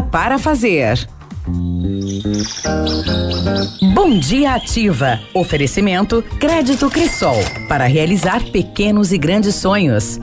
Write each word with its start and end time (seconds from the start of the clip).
para 0.00 0.38
fazer. 0.38 1.06
Bom 3.94 4.18
dia 4.18 4.54
ativa. 4.54 5.20
Oferecimento 5.34 6.22
Crédito 6.38 6.88
Crisol 6.88 7.36
para 7.68 7.84
realizar 7.84 8.42
pequenos 8.50 9.12
e 9.12 9.18
grandes 9.18 9.54
sonhos. 9.56 10.18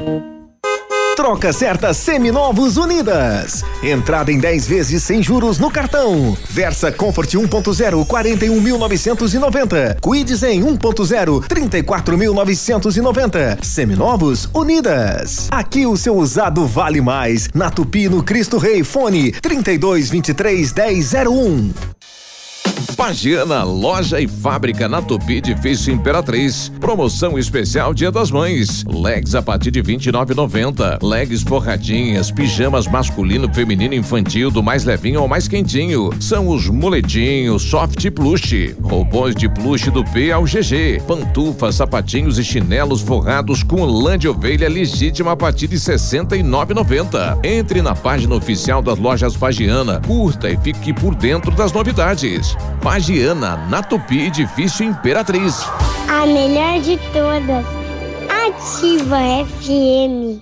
Troca 1.19 1.51
certa 1.51 1.93
Seminovos 1.93 2.77
Unidas. 2.77 3.65
Entrada 3.83 4.31
em 4.31 4.39
10 4.39 4.65
vezes 4.65 5.03
sem 5.03 5.21
juros 5.21 5.59
no 5.59 5.69
cartão. 5.69 6.37
Versa 6.49 6.93
Comfort 6.93 7.33
1.0 7.33 8.07
41.990. 8.07 9.99
Quidzen 9.99 10.63
1.0 10.63 11.45
34.990. 11.45 13.61
Seminovos 13.61 14.49
Unidas. 14.53 15.49
Aqui 15.51 15.85
o 15.85 15.97
seu 15.97 16.15
usado 16.15 16.65
vale 16.65 17.01
mais. 17.01 17.49
Na 17.53 17.69
Tupi 17.69 18.07
no 18.07 18.23
Cristo 18.23 18.57
Rei 18.57 18.81
Fone 18.81 19.33
32 19.33 20.09
23 20.09 20.73
1001. 20.73 21.98
Pagiana, 22.95 23.63
loja 23.63 24.19
e 24.21 24.27
fábrica 24.27 24.87
na 24.87 25.01
Tupi 25.01 25.41
Difícil 25.41 25.93
Imperatriz. 25.93 26.71
Promoção 26.79 27.37
especial 27.37 27.93
Dia 27.93 28.11
das 28.11 28.31
Mães. 28.31 28.83
Legs 28.85 29.35
a 29.35 29.41
partir 29.41 29.71
de 29.71 29.81
29,90. 29.81 31.03
Legs 31.03 31.43
forradinhas, 31.43 32.31
pijamas 32.31 32.87
masculino, 32.87 33.53
feminino, 33.53 33.93
infantil, 33.93 34.51
do 34.51 34.63
mais 34.63 34.83
levinho 34.85 35.19
ao 35.19 35.27
mais 35.27 35.47
quentinho. 35.47 36.09
São 36.19 36.47
os 36.47 36.67
moletinhos, 36.67 37.63
soft 37.63 38.09
plush, 38.11 38.75
robôs 38.81 39.35
de 39.35 39.49
plush 39.49 39.89
do 39.89 40.03
P 40.03 40.31
ao 40.31 40.43
GG, 40.43 41.01
pantufas, 41.07 41.75
sapatinhos 41.75 42.37
e 42.37 42.43
chinelos 42.43 43.01
forrados 43.01 43.63
com 43.63 43.83
lã 43.85 44.17
de 44.17 44.27
ovelha 44.27 44.69
legítima 44.69 45.31
a 45.31 45.37
partir 45.37 45.67
de 45.67 45.77
69,90. 45.77 47.39
Entre 47.43 47.81
na 47.81 47.95
página 47.95 48.35
oficial 48.35 48.81
das 48.81 48.99
lojas 48.99 49.35
Pagiana, 49.35 50.01
curta 50.05 50.49
e 50.49 50.57
fique 50.57 50.93
por 50.93 51.15
dentro 51.15 51.51
das 51.51 51.71
novidades. 51.71 52.55
Pagiana, 52.81 53.57
na 53.69 53.83
Tupi 53.83 54.27
Edifício 54.27 54.85
Imperatriz. 54.85 55.65
A 56.07 56.25
melhor 56.25 56.79
de 56.79 56.97
todas. 57.11 57.65
Ativa 58.29 59.19
FM. 59.43 60.41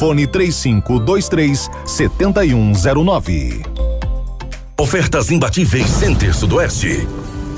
Fone 0.01 0.25
3523 0.25 1.69
7109. 1.85 3.61
Ofertas 4.75 5.29
imbatíveis 5.29 5.91
Center 5.91 6.33
Sudoeste. 6.33 7.20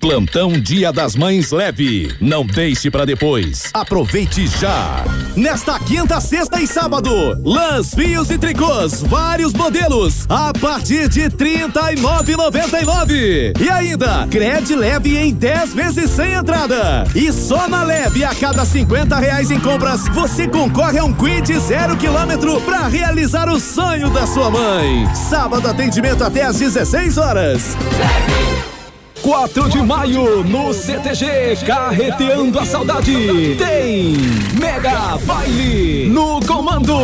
Plantão 0.00 0.52
Dia 0.52 0.92
das 0.92 1.16
Mães 1.16 1.50
leve. 1.50 2.14
Não 2.20 2.46
deixe 2.46 2.88
para 2.88 3.04
depois. 3.04 3.70
Aproveite 3.74 4.46
já. 4.46 5.04
Nesta 5.34 5.78
quinta, 5.80 6.20
sexta 6.20 6.60
e 6.60 6.66
sábado, 6.68 7.10
lãs, 7.44 7.94
fios 7.94 8.30
e 8.30 8.38
tricôs, 8.38 9.02
vários 9.02 9.52
modelos, 9.52 10.24
a 10.28 10.52
partir 10.52 11.08
de 11.08 11.28
trinta 11.28 11.92
e 11.92 11.96
nove 11.96 12.36
noventa 12.36 12.80
e 12.80 12.84
nove. 12.84 13.52
E 13.60 13.68
ainda, 13.68 14.26
crede 14.30 14.74
leve 14.76 15.16
em 15.16 15.34
10 15.34 15.74
vezes 15.74 16.10
sem 16.10 16.32
entrada. 16.32 17.04
E 17.14 17.32
só 17.32 17.68
na 17.68 17.82
leve, 17.82 18.24
a 18.24 18.34
cada 18.34 18.64
50 18.64 19.16
reais 19.18 19.50
em 19.50 19.58
compras, 19.58 20.06
você 20.08 20.46
concorre 20.46 20.98
a 20.98 21.04
um 21.04 21.12
quid 21.12 21.58
zero 21.58 21.96
quilômetro 21.96 22.60
para 22.60 22.86
realizar 22.86 23.48
o 23.48 23.58
sonho 23.58 24.10
da 24.10 24.26
sua 24.26 24.50
mãe. 24.50 25.12
Sábado, 25.14 25.66
atendimento 25.68 26.22
até 26.22 26.44
às 26.44 26.58
16 26.58 27.18
horas. 27.18 27.76
Leve. 27.98 28.57
4 29.22 29.68
de 29.68 29.82
maio 29.82 30.44
no 30.44 30.72
CTG 30.72 31.56
Carreteando 31.66 32.58
a 32.58 32.64
Saudade. 32.64 33.56
Tem 33.56 34.14
Mega 34.58 35.16
Baile 35.24 36.08
no 36.08 36.40
comando 36.46 36.94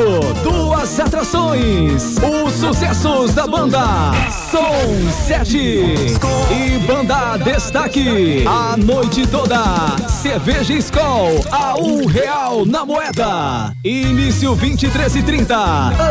duas 0.42 1.00
atrações 1.00 2.16
os 2.18 2.52
sucessos 2.54 3.34
da 3.34 3.46
banda 3.46 4.12
Som 4.50 5.10
7 5.26 5.58
e 5.58 6.78
banda 6.86 7.36
Destaque 7.38 8.44
a 8.46 8.76
noite 8.76 9.26
toda 9.26 9.96
cerveja 10.08 10.72
Skol 10.74 11.44
a 11.50 11.74
um 11.78 12.06
real 12.06 12.64
na 12.64 12.84
moeda. 12.84 13.74
Início 13.84 14.54
23 14.54 15.16
e 15.16 15.22
30 15.22 15.56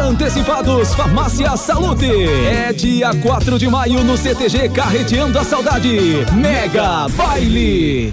antecipados 0.08 0.94
Farmácia 0.94 1.56
Salute. 1.58 2.12
É 2.48 2.74
dia 2.74 3.14
4 3.16 3.58
de 3.58 3.68
maio 3.68 4.04
no 4.04 4.18
CTG 4.18 4.70
Carreteando 4.70 5.40
a 5.40 5.44
Saudade 5.44 5.93
Mega 6.34 7.07
Baile. 7.10 8.12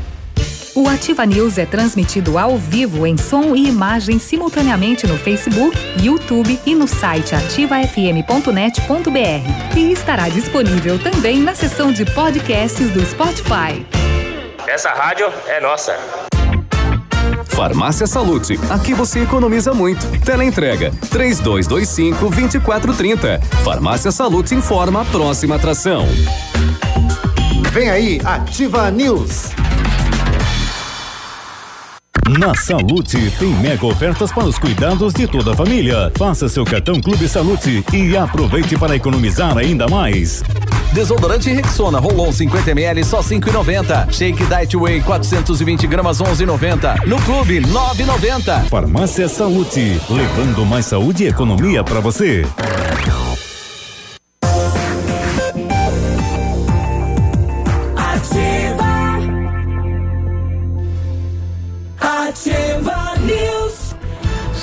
O 0.75 0.87
Ativa 0.87 1.25
News 1.25 1.57
é 1.57 1.65
transmitido 1.65 2.37
ao 2.37 2.59
vivo 2.59 3.07
em 3.07 3.17
som 3.17 3.57
e 3.57 3.69
imagem 3.69 4.19
simultaneamente 4.19 5.07
no 5.07 5.17
Facebook, 5.17 5.75
YouTube 6.01 6.61
e 6.67 6.75
no 6.75 6.87
site 6.87 7.35
ativafm.net.br. 7.35 9.79
E 9.79 9.93
estará 9.93 10.29
disponível 10.29 10.99
também 10.99 11.41
na 11.41 11.55
seção 11.55 11.91
de 11.91 12.05
podcasts 12.05 12.91
do 12.91 13.05
Spotify. 13.07 13.87
Essa 14.67 14.91
rádio 14.91 15.33
é 15.47 15.59
nossa. 15.61 15.97
Farmácia 17.47 18.07
Salute, 18.07 18.61
aqui 18.69 18.93
você 18.93 19.21
economiza 19.21 19.73
muito. 19.73 20.07
Teleentrega 20.21 20.93
3225 21.11 22.31
2430. 22.31 23.41
Farmácia 23.65 24.13
Salute 24.13 24.55
informa 24.55 25.01
a 25.01 25.05
próxima 25.07 25.57
atração. 25.57 26.07
Vem 27.73 27.89
aí, 27.89 28.21
Ativa 28.25 28.91
News. 28.91 29.51
Na 32.37 32.53
Salute 32.53 33.31
tem 33.39 33.49
mega 33.61 33.87
ofertas 33.87 34.33
para 34.33 34.45
os 34.45 34.59
cuidados 34.59 35.15
de 35.15 35.29
toda 35.29 35.53
a 35.53 35.57
família. 35.57 36.11
Faça 36.17 36.49
seu 36.49 36.65
cartão 36.65 37.01
Clube 37.01 37.29
Salute 37.29 37.85
e 37.93 38.17
aproveite 38.17 38.77
para 38.77 38.97
economizar 38.97 39.57
ainda 39.57 39.87
mais. 39.87 40.43
Desodorante 40.93 41.49
Rexona 41.53 42.01
Rolon 42.01 42.33
50 42.33 42.73
ml 42.73 43.05
só 43.05 43.21
5,90. 43.21 44.11
Shake 44.11 44.45
Diet 44.47 44.77
Whey 44.77 45.01
420 45.01 45.87
gramas 45.87 46.19
11,90. 46.19 47.07
No 47.07 47.23
Clube 47.23 47.61
9,90. 47.61 48.65
Farmácia 48.69 49.29
Salute, 49.29 50.01
levando 50.11 50.67
mais 50.67 50.87
saúde 50.87 51.23
e 51.23 51.29
economia 51.29 51.85
para 51.85 52.01
você. 52.01 52.45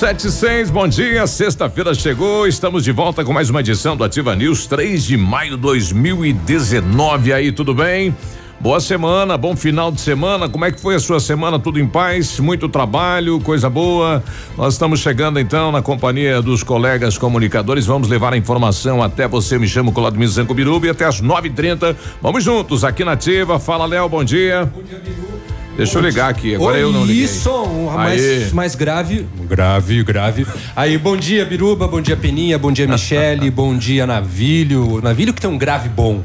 76, 0.08 0.70
bom 0.70 0.88
dia. 0.88 1.28
Sexta-feira 1.28 1.94
chegou. 1.94 2.48
Estamos 2.48 2.82
de 2.82 2.94
volta 2.94 3.26
com 3.26 3.34
mais 3.34 3.50
uma 3.50 3.60
edição 3.60 3.98
do 3.98 4.06
Ativa 4.06 4.34
News, 4.38 4.66
3 4.66 5.04
de 5.04 5.18
maio 5.18 5.52
de 5.52 5.58
2019. 5.58 7.34
Aí, 7.34 7.52
tudo 7.52 7.74
bem? 7.74 8.16
Boa 8.58 8.80
semana, 8.80 9.38
bom 9.38 9.54
final 9.54 9.92
de 9.92 10.00
semana. 10.00 10.48
Como 10.48 10.64
é 10.64 10.72
que 10.72 10.80
foi 10.80 10.96
a 10.96 11.00
sua 11.00 11.20
semana? 11.20 11.60
Tudo 11.60 11.78
em 11.78 11.86
paz? 11.86 12.40
Muito 12.40 12.70
trabalho, 12.70 13.42
coisa 13.42 13.70
boa. 13.70 14.24
Nós 14.58 14.76
estamos 14.76 15.02
chegando 15.02 15.42
então 15.42 15.74
na 15.74 15.82
companhia 15.82 16.42
dos 16.42 16.64
colegas 16.64 17.18
comunicadores. 17.18 17.86
Vamos 17.86 18.08
levar 18.08 18.32
a 18.32 18.38
informação 18.38 19.04
até 19.04 19.28
você. 19.28 19.60
Me 19.60 19.68
chamo 19.68 19.92
Coladmir 19.92 20.30
Zanco 20.30 20.54
Biruba 20.54 20.88
e 20.88 20.90
até 20.90 21.04
às 21.04 21.20
9:30. 21.20 21.98
Vamos 22.22 22.46
juntos 22.46 22.86
aqui 22.86 23.04
na 23.04 23.12
Ativa. 23.12 23.60
Fala, 23.60 23.86
Léo, 23.86 24.08
bom 24.08 24.24
dia. 24.24 24.72
Bom 24.74 24.82
dia, 24.84 25.00
Biru. 25.00 25.28
Deixa 25.78 26.00
eu 26.00 26.02
ligar 26.02 26.30
aqui, 26.30 26.56
agora 26.56 26.76
Oi, 26.76 26.84
eu 26.84 26.92
não 26.92 27.06
liguei. 27.06 27.24
Isso, 27.24 27.52
um 27.52 27.92
mais, 27.92 28.52
mais 28.52 28.74
grave. 28.74 29.28
Grave, 29.48 30.04
grave. 30.04 30.48
Aí, 30.76 30.98
bom 30.98 31.16
dia, 31.16 31.46
Biruba, 31.46 31.88
bom 31.88 32.02
dia, 32.02 32.18
Peninha, 32.18 32.58
bom 32.58 32.72
dia, 32.72 32.88
Michele, 32.88 33.50
bom 33.52 33.78
dia, 33.78 34.08
Navilho. 34.08 35.00
Navilho 35.04 35.34
que 35.36 35.40
tem 35.40 35.50
um 35.50 35.58
grave 35.58 35.88
bom. 35.88 36.22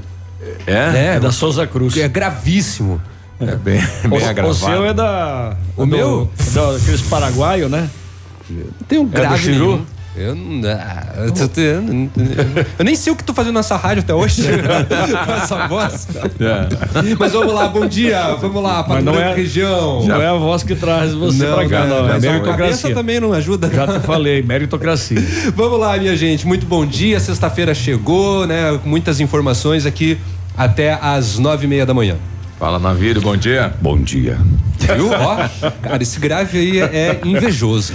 É? 0.67 1.17
É, 1.17 1.21
da 1.21 1.31
Souza 1.31 1.67
Cruz. 1.67 1.97
É 1.99 2.09
gravíssimo. 2.09 3.01
É 3.39 3.55
bem, 3.55 3.79
bem 4.09 4.19
o, 4.21 4.27
agravado. 4.27 4.49
o 4.49 4.55
seu 4.55 4.85
é 4.87 4.95
da. 4.95 5.55
O 5.77 5.85
meu? 5.85 6.31
Da, 6.55 6.73
daqueles 6.73 7.03
paraguaio, 7.03 7.69
né? 7.69 7.91
Tem 8.89 8.99
um 8.99 9.03
É 9.03 9.05
do 9.05 9.11
grave 9.11 9.43
Chiru? 9.43 9.67
nenhum. 9.67 9.87
Eu 10.15 10.35
não, 10.35 10.69
ah, 10.69 11.05
eu, 11.25 11.33
tô- 11.33 11.61
eu 11.61 11.81
não- 11.81 12.11
eu 12.79 12.85
nem 12.85 12.95
sei 12.95 13.11
o 13.13 13.17
que 13.17 13.25
tô 13.25 13.33
fazendo 13.33 13.55
nessa 13.55 13.77
rádio 13.77 14.03
até 14.03 14.13
hoje. 14.13 14.43
Com 15.27 15.33
essa 15.33 15.67
voz. 15.69 16.07
É. 16.39 17.13
Mas 17.19 17.33
vamos 17.33 17.55
lá, 17.55 17.67
bom 17.69 17.87
dia. 17.87 18.35
Vamos 18.39 18.63
lá, 18.63 18.85
para 18.85 18.97
Mas 18.97 19.05
não 19.05 19.19
é- 19.19 19.35
região. 19.35 20.05
Não 20.07 20.21
é 20.21 20.27
a 20.29 20.35
voz 20.35 20.63
que 20.63 20.75
traz 20.75 21.15
você 21.15 21.47
pra 21.47 21.67
cá, 21.67 21.87
não. 21.87 22.01
É 22.01 22.13
mas 22.13 22.25
a 22.25 22.29
cabeça 22.29 22.31
meritocracia. 22.31 22.95
também 22.95 23.21
não 23.21 23.33
ajuda. 23.33 23.71
Já 23.73 23.87
te 23.87 24.01
falei, 24.01 24.43
meritocracia. 24.43 25.17
Vamos 25.57 25.81
lá, 25.81 25.97
minha 25.97 26.15
gente. 26.15 26.47
Muito 26.47 26.67
bom 26.67 26.85
dia. 26.85 27.19
Sexta-feira 27.19 27.75
chegou, 27.75 28.47
né? 28.47 28.79
Muitas 28.85 29.19
informações 29.19 29.87
aqui 29.87 30.19
até 30.57 30.93
às 31.01 31.39
nove 31.39 31.65
e 31.65 31.69
meia 31.69 31.87
da 31.87 31.95
manhã. 31.95 32.17
Fala, 32.63 32.79
Navírio, 32.79 33.21
bom 33.21 33.37
dia. 33.37 33.75
Bom 33.81 33.99
dia. 34.01 34.39
Viu? 34.95 35.11
Ó, 35.11 35.37
cara, 35.83 36.01
esse 36.01 36.21
grave 36.21 36.57
aí 36.59 36.81
é 36.81 37.21
invejoso. 37.25 37.93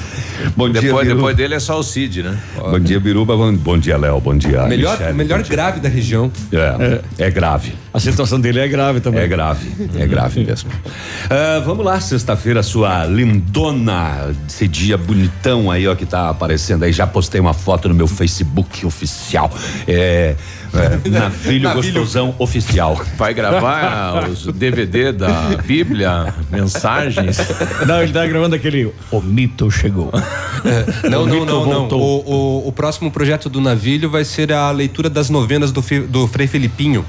Bom 0.58 0.70
dia, 0.70 0.82
Depois, 0.82 1.08
Biru. 1.08 1.16
depois 1.16 1.38
dele 1.38 1.56
é 1.56 1.60
só 1.62 1.80
o 1.80 1.84
Cid, 1.84 2.22
né? 2.22 2.38
Bom 2.54 2.78
dia, 2.78 3.00
Biruba. 3.00 3.38
Bom, 3.38 3.54
bom 3.54 3.78
dia, 3.78 3.96
Léo. 3.96 4.20
Bom 4.20 4.36
dia, 4.36 4.64
melhor 4.64 4.98
Michele. 4.98 5.14
melhor 5.14 5.38
Bom 5.38 5.44
dia. 5.44 5.52
grave 5.56 5.80
da 5.80 5.88
região. 5.88 6.30
É, 6.52 7.02
é, 7.18 7.32
grave. 7.32 7.76
A 7.94 8.00
situação 8.02 8.42
dele 8.42 8.60
é 8.60 8.68
grave 8.68 9.00
também. 9.00 9.22
É 9.22 9.28
grave, 9.28 9.70
é 9.98 10.06
grave 10.06 10.44
mesmo. 10.44 10.70
Ah, 11.30 11.62
vamos 11.66 11.86
lá, 11.86 11.98
sexta-feira, 12.02 12.62
sua 12.62 13.06
lindona, 13.06 14.36
esse 14.50 14.68
dia 14.68 14.98
bonitão 14.98 15.72
aí, 15.72 15.88
ó, 15.88 15.96
que 15.96 16.06
tá 16.06 16.28
aparecendo 16.28 16.84
aí. 16.84 16.92
Já 16.92 17.08
postei 17.08 17.40
uma 17.40 17.54
foto 17.54 17.88
no 17.88 17.96
meu 17.96 18.06
Facebook 18.08 18.86
oficial. 18.86 19.50
É. 19.88 20.36
é 20.74 21.08
Navilho 21.10 21.74
Gostosão 21.74 22.36
Oficial. 22.38 23.00
Vai 23.18 23.34
gravar 23.34 24.30
os 24.30 24.46
DVD 24.46 25.12
da 25.12 25.58
Bíblia, 25.66 26.34
mensagens. 26.50 27.38
Não, 27.86 28.02
ele 28.02 28.12
tá 28.12 28.26
gravando 28.26 28.56
aquele. 28.56 28.94
O 29.12 29.22
mito 29.22 29.70
chegou. 29.72 30.12
Não, 31.10 31.24
O 31.24 31.28
não, 31.28 31.40
mito 31.40 31.46
não, 31.46 31.66
não. 31.66 31.88
O, 31.90 32.64
o, 32.66 32.68
o 32.68 32.72
próximo 32.72 33.12
projeto 33.12 33.50
do 33.50 33.62
Navilho 33.62 34.10
vai 34.10 34.24
ser 34.24 34.52
a 34.52 34.72
leitura 34.72 35.10
das 35.10 35.30
novenas 35.30 35.72
do, 35.72 35.84
do 36.08 36.28
Frei 36.28 36.48
Felipinho. 36.48 37.06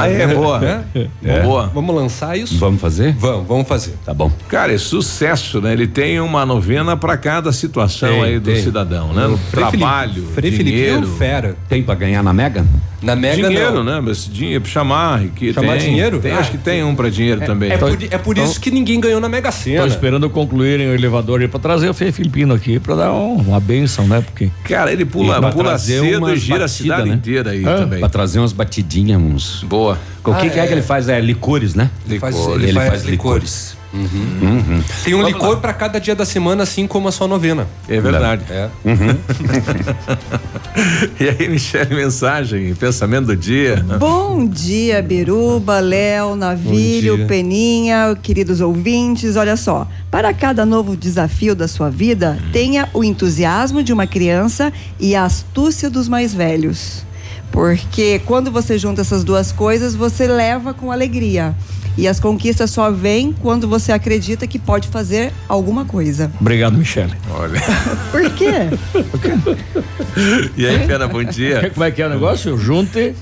Ah, 0.00 0.08
é? 0.08 0.26
Boa. 0.34 0.60
É? 0.94 1.06
É. 1.24 1.40
Boa. 1.42 1.66
Vamos 1.74 1.94
lançar 1.94 2.36
isso? 2.38 2.56
Vamos 2.58 2.80
fazer? 2.80 3.14
Vamos, 3.18 3.46
vamos 3.46 3.66
fazer. 3.68 3.94
Tá 4.04 4.12
bom. 4.14 4.30
Cara, 4.48 4.72
é 4.74 4.78
sucesso, 4.78 5.60
né? 5.60 5.72
Ele 5.72 5.86
tem 5.86 6.20
uma 6.20 6.44
novena 6.46 6.96
para 6.96 7.16
cada 7.16 7.52
situação 7.52 8.08
Tem, 8.08 8.24
aí 8.24 8.38
do 8.38 8.50
tem. 8.52 8.62
cidadão, 8.62 9.12
né? 9.12 9.26
O 9.26 9.36
Frei 9.36 9.64
Trabalho, 9.66 10.26
Felipe- 10.34 10.34
Frei 10.34 10.50
é 10.50 10.62
dinheiro. 10.64 11.06
fera. 11.16 11.56
Tem 11.68 11.82
pra 11.82 11.94
ganhar 11.94 12.22
na 12.22 12.32
Mega? 12.32 12.64
Na 13.02 13.14
Mega 13.14 13.48
dinheiro, 13.48 13.74
não. 13.74 13.84
né? 13.84 14.00
Mas 14.02 14.26
dinheiro 14.26 14.62
pra 14.62 14.70
chamar. 14.70 15.22
Que 15.36 15.52
Chamar 15.52 15.76
tem, 15.78 15.90
dinheiro? 15.90 16.18
Tem, 16.18 16.32
Ah, 16.32 16.38
acho 16.38 16.50
que 16.50 16.58
tem 16.58 16.82
um 16.82 16.94
pra 16.94 17.08
dinheiro 17.10 17.42
também. 17.42 17.70
É 17.70 17.76
por, 17.76 17.98
é 18.10 18.18
por 18.18 18.38
isso 18.38 18.58
que 18.58 18.70
ninguém 18.70 18.98
ganhou 18.98 19.20
na 19.20 19.28
Mega 19.28 19.50
Tô 19.52 19.56
Sena. 19.56 19.86
esperando 19.86 20.28
concluírem 20.30 20.88
o 20.88 20.94
elevador 20.94 21.40
aí 21.40 21.46
pra 21.48 21.60
trazer 21.60 21.88
o 21.90 21.94
Fê 21.94 22.10
Filipino 22.10 22.54
aqui 22.54 22.78
pra 22.80 22.94
dar 22.94 23.12
um- 23.12 23.34
uma 23.36 23.60
benção, 23.60 24.08
né? 24.08 24.22
Porque. 24.22 24.50
Cara, 24.64 24.90
ele 24.92 25.04
pula, 25.04 25.40
pula 25.52 25.78
cedo 25.78 26.30
e 26.30 26.36
gira 26.36 26.56
a 26.56 26.58
batidas, 26.60 26.70
cidade 26.72 27.08
né? 27.10 27.14
inteira 27.14 27.50
aí 27.50 27.64
Hã? 27.64 27.76
também. 27.80 28.00
Pra 28.00 28.08
trazer 28.08 28.38
umas 28.38 28.52
batidinhas, 28.52 29.20
uns. 29.20 29.62
Boa. 29.64 29.85
O 29.92 30.34
que, 30.34 30.46
Ah, 30.46 30.50
que 30.50 30.58
é. 30.58 30.64
é. 30.64 30.66
que 30.66 30.72
ele 30.72 30.82
faz? 30.82 31.08
É 31.08 31.20
licores, 31.20 31.74
né? 31.74 31.90
Ele 32.08 32.18
faz, 32.18 32.34
ele 32.36 32.64
Ele 32.64 32.72
faz 32.72 32.88
faz 32.88 33.04
licores. 33.04 33.76
Uhum. 33.94 34.82
Tem 35.04 35.14
um 35.14 35.18
Vamos 35.22 35.32
licor 35.32 35.56
pra 35.58 35.72
cada 35.72 35.98
dia 35.98 36.14
da 36.14 36.26
semana, 36.26 36.64
assim 36.64 36.86
como 36.86 37.08
a 37.08 37.12
sua 37.12 37.26
novena. 37.26 37.66
É 37.88 37.98
verdade. 38.00 38.42
É. 38.50 38.68
E 41.18 41.28
aí, 41.28 41.48
Michele, 41.48 41.94
mensagem, 41.94 42.74
pensamento 42.74 43.26
do 43.28 43.36
dia. 43.36 43.82
Bom 43.98 44.46
dia, 44.46 45.00
Biruba, 45.00 45.80
Léo, 45.80 46.36
Navilho. 46.36 47.26
Peninha, 47.26 48.14
queridos 48.22 48.60
ouvintes. 48.60 49.36
Olha 49.36 49.56
só, 49.56 49.88
para 50.10 50.34
cada 50.34 50.66
novo 50.66 50.94
desafio 50.94 51.54
da 51.54 51.66
sua 51.66 51.88
vida, 51.88 52.38
tenha 52.52 52.88
o 52.92 53.02
entusiasmo 53.02 53.82
de 53.82 53.90
uma 53.92 54.06
criança 54.06 54.70
e 55.00 55.14
a 55.16 55.24
astúcia 55.24 55.88
dos 55.88 56.08
mais 56.08 56.34
velhos. 56.34 57.05
Porque 57.50 58.20
quando 58.26 58.50
você 58.50 58.78
junta 58.78 59.00
essas 59.00 59.24
duas 59.24 59.52
coisas, 59.52 59.94
você 59.94 60.26
leva 60.26 60.74
com 60.74 60.92
alegria. 60.92 61.54
E 61.98 62.06
as 62.06 62.20
conquistas 62.20 62.70
só 62.70 62.90
vêm 62.90 63.32
quando 63.32 63.66
você 63.66 63.90
acredita 63.90 64.46
que 64.46 64.58
pode 64.58 64.88
fazer 64.88 65.32
alguma 65.48 65.86
coisa. 65.86 66.30
Obrigado, 66.38 66.76
Michele. 66.76 67.14
Olha. 67.30 67.58
Por 68.12 68.30
quê? 68.32 68.52
E 70.56 70.66
aí, 70.66 70.86
Pena, 70.86 71.08
bom 71.08 71.24
dia. 71.24 71.70
Como 71.70 71.84
é 71.84 71.90
que 71.90 72.02
é 72.02 72.06
o 72.06 72.10
negócio? 72.10 72.58
Junte. 72.58 73.14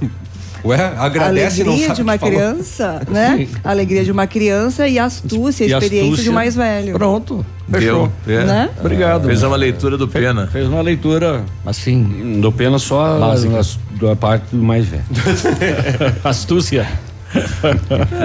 Ué, 0.65 0.77
A 0.97 1.05
agradece 1.05 1.63
não 1.63 1.73
alegria 1.73 1.87
sabe 1.89 1.97
de 1.97 2.03
uma 2.03 2.19
criança, 2.19 3.01
né? 3.11 3.47
A 3.63 3.71
alegria 3.71 4.03
de 4.05 4.11
uma 4.11 4.27
criança 4.27 4.89
e 4.89 4.99
a 4.99 5.05
astúcia, 5.05 5.67
a 5.67 5.69
E 5.69 5.73
experiência 5.73 6.05
astúcia. 6.07 6.25
de 6.25 6.31
um 6.31 6.33
mais 6.33 6.55
velho. 6.57 6.95
Pronto. 6.95 7.45
Deu. 7.69 7.81
Fechou. 7.81 8.13
É. 8.27 8.45
Né? 8.45 8.71
Obrigado. 8.81 9.27
Fez 9.27 9.43
uma 9.43 9.57
leitura 9.57 9.99
do 9.99 10.09
Pena. 10.09 10.47
Fez 10.47 10.67
uma 10.67 10.81
leitura 10.81 11.45
assim. 11.67 12.41
Do 12.41 12.51
pena 12.51 12.79
só 12.79 13.33
as- 13.33 13.79
da 14.01 14.17
parte 14.17 14.45
do 14.57 14.63
mais 14.63 14.87
velho. 14.87 15.03
Astúcia. 16.25 16.87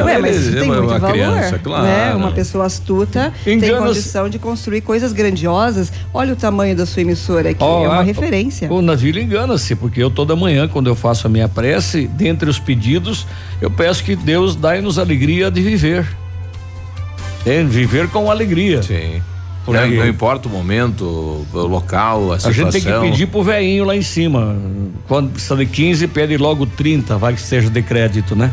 Ué, 0.06 0.18
mas 0.20 0.38
isso 0.38 0.52
tem 0.52 0.60
é 0.62 0.64
uma 0.64 0.82
muito 0.82 1.00
valor, 1.00 1.12
criança, 1.14 1.60
claro. 1.60 1.84
né? 1.84 2.14
Uma 2.16 2.32
pessoa 2.32 2.66
astuta 2.66 3.34
tem 3.44 3.56
Engana-se. 3.58 3.86
condição 3.88 4.30
de 4.30 4.40
construir 4.40 4.82
coisas 4.82 5.12
grandiosas. 5.14 5.92
Olha 6.14 6.34
o 6.34 6.36
tamanho 6.36 6.76
da 6.76 6.86
sua 6.86 7.02
emissora 7.02 7.50
aqui, 7.50 7.64
Ó, 7.64 7.86
é 7.86 7.88
uma 7.88 8.00
a- 8.00 8.04
referência. 8.04 8.72
O 8.72 8.82
navio 8.82 9.18
engana-se, 9.20 9.76
porque 9.76 10.02
eu 10.02 10.10
toda 10.10 10.36
manhã, 10.36 10.68
quando 10.68 10.88
eu 10.88 10.96
faço 10.96 11.28
a 11.28 11.30
minha 11.30 11.48
prece, 11.48 12.08
dentre 12.08 12.50
os 12.50 12.60
pedidos, 12.60 13.26
eu 13.62 13.70
peço 13.72 14.04
que 14.04 14.16
Deus 14.16 14.56
dai-nos 14.56 15.00
alegria 15.00 15.50
de 15.50 15.62
viver. 15.62 16.06
É, 17.46 17.64
viver 17.64 18.10
com 18.10 18.30
alegria. 18.30 18.84
Sim. 18.84 19.22
Não, 19.68 19.88
não 19.88 20.08
importa 20.08 20.48
o 20.48 20.52
momento, 20.52 21.04
o 21.54 21.58
local, 21.60 22.32
a 22.32 22.36
A 22.36 22.40
situação. 22.40 22.72
gente 22.72 22.84
tem 22.84 22.94
que 22.94 23.00
pedir 23.12 23.28
pro 23.28 23.44
velhinho 23.44 23.84
lá 23.86 23.96
em 23.96 24.02
cima. 24.02 24.56
Quando 25.08 25.30
precisa 25.30 25.56
de 25.56 25.66
15, 25.68 26.08
pede 26.08 26.38
logo 26.38 26.66
30, 26.66 27.18
vai 27.20 27.34
que 27.36 27.42
seja 27.42 27.70
de 27.70 27.82
crédito, 27.84 28.36
né? 28.36 28.52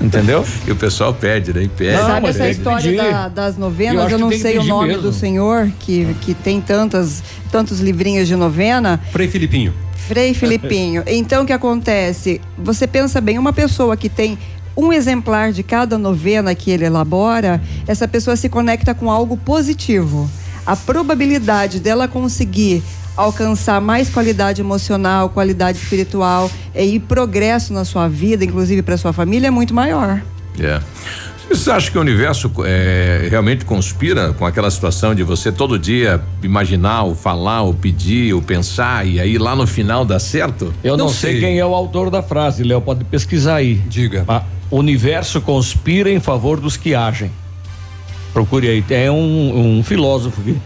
Entendeu? 0.00 0.44
E 0.66 0.70
o 0.70 0.76
pessoal 0.76 1.14
pede, 1.14 1.52
né? 1.52 1.62
E 1.62 1.68
pede. 1.68 1.96
Não, 1.96 2.06
Sabe 2.06 2.28
essa 2.28 2.48
história 2.48 2.96
da- 2.96 3.28
das 3.28 3.54
Eu 3.54 3.60
novenas? 3.60 4.10
Eu, 4.10 4.18
que 4.18 4.22
não 4.22 4.30
sei 4.32 4.58
o 4.58 4.64
nome 4.64 4.88
mesmo. 4.88 5.02
do 5.02 5.12
senhor 5.12 5.70
que, 5.80 6.14
que 6.20 6.34
tem 6.34 6.60
tantas, 6.60 7.22
tantos 7.50 7.80
livrinhos 7.80 8.28
de 8.28 8.36
novena. 8.36 9.00
Frei 9.10 9.28
Filipinho. 9.28 9.72
Frei 10.08 10.34
Filipinho. 10.34 11.02
Então 11.08 11.44
o 11.44 11.46
que 11.46 11.52
acontece? 11.52 12.40
Você 12.58 12.86
pensa 12.86 13.20
bem, 13.20 13.38
uma 13.38 13.52
pessoa 13.52 13.96
que 13.96 14.08
tem 14.08 14.38
um 14.76 14.92
exemplar 14.92 15.52
de 15.52 15.62
cada 15.62 15.96
novena 15.96 16.54
que 16.54 16.70
ele 16.70 16.84
elabora, 16.84 17.62
essa 17.86 18.06
pessoa 18.08 18.36
se 18.36 18.48
conecta 18.48 18.92
com 18.94 19.10
algo 19.10 19.36
positivo. 19.36 20.28
A 20.66 20.74
probabilidade 20.76 21.78
dela 21.78 22.08
conseguir 22.08 22.82
alcançar 23.16 23.80
mais 23.80 24.08
qualidade 24.08 24.60
emocional, 24.60 25.28
qualidade 25.28 25.78
espiritual 25.78 26.50
e 26.74 26.98
progresso 26.98 27.72
na 27.72 27.84
sua 27.84 28.08
vida, 28.08 28.44
inclusive 28.44 28.82
para 28.82 28.96
sua 28.96 29.12
família, 29.12 29.48
é 29.48 29.50
muito 29.50 29.74
maior. 29.74 30.22
É. 30.58 30.80
Vocês 31.48 31.68
acham 31.68 31.92
que 31.92 31.98
o 31.98 32.00
universo 32.00 32.50
é, 32.64 33.28
realmente 33.30 33.64
conspira 33.64 34.32
com 34.32 34.46
aquela 34.46 34.70
situação 34.70 35.14
de 35.14 35.22
você 35.22 35.52
todo 35.52 35.78
dia 35.78 36.20
imaginar, 36.42 37.02
ou 37.02 37.14
falar, 37.14 37.62
ou 37.62 37.74
pedir, 37.74 38.32
ou 38.32 38.40
pensar 38.40 39.06
e 39.06 39.20
aí 39.20 39.36
lá 39.36 39.54
no 39.54 39.66
final 39.66 40.04
dá 40.04 40.18
certo? 40.18 40.72
Eu 40.82 40.96
não, 40.96 41.08
sei. 41.08 41.40
quem 41.40 41.58
é 41.58 41.66
o 41.66 41.74
autor 41.74 42.10
da 42.10 42.22
frase, 42.22 42.64
Léo, 42.64 42.80
pode 42.80 43.04
pesquisar 43.04 43.56
aí. 43.56 43.74
Diga. 43.86 44.24
o 44.70 44.78
universo 44.78 45.40
conspira 45.40 46.10
em 46.10 46.18
favor 46.18 46.58
dos 46.58 46.76
que 46.76 46.94
agem. 46.94 47.30
Procure 48.32 48.68
aí. 48.68 48.84
É 48.90 49.10
um, 49.10 49.78
um 49.78 49.84
filósofo 49.84 50.40
que 50.42 50.56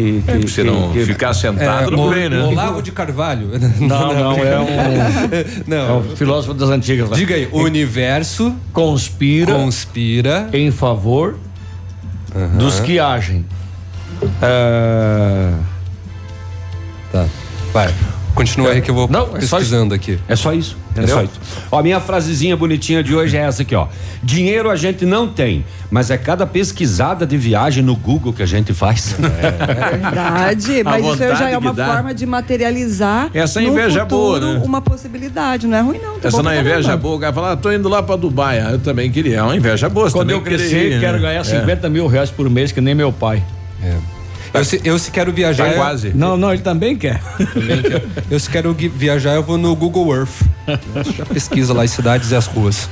que, 0.00 0.24
é, 0.26 0.38
que, 0.38 0.48
você 0.48 0.62
que, 0.62 0.70
não 0.70 0.92
que, 0.92 1.04
ficar 1.04 1.34
sentado 1.34 1.92
é, 1.92 1.96
no 1.96 2.10
bem, 2.10 2.28
né? 2.28 2.42
Olavo 2.42 2.82
de 2.82 2.92
Carvalho. 2.92 3.50
Não, 3.80 4.14
não, 4.14 4.44
é 4.44 4.58
um, 4.58 4.66
não. 5.66 5.76
é 5.76 5.92
um 5.92 6.16
filósofo 6.16 6.54
das 6.54 6.68
antigas. 6.70 7.08
Lá. 7.08 7.16
Diga 7.16 7.34
aí, 7.34 7.48
o 7.50 7.60
universo 7.62 8.54
conspira, 8.72 9.54
conspira 9.54 10.48
em 10.52 10.70
favor 10.70 11.36
dos 12.58 12.80
que 12.80 12.98
agem. 12.98 13.44
É... 14.42 15.52
Tá, 17.12 17.26
vai. 17.72 17.92
Continua 18.34 18.70
aí 18.70 18.80
que 18.80 18.90
eu 18.90 18.94
vou 18.94 19.08
não, 19.08 19.36
é 19.36 19.40
pesquisando 19.40 19.94
aqui. 19.94 20.18
É 20.28 20.36
só 20.36 20.52
isso. 20.52 20.76
Entendeu? 20.90 21.16
É 21.16 21.18
só 21.18 21.24
isso. 21.24 21.40
Ó, 21.70 21.78
a 21.78 21.82
minha 21.82 22.00
frasezinha 22.00 22.56
bonitinha 22.56 23.02
de 23.02 23.14
hoje 23.14 23.36
é 23.36 23.40
essa 23.40 23.62
aqui, 23.62 23.74
ó. 23.74 23.86
Dinheiro 24.22 24.70
a 24.70 24.76
gente 24.76 25.04
não 25.04 25.28
tem, 25.28 25.64
mas 25.90 26.10
é 26.10 26.18
cada 26.18 26.46
pesquisada 26.46 27.26
de 27.26 27.36
viagem 27.36 27.82
no 27.82 27.94
Google 27.94 28.32
que 28.32 28.42
a 28.42 28.46
gente 28.46 28.72
faz. 28.72 29.14
É, 29.18 29.90
verdade, 29.90 30.82
mas 30.84 31.04
isso 31.04 31.36
já 31.36 31.50
é 31.50 31.58
uma 31.58 31.74
forma 31.74 32.14
de 32.14 32.26
materializar. 32.26 33.30
Essa 33.32 33.62
inveja 33.62 34.00
futuro, 34.00 34.40
boa, 34.40 34.54
né? 34.54 34.62
Uma 34.64 34.80
possibilidade, 34.80 35.66
não 35.66 35.78
é 35.78 35.80
ruim 35.80 35.98
não. 35.98 36.18
Tá 36.18 36.28
Essa 36.28 36.42
não 36.42 36.50
é 36.50 36.60
inveja 36.60 36.96
boa, 36.96 37.16
o 37.16 37.20
cara 37.20 37.32
fala, 37.32 37.52
ah, 37.52 37.56
tô 37.56 37.72
indo 37.72 37.88
lá 37.88 38.02
pra 38.02 38.16
Dubai, 38.16 38.60
ah, 38.60 38.70
eu 38.72 38.78
também 38.78 39.10
queria, 39.10 39.38
é 39.38 39.42
uma 39.42 39.56
inveja 39.56 39.88
boa. 39.88 40.10
Quando 40.10 40.30
eu 40.30 40.40
crescer, 40.40 41.00
quero 41.00 41.18
né? 41.18 41.22
ganhar 41.22 41.44
50 41.44 41.86
é. 41.86 41.90
mil 41.90 42.06
reais 42.06 42.30
por 42.30 42.48
mês, 42.48 42.72
que 42.72 42.80
nem 42.80 42.94
meu 42.94 43.12
pai. 43.12 43.42
É. 43.82 44.19
Eu 44.52 44.64
se, 44.64 44.80
eu 44.84 44.98
se 44.98 45.10
quero 45.10 45.32
viajar. 45.32 45.70
Tá 45.70 45.74
quase. 45.74 46.12
Não, 46.14 46.36
não, 46.36 46.52
ele 46.52 46.62
também 46.62 46.96
quer. 46.96 47.22
Também 47.52 47.82
quer. 47.82 48.04
Eu 48.30 48.40
se 48.40 48.50
quero 48.50 48.74
viajar, 48.74 49.34
eu 49.34 49.42
vou 49.42 49.56
no 49.56 49.74
Google 49.74 50.14
Earth. 50.14 50.42
Já 51.16 51.24
pesquisa 51.26 51.72
lá 51.72 51.84
as 51.84 51.90
cidades 51.90 52.30
e 52.30 52.34
as 52.34 52.46
ruas. 52.46 52.88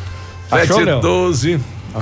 7 0.48 1.00
12. 1.00 1.60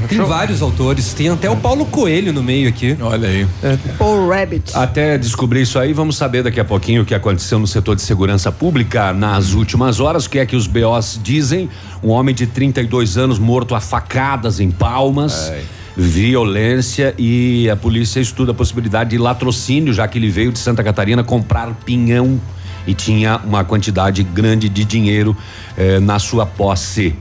Tem 0.09 0.19
vários 0.19 0.61
autores, 0.63 1.15
tem 1.15 1.29
até 1.29 1.49
o 1.49 1.57
Paulo 1.57 1.87
Coelho 1.87 2.33
no 2.33 2.43
meio 2.43 2.69
aqui. 2.69 2.97
Olha 3.01 3.29
aí. 3.29 3.47
É. 3.63 3.79
Paul 3.97 4.29
Rabbit. 4.29 4.73
Até 4.75 5.17
descobrir 5.17 5.63
isso 5.63 5.79
aí, 5.79 5.93
vamos 5.93 6.17
saber 6.17 6.43
daqui 6.43 6.61
a 6.61 6.65
pouquinho 6.65 7.03
o 7.03 7.05
que 7.05 7.15
aconteceu 7.15 7.59
no 7.59 7.67
setor 7.67 7.95
de 7.95 8.03
segurança 8.03 8.51
pública 8.51 9.13
nas 9.13 9.53
últimas 9.53 10.01
horas, 10.01 10.27
o 10.27 10.31
que 10.31 10.39
é 10.39 10.45
que 10.45 10.57
os 10.57 10.67
BOs 10.67 11.19
dizem. 11.23 11.71
Um 12.03 12.11
homem 12.11 12.35
de 12.35 12.47
32 12.47 13.17
anos 13.17 13.39
morto 13.39 13.75
a 13.75 13.81
facadas 13.81 14.61
em 14.61 14.71
Palmas. 14.71 15.51
Ai 15.51 15.65
violência 15.97 17.15
e 17.17 17.71
a 17.71 17.77
polícia 17.77 18.21
estuda 18.21 18.53
a 18.53 18.55
possibilidade 18.55 19.11
de 19.11 19.19
latrocínio, 19.19 19.95
já 19.95 20.07
que 20.07 20.19
ele 20.19 20.29
veio 20.29 20.53
de 20.53 20.59
Santa 20.59 20.85
Catarina 20.85 21.25
comprar 21.25 21.73
pinhão 21.85 22.39
e 22.87 22.95
tinha 22.95 23.41
uma 23.45 23.65
quantidade 23.65 24.23
grande 24.23 24.69
de 24.69 24.85
dinheiro 24.85 25.35
eh, 25.77 25.99
na 25.99 26.19
sua 26.19 26.45
posse. 26.45 27.15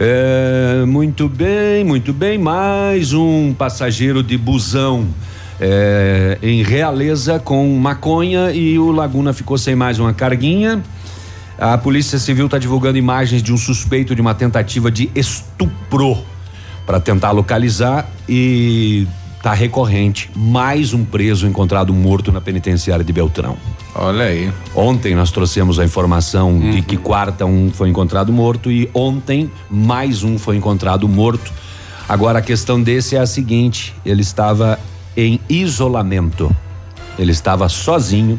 Eh, 0.00 0.84
muito 0.86 1.28
bem, 1.28 1.84
muito 1.84 2.12
bem. 2.12 2.38
Mais 2.38 3.12
um 3.12 3.52
passageiro 3.52 4.22
de 4.22 4.36
busão 4.38 5.06
eh, 5.60 6.38
em 6.42 6.62
Realeza 6.62 7.38
com 7.38 7.68
maconha 7.76 8.50
e 8.50 8.78
o 8.78 8.90
Laguna 8.90 9.32
ficou 9.34 9.58
sem 9.58 9.76
mais 9.76 9.98
uma 9.98 10.14
carguinha. 10.14 10.82
A 11.58 11.78
Polícia 11.78 12.18
Civil 12.18 12.46
está 12.46 12.58
divulgando 12.58 12.98
imagens 12.98 13.42
de 13.42 13.52
um 13.52 13.56
suspeito 13.56 14.14
de 14.14 14.20
uma 14.20 14.34
tentativa 14.34 14.90
de 14.90 15.10
estupro 15.14 16.18
para 16.86 17.00
tentar 17.00 17.32
localizar 17.32 18.08
e 18.28 19.06
tá 19.42 19.52
recorrente 19.52 20.30
mais 20.34 20.94
um 20.94 21.04
preso 21.04 21.46
encontrado 21.46 21.92
morto 21.92 22.32
na 22.32 22.40
penitenciária 22.40 23.04
de 23.04 23.12
Beltrão. 23.12 23.56
Olha 23.94 24.26
aí. 24.26 24.52
Ontem 24.74 25.14
nós 25.14 25.30
trouxemos 25.30 25.78
a 25.78 25.84
informação 25.84 26.52
uhum. 26.52 26.70
de 26.70 26.82
que 26.82 26.96
quarta 26.96 27.44
um 27.44 27.70
foi 27.70 27.88
encontrado 27.88 28.32
morto 28.32 28.70
e 28.70 28.88
ontem 28.94 29.50
mais 29.70 30.22
um 30.22 30.38
foi 30.38 30.56
encontrado 30.56 31.08
morto. 31.08 31.52
Agora 32.08 32.38
a 32.38 32.42
questão 32.42 32.80
desse 32.80 33.16
é 33.16 33.18
a 33.18 33.26
seguinte: 33.26 33.94
ele 34.04 34.22
estava 34.22 34.78
em 35.16 35.40
isolamento. 35.48 36.54
Ele 37.18 37.32
estava 37.32 37.68
sozinho 37.68 38.38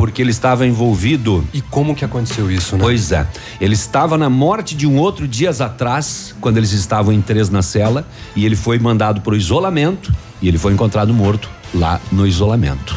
porque 0.00 0.22
ele 0.22 0.30
estava 0.30 0.66
envolvido. 0.66 1.46
E 1.52 1.60
como 1.60 1.94
que 1.94 2.06
aconteceu 2.06 2.50
isso, 2.50 2.74
né? 2.74 2.80
Pois 2.82 3.12
é. 3.12 3.26
Ele 3.60 3.74
estava 3.74 4.16
na 4.16 4.30
morte 4.30 4.74
de 4.74 4.86
um 4.86 4.96
outro 4.96 5.28
dias 5.28 5.60
atrás, 5.60 6.34
quando 6.40 6.56
eles 6.56 6.72
estavam 6.72 7.12
em 7.12 7.20
três 7.20 7.50
na 7.50 7.60
cela, 7.60 8.08
e 8.34 8.46
ele 8.46 8.56
foi 8.56 8.78
mandado 8.78 9.20
para 9.20 9.34
o 9.34 9.36
isolamento 9.36 10.10
e 10.40 10.48
ele 10.48 10.56
foi 10.56 10.72
encontrado 10.72 11.12
morto 11.12 11.50
lá 11.74 12.00
no 12.10 12.26
isolamento. 12.26 12.96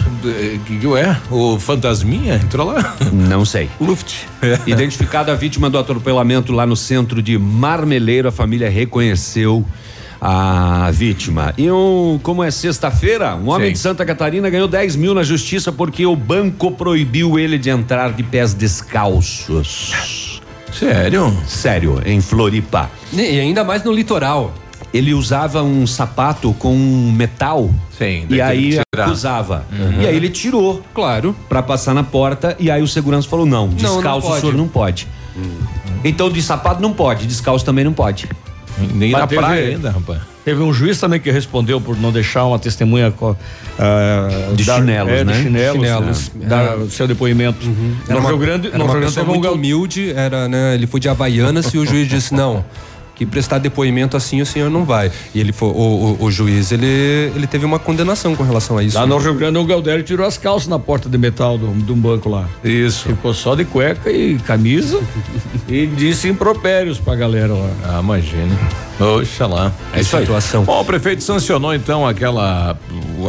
Que 0.65 0.77
que 0.77 0.87
é? 0.95 1.17
O 1.29 1.59
fantasminha 1.59 2.35
entrou 2.35 2.67
lá? 2.67 2.95
Não 3.11 3.43
sei. 3.43 3.69
Luft. 3.81 4.23
Identificado 4.65 5.29
a 5.29 5.35
vítima 5.35 5.69
do 5.69 5.77
atropelamento 5.77 6.53
lá 6.53 6.65
no 6.65 6.77
centro 6.77 7.21
de 7.21 7.37
Marmeleiro, 7.37 8.29
a 8.29 8.31
família 8.31 8.69
reconheceu 8.69 9.65
a 10.25 10.89
vítima. 10.91 11.53
E 11.57 11.69
um, 11.69 12.17
como 12.23 12.41
é 12.41 12.49
sexta-feira, 12.49 13.35
um 13.35 13.49
homem 13.49 13.67
Sim. 13.67 13.73
de 13.73 13.79
Santa 13.79 14.05
Catarina 14.05 14.49
ganhou 14.49 14.69
10 14.69 14.95
mil 14.95 15.13
na 15.13 15.21
justiça 15.21 15.69
porque 15.69 16.05
o 16.05 16.15
banco 16.15 16.71
proibiu 16.71 17.37
ele 17.37 17.57
de 17.57 17.69
entrar 17.69 18.13
de 18.13 18.23
pés 18.23 18.53
descalços. 18.53 20.41
Sério? 20.71 21.35
Sério, 21.45 22.01
em 22.05 22.21
Floripa. 22.21 22.89
E 23.11 23.37
ainda 23.37 23.65
mais 23.65 23.83
no 23.83 23.91
litoral. 23.91 24.53
Ele 24.93 25.13
usava 25.13 25.61
um 25.61 25.85
sapato 25.85 26.53
com 26.53 26.73
metal. 27.13 27.69
Sim, 27.97 28.25
e 28.29 28.39
aí 28.39 28.79
usava. 29.11 29.65
Uhum. 29.73 30.03
E 30.03 30.07
aí 30.07 30.15
ele 30.15 30.29
tirou. 30.29 30.81
Claro. 30.93 31.35
Para 31.49 31.61
passar 31.61 31.93
na 31.93 32.03
porta. 32.03 32.55
E 32.59 32.71
aí 32.71 32.81
o 32.81 32.87
segurança 32.87 33.27
falou: 33.27 33.45
não, 33.45 33.67
descalço 33.69 34.27
não, 34.27 34.29
não 34.29 34.37
o 34.37 34.39
senhor 34.39 34.55
não 34.55 34.67
pode. 34.67 35.07
Uhum. 35.35 35.57
Então 36.03 36.29
de 36.29 36.41
sapato 36.41 36.81
não 36.81 36.93
pode, 36.93 37.25
descalço 37.25 37.65
também 37.65 37.83
não 37.83 37.93
pode. 37.93 38.29
Nem 38.77 39.11
Mas 39.11 39.21
na 39.21 39.27
teve, 39.27 39.41
praia 39.41 39.67
ainda, 39.69 39.91
rapaz. 39.91 40.21
Teve 40.43 40.61
um 40.61 40.73
juiz 40.73 40.99
também 40.99 41.19
que 41.19 41.31
respondeu 41.31 41.79
por 41.79 41.97
não 41.97 42.11
deixar 42.11 42.45
uma 42.45 42.59
testemunha 42.59 43.09
uh, 43.09 44.55
de, 44.55 44.65
dar, 44.65 44.79
chinelos, 44.79 45.11
é, 45.11 45.23
né? 45.23 45.33
de 45.33 45.43
chinelos, 45.43 45.73
chinelos, 45.73 46.31
né? 46.35 46.47
dar 46.47 46.77
o 46.77 46.89
seu 46.89 47.07
depoimento. 47.07 47.65
Uhum. 47.65 47.95
No 48.09 48.27
Rio 48.27 48.37
Grande, 48.37 48.67
era 48.67 48.77
no 48.77 48.83
uma 48.83 48.93
Rio 48.93 49.01
Grande 49.01 49.29
muito 49.29 49.47
um 49.47 49.53
humilde, 49.53 50.11
era, 50.11 50.47
né? 50.49 50.75
Ele 50.75 50.87
foi 50.87 50.99
de 50.99 51.07
Havaianas 51.07 51.73
e 51.73 51.77
o 51.77 51.85
juiz 51.85 52.07
disse 52.07 52.33
não 52.33 52.65
que 53.15 53.25
prestar 53.25 53.59
depoimento 53.59 54.17
assim 54.17 54.41
o 54.41 54.45
senhor 54.45 54.69
não 54.69 54.85
vai. 54.85 55.11
E 55.33 55.39
ele 55.39 55.51
foi, 55.51 55.69
o, 55.69 56.17
o, 56.19 56.23
o, 56.25 56.31
juiz, 56.31 56.71
ele, 56.71 57.31
ele 57.35 57.47
teve 57.47 57.65
uma 57.65 57.79
condenação 57.79 58.35
com 58.35 58.43
relação 58.43 58.77
a 58.77 58.83
isso. 58.83 58.97
Lá 58.97 59.05
no 59.05 59.17
Rio 59.17 59.33
Grande, 59.33 59.57
o 59.57 59.65
Galdério 59.65 60.03
tirou 60.03 60.25
as 60.25 60.37
calças 60.37 60.67
na 60.67 60.79
porta 60.79 61.07
de 61.07 61.17
metal 61.17 61.57
de 61.57 61.91
um 61.91 61.97
banco 61.97 62.29
lá. 62.29 62.47
Isso. 62.63 63.07
Ficou 63.07 63.33
só 63.33 63.55
de 63.55 63.65
cueca 63.65 64.11
e 64.11 64.37
camisa 64.39 64.99
e 65.67 65.85
disse 65.85 66.27
impropérios 66.27 66.99
pra 66.99 67.15
galera 67.15 67.53
lá. 67.53 67.69
Ah, 67.85 67.99
imagina. 67.99 68.57
Oxa 68.99 69.47
lá. 69.47 69.71
É 69.93 70.01
isso 70.01 70.17
situação. 70.17 70.61
Aí. 70.61 70.65
Bom, 70.65 70.81
o 70.81 70.85
prefeito 70.85 71.23
sancionou 71.23 71.73
então 71.73 72.07
aquela 72.07 72.77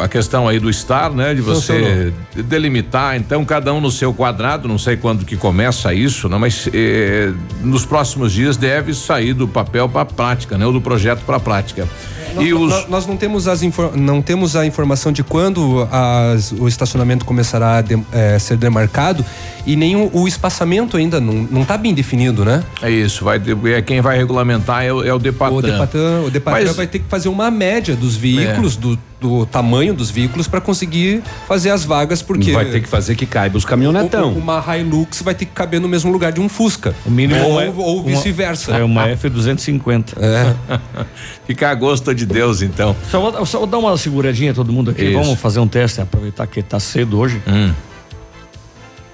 a 0.02 0.09
questão 0.09 0.49
aí 0.49 0.59
do 0.59 0.68
estar, 0.68 1.11
né, 1.11 1.35
de 1.35 1.40
você 1.40 1.73
Sancionou. 1.73 2.44
delimitar 2.44 3.16
então 3.16 3.44
cada 3.44 3.73
um 3.73 3.80
no 3.80 3.90
seu 3.90 4.12
quadrado, 4.12 4.66
não 4.66 4.78
sei 4.78 4.97
quando 4.97 5.25
que 5.25 5.37
começa 5.37 5.94
isso, 5.94 6.28
não, 6.28 6.38
mas 6.38 6.68
eh, 6.73 7.33
nos 7.62 7.87
próximos 7.87 8.33
dias 8.33 8.56
deve 8.56 8.92
sair 8.92 9.33
do 9.33 9.47
papel 9.47 9.88
para 9.88 10.04
prática, 10.04 10.59
né, 10.59 10.66
ou 10.66 10.73
do 10.73 10.80
projeto 10.80 11.23
para 11.25 11.38
prática. 11.38 11.88
Nós, 12.35 12.47
e 12.47 12.52
os... 12.52 12.88
nós 12.88 13.06
não 13.06 13.16
temos 13.16 13.47
as 13.47 13.61
não 13.94 14.21
temos 14.21 14.56
a 14.56 14.66
informação 14.66 15.12
de 15.12 15.23
quando 15.23 15.88
as, 15.90 16.52
o 16.52 16.66
estacionamento 16.66 17.25
começará 17.25 17.78
a 17.78 17.80
de, 17.80 18.02
é, 18.12 18.38
ser 18.38 18.56
demarcado 18.56 19.25
e 19.64 19.76
nem 19.76 19.97
o, 19.97 20.11
o, 20.12 20.26
espaçamento 20.26 20.97
ainda 20.97 21.21
não, 21.21 21.47
não 21.50 21.64
tá 21.64 21.78
bem 21.78 21.94
definido, 21.94 22.44
né? 22.44 22.62
É 22.83 22.90
isso, 22.90 23.25
vai 23.25 23.40
é 23.66 23.80
quem 23.80 24.00
vai 24.00 24.16
regulamentar 24.16 24.85
é 24.85 24.92
o, 24.92 25.04
é 25.04 25.14
o 25.14 25.18
Depatran. 25.62 25.80
O 25.80 25.82
Depatran, 25.82 26.20
o 26.26 26.30
Depatran 26.30 26.64
Mas, 26.66 26.76
vai 26.76 26.87
ter 26.87 26.99
que 26.99 27.08
fazer 27.08 27.28
uma 27.28 27.50
média 27.50 27.94
dos 27.94 28.16
veículos, 28.16 28.76
é. 28.76 28.80
do, 28.80 28.99
do 29.20 29.46
tamanho 29.46 29.94
dos 29.94 30.11
veículos 30.11 30.46
para 30.46 30.61
conseguir 30.61 31.23
fazer 31.46 31.70
as 31.70 31.84
vagas, 31.84 32.23
porque 32.23 32.52
vai 32.52 32.66
ter 32.66 32.80
que 32.80 32.88
fazer 32.88 33.14
que 33.14 33.26
caiba 33.26 33.56
os 33.56 33.64
caminhonetão. 33.64 34.32
Uma 34.32 34.62
Hilux 34.76 35.23
vai 35.23 35.34
ter 35.34 35.46
que 35.46 35.52
caber 35.52 35.80
no 35.80 35.88
mesmo 35.88 36.11
lugar 36.11 36.32
de 36.32 36.40
um 36.40 36.49
Fusca. 36.49 36.94
O 37.06 37.11
mínimo 37.11 37.42
ou, 37.42 37.61
é, 37.61 37.73
ou 37.75 38.02
vice-versa. 38.02 38.73
É 38.76 38.84
uma 38.84 39.08
F250. 39.08 40.14
É. 40.18 40.54
Ficar 41.46 41.70
a 41.70 41.75
gosto 41.75 42.14
de 42.14 42.26
Deus, 42.26 42.62
então. 42.62 42.94
Só 43.11 43.20
vou, 43.20 43.46
só 43.46 43.58
vou 43.58 43.66
dar 43.66 43.78
uma 43.78 43.96
seguradinha 43.96 44.52
todo 44.52 44.73
mundo 44.73 44.90
aqui. 44.90 45.04
Isso. 45.04 45.18
Vamos 45.18 45.40
fazer 45.40 45.61
um 45.61 45.68
teste, 45.68 46.00
aproveitar 46.00 46.46
que 46.46 46.61
está 46.61 46.78
cedo 46.78 47.18
hoje. 47.18 47.42
Hum. 47.46 47.73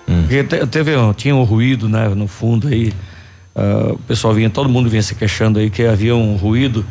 Hum. 0.09 0.23
Porque 0.23 0.43
teve, 0.67 0.93
tinha 1.17 1.37
um 1.37 1.45
ruído, 1.45 1.89
né, 1.89 2.09
no 2.09 2.27
fundo 2.27 2.67
aí. 2.67 2.93
Uh, 3.55 3.95
o 3.95 3.99
pessoal 3.99 4.33
vinha, 4.33 4.49
todo 4.49 4.69
mundo 4.69 4.89
vinha 4.89 5.03
se 5.03 5.15
queixando 5.15 5.59
aí 5.59 5.69
que 5.71 5.85
havia 5.85 6.15
um 6.15 6.37
ruído. 6.37 6.85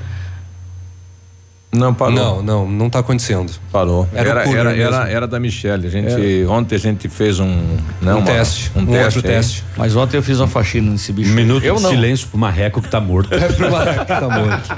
Não 1.72 1.94
parou. 1.94 2.16
Não, 2.16 2.42
não, 2.42 2.68
não 2.68 2.90
tá 2.90 2.98
acontecendo. 2.98 3.52
Parou. 3.72 4.10
Era, 4.12 4.30
Era, 4.42 4.50
era, 4.58 4.76
era, 4.76 5.10
era 5.10 5.28
da 5.28 5.40
Michelle. 5.40 5.86
A 5.86 5.90
gente, 5.90 6.44
ontem 6.50 6.74
a 6.76 6.80
gente 6.80 7.08
fez 7.08 7.40
um. 7.40 7.78
Não, 8.02 8.16
Um 8.16 8.18
uma- 8.22 8.26
teste, 8.26 8.72
Um, 8.76 8.80
um 8.82 8.86
teste. 8.88 9.18
outro 9.20 9.32
aí. 9.32 9.36
teste. 9.38 9.64
Mas 9.78 9.96
ontem 9.96 10.18
eu 10.18 10.24
fiz 10.24 10.40
uma 10.40 10.48
faxina 10.48 10.90
nesse 10.92 11.14
bicho. 11.14 11.30
Minuto 11.32 11.64
eu 11.64 11.76
de 11.76 11.84
não. 11.84 11.90
silêncio 11.92 12.28
pro 12.28 12.40
marreco 12.40 12.82
que 12.82 12.90
tá 12.90 13.00
morto. 13.00 13.30
É 13.36 13.48
pro 13.52 13.72
Marco 13.72 14.00
que 14.00 14.06
tá 14.08 14.22
morto. 14.30 14.70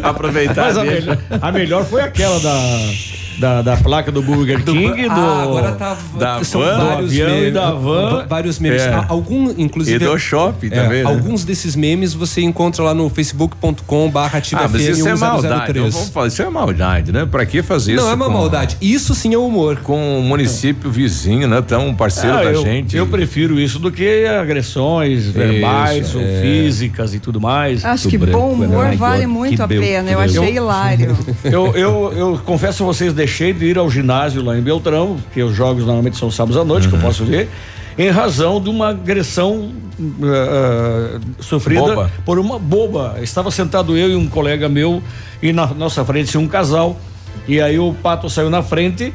Aproveitar. 0.02 0.62
Mas 0.66 0.78
a 0.78 0.84
melhor, 0.84 1.18
a 1.42 1.52
melhor 1.52 1.84
foi 1.84 2.00
aquela 2.02 2.38
da, 2.40 2.90
da, 3.38 3.62
da 3.62 3.76
placa 3.76 4.10
do 4.12 4.22
Burger 4.22 4.62
King, 4.64 5.02
do, 5.04 5.10
Ah, 5.10 5.42
agora 5.42 5.72
tá. 5.72 5.96
da 6.18 6.44
são 6.44 6.60
van, 6.60 6.78
do 6.78 6.86
vários 6.86 7.10
avião 7.10 7.28
e 7.28 7.32
memes, 7.32 7.54
da 7.54 7.70
van. 7.72 8.10
va- 8.10 8.26
Vários 8.28 8.58
memes. 8.58 8.82
É. 8.82 8.88
Ah, 8.94 9.06
Algum, 9.08 9.52
inclusive. 9.56 9.96
E 10.04 10.08
do 10.08 10.18
shopping 10.18 10.66
é, 10.68 10.70
também, 10.70 11.02
né? 11.04 11.08
Alguns 11.10 11.44
desses 11.44 11.74
memes 11.76 12.12
você 12.14 12.40
encontra 12.42 12.82
lá 12.82 12.94
no 12.94 13.08
facebook.com/barra 13.08 14.42
Ah, 14.54 14.68
mas 14.70 14.82
isso 14.86 15.08
é 15.08 15.14
maldade. 15.14 15.48
Não, 15.48 15.56
1003. 15.58 15.94
vamos 15.94 16.08
falar, 16.10 16.26
isso 16.28 16.42
é 16.42 16.50
maldade, 16.50 17.12
né? 17.12 17.26
Pra 17.30 17.44
que 17.46 17.62
fazer 17.62 17.94
isso? 17.94 18.02
Não 18.04 18.10
é 18.10 18.14
uma 18.14 18.26
com- 18.26 18.32
maldade. 18.32 18.76
Isso 18.80 19.14
sim 19.14 19.34
é 19.34 19.38
humor. 19.38 19.78
Com 19.82 20.18
o 20.20 20.22
município 20.22 20.90
vizinho, 20.90 21.48
né? 21.48 21.62
Tão 21.62 21.94
parceiro 21.94 22.36
Ah, 22.36 22.44
da 22.44 22.52
eu, 22.52 22.62
gente. 22.62 22.96
eu 22.96 23.06
prefiro 23.06 23.58
isso 23.60 23.78
do 23.78 23.90
que 23.90 24.26
agressões 24.26 25.26
verbais 25.26 26.14
ou 26.14 26.20
é. 26.22 26.40
físicas 26.42 27.14
e 27.14 27.18
tudo 27.18 27.40
mais. 27.40 27.84
Acho 27.84 28.08
que 28.08 28.18
bom 28.18 28.52
humor 28.52 28.94
vale 28.96 29.26
muito 29.26 29.62
a 29.62 29.68
pena. 29.68 30.10
Eu 30.10 30.20
achei 30.20 30.54
hilário. 30.56 31.16
Eu, 31.44 31.74
eu, 31.76 32.12
eu 32.16 32.40
confesso 32.44 32.82
a 32.82 32.86
vocês, 32.86 33.12
deixei 33.28 33.52
de 33.52 33.66
ir 33.66 33.76
ao 33.78 33.90
ginásio 33.90 34.42
lá 34.42 34.56
em 34.58 34.62
Beltrão, 34.62 35.18
que 35.34 35.42
os 35.42 35.54
jogos 35.54 35.84
normalmente 35.84 36.16
são 36.16 36.30
sábados 36.30 36.56
à 36.56 36.64
noite, 36.64 36.88
que 36.88 36.94
Uhum. 36.94 37.00
eu 37.00 37.06
posso 37.06 37.24
ver, 37.26 37.48
em 37.98 38.08
razão 38.08 38.58
de 38.60 38.70
uma 38.70 38.88
agressão 38.88 39.70
ah, 40.22 41.20
sofrida 41.38 41.82
Boba. 41.82 42.10
por 42.24 42.38
uma 42.38 42.58
boba. 42.58 43.16
Estava 43.20 43.50
sentado 43.50 43.96
eu 43.96 44.08
e 44.10 44.16
um 44.16 44.26
colega 44.26 44.68
meu, 44.68 45.02
e 45.42 45.52
na 45.52 45.66
nossa 45.66 46.04
frente 46.04 46.30
tinha 46.30 46.40
um 46.40 46.48
casal, 46.48 46.98
e 47.46 47.60
aí 47.60 47.78
o 47.78 47.92
pato 48.02 48.30
saiu 48.30 48.48
na 48.48 48.62
frente. 48.62 49.12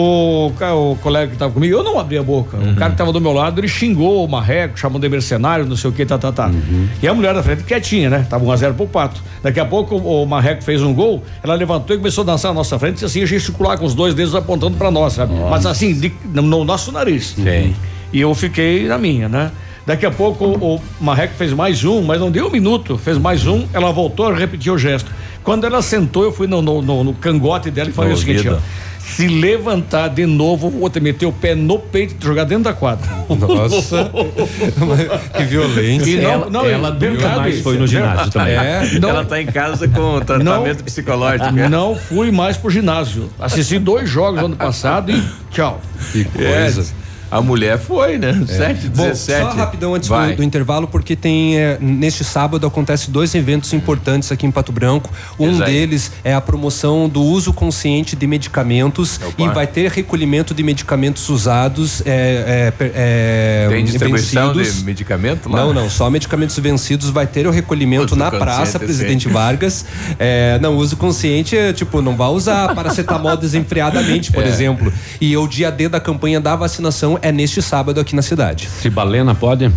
O, 0.00 0.52
o 0.92 0.96
colega 1.02 1.26
que 1.28 1.32
estava 1.34 1.52
comigo, 1.52 1.74
eu 1.76 1.82
não 1.82 1.98
abri 1.98 2.16
a 2.18 2.22
boca. 2.22 2.56
Uhum. 2.56 2.72
O 2.72 2.76
cara 2.76 2.90
que 2.90 2.94
estava 2.94 3.12
do 3.12 3.20
meu 3.20 3.32
lado, 3.32 3.60
ele 3.60 3.66
xingou 3.66 4.24
o 4.24 4.28
marreco, 4.28 4.78
chamou 4.78 5.00
de 5.00 5.08
mercenário, 5.08 5.66
não 5.66 5.76
sei 5.76 5.90
o 5.90 5.92
que, 5.92 6.06
tá, 6.06 6.16
tá, 6.16 6.30
tá. 6.30 6.46
Uhum. 6.46 6.86
E 7.02 7.08
a 7.08 7.12
mulher 7.12 7.34
da 7.34 7.42
frente 7.42 7.64
quietinha, 7.64 8.08
né? 8.08 8.24
Tava 8.30 8.44
1 8.44 8.52
a 8.52 8.56
0 8.56 8.74
pro 8.74 8.86
pato. 8.86 9.20
Daqui 9.42 9.58
a 9.58 9.64
pouco 9.64 9.96
o, 9.96 10.22
o 10.22 10.26
marreco 10.26 10.62
fez 10.62 10.82
um 10.82 10.94
gol, 10.94 11.22
ela 11.42 11.54
levantou 11.54 11.96
e 11.96 11.98
começou 11.98 12.22
a 12.22 12.26
dançar 12.26 12.50
na 12.52 12.54
nossa 12.54 12.78
frente 12.78 13.02
e 13.02 13.04
assim, 13.04 13.26
gesticular 13.26 13.76
com 13.76 13.84
os 13.86 13.94
dois 13.94 14.14
dedos 14.14 14.34
apontando 14.36 14.76
pra 14.76 14.90
nós, 14.90 15.14
sabe? 15.14 15.34
Mas 15.50 15.66
assim, 15.66 15.92
de- 15.92 16.12
no, 16.32 16.42
no 16.42 16.64
nosso 16.64 16.92
nariz. 16.92 17.34
Sim. 17.36 17.74
E 18.12 18.20
eu 18.20 18.32
fiquei 18.34 18.86
na 18.86 18.98
minha, 18.98 19.28
né? 19.28 19.50
Daqui 19.84 20.04
a 20.06 20.10
pouco 20.10 20.44
o, 20.44 20.74
o 20.76 20.80
Marreco 21.00 21.34
fez 21.34 21.52
mais 21.52 21.82
um, 21.84 22.02
mas 22.02 22.20
não 22.20 22.30
deu 22.30 22.46
um 22.46 22.50
minuto, 22.50 22.96
fez 22.98 23.16
mais 23.18 23.46
um, 23.46 23.66
ela 23.72 23.90
voltou 23.90 24.28
a 24.28 24.34
repetir 24.34 24.70
o 24.70 24.78
gesto. 24.78 25.10
Quando 25.42 25.64
ela 25.66 25.80
sentou, 25.80 26.24
eu 26.24 26.30
fui 26.32 26.46
no, 26.46 26.60
no, 26.60 26.82
no- 26.82 27.02
no 27.04 27.14
cangote 27.14 27.70
dela 27.70 27.88
e 27.88 27.92
falei 27.92 28.12
o 28.12 28.16
seguinte: 28.16 28.48
ó. 28.48 28.58
Se 29.16 29.26
levantar 29.28 30.08
de 30.08 30.24
novo, 30.26 30.68
o 30.68 30.80
outro 30.82 31.02
meteu 31.02 31.30
o 31.30 31.32
pé 31.32 31.54
no 31.54 31.78
peito 31.78 32.16
e 32.20 32.24
jogar 32.24 32.44
dentro 32.44 32.64
da 32.64 32.72
quadra. 32.72 33.06
Nossa. 33.28 34.10
que 35.36 35.42
violência. 35.44 36.10
E 36.10 36.20
não, 36.20 36.30
Ela- 36.30 36.50
não, 36.50 36.66
ela 36.66 36.90
nunca 36.90 37.28
mais 37.36 37.60
foi 37.60 37.78
no 37.78 37.86
ginásio 37.86 38.30
também. 38.30 38.54
É. 38.54 38.98
Não, 39.00 39.10
Ela 39.10 39.24
tá 39.24 39.40
em 39.40 39.46
casa 39.46 39.88
com 39.88 40.20
tratamento 40.20 40.84
psicológico. 40.84 41.50
né? 41.52 41.68
não 41.68 41.94
fui 41.96 42.30
mais 42.30 42.56
pro 42.56 42.70
ginásio. 42.70 43.28
Assisti 43.38 43.78
dois 43.78 44.08
jogos 44.08 44.42
ano 44.42 44.56
passado 44.56 45.10
e 45.10 45.22
tchau. 45.50 45.80
Que 46.12 46.26
É, 46.38 46.62
coisa. 46.62 46.92
A 47.30 47.40
mulher 47.40 47.78
foi, 47.78 48.18
né? 48.18 48.32
7, 48.46 48.88
Bom, 48.88 49.04
17. 49.04 49.42
só 49.42 49.50
rapidão 49.56 49.94
antes 49.94 50.08
do, 50.08 50.36
do 50.36 50.42
intervalo, 50.42 50.86
porque 50.88 51.14
tem 51.16 51.58
é, 51.58 51.78
neste 51.80 52.24
sábado 52.24 52.66
acontece 52.66 53.10
dois 53.10 53.34
eventos 53.34 53.72
importantes 53.72 54.30
aqui 54.32 54.46
em 54.46 54.50
Pato 54.50 54.72
Branco. 54.72 55.10
Um 55.38 55.62
aí. 55.62 55.72
deles 55.72 56.12
é 56.24 56.34
a 56.34 56.40
promoção 56.40 57.08
do 57.08 57.22
uso 57.22 57.52
consciente 57.52 58.16
de 58.16 58.26
medicamentos 58.26 59.20
Opa. 59.22 59.42
e 59.42 59.48
vai 59.48 59.66
ter 59.66 59.90
recolhimento 59.90 60.54
de 60.54 60.62
medicamentos 60.62 61.28
usados. 61.28 62.02
É, 62.06 62.72
é, 62.80 62.90
é, 62.94 63.68
Tem 63.70 63.84
distribuição 63.84 64.54
vencidos. 64.54 64.78
de 64.78 64.84
medicamento 64.84 65.48
lá? 65.48 65.60
Não, 65.60 65.74
não, 65.74 65.90
só 65.90 66.08
medicamentos 66.10 66.58
vencidos 66.58 67.10
vai 67.10 67.26
ter 67.26 67.46
o 67.46 67.50
recolhimento 67.50 68.06
Uso 68.06 68.16
na 68.16 68.30
praça 68.30 68.78
sim. 68.78 68.84
Presidente 68.84 69.28
Vargas. 69.28 69.84
É, 70.20 70.58
não, 70.60 70.76
uso 70.76 70.96
consciente 70.96 71.56
é 71.56 71.72
tipo, 71.72 72.00
não 72.02 72.16
vai 72.16 72.28
usar 72.28 72.74
paracetamol 72.74 73.36
desenfreadamente, 73.38 74.32
por 74.32 74.42
É. 74.42 74.48
exemplo. 74.48 74.92
E 75.20 75.36
o 75.36 75.46
dia 75.46 75.70
D 75.70 75.88
da 75.88 76.00
campanha 76.00 76.40
da 76.40 76.56
vacinação 76.56 77.17
é 77.22 77.32
neste 77.32 77.60
sábado 77.62 78.00
aqui 78.00 78.14
na 78.14 78.22
cidade. 78.22 78.66
Se 78.68 78.90
balena 78.90 79.34
pode? 79.34 79.70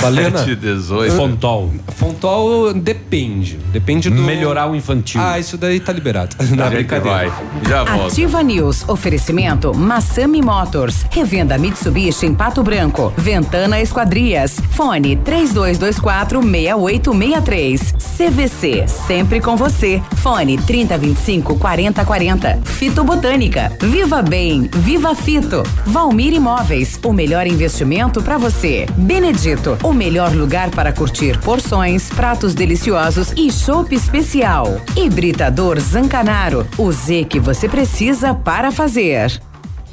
Balena? 0.00 0.38
7, 0.38 0.54
18. 0.56 1.14
Fontol. 1.14 1.70
Fontol 1.96 2.72
depende. 2.74 3.58
Depende 3.72 4.08
do. 4.10 4.22
Melhorar 4.22 4.70
o 4.70 4.74
infantil. 4.76 5.20
Ah, 5.20 5.38
isso 5.38 5.56
daí 5.56 5.80
tá 5.80 5.92
liberado. 5.92 6.36
Não, 6.54 6.64
A 6.64 6.70
gente 6.70 6.78
brincadeira. 6.78 7.28
vai. 7.30 7.32
Já 7.68 7.84
volta. 7.84 8.06
Ativa 8.06 8.42
News. 8.42 8.88
Oferecimento 8.88 9.74
Massami 9.74 10.40
Motors. 10.42 11.04
Revenda 11.10 11.58
Mitsubishi 11.58 12.26
em 12.26 12.34
Pato 12.34 12.62
Branco. 12.62 13.12
Ventana 13.16 13.80
Esquadrias. 13.80 14.58
Fone 14.70 15.16
3224 15.16 16.40
6863. 16.42 17.94
CVC. 18.16 18.84
Sempre 18.88 19.40
com 19.40 19.56
você. 19.56 20.02
Fone 20.16 20.56
3025 20.58 21.58
4040. 21.58 22.60
Fito 22.64 23.04
Botânica. 23.04 23.72
Viva 23.80 24.22
Bem. 24.22 24.68
Viva 24.72 25.14
Fito. 25.14 25.62
Valmir 25.86 26.32
Imóveis. 26.32 26.98
O 27.04 27.12
melhor 27.12 27.46
investimento 27.46 28.22
para 28.22 28.38
você. 28.38 28.86
Benedito. 28.96 29.71
O 29.82 29.92
melhor 29.92 30.34
lugar 30.34 30.70
para 30.70 30.92
curtir 30.92 31.38
porções, 31.38 32.08
pratos 32.10 32.54
deliciosos 32.54 33.32
e 33.36 33.50
chopp 33.50 33.94
especial. 33.94 34.80
Hibridador 34.96 35.78
Zancanaro. 35.80 36.66
O 36.78 36.90
Z 36.90 37.24
que 37.24 37.38
você 37.38 37.68
precisa 37.68 38.34
para 38.34 38.70
fazer. 38.70 39.40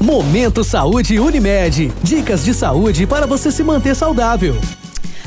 Momento 0.00 0.62
Saúde 0.64 1.18
Unimed. 1.18 1.92
Dicas 2.02 2.44
de 2.44 2.54
saúde 2.54 3.06
para 3.06 3.26
você 3.26 3.50
se 3.50 3.62
manter 3.62 3.94
saudável. 3.94 4.56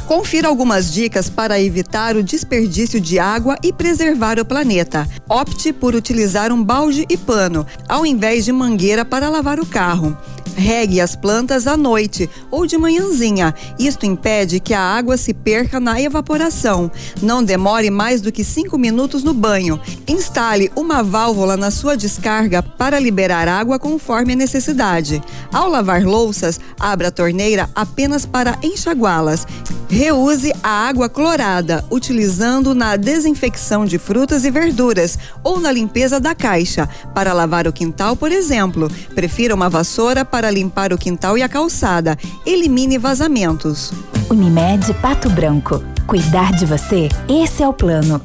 Confira 0.08 0.49
algumas 0.49 0.93
dicas 0.93 1.30
para 1.30 1.62
evitar 1.62 2.17
o 2.17 2.23
desperdício 2.23 2.99
de 2.99 3.17
água 3.17 3.56
e 3.63 3.71
preservar 3.71 4.39
o 4.39 4.45
planeta. 4.45 5.08
Opte 5.30 5.71
por 5.71 5.95
utilizar 5.95 6.51
um 6.51 6.62
balde 6.62 7.06
e 7.10 7.15
pano, 7.15 7.65
ao 7.88 8.06
invés 8.06 8.43
de 8.43 8.51
mangueira 8.51 9.06
para 9.06 9.30
lavar 9.30 9.60
o 9.60 9.65
carro. 9.65 10.17
Regue 10.55 11.01
as 11.01 11.15
plantas 11.15 11.67
à 11.67 11.75
noite 11.75 12.29
ou 12.49 12.65
de 12.65 12.77
manhãzinha. 12.77 13.53
Isto 13.79 14.05
impede 14.05 14.59
que 14.59 14.73
a 14.73 14.81
água 14.81 15.17
se 15.17 15.33
perca 15.33 15.79
na 15.79 15.99
evaporação. 16.01 16.91
Não 17.21 17.43
demore 17.43 17.89
mais 17.89 18.21
do 18.21 18.31
que 18.31 18.43
cinco 18.43 18.77
minutos 18.77 19.23
no 19.23 19.33
banho. 19.33 19.79
Instale 20.07 20.71
uma 20.75 21.03
válvula 21.03 21.57
na 21.57 21.71
sua 21.71 21.95
descarga 21.95 22.61
para 22.61 22.99
liberar 22.99 23.47
água 23.47 23.79
conforme 23.79 24.33
a 24.33 24.35
necessidade. 24.35 25.21
Ao 25.51 25.69
lavar 25.69 26.03
louças, 26.03 26.59
abra 26.79 27.07
a 27.07 27.11
torneira 27.11 27.69
apenas 27.75 28.25
para 28.25 28.57
enxaguá-las. 28.61 29.45
Reuse 29.91 30.54
a 30.63 30.88
água 30.88 31.10
clorada, 31.10 31.84
utilizando 31.91 32.73
na 32.73 32.95
desinfecção 32.95 33.86
de 33.86 33.99
frutas 33.99 34.45
e 34.45 34.49
verduras 34.49 35.19
ou 35.43 35.60
na 35.60 35.69
limpeza 35.69 36.17
da 36.17 36.34
caixa. 36.34 36.88
Para 37.13 37.34
lavar 37.34 37.67
o 37.67 37.73
quintal, 37.73 38.15
por 38.15 38.32
exemplo, 38.32 38.89
prefira 39.13 39.54
uma 39.54 39.69
vassoura 39.69 40.23
para 40.23 40.49
limpar 40.49 40.93
o 40.93 40.97
quintal 40.97 41.38
e 41.38 41.43
a 41.43 41.49
calçada. 41.49 42.17
Elimine 42.45 42.97
vazamentos. 42.97 43.91
Unimed 44.30 44.93
Pato 45.01 45.30
Branco. 45.30 45.84
Cuidar 46.08 46.54
de 46.54 46.65
você? 46.65 47.10
Esse 47.27 47.62
é 47.62 47.67
o 47.67 47.73
plano. 47.73 48.21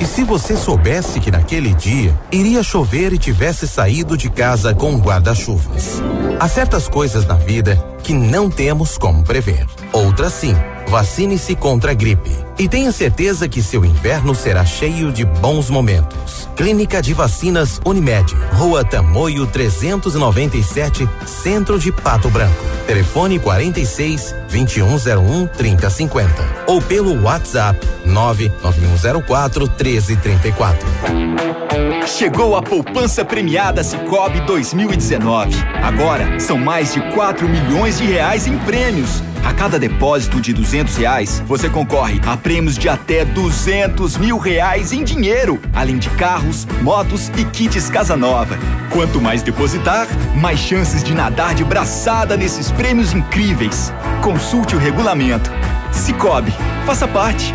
E 0.00 0.06
se 0.06 0.24
você 0.24 0.56
soubesse 0.56 1.20
que 1.20 1.30
naquele 1.30 1.74
dia 1.74 2.18
iria 2.32 2.62
chover 2.62 3.12
e 3.12 3.18
tivesse 3.18 3.68
saído 3.68 4.16
de 4.16 4.30
casa 4.30 4.74
com 4.74 4.92
um 4.92 4.98
guarda-chuvas? 4.98 6.00
Há 6.40 6.48
certas 6.48 6.88
coisas 6.88 7.26
na 7.26 7.34
vida 7.34 7.76
que 8.02 8.14
não 8.14 8.48
temos 8.48 8.96
como 8.96 9.22
prever. 9.22 9.66
Outras 9.92 10.32
sim. 10.32 10.54
Vacine-se 10.88 11.54
contra 11.54 11.90
a 11.90 11.94
gripe. 11.94 12.30
E 12.58 12.68
tenha 12.68 12.90
certeza 12.90 13.48
que 13.48 13.62
seu 13.62 13.84
inverno 13.84 14.34
será 14.34 14.64
cheio 14.64 15.12
de 15.12 15.24
bons 15.24 15.68
momentos. 15.68 16.48
Clínica 16.56 17.02
de 17.02 17.12
Vacinas 17.12 17.80
Unimed. 17.84 18.34
Rua 18.52 18.82
Tamoio 18.82 19.46
397, 19.46 21.08
Centro 21.26 21.78
de 21.78 21.92
Pato 21.92 22.30
Branco. 22.30 22.64
Telefone 22.86 23.38
46 23.38 24.34
2101 24.50 25.46
3050. 25.48 26.32
Ou 26.66 26.80
pelo 26.80 27.22
WhatsApp 27.22 27.78
99104 28.06 29.66
1334. 29.66 30.86
Chegou 32.06 32.56
a 32.56 32.62
poupança 32.62 33.24
premiada 33.24 33.82
Cicobi 33.82 34.40
2019. 34.46 35.56
Agora 35.82 36.38
são 36.40 36.56
mais 36.56 36.94
de 36.94 37.00
4 37.12 37.48
milhões 37.48 37.98
de 37.98 38.06
reais 38.06 38.46
em 38.46 38.56
prêmios. 38.58 39.22
A 39.46 39.54
cada 39.54 39.78
depósito 39.78 40.40
de 40.40 40.52
duzentos 40.52 40.96
reais, 40.96 41.40
você 41.46 41.70
concorre 41.70 42.20
a 42.26 42.36
prêmios 42.36 42.76
de 42.76 42.88
até 42.88 43.24
duzentos 43.24 44.16
mil 44.16 44.38
reais 44.38 44.90
em 44.92 45.04
dinheiro, 45.04 45.62
além 45.72 45.98
de 45.98 46.10
carros, 46.10 46.66
motos 46.82 47.28
e 47.38 47.44
kits 47.44 47.88
Casa 47.88 48.16
Nova. 48.16 48.58
Quanto 48.90 49.20
mais 49.20 49.44
depositar, 49.44 50.08
mais 50.34 50.58
chances 50.58 51.04
de 51.04 51.14
nadar 51.14 51.54
de 51.54 51.62
braçada 51.62 52.36
nesses 52.36 52.72
prêmios 52.72 53.12
incríveis. 53.12 53.92
Consulte 54.20 54.74
o 54.74 54.80
regulamento. 54.80 55.48
Cicobi, 55.92 56.52
faça 56.84 57.06
parte. 57.06 57.54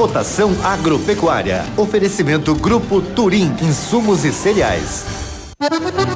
Cotação 0.00 0.56
agropecuária. 0.64 1.62
Oferecimento 1.76 2.54
Grupo 2.54 3.02
Turim, 3.02 3.54
insumos 3.60 4.24
e 4.24 4.32
cereais. 4.32 5.29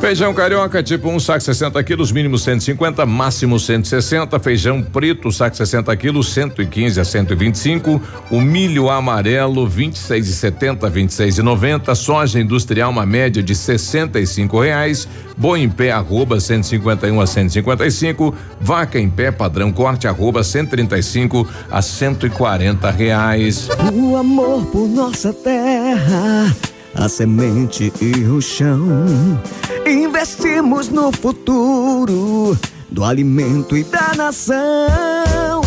Feijão 0.00 0.32
carioca, 0.32 0.82
tipo 0.82 1.06
1, 1.10 1.14
um, 1.14 1.20
saco 1.20 1.42
60 1.42 1.84
quilos, 1.84 2.10
mínimo 2.10 2.38
150, 2.38 3.04
máximo 3.04 3.60
160. 3.60 4.40
Feijão 4.40 4.82
preto, 4.82 5.30
saco 5.30 5.54
60 5.54 5.94
quilos, 5.98 6.32
115 6.32 6.98
a 6.98 7.04
125. 7.04 8.00
O 8.30 8.40
milho 8.40 8.88
amarelo, 8.88 9.66
26 9.68 10.28
e 10.28 10.32
70, 10.32 10.88
26 10.88 11.38
e 11.38 11.42
90. 11.42 11.94
Soja 11.94 12.40
industrial, 12.40 12.90
uma 12.90 13.04
média 13.04 13.42
de 13.42 13.54
65 13.54 14.60
reais. 14.60 15.06
Boi 15.36 15.60
em 15.60 15.68
pé, 15.68 15.92
arroba 15.92 16.40
151 16.40 17.20
a 17.20 17.26
155. 17.26 18.34
Vaca 18.58 18.98
em 18.98 19.10
pé, 19.10 19.30
padrão 19.30 19.70
corte, 19.70 20.08
arroba 20.08 20.42
135 20.42 21.46
a 21.70 21.82
140 21.82 22.90
reais. 22.90 23.68
O 23.92 24.16
amor 24.16 24.64
por 24.66 24.88
nossa 24.88 25.34
terra 25.34 26.73
a 26.94 27.08
semente 27.08 27.92
e 28.00 28.24
o 28.24 28.40
chão. 28.40 28.80
Investimos 29.86 30.88
no 30.88 31.12
futuro 31.12 32.56
do 32.90 33.04
alimento 33.04 33.76
e 33.76 33.84
da 33.84 34.14
nação. 34.16 35.60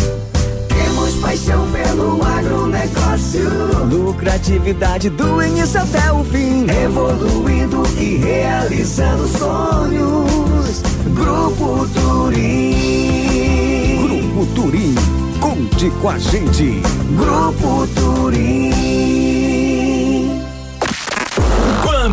Temos 0.68 1.14
paixão 1.16 1.68
pelo 1.70 2.22
agronegócio, 2.22 3.48
lucratividade 3.90 5.10
do 5.10 5.42
início 5.42 5.80
até 5.80 6.10
o 6.10 6.24
fim, 6.24 6.66
evoluindo 6.84 7.82
e 7.98 8.16
realizando 8.16 9.28
sonhos. 9.28 10.82
Grupo 11.14 11.86
Turim. 11.94 12.78
Grupo 14.06 14.46
Turim, 14.54 14.94
conte 15.40 15.90
com 16.00 16.08
a 16.08 16.18
gente. 16.18 16.80
Grupo 17.16 17.86
Turim. 17.94 18.87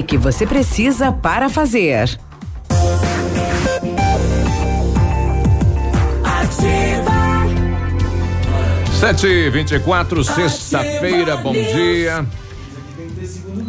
que 0.00 0.16
você 0.16 0.46
precisa 0.46 1.10
para 1.12 1.48
fazer. 1.48 2.18
Ativa. 6.24 7.12
Sete 8.98 9.26
e 9.26 9.50
vinte 9.50 9.74
e 9.74 9.80
quatro, 9.80 10.22
sexta-feira, 10.22 11.36
bom 11.36 11.52
dia. 11.52 12.24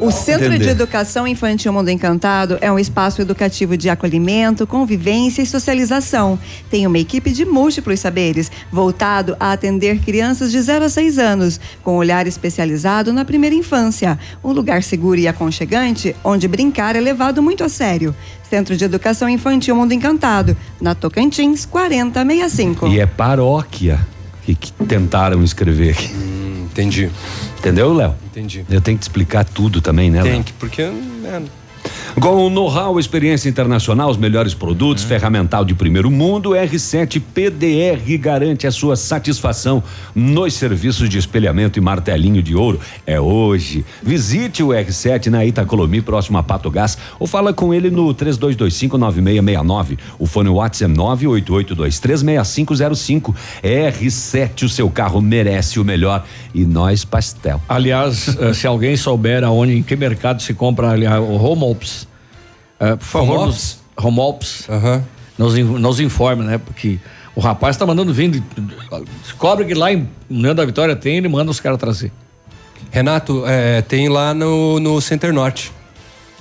O 0.03 0.11
Centro 0.11 0.47
Entender. 0.47 0.65
de 0.65 0.69
Educação 0.69 1.25
Infantil 1.25 1.71
Mundo 1.71 1.87
Encantado 1.87 2.57
é 2.59 2.69
um 2.69 2.77
espaço 2.77 3.21
educativo 3.21 3.77
de 3.77 3.89
acolhimento, 3.89 4.67
convivência 4.67 5.41
e 5.41 5.45
socialização. 5.45 6.37
Tem 6.69 6.85
uma 6.85 6.99
equipe 6.99 7.31
de 7.31 7.45
múltiplos 7.45 8.01
saberes, 8.01 8.51
voltado 8.69 9.37
a 9.39 9.53
atender 9.53 9.99
crianças 9.99 10.51
de 10.51 10.61
0 10.61 10.83
a 10.83 10.89
6 10.89 11.17
anos, 11.17 11.57
com 11.81 11.95
olhar 11.95 12.27
especializado 12.27 13.13
na 13.13 13.23
primeira 13.23 13.55
infância. 13.55 14.19
Um 14.43 14.51
lugar 14.51 14.83
seguro 14.83 15.21
e 15.21 15.25
aconchegante, 15.25 16.13
onde 16.21 16.49
brincar 16.49 16.97
é 16.97 16.99
levado 16.99 17.41
muito 17.41 17.63
a 17.63 17.69
sério. 17.69 18.13
Centro 18.49 18.75
de 18.75 18.83
Educação 18.83 19.29
Infantil 19.29 19.73
Mundo 19.73 19.93
Encantado, 19.93 20.57
na 20.81 20.93
Tocantins 20.93 21.65
4065. 21.65 22.87
E 22.87 22.99
é 22.99 23.05
paróquia 23.05 24.05
que, 24.45 24.53
que 24.53 24.73
tentaram 24.73 25.41
escrever 25.41 25.91
aqui. 25.91 26.11
entendi. 26.65 27.09
Entendeu, 27.63 27.93
Léo? 27.93 28.13
Entendi. 28.25 28.65
Eu 28.69 28.81
tenho 28.81 28.97
que 28.97 29.03
te 29.03 29.07
explicar 29.07 29.45
tudo 29.45 29.79
também, 29.79 30.11
né, 30.11 30.21
Tem 30.21 30.43
que, 30.43 30.51
porque. 30.51 30.81
é, 30.81 31.41
Com 32.19 32.45
o 32.45 32.49
know-how, 32.49 32.99
experiência 32.99 33.47
internacional, 33.49 34.09
os 34.09 34.17
melhores 34.17 34.53
produtos, 34.53 35.03
ferramental 35.03 35.65
de 35.65 35.73
primeiro 35.73 36.11
mundo, 36.11 36.51
R7 36.51 37.21
PDR 37.33 38.17
garante 38.17 38.67
a 38.67 38.71
sua 38.71 38.95
satisfação 38.95 39.83
nos 40.13 40.53
serviços 40.53 41.09
de 41.09 41.17
espelhamento 41.17 41.79
e 41.79 41.81
martelinho 41.81 42.43
de 42.43 42.55
ouro. 42.55 42.79
É 43.05 43.19
hoje. 43.19 43.83
Visite 44.01 44.63
o 44.63 44.69
R7 44.69 45.27
na 45.27 45.45
Itacolomi, 45.45 46.01
próximo 46.01 46.37
a 46.37 46.43
Pato 46.43 46.69
Gás, 46.69 46.97
ou 47.19 47.27
fala 47.27 47.53
com 47.53 47.73
ele 47.73 47.89
no 47.89 48.13
32259669. 48.13 49.97
O 50.19 50.27
fone 50.27 50.49
WhatsApp 50.49 50.91
é 50.91 50.95
988236505. 50.95 53.33
R7, 53.63 54.63
o 54.63 54.69
seu 54.69 54.89
carro 54.89 55.21
merece 55.21 55.79
o 55.79 55.83
melhor 55.83 56.25
e 56.53 56.65
nós 56.65 57.05
pastel. 57.05 57.61
Aliás, 57.67 58.37
eh, 58.39 58.53
se 58.53 58.67
alguém 58.67 58.95
souber 58.95 59.43
aonde, 59.43 59.77
em 59.77 59.83
que 59.83 59.95
mercado 59.95 60.41
se 60.41 60.53
compra 60.53 60.91
aliás, 60.91 61.19
o 61.19 61.35
Home 61.35 61.63
Ops, 61.63 61.92
eh, 62.79 62.95
por 62.95 63.05
favor, 63.05 63.37
Home 63.37 63.45
nos, 63.47 63.79
Home 63.97 64.19
Ops, 64.19 64.67
nos, 65.37 65.57
nos 65.57 65.99
informe, 65.99 66.43
né? 66.43 66.57
Porque 66.57 66.99
O 67.35 67.39
rapaz 67.41 67.75
tá 67.77 67.85
mandando 67.85 68.13
vir. 68.13 68.29
de- 68.29 68.43
Descobre 69.23 69.65
que 69.65 69.73
lá 69.73 69.91
em 69.91 70.07
União 70.29 70.53
da 70.53 70.63
Vitória 70.65 70.95
tem, 70.95 71.17
ele 71.17 71.27
manda 71.27 71.49
os 71.49 71.59
caras 71.59 71.79
trazer. 71.79 72.11
Renato, 72.91 73.43
é, 73.47 73.81
tem 73.81 74.07
lá 74.07 74.33
no, 74.35 74.79
no 74.79 75.01
Center 75.01 75.33
Norte. 75.33 75.71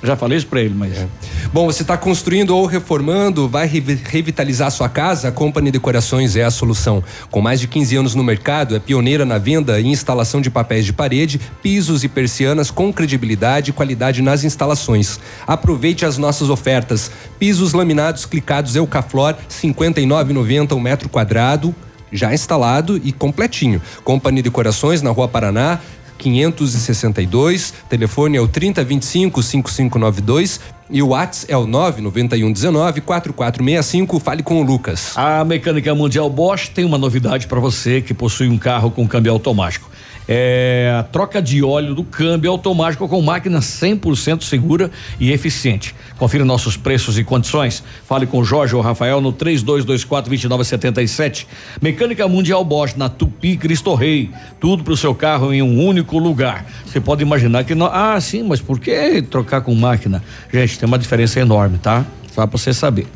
Já 0.05 0.17
falei 0.17 0.37
isso 0.37 0.49
pra 0.49 0.61
ele, 0.61 0.75
mas. 0.77 1.07
Bom, 1.53 1.67
você 1.67 1.83
está 1.83 1.97
construindo 1.97 2.57
ou 2.57 2.67
reformando, 2.67 3.49
vai 3.49 3.67
revi- 3.69 4.01
revitalizar 4.05 4.71
sua 4.71 4.88
casa? 4.88 5.29
A 5.29 5.33
Company 5.33 5.71
Decorações 5.71 6.35
é 6.35 6.43
a 6.43 6.51
solução. 6.51 7.05
Com 7.31 7.41
mais 7.41 7.61
de 7.61 7.69
15 7.69 7.97
anos 7.97 8.15
no 8.15 8.25
mercado, 8.25 8.75
é 8.75 8.81
pioneira 8.81 9.25
na 9.25 9.38
venda 9.38 9.79
e 9.79 9.87
instalação 9.87 10.41
de 10.41 10.51
papéis 10.51 10.85
de 10.85 10.93
parede, 10.93 11.41
pisos 11.62 12.03
e 12.03 12.09
persianas 12.09 12.71
com 12.71 12.93
credibilidade 12.93 13.71
e 13.71 13.73
qualidade 13.73 14.23
nas 14.23 14.43
instalações. 14.43 15.21
Aproveite 15.47 16.05
as 16.05 16.19
nossas 16.19 16.51
ofertas. 16.51 17.11
Pisos 17.38 17.73
laminados 17.73 18.27
clicados 18.27 18.75
Eucaflor, 18.75 19.35
R$ 19.35 19.37
59,90 19.62 20.73
um 20.77 20.81
metro 20.81 21.09
quadrado, 21.09 21.75
já 22.12 22.35
instalado 22.35 23.01
e 23.05 23.12
completinho. 23.12 23.81
Company 24.05 24.43
Decorações 24.43 25.01
na 25.01 25.11
Rua 25.11 25.29
Paraná, 25.29 25.79
562, 26.18 27.75
telefone 27.88 28.37
é 28.37 28.40
o 28.40 28.48
3025 28.48 29.42
5592 29.42 30.61
e 30.90 31.03
o 31.03 31.09
WhatsApp 31.09 31.53
é 31.53 31.57
o 31.57 31.66
99119 31.66 33.01
4465. 33.01 34.20
Fale 34.20 34.42
com 34.42 34.61
o 34.61 34.62
Lucas. 34.62 35.12
A 35.16 35.44
Mecânica 35.44 35.94
Mundial 35.94 36.29
Bosch 36.29 36.68
tem 36.68 36.85
uma 36.85 36.98
novidade 36.98 37.46
para 37.46 37.59
você 37.59 38.03
que 38.03 38.12
possui 38.12 38.48
um 38.48 38.59
carro 38.59 38.90
com 38.90 39.09
câmbio 39.09 39.33
automático. 39.33 39.90
É 40.29 40.94
a 40.98 41.03
troca 41.03 41.42
de 41.42 41.64
óleo 41.64 41.94
do 41.94 42.05
câmbio 42.05 42.51
automático 42.51 43.09
com 43.09 43.20
máquina 43.20 43.59
100% 43.59 44.42
segura 44.42 44.90
e 45.18 45.33
eficiente. 45.33 45.94
Confira 46.18 46.44
nossos 46.44 46.77
preços 46.77 47.18
e 47.18 47.25
condições. 47.25 47.83
Fale 48.07 48.27
com 48.27 48.44
Jorge 48.44 48.77
ou 48.77 48.83
Rafael 48.83 49.20
no 49.20 49.33
3224-2977. 49.33 51.46
Mecânica 51.81 52.29
Mundial 52.29 52.64
Bosch 52.64 52.96
na 52.96 53.09
Tupi 53.09 53.57
Cristo 53.57 53.94
Rei. 53.94 54.31
Tudo 54.61 54.85
para 54.85 54.92
o 54.92 54.96
seu 54.96 55.14
carro 55.14 55.53
em 55.53 55.62
um 55.62 55.85
único 55.85 56.18
lugar. 56.18 56.64
Você 56.85 57.01
pode 57.01 57.22
imaginar 57.22 57.64
que. 57.64 57.75
Não, 57.75 57.87
ah, 57.87 58.20
sim, 58.20 58.42
mas 58.42 58.61
por 58.61 58.79
que 58.79 59.22
trocar 59.22 59.62
com 59.62 59.75
máquina? 59.75 60.22
Gente, 60.53 60.79
tem 60.79 60.87
uma 60.87 60.98
diferença 60.98 61.40
enorme, 61.40 61.79
tá? 61.79 62.05
Só 62.35 62.46
para 62.46 62.59
você 62.59 62.72
saber. 62.72 63.07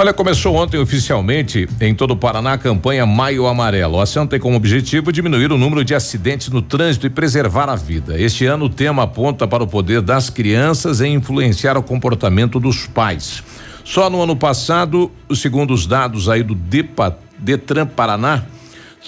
Olha, 0.00 0.14
começou 0.14 0.54
ontem 0.54 0.78
oficialmente 0.78 1.68
em 1.80 1.92
todo 1.92 2.12
o 2.12 2.16
Paraná 2.16 2.52
a 2.52 2.58
campanha 2.58 3.04
Maio 3.04 3.48
Amarelo. 3.48 3.98
A 3.98 4.04
ação 4.04 4.28
tem 4.28 4.38
como 4.38 4.56
objetivo 4.56 5.10
diminuir 5.10 5.50
o 5.50 5.58
número 5.58 5.84
de 5.84 5.92
acidentes 5.92 6.50
no 6.50 6.62
trânsito 6.62 7.08
e 7.08 7.10
preservar 7.10 7.68
a 7.68 7.74
vida. 7.74 8.16
Este 8.16 8.46
ano 8.46 8.66
o 8.66 8.68
tema 8.68 9.02
aponta 9.02 9.44
para 9.48 9.64
o 9.64 9.66
poder 9.66 10.00
das 10.00 10.30
crianças 10.30 11.00
em 11.00 11.14
influenciar 11.14 11.76
o 11.76 11.82
comportamento 11.82 12.60
dos 12.60 12.86
pais. 12.86 13.42
Só 13.82 14.08
no 14.08 14.22
ano 14.22 14.36
passado, 14.36 15.10
segundo 15.34 15.74
os 15.74 15.84
dados 15.84 16.28
aí 16.28 16.44
do 16.44 16.54
Depa, 16.54 17.18
Detran 17.36 17.86
Paraná, 17.86 18.44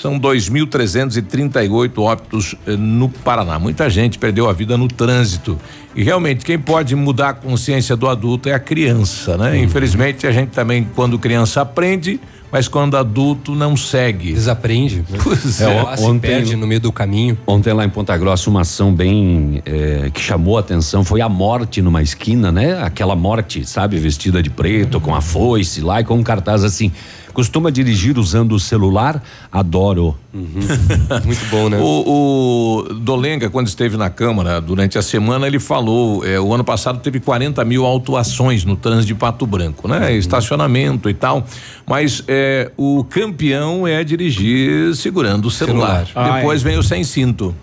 são 0.00 0.18
2.338 0.18 1.98
óbitos 1.98 2.54
eh, 2.66 2.74
no 2.74 3.08
Paraná. 3.08 3.58
Muita 3.58 3.90
gente 3.90 4.18
perdeu 4.18 4.48
a 4.48 4.52
vida 4.52 4.78
no 4.78 4.88
trânsito. 4.88 5.58
E 5.94 6.02
realmente, 6.02 6.42
quem 6.44 6.58
pode 6.58 6.96
mudar 6.96 7.28
a 7.30 7.34
consciência 7.34 7.94
do 7.96 8.08
adulto 8.08 8.48
é 8.48 8.54
a 8.54 8.58
criança, 8.58 9.36
né? 9.36 9.58
Infelizmente, 9.58 10.26
a 10.26 10.32
gente 10.32 10.50
também, 10.50 10.88
quando 10.94 11.18
criança, 11.18 11.60
aprende, 11.60 12.18
mas 12.50 12.66
quando 12.66 12.96
adulto 12.96 13.54
não 13.54 13.76
segue. 13.76 14.32
Desaprende. 14.32 15.04
Pois 15.22 15.60
É, 15.60 15.64
é. 15.64 16.00
ontem, 16.00 16.56
no 16.56 16.66
meio 16.66 16.80
do 16.80 16.90
caminho. 16.90 17.36
Ontem 17.46 17.72
lá 17.74 17.84
em 17.84 17.90
Ponta 17.90 18.16
Grossa, 18.16 18.48
uma 18.48 18.62
ação 18.62 18.94
bem 18.94 19.62
eh, 19.66 20.10
que 20.14 20.20
chamou 20.20 20.56
a 20.56 20.60
atenção 20.60 21.04
foi 21.04 21.20
a 21.20 21.28
morte 21.28 21.82
numa 21.82 22.00
esquina, 22.00 22.50
né? 22.50 22.82
Aquela 22.82 23.14
morte, 23.14 23.66
sabe, 23.66 23.98
vestida 23.98 24.42
de 24.42 24.48
preto, 24.48 24.98
com 24.98 25.14
a 25.14 25.20
foice 25.20 25.82
lá 25.82 26.00
e 26.00 26.04
com 26.04 26.14
um 26.14 26.22
cartaz 26.22 26.64
assim. 26.64 26.90
Costuma 27.40 27.70
dirigir 27.70 28.18
usando 28.18 28.52
o 28.52 28.60
celular? 28.60 29.22
Adoro. 29.50 30.14
Muito 30.30 31.46
bom, 31.50 31.70
né? 31.70 31.78
O, 31.80 32.84
o 32.84 32.94
Dolenga, 32.96 33.48
quando 33.48 33.66
esteve 33.66 33.96
na 33.96 34.10
Câmara 34.10 34.60
durante 34.60 34.98
a 34.98 35.02
semana, 35.02 35.46
ele 35.46 35.58
falou: 35.58 36.22
eh, 36.22 36.38
o 36.38 36.52
ano 36.52 36.62
passado 36.62 36.98
teve 36.98 37.18
40 37.18 37.64
mil 37.64 37.86
autuações 37.86 38.66
no 38.66 38.76
trânsito 38.76 39.06
de 39.06 39.14
Pato 39.14 39.46
Branco, 39.46 39.88
né? 39.88 40.14
Estacionamento 40.14 41.08
e 41.08 41.14
tal. 41.14 41.46
Mas 41.88 42.22
eh, 42.28 42.70
o 42.76 43.04
campeão 43.04 43.88
é 43.88 44.04
dirigir 44.04 44.94
segurando 44.94 45.46
o 45.46 45.50
celular. 45.50 46.06
Celular. 46.08 46.36
Depois 46.36 46.62
vem 46.62 46.76
o 46.76 46.82
sem 46.82 47.02
cinto. 47.02 47.54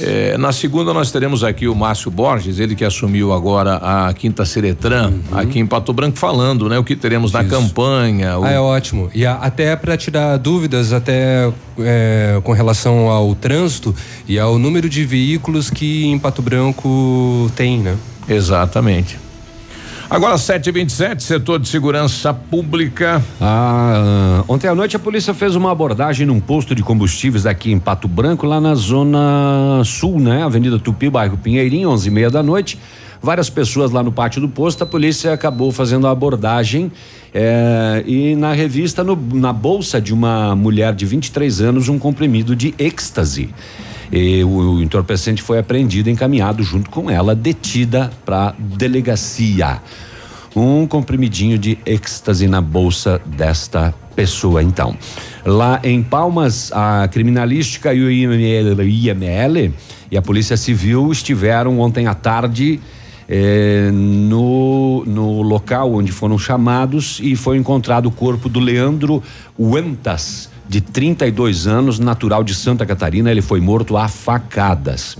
Eh, 0.00 0.36
na 0.38 0.50
segunda 0.50 0.92
nós 0.92 1.12
teremos 1.12 1.44
aqui 1.44 1.68
o 1.68 1.74
Márcio 1.74 2.10
Borges, 2.10 2.58
ele 2.58 2.74
que 2.74 2.84
assumiu 2.84 3.32
agora 3.32 3.76
a 3.76 4.12
Quinta 4.12 4.44
Seretran, 4.44 5.12
aqui 5.30 5.60
em 5.60 5.66
Pato 5.66 5.92
Branco, 5.92 6.18
falando, 6.18 6.68
né? 6.68 6.76
O 6.78 6.82
que 6.84 6.96
teremos 6.96 7.30
na 7.30 7.44
campanha. 7.44 8.36
o- 8.38 8.44
Ah, 8.44 8.50
é 8.50 8.58
ótimo. 8.58 9.08
E 9.14 9.24
a- 9.24 9.34
até 9.36 9.76
para 9.76 9.96
tirar 9.96 10.36
dúvidas, 10.36 10.92
até 10.92 11.52
é, 11.78 12.40
com 12.42 12.52
relação 12.52 13.08
ao 13.08 13.34
trânsito 13.36 13.94
e 14.26 14.36
ao 14.36 14.58
número 14.58 14.88
de 14.88 15.04
veículos 15.04 15.70
que 15.70 16.06
em 16.06 16.18
Pato 16.18 16.42
Branco 16.42 17.48
tem, 17.54 17.78
né? 17.78 17.96
Exatamente. 18.28 19.16
Agora 20.10 20.36
7h27, 20.36 21.20
setor 21.20 21.58
de 21.58 21.68
segurança 21.68 22.32
pública. 22.32 23.22
Ah, 23.38 24.42
ontem 24.48 24.66
à 24.66 24.74
noite 24.74 24.96
a 24.96 24.98
polícia 24.98 25.34
fez 25.34 25.54
uma 25.54 25.70
abordagem 25.70 26.26
num 26.26 26.40
posto 26.40 26.74
de 26.74 26.82
combustíveis 26.82 27.44
aqui 27.44 27.70
em 27.70 27.78
Pato 27.78 28.08
Branco, 28.08 28.46
lá 28.46 28.58
na 28.58 28.74
zona 28.74 29.82
sul, 29.84 30.18
né? 30.18 30.42
Avenida 30.42 30.78
Tupi, 30.78 31.10
bairro 31.10 31.36
Pinheirinho, 31.36 31.90
onze 31.90 32.08
e 32.08 32.10
meia 32.10 32.30
da 32.30 32.42
noite. 32.42 32.78
Várias 33.22 33.50
pessoas 33.50 33.90
lá 33.90 34.02
no 34.02 34.10
pátio 34.10 34.40
do 34.40 34.48
posto, 34.48 34.82
a 34.82 34.86
polícia 34.86 35.30
acabou 35.32 35.70
fazendo 35.72 36.06
a 36.06 36.10
abordagem 36.10 36.90
eh, 37.34 38.02
e 38.06 38.34
na 38.36 38.52
revista, 38.54 39.04
no- 39.04 39.18
na 39.34 39.52
bolsa 39.52 40.00
de 40.00 40.14
uma 40.14 40.56
mulher 40.56 40.94
de 40.94 41.04
23 41.04 41.60
anos, 41.60 41.88
um 41.90 41.98
comprimido 41.98 42.56
de 42.56 42.74
êxtase. 42.78 43.50
E 44.10 44.42
o, 44.44 44.48
o 44.48 44.82
entorpecente 44.82 45.42
foi 45.42 45.58
apreendido 45.58 46.08
encaminhado 46.08 46.62
junto 46.62 46.90
com 46.90 47.10
ela, 47.10 47.34
detida 47.34 48.10
para 48.24 48.54
delegacia 48.58 49.80
um 50.56 50.86
comprimidinho 50.86 51.58
de 51.58 51.78
êxtase 51.86 52.48
na 52.48 52.60
bolsa 52.60 53.20
desta 53.24 53.94
pessoa, 54.16 54.62
então. 54.62 54.96
Lá 55.44 55.80
em 55.84 56.02
Palmas, 56.02 56.72
a 56.72 57.08
criminalística 57.08 57.94
e 57.94 58.00
o 58.00 58.10
IML, 58.10 58.82
IML 58.82 59.72
e 60.10 60.16
a 60.16 60.22
Polícia 60.22 60.56
Civil 60.56 61.12
estiveram 61.12 61.78
ontem 61.78 62.06
à 62.06 62.14
tarde 62.14 62.80
eh, 63.28 63.90
no, 63.92 65.04
no 65.06 65.42
local 65.42 65.94
onde 65.94 66.10
foram 66.10 66.38
chamados 66.38 67.20
e 67.22 67.36
foi 67.36 67.56
encontrado 67.56 68.06
o 68.06 68.10
corpo 68.10 68.48
do 68.48 68.58
Leandro 68.58 69.22
Uentas, 69.58 70.47
de 70.68 70.80
32 70.80 71.66
anos, 71.66 71.98
natural 71.98 72.44
de 72.44 72.54
Santa 72.54 72.84
Catarina. 72.84 73.30
Ele 73.30 73.42
foi 73.42 73.60
morto 73.60 73.96
a 73.96 74.06
facadas. 74.08 75.16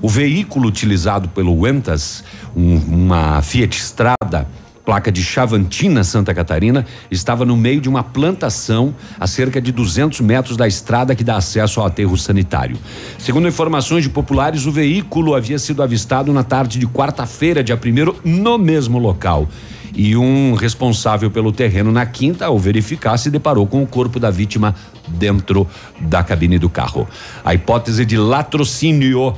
O 0.00 0.08
veículo 0.08 0.68
utilizado 0.68 1.28
pelo 1.28 1.54
Uentas, 1.54 2.24
um- 2.56 2.76
uma 2.76 3.42
Fiat 3.42 3.76
Strada, 3.78 4.48
placa 4.84 5.12
de 5.12 5.22
Chavantina, 5.22 6.02
Santa 6.02 6.34
Catarina, 6.34 6.84
estava 7.08 7.44
no 7.44 7.56
meio 7.56 7.80
de 7.80 7.88
uma 7.88 8.02
plantação 8.02 8.92
a 9.18 9.28
cerca 9.28 9.60
de 9.60 9.70
200 9.70 10.20
metros 10.20 10.56
da 10.56 10.66
estrada 10.66 11.14
que 11.14 11.22
dá 11.22 11.36
acesso 11.36 11.78
ao 11.80 11.86
aterro 11.86 12.16
sanitário. 12.18 12.76
Segundo 13.16 13.46
informações 13.46 14.02
de 14.02 14.10
populares, 14.10 14.66
o 14.66 14.72
veículo 14.72 15.36
havia 15.36 15.58
sido 15.58 15.84
avistado 15.84 16.32
na 16.32 16.42
tarde 16.42 16.80
de 16.80 16.86
quarta-feira, 16.88 17.62
dia 17.62 17.76
1 17.76 18.28
no 18.28 18.58
mesmo 18.58 18.98
local. 18.98 19.48
E 19.94 20.16
um 20.16 20.54
responsável 20.54 21.30
pelo 21.30 21.52
terreno 21.52 21.92
na 21.92 22.06
quinta, 22.06 22.46
ao 22.46 22.58
verificar, 22.58 23.16
se 23.18 23.30
deparou 23.30 23.66
com 23.66 23.82
o 23.82 23.86
corpo 23.86 24.18
da 24.18 24.30
vítima 24.30 24.74
dentro 25.08 25.68
da 26.00 26.22
cabine 26.22 26.58
do 26.58 26.70
carro. 26.70 27.06
A 27.44 27.52
hipótese 27.54 28.04
de 28.04 28.16
latrocínio 28.16 29.34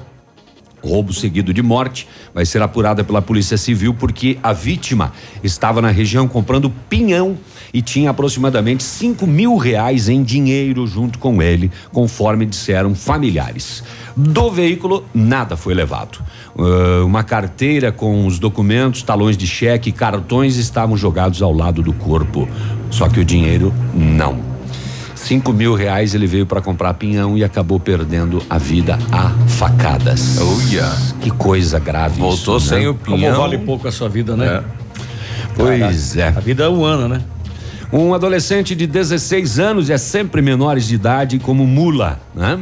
roubo 0.88 1.12
seguido 1.12 1.52
de 1.52 1.62
morte 1.62 2.06
vai 2.34 2.44
ser 2.44 2.62
apurada 2.62 3.02
pela 3.02 3.22
Polícia 3.22 3.56
Civil 3.56 3.94
porque 3.94 4.38
a 4.42 4.52
vítima 4.52 5.12
estava 5.42 5.80
na 5.80 5.88
região 5.88 6.28
comprando 6.28 6.70
pinhão 6.88 7.36
e 7.72 7.82
tinha 7.82 8.10
aproximadamente 8.10 8.84
cinco 8.84 9.26
mil 9.26 9.56
reais 9.56 10.08
em 10.08 10.22
dinheiro 10.22 10.86
junto 10.86 11.18
com 11.18 11.42
ele, 11.42 11.72
conforme 11.92 12.46
disseram 12.46 12.94
familiares. 12.94 13.82
Do 14.16 14.48
veículo, 14.48 15.04
nada 15.12 15.56
foi 15.56 15.74
levado. 15.74 16.22
Ah, 16.56 17.04
uma 17.04 17.24
carteira 17.24 17.90
com 17.90 18.26
os 18.26 18.38
documentos, 18.38 19.02
talões 19.02 19.36
de 19.36 19.46
cheque, 19.46 19.90
cartões 19.90 20.56
estavam 20.56 20.96
jogados 20.96 21.42
ao 21.42 21.52
lado 21.52 21.82
do 21.82 21.92
corpo. 21.92 22.48
Só 22.90 23.08
que 23.08 23.18
o 23.18 23.24
dinheiro 23.24 23.74
não. 23.92 24.53
Cinco 25.24 25.54
mil 25.54 25.74
reais 25.74 26.14
ele 26.14 26.26
veio 26.26 26.44
para 26.44 26.60
comprar 26.60 26.92
pinhão 26.94 27.36
e 27.38 27.42
acabou 27.42 27.80
perdendo 27.80 28.42
a 28.50 28.58
vida 28.58 28.98
a 29.10 29.30
facadas. 29.48 30.36
Olha. 30.38 30.86
Que 31.22 31.30
coisa 31.30 31.78
grave 31.78 32.20
Voltou 32.20 32.58
isso, 32.58 32.68
sem 32.68 32.82
né? 32.82 32.88
o 32.88 32.94
Como 32.94 33.16
pinhão. 33.16 33.40
vale 33.40 33.56
pouco 33.56 33.88
a 33.88 33.92
sua 33.92 34.06
vida, 34.08 34.36
né? 34.36 34.62
Pois 35.56 36.14
é. 36.16 36.28
A 36.28 36.40
vida 36.40 36.64
é 36.64 36.68
um 36.68 36.84
ano, 36.84 37.08
né? 37.08 37.22
Um 37.90 38.12
adolescente 38.12 38.74
de 38.74 38.86
16 38.86 39.58
anos 39.58 39.88
é 39.88 39.96
sempre 39.96 40.42
menores 40.42 40.86
de 40.88 40.96
idade 40.96 41.38
como 41.38 41.66
mula, 41.66 42.20
né? 42.34 42.58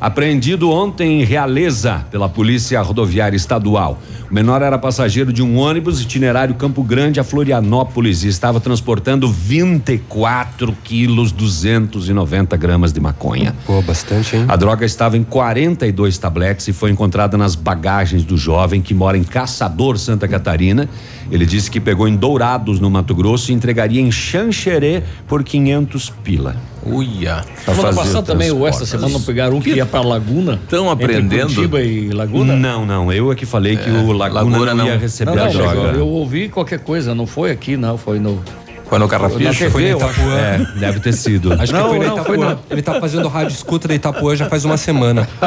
Apreendido 0.00 0.70
ontem 0.70 1.20
em 1.20 1.24
Realeza 1.24 2.06
pela 2.08 2.28
Polícia 2.28 2.80
Rodoviária 2.80 3.36
Estadual. 3.36 3.98
O 4.30 4.34
menor 4.34 4.62
era 4.62 4.78
passageiro 4.78 5.32
de 5.32 5.42
um 5.42 5.56
ônibus 5.56 6.00
itinerário 6.00 6.54
Campo 6.54 6.84
Grande 6.84 7.18
a 7.18 7.24
Florianópolis 7.24 8.22
e 8.22 8.28
estava 8.28 8.60
transportando 8.60 9.28
24 9.28 10.72
quilos 10.84 11.32
290 11.32 12.56
gramas 12.56 12.92
de 12.92 13.00
maconha. 13.00 13.56
Pô, 13.66 13.82
bastante, 13.82 14.36
hein? 14.36 14.44
A 14.46 14.54
droga 14.54 14.86
estava 14.86 15.16
em 15.16 15.24
42 15.24 16.16
tabletes 16.16 16.68
e 16.68 16.72
foi 16.72 16.92
encontrada 16.92 17.36
nas 17.36 17.56
bagagens 17.56 18.22
do 18.22 18.36
jovem 18.36 18.80
que 18.80 18.94
mora 18.94 19.18
em 19.18 19.24
Caçador, 19.24 19.98
Santa 19.98 20.28
Catarina. 20.28 20.88
Ele 21.30 21.44
disse 21.44 21.70
que 21.70 21.80
pegou 21.80 22.06
em 22.06 22.14
Dourados, 22.14 22.78
no 22.78 22.88
Mato 22.88 23.14
Grosso, 23.16 23.50
e 23.50 23.54
entregaria 23.54 24.00
em 24.00 24.12
Xanxerê 24.12 25.02
por 25.26 25.42
500 25.42 26.10
pila. 26.22 26.56
Uia. 26.90 27.44
Semana 27.64 27.94
passada 27.94 28.22
também, 28.22 28.50
ou 28.50 28.66
esta 28.66 28.86
semana, 28.86 29.12
não 29.12 29.22
pegaram 29.22 29.56
um 29.56 29.60
que, 29.60 29.70
ia 29.70 29.86
pra 29.86 30.00
Laguna? 30.00 30.60
Estão 30.62 30.90
aprendendo? 30.90 31.54
Curitiba 31.54 31.82
e 31.82 32.10
Laguna? 32.10 32.56
Não, 32.56 32.86
não. 32.86 33.12
Eu 33.12 33.30
é 33.30 33.34
que 33.34 33.46
falei 33.46 33.76
que 33.76 33.90
o 33.90 34.12
Laguna, 34.12 34.58
Laguna 34.58 34.74
não 34.74 34.86
ia 34.86 34.98
receber 34.98 35.34
Não, 35.34 35.42
a 35.42 35.46
não, 35.46 35.52
droga. 35.52 35.98
Eu 35.98 36.08
ouvi 36.08 36.48
qualquer 36.48 36.80
coisa, 36.80 37.14
não 37.14 37.26
foi 37.26 37.50
aqui, 37.50 37.76
não, 37.76 37.96
foi 37.98 38.18
no. 38.18 38.42
Foi 38.88 38.98
no 38.98 39.06
Carrapicho? 39.08 39.42
Na 39.44 39.52
TV, 39.52 39.70
Foi 39.70 39.90
acho. 39.90 39.96
Itapuã. 39.96 40.34
É, 40.38 40.66
deve 40.78 41.00
ter 41.00 41.12
sido. 41.12 41.52
Acho 41.52 41.72
Não, 41.72 41.82
que 41.82 41.88
foi 41.88 41.98
na 41.98 42.04
não, 42.06 42.14
Itapuã. 42.14 42.24
foi 42.24 42.38
na- 42.38 42.56
Ele 42.70 42.82
tá 42.82 43.00
fazendo 43.00 43.28
rádio 43.28 43.52
escuta 43.52 43.86
da 43.88 43.94
Itapuã 43.94 44.34
já 44.34 44.48
faz 44.48 44.64
uma 44.64 44.76
semana. 44.78 45.28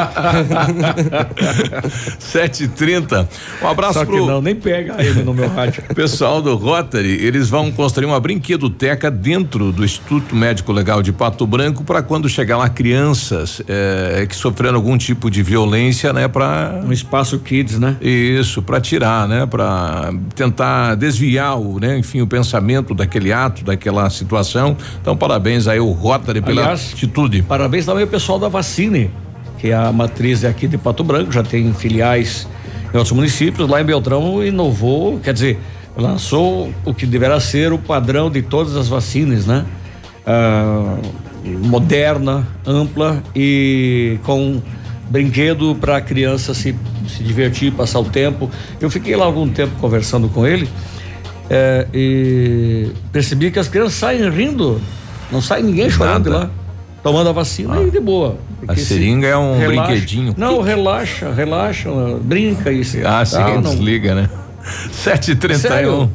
7h30. 2.20 3.26
Um 3.62 3.68
abraço 3.68 3.94
Só 3.94 4.04
que 4.04 4.12
pro. 4.12 4.26
não, 4.26 4.40
nem 4.40 4.54
pega 4.54 5.02
ele 5.04 5.22
no 5.22 5.34
meu 5.34 5.48
rádio. 5.48 5.82
Pessoal 5.94 6.40
do 6.40 6.54
Rotary, 6.56 7.10
eles 7.24 7.48
vão 7.48 7.70
construir 7.72 8.06
uma 8.06 8.20
brinquedoteca 8.20 9.10
dentro 9.10 9.72
do 9.72 9.84
Instituto 9.84 10.34
Médico 10.34 10.72
Legal 10.72 11.02
de 11.02 11.12
Pato 11.12 11.46
Branco 11.46 11.84
para 11.84 12.02
quando 12.02 12.28
chegar 12.28 12.56
lá 12.56 12.68
crianças 12.68 13.60
eh, 13.68 14.26
que 14.28 14.36
sofreram 14.36 14.76
algum 14.76 14.96
tipo 14.96 15.30
de 15.30 15.42
violência, 15.42 16.12
né, 16.12 16.28
para 16.28 16.80
um 16.84 16.92
espaço 16.92 17.38
kids, 17.38 17.78
né? 17.78 17.96
Isso, 18.00 18.62
para 18.62 18.80
tirar, 18.80 19.26
né, 19.28 19.46
para 19.46 20.12
tentar 20.34 20.94
desviar 20.94 21.58
o, 21.58 21.78
né, 21.80 21.98
enfim, 21.98 22.20
o 22.20 22.26
pensamento 22.26 22.94
daquele 22.94 23.31
ato, 23.32 23.64
daquela 23.64 24.08
situação. 24.10 24.76
Então, 25.00 25.16
parabéns 25.16 25.66
aí 25.66 25.80
o 25.80 25.90
Rotary 25.90 26.40
pela 26.40 26.62
Aliás, 26.62 26.92
atitude. 26.92 27.42
Parabéns 27.42 27.86
também 27.86 28.02
ao 28.02 28.08
pessoal 28.08 28.38
da 28.38 28.48
Vacine, 28.48 29.10
que 29.58 29.72
a 29.72 29.92
matriz 29.92 30.44
é 30.44 30.48
aqui 30.48 30.66
de 30.66 30.78
Pato 30.78 31.02
Branco, 31.02 31.32
já 31.32 31.42
tem 31.42 31.72
filiais 31.72 32.48
em 32.92 32.96
outros 32.96 33.12
municípios. 33.12 33.68
Lá 33.68 33.80
em 33.80 33.84
Beltrão 33.84 34.44
inovou, 34.44 35.18
quer 35.20 35.32
dizer, 35.32 35.58
lançou 35.96 36.72
o 36.84 36.94
que 36.94 37.06
deverá 37.06 37.40
ser 37.40 37.72
o 37.72 37.78
padrão 37.78 38.30
de 38.30 38.42
todas 38.42 38.76
as 38.76 38.88
vacinas, 38.88 39.46
né? 39.46 39.64
Ah, 40.26 40.98
moderna, 41.44 42.46
ampla 42.66 43.22
e 43.34 44.18
com 44.22 44.62
brinquedo 45.10 45.74
para 45.74 45.96
a 45.96 46.00
criança 46.00 46.54
se, 46.54 46.74
se 47.08 47.22
divertir, 47.22 47.72
passar 47.72 48.00
o 48.00 48.04
tempo. 48.04 48.50
Eu 48.80 48.90
fiquei 48.90 49.14
lá 49.16 49.24
algum 49.24 49.48
tempo 49.48 49.72
conversando 49.80 50.28
com 50.28 50.46
ele 50.46 50.68
eh, 51.50 51.86
e 51.92 52.88
percebi 53.12 53.50
que 53.50 53.58
as 53.58 53.68
crianças 53.68 53.94
saem 53.94 54.28
rindo, 54.30 54.80
não 55.30 55.40
sai 55.42 55.62
ninguém 55.62 55.88
chorando 55.90 56.30
Nada. 56.30 56.44
lá, 56.44 56.50
tomando 57.02 57.28
a 57.28 57.32
vacina 57.32 57.80
e 57.82 57.90
de 57.90 58.00
boa. 58.00 58.36
Se 58.74 58.84
seringa 58.84 59.26
é 59.26 59.36
um 59.36 59.58
brinquedinho. 59.66 60.34
Não, 60.36 60.60
relaxa, 60.60 61.32
relaxa, 61.32 61.88
brinca 62.22 62.70
e 62.70 62.84
se 62.84 63.04
Ah, 63.04 63.24
sim, 63.24 63.36
tal, 63.36 63.60
não- 63.60 63.70
desliga, 63.70 64.14
né? 64.14 64.30
7h31. 65.04 66.08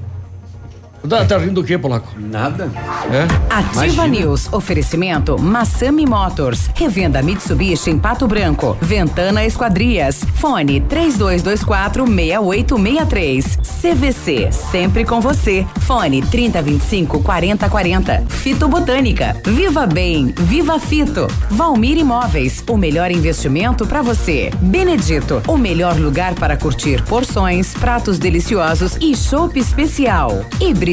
Tá, 1.08 1.24
tá 1.24 1.38
rindo 1.38 1.62
do 1.62 1.64
quê, 1.64 1.78
Polaco? 1.78 2.14
Nada. 2.18 2.70
É? 3.12 3.54
Ativa 3.54 3.86
Imagina. 3.86 4.08
News. 4.08 4.52
Oferecimento 4.52 5.40
Massami 5.40 6.06
Motors. 6.06 6.70
Revenda 6.76 7.22
Mitsubishi 7.22 7.90
em 7.90 7.98
Pato 7.98 8.28
Branco. 8.28 8.78
Ventana 8.82 9.46
Esquadrias. 9.46 10.24
Fone 10.36 10.82
3224 10.82 12.06
6863. 12.06 13.58
CVC. 13.82 14.52
Sempre 14.52 15.06
com 15.06 15.22
você. 15.22 15.66
Fone 15.82 16.22
3025 16.22 17.24
4040. 17.24 18.24
Fito 18.28 18.68
Botânica. 18.68 19.36
Viva 19.46 19.86
Bem. 19.86 20.34
Viva 20.38 20.80
Fito. 20.80 21.28
Valmir 21.50 21.98
Imóveis. 21.98 22.64
O 22.68 22.76
melhor 22.76 23.12
investimento 23.12 23.86
para 23.88 24.02
você. 24.02 24.52
Benedito. 24.60 25.42
O 25.48 25.58
melhor 25.58 25.98
lugar 25.98 26.36
para 26.36 26.58
curtir 26.58 27.02
porções, 27.04 27.74
pratos 27.74 28.20
deliciosos 28.20 28.98
e 29.00 29.16
chopp 29.16 29.58
especial. 29.58 30.46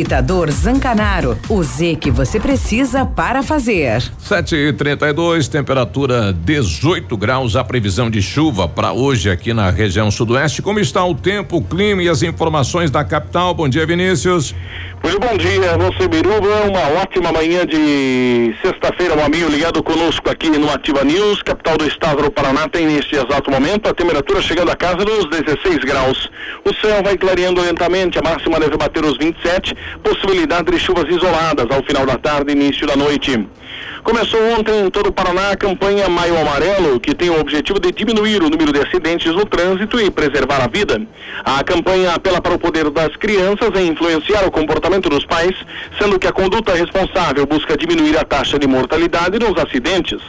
Hibridador 0.04 0.50
Zancanaro. 0.50 1.38
O 1.48 1.62
Z 1.62 1.96
que 1.96 2.10
você 2.10 2.38
precisa 2.38 3.06
para 3.06 3.42
fazer. 3.42 4.02
7 4.18 4.54
e 4.54 4.72
32 4.72 5.48
temperatura 5.48 6.30
18 6.30 7.16
graus. 7.16 7.56
A 7.56 7.64
previsão 7.64 8.10
de 8.10 8.20
chuva 8.20 8.68
para 8.68 8.92
hoje 8.92 9.30
aqui 9.30 9.54
na 9.54 9.70
região 9.70 10.10
sudoeste. 10.10 10.60
Como 10.60 10.78
está 10.78 11.02
o 11.02 11.14
tempo, 11.14 11.56
o 11.56 11.64
clima 11.64 12.02
e 12.02 12.08
as 12.10 12.22
informações 12.22 12.90
da 12.90 13.02
capital? 13.02 13.54
Bom 13.54 13.66
dia, 13.66 13.86
Vinícius. 13.86 14.54
Muito 15.04 15.20
bom 15.20 15.36
dia, 15.36 15.76
você 15.76 16.08
Biruba. 16.08 16.62
Uma 16.66 17.02
ótima 17.02 17.30
manhã 17.30 17.66
de 17.66 18.54
sexta-feira, 18.62 19.14
um 19.14 19.22
amigo 19.22 19.50
ligado 19.50 19.82
conosco 19.82 20.30
aqui 20.30 20.48
no 20.48 20.70
Ativa 20.70 21.04
News, 21.04 21.42
capital 21.42 21.76
do 21.76 21.86
estado 21.86 22.22
do 22.22 22.30
Paraná, 22.30 22.66
tem 22.68 22.86
neste 22.86 23.14
exato 23.14 23.50
momento 23.50 23.86
a 23.86 23.92
temperatura 23.92 24.40
chegando 24.40 24.70
a 24.70 24.74
casa 24.74 25.04
dos 25.04 25.28
16 25.28 25.76
graus. 25.84 26.30
O 26.64 26.74
céu 26.74 27.02
vai 27.02 27.18
clareando 27.18 27.60
lentamente, 27.60 28.18
a 28.18 28.22
máxima 28.22 28.58
deve 28.58 28.78
bater 28.78 29.04
os 29.04 29.18
27, 29.18 29.76
possibilidade 30.02 30.70
de 30.70 30.78
chuvas 30.78 31.04
isoladas 31.08 31.66
ao 31.70 31.84
final 31.84 32.06
da 32.06 32.18
tarde 32.18 32.52
e 32.52 32.56
início 32.56 32.86
da 32.86 32.96
noite. 32.96 33.46
Começou 34.04 34.38
ontem 34.58 34.84
em 34.84 34.90
todo 34.90 35.08
o 35.08 35.12
Paraná 35.12 35.52
a 35.52 35.56
campanha 35.56 36.10
Maio 36.10 36.38
Amarelo, 36.38 37.00
que 37.00 37.14
tem 37.14 37.30
o 37.30 37.40
objetivo 37.40 37.80
de 37.80 37.90
diminuir 37.90 38.42
o 38.42 38.50
número 38.50 38.70
de 38.70 38.78
acidentes 38.78 39.34
no 39.34 39.46
trânsito 39.46 39.98
e 39.98 40.10
preservar 40.10 40.62
a 40.62 40.68
vida. 40.68 41.00
A 41.42 41.64
campanha 41.64 42.12
apela 42.12 42.38
para 42.38 42.52
o 42.52 42.58
poder 42.58 42.90
das 42.90 43.16
crianças 43.16 43.70
em 43.74 43.88
influenciar 43.88 44.46
o 44.46 44.50
comportamento 44.50 45.08
dos 45.08 45.24
pais, 45.24 45.56
sendo 45.98 46.18
que 46.18 46.26
a 46.26 46.32
conduta 46.32 46.74
responsável 46.74 47.46
busca 47.46 47.78
diminuir 47.78 48.18
a 48.18 48.24
taxa 48.24 48.58
de 48.58 48.66
mortalidade 48.66 49.38
nos 49.38 49.56
acidentes. 49.56 50.20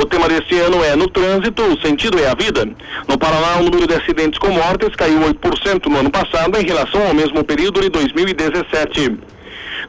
O 0.00 0.06
tema 0.06 0.28
deste 0.28 0.54
ano 0.60 0.84
é 0.84 0.94
No 0.94 1.08
trânsito, 1.08 1.60
o 1.64 1.80
sentido 1.80 2.20
é 2.20 2.30
a 2.30 2.36
vida. 2.36 2.64
No 3.08 3.18
Paraná, 3.18 3.56
o 3.58 3.64
número 3.64 3.88
de 3.88 3.94
acidentes 3.94 4.38
com 4.38 4.52
mortes 4.52 4.94
caiu 4.94 5.18
8% 5.18 5.86
no 5.86 5.98
ano 5.98 6.10
passado 6.10 6.56
em 6.56 6.64
relação 6.64 7.04
ao 7.04 7.12
mesmo 7.12 7.42
período 7.42 7.80
de 7.80 7.88
2017. 7.88 9.33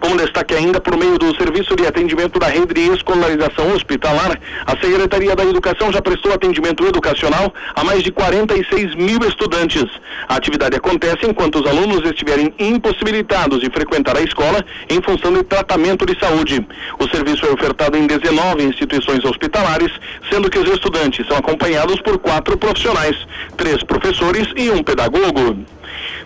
Como 0.06 0.18
destaque 0.18 0.54
ainda, 0.54 0.80
por 0.80 0.96
meio 0.96 1.18
do 1.18 1.36
Serviço 1.36 1.76
de 1.76 1.88
Atendimento 1.88 2.38
da 2.38 2.46
Rede 2.46 2.76
de 2.76 2.94
Escolarização 2.94 3.74
Hospitalar, 3.74 4.40
a 4.64 4.72
Secretaria 4.78 5.36
da 5.36 5.44
Educação 5.44 5.92
já 5.92 6.00
prestou 6.00 6.32
atendimento 6.32 6.86
educacional 6.86 7.52
a 7.74 7.84
mais 7.84 8.04
de 8.04 8.12
46 8.12 8.94
mil 8.94 9.18
estudantes. 9.28 9.84
A 10.30 10.36
atividade 10.36 10.78
acontece 10.78 11.26
enquanto 11.26 11.56
os 11.56 11.66
alunos 11.66 12.08
estiverem 12.08 12.54
impossibilitados 12.60 13.60
de 13.62 13.70
frequentar 13.72 14.16
a 14.16 14.22
escola 14.22 14.64
em 14.88 15.02
função 15.02 15.34
de 15.34 15.42
tratamento 15.42 16.06
de 16.06 16.16
saúde. 16.20 16.64
O 17.00 17.08
serviço 17.08 17.44
é 17.48 17.50
ofertado 17.50 17.98
em 17.98 18.06
19 18.06 18.62
instituições 18.62 19.26
hospitalares, 19.26 19.92
sendo 20.30 20.52
que 20.52 20.60
os 20.60 20.70
estudantes 20.70 21.26
são 21.26 21.38
acompanhados 21.38 22.00
por 22.02 22.20
quatro 22.20 22.56
profissionais, 22.60 23.18
três 23.58 23.82
professores 23.82 24.48
e 24.56 24.70
um 24.70 24.84
pedagogo. 24.84 25.66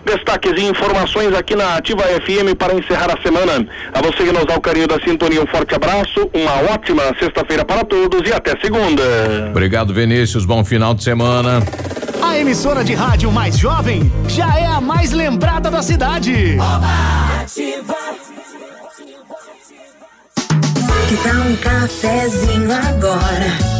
Destaques 0.04 0.52
e 0.56 0.64
informações 0.64 1.34
aqui 1.34 1.54
na 1.54 1.76
Ativa 1.76 2.02
FM 2.02 2.56
para 2.58 2.74
encerrar 2.74 3.10
a 3.16 3.22
semana. 3.22 3.66
A 3.92 4.00
você 4.00 4.24
que 4.24 4.32
nos 4.32 4.46
dá 4.46 4.56
o 4.56 4.60
carinho 4.60 4.88
da 4.88 4.98
sintonia, 5.00 5.42
um 5.42 5.46
forte 5.46 5.74
abraço, 5.74 6.28
uma 6.32 6.72
ótima 6.72 7.02
sexta-feira 7.18 7.64
para 7.64 7.84
todos 7.84 8.28
e 8.28 8.32
até 8.32 8.58
segunda. 8.60 9.02
Obrigado, 9.50 9.92
Vinícius. 9.92 10.44
Bom 10.44 10.64
final 10.64 10.94
de 10.94 11.04
semana. 11.04 11.62
A 12.22 12.38
emissora 12.38 12.84
de 12.84 12.94
rádio 12.94 13.30
mais 13.30 13.58
jovem 13.58 14.10
já 14.28 14.56
é 14.56 14.66
a 14.66 14.80
mais 14.80 15.12
lembrada 15.12 15.70
da 15.70 15.82
cidade. 15.82 16.56
Que 21.08 21.16
tal 21.16 21.42
um 21.42 21.56
cafezinho 21.56 22.72
agora? 22.72 23.79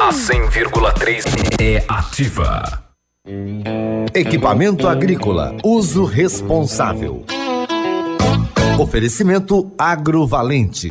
A 0.00 0.08
100,3 0.08 1.22
é 1.60 1.84
ativa. 1.86 2.82
Equipamento 4.14 4.88
agrícola, 4.88 5.54
uso 5.62 6.04
responsável. 6.04 7.26
Oferecimento 8.78 9.70
agrovalente. 9.76 10.90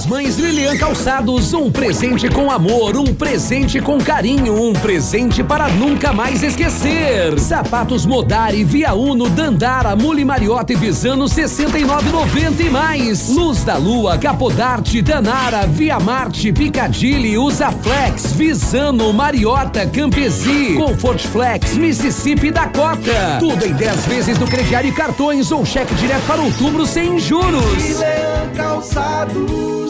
Das 0.00 0.06
Mães 0.06 0.38
Lilian 0.38 0.78
Calçados, 0.78 1.52
um 1.52 1.70
presente 1.70 2.26
com 2.30 2.50
amor, 2.50 2.96
um 2.96 3.14
presente 3.14 3.82
com 3.82 3.98
carinho, 3.98 4.58
um 4.58 4.72
presente 4.72 5.44
para 5.44 5.68
nunca 5.68 6.10
mais 6.10 6.42
esquecer. 6.42 7.38
Sapatos 7.38 8.06
Modari, 8.06 8.64
Via 8.64 8.94
Uno, 8.94 9.28
Dandara, 9.28 9.94
Muli 9.94 10.24
Mariotta 10.24 10.72
e 10.72 10.76
Visano 10.76 11.26
69,90 11.26 12.60
e 12.60 12.70
mais. 12.70 13.28
Luz 13.28 13.62
da 13.62 13.76
Lua, 13.76 14.16
Capodarte, 14.16 15.02
Danara, 15.02 15.66
Via 15.66 16.00
Marte, 16.00 16.50
Picadilly, 16.50 17.36
Usaflex, 17.36 18.32
Visano, 18.32 19.12
Mariota, 19.12 19.84
Campesi, 19.84 20.76
Comfort 20.78 21.26
Flex, 21.26 21.74
Mississippi 21.74 22.50
Dakota. 22.50 23.36
Tudo 23.38 23.66
em 23.66 23.74
10 23.74 24.06
vezes 24.06 24.38
no 24.38 24.46
crediário 24.46 24.88
e 24.88 24.94
cartões 24.94 25.52
ou 25.52 25.66
cheque 25.66 25.94
direto 25.96 26.26
para 26.26 26.40
outubro 26.40 26.86
sem 26.86 27.18
juros. 27.18 27.74
Lilian 27.74 28.50
Calçados. 28.56 29.89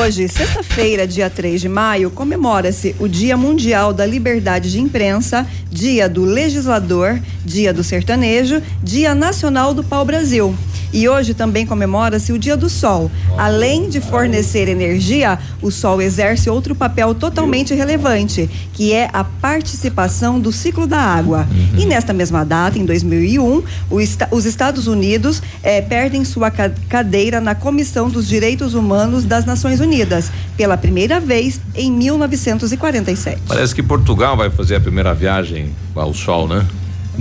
Hoje, 0.00 0.26
sexta-feira, 0.28 1.06
dia 1.06 1.28
3 1.28 1.60
de 1.60 1.68
maio, 1.68 2.10
comemora-se 2.10 2.94
o 2.98 3.06
Dia 3.08 3.36
Mundial 3.36 3.92
da 3.92 4.06
Liberdade 4.06 4.70
de 4.70 4.80
Imprensa, 4.80 5.46
Dia 5.70 6.08
do 6.08 6.24
Legislador, 6.24 7.20
Dia 7.44 7.72
do 7.72 7.84
Sertanejo, 7.84 8.62
Dia 8.82 9.14
Nacional 9.14 9.74
do 9.74 9.84
Pau-Brasil. 9.84 10.54
E 10.94 11.08
hoje 11.08 11.32
também 11.32 11.64
comemora-se 11.64 12.34
o 12.34 12.38
Dia 12.38 12.54
do 12.54 12.68
Sol. 12.68 13.10
Além 13.38 13.88
de 13.88 13.98
fornecer 13.98 14.68
energia, 14.68 15.38
o 15.62 15.70
Sol 15.70 16.02
exerce 16.02 16.50
outro 16.50 16.74
papel 16.74 17.14
totalmente 17.14 17.72
relevante, 17.74 18.46
que 18.74 18.92
é 18.92 19.08
a 19.10 19.24
participação 19.24 20.38
do 20.38 20.52
ciclo 20.52 20.86
da 20.86 20.98
água. 20.98 21.48
E 21.78 21.86
nesta 21.86 22.12
mesma 22.12 22.44
data, 22.44 22.78
em 22.78 22.84
2001, 22.84 23.62
o 23.88 24.00
esta- 24.02 24.28
os 24.30 24.44
Estados 24.44 24.86
Unidos 24.86 25.42
eh, 25.62 25.80
perdem 25.80 26.26
sua 26.26 26.50
ca- 26.50 26.70
cadeira 26.90 27.40
na 27.40 27.54
Comissão 27.54 28.10
dos 28.10 28.28
Direitos 28.28 28.74
Humanos 28.74 29.24
das 29.24 29.46
Nações 29.46 29.80
Unidas, 29.82 30.30
pela 30.56 30.76
primeira 30.76 31.20
vez 31.20 31.60
em 31.74 31.90
1947. 31.90 33.42
Parece 33.46 33.74
que 33.74 33.82
Portugal 33.82 34.36
vai 34.36 34.50
fazer 34.50 34.76
a 34.76 34.80
primeira 34.80 35.12
viagem 35.14 35.74
ao 35.94 36.14
sol, 36.14 36.48
né? 36.48 36.66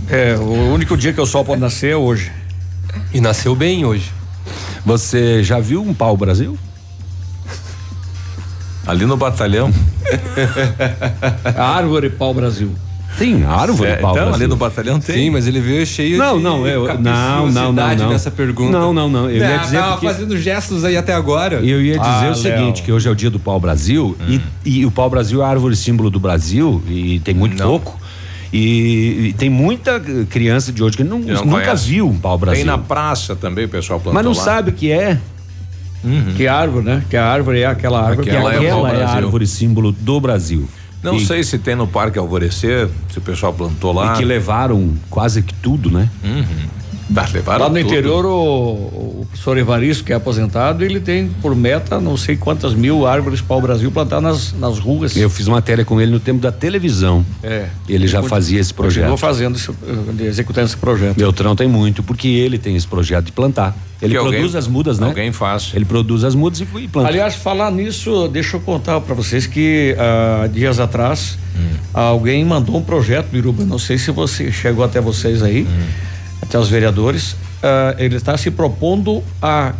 É, 0.09 0.35
o 0.35 0.73
único 0.73 0.95
dia 0.95 1.11
que 1.11 1.19
o 1.19 1.25
sol 1.25 1.43
pode 1.43 1.59
nascer 1.59 1.91
é 1.91 1.95
hoje. 1.95 2.31
E 3.13 3.19
nasceu 3.19 3.55
bem 3.55 3.85
hoje. 3.85 4.11
Você 4.85 5.43
já 5.43 5.59
viu 5.59 5.81
um 5.81 5.93
pau 5.93 6.15
Brasil? 6.15 6.57
Ali 8.85 9.05
no 9.05 9.15
batalhão. 9.15 9.71
árvore 11.55 12.09
pau 12.09 12.33
Brasil. 12.33 12.73
Tem 13.17 13.43
árvore 13.43 13.89
É, 13.89 13.95
pau 13.97 14.11
então, 14.15 14.33
ali 14.33 14.47
no 14.47 14.55
batalhão 14.55 14.99
tem. 14.99 15.15
Sim, 15.15 15.29
mas 15.29 15.45
ele 15.45 15.59
veio 15.59 15.85
cheio 15.85 16.17
Não, 16.17 16.37
de 16.37 16.43
não, 16.43 16.65
eu- 16.65 16.87
não, 16.97 17.51
não, 17.51 17.71
não, 17.73 17.95
não. 17.95 18.09
nessa 18.09 18.31
pergunta. 18.31 18.71
Não, 18.71 18.93
não, 18.93 19.09
não, 19.09 19.29
eu 19.29 19.37
ia 19.37 19.55
Ah, 19.55 19.57
dizer 19.57 19.77
tava 19.77 19.91
porque- 19.93 20.07
fazendo 20.07 20.37
gestos 20.37 20.83
aí 20.85 20.95
até 20.97 21.13
agora. 21.13 21.55
Eu 21.57 21.81
ia 21.81 21.97
dizer 21.99 22.27
Ah, 22.27 22.31
o 22.31 22.35
seguinte, 22.35 22.81
que 22.81 22.91
hoje 22.91 23.07
é 23.07 23.11
o 23.11 23.15
dia 23.15 23.29
do 23.29 23.39
pau 23.39 23.59
Brasil 23.59 24.17
e, 24.27 24.41
e 24.65 24.85
o 24.85 24.91
pau 24.91 25.09
Brasil 25.09 25.41
é 25.41 25.45
a 25.45 25.47
árvore 25.49 25.75
símbolo 25.75 26.09
do 26.09 26.19
Brasil 26.19 26.81
e 26.87 27.19
tem 27.19 27.33
muito 27.35 27.61
pouco. 27.61 27.99
E, 28.53 29.27
e 29.29 29.33
tem 29.37 29.49
muita 29.49 29.99
criança 30.29 30.71
de 30.73 30.83
hoje 30.83 30.97
que 30.97 31.03
não, 31.03 31.19
não 31.19 31.45
nunca 31.45 31.61
conhece. 31.63 31.87
viu 31.89 32.07
um 32.07 32.17
pau 32.17 32.37
Brasil. 32.37 32.57
Tem 32.57 32.65
na 32.65 32.77
praça 32.77 33.35
também, 33.35 33.65
o 33.65 33.69
pessoal 33.69 33.99
plantou 33.99 34.13
Mas 34.13 34.25
não 34.25 34.33
lá. 34.33 34.43
sabe 34.43 34.71
o 34.71 34.73
que 34.73 34.91
é. 34.91 35.17
Que 36.35 36.47
árvore, 36.47 36.83
né? 36.85 37.03
Que 37.09 37.15
a 37.15 37.25
árvore 37.25 37.59
é 37.61 37.65
aquela 37.67 37.99
árvore 38.03 38.27
Aquela 38.29 38.49
que 38.49 38.55
é 38.55 38.59
o 38.59 38.59
Aquela 38.59 38.65
é 38.65 38.71
a 38.71 38.73
pau-brasil. 38.89 39.15
árvore 39.25 39.45
símbolo 39.47 39.91
do 39.91 40.19
Brasil. 40.19 40.67
Não 41.03 41.15
E- 41.15 41.25
sei 41.25 41.43
se 41.43 41.57
tem 41.57 41.75
no 41.75 41.87
Parque 41.87 42.19
Alvorecer, 42.19 42.87
se 43.11 43.17
o 43.17 43.21
pessoal 43.21 43.51
plantou 43.53 43.91
lá. 43.91 44.13
E 44.13 44.17
que 44.17 44.25
levaram 44.25 44.93
quase 45.09 45.41
que 45.41 45.53
tudo, 45.55 45.89
né? 45.89 46.09
Uhum. 46.23 46.67
Tá, 47.13 47.27
levaram 47.33 47.63
Lá 47.65 47.69
no 47.69 47.75
tudo. 47.75 47.87
interior, 47.87 48.25
o, 48.25 48.31
o 49.21 49.25
professor 49.29 49.57
Evaristo, 49.57 50.03
que 50.03 50.13
é 50.13 50.15
aposentado, 50.15 50.83
ele 50.83 50.99
tem 50.99 51.27
por 51.41 51.55
meta 51.55 51.99
não 51.99 52.15
sei 52.15 52.35
quantas 52.37 52.73
mil 52.73 53.05
árvores 53.05 53.41
para 53.41 53.55
o 53.57 53.61
Brasil 53.61 53.91
plantar 53.91 54.21
nas, 54.21 54.53
nas 54.53 54.79
ruas. 54.79 55.15
Eu 55.17 55.29
fiz 55.29 55.47
matéria 55.47 55.83
com 55.83 55.99
ele 55.99 56.11
no 56.11 56.19
tempo 56.19 56.39
da 56.39 56.51
televisão. 56.51 57.25
É. 57.43 57.67
Ele 57.89 58.07
já 58.07 58.23
fazia 58.23 58.59
esse 58.59 58.73
projeto. 58.73 59.01
Continuou 59.09 59.17
fazendo, 59.17 59.55
esse, 59.57 59.69
eh, 59.71 60.23
executando 60.25 60.67
esse 60.67 60.77
projeto. 60.77 61.17
Beltrão 61.17 61.55
tem 61.55 61.67
muito, 61.67 62.01
porque 62.03 62.27
ele 62.27 62.57
tem 62.57 62.75
esse 62.75 62.87
projeto 62.87 63.25
de 63.25 63.31
plantar. 63.31 63.75
Ele 64.01 64.13
Que 64.13 64.17
alguém- 64.17 64.33
produz 64.39 64.55
as 64.55 64.67
mudas, 64.67 64.97
né? 64.97 65.07
Alguém 65.07 65.31
faz. 65.31 65.71
Ele 65.75 65.85
produz 65.85 66.23
as 66.23 66.33
mudas 66.33 66.59
e, 66.61 66.67
e 66.79 66.87
planta. 66.87 67.07
Aliás, 67.09 67.35
falar 67.35 67.71
nisso, 67.71 68.27
deixa 68.27 68.57
eu 68.57 68.61
contar 68.61 68.99
para 69.01 69.13
vocês 69.13 69.45
que 69.45 69.95
ah, 69.99 70.47
dias 70.51 70.79
atrás 70.79 71.37
Hum. 71.55 71.75
alguém 71.93 72.43
mandou 72.45 72.77
um 72.77 72.81
projeto, 72.81 73.27
Biruba. 73.27 73.63
Não 73.65 73.77
sei 73.77 73.97
se 73.97 74.09
você 74.09 74.51
chegou 74.51 74.83
até 74.85 74.99
vocês 75.01 75.43
aí, 75.43 75.63
Hum. 75.63 76.10
Até 76.41 76.57
os 76.57 76.69
vereadores. 76.69 77.35
ah, 77.63 77.95
ele 77.97 78.15
está 78.15 78.37
se 78.37 78.51
propondo 78.51 79.23
a 79.41 79.73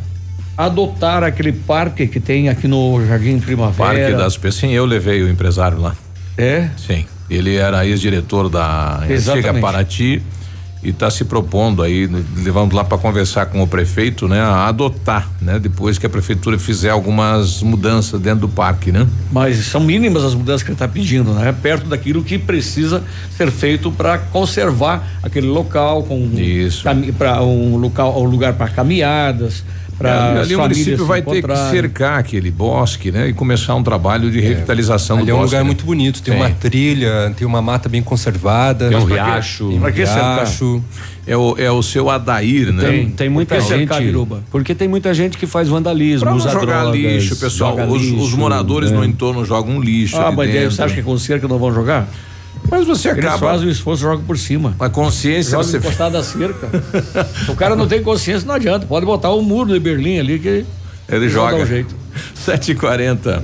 adotar 0.58 1.24
aquele 1.24 1.52
parque 1.52 2.08
que 2.08 2.20
tem 2.20 2.50
aqui 2.50 2.68
no 2.68 3.06
Jardim 3.06 3.40
Primavera. 3.40 3.90
Parque 3.90 4.14
das. 4.14 4.56
Sim, 4.56 4.72
eu 4.72 4.86
levei 4.86 5.24
o 5.24 5.30
empresário 5.30 5.80
lá. 5.80 5.96
É? 6.38 6.70
Sim. 6.78 7.06
Ele 7.30 7.56
era 7.56 7.86
ex-diretor 7.86 8.50
da 8.50 8.98
antiga 8.98 9.14
Exatamente. 9.14 9.62
Paraty 9.62 10.22
e 10.84 10.90
está 10.90 11.10
se 11.10 11.26
propondo 11.26 11.84
aí, 11.84 12.08
né, 12.08 12.24
levando 12.38 12.74
lá 12.74 12.84
para 12.84 12.98
conversar 12.98 13.46
com 13.48 13.62
o 13.62 13.68
prefeito, 13.68 14.28
né, 14.28 14.40
a 14.40 14.68
adotar, 14.68 15.30
né, 15.42 15.60
depois 15.60 15.98
que 15.98 16.06
a 16.06 16.10
prefeitura 16.10 16.58
fizer 16.58 16.90
algumas 16.90 17.62
mudanças 17.62 18.20
dentro 18.20 18.42
do 18.42 18.50
parque, 18.50 18.92
né? 18.92 19.08
Mas 19.32 19.58
são 19.66 19.82
mínimas 19.82 20.24
as 20.24 20.34
mudanças 20.34 20.64
que 20.64 20.70
ele 20.70 20.76
está 20.76 20.88
pedindo, 20.88 21.34
né? 21.34 21.54
Perto 21.62 21.88
daquilo 21.88 22.24
que 22.24 22.38
precisa 22.38 23.04
ser 23.36 23.52
feito 23.52 23.92
para 23.92 24.18
conservar 24.18 25.20
aquele 25.24 25.48
local 25.48 26.04
com 26.04 26.32
isso 26.36 26.84
para 27.18 27.42
um 27.42 27.78
local, 27.78 28.22
um 28.22 28.26
lugar 28.26 28.54
para 28.54 28.68
caminhadas. 28.70 29.64
Pra 30.02 30.30
ali, 30.32 30.40
ali 30.40 30.56
o 30.56 30.60
município 30.60 31.06
vai 31.06 31.22
ter 31.22 31.42
que 31.44 31.58
cercar 31.70 32.20
aquele 32.20 32.52
bosque, 32.52 33.12
né? 33.12 33.30
E 33.30 33.34
começar 33.34 33.76
um 33.76 33.84
trabalho 33.84 34.32
de 34.32 34.40
revitalização 34.40 35.18
ali 35.18 35.26
do 35.28 35.32
é 35.32 35.34
um 35.34 35.38
bosque. 35.38 35.52
lugar 35.52 35.64
né? 35.64 35.68
muito 35.68 35.86
bonito, 35.86 36.22
tem, 36.22 36.36
uma 36.36 36.50
trilha, 36.50 37.34
tem 37.36 37.48
uma 37.48 37.62
mata 37.62 37.88
bem 37.88 38.02
conservada. 38.02 38.90
Tem 38.90 38.98
um 38.98 39.06
riacho. 39.06 39.68
Tem 39.70 39.78
um 39.78 39.82
Pra 39.82 39.92
que 39.92 40.04
riacho. 40.04 40.84
É 41.28 41.38
o, 41.38 41.56
é 41.58 41.72
o 41.72 41.84
seu 41.84 42.10
Adair, 42.10 42.74
né? 42.74 42.84
Tem, 42.84 43.10
tem 43.12 43.30
muita 43.30 43.56
Por 43.56 43.64
que 43.64 43.70
gente. 43.78 44.14
Porque 44.50 44.74
tem 44.76 44.88
muita 44.88 45.14
gente 45.14 45.38
que 45.38 45.46
faz 45.46 45.68
vandalismo, 45.68 46.22
Pra 46.22 46.32
não 46.32 46.40
jogar 46.40 46.82
drogas, 46.84 46.96
lixo, 46.96 47.36
pessoal. 47.36 47.78
joga 47.78 47.86
Os, 47.92 48.02
os 48.02 48.08
lixo, 48.08 48.38
moradores 48.38 48.92
né? 48.92 48.98
no 48.98 49.06
entorno 49.06 49.46
jogam 49.46 49.80
lixo. 49.80 50.18
Ah, 50.18 50.28
ali 50.28 50.36
mas 50.36 50.50
daí 50.50 50.60
dentro. 50.60 50.76
você 50.76 50.82
acha 50.82 50.96
que 50.96 51.04
com 51.04 51.18
cerca 51.18 51.48
não 51.48 51.60
vão 51.60 51.72
jogar? 51.72 52.08
Mas 52.72 52.88
você 52.88 53.10
Eles 53.10 53.20
acaba. 53.26 53.38
fazem 53.52 53.68
o 53.68 53.72
esforço, 53.72 54.02
jogam 54.02 54.24
por 54.24 54.38
cima. 54.38 54.74
A 54.80 54.90
consciência 54.90 55.52
Joga 55.52 55.64
você. 55.66 55.78
encostado 55.78 56.14
da 56.14 56.24
cerca. 56.24 56.70
o 57.52 57.56
cara 57.56 57.76
não 57.76 57.86
tem 57.86 58.02
consciência, 58.02 58.48
não 58.48 58.56
adianta. 58.56 58.86
Pode 58.88 59.06
botar 59.06 59.30
o 59.32 59.42
muro 59.42 59.74
de 59.74 59.80
Berlim 59.80 60.20
ali 60.20 60.40
que 60.40 60.66
Ele 61.10 61.28
joga. 61.30 61.58
um 61.58 61.66
jeito. 61.66 61.94
7h40. 62.48 63.44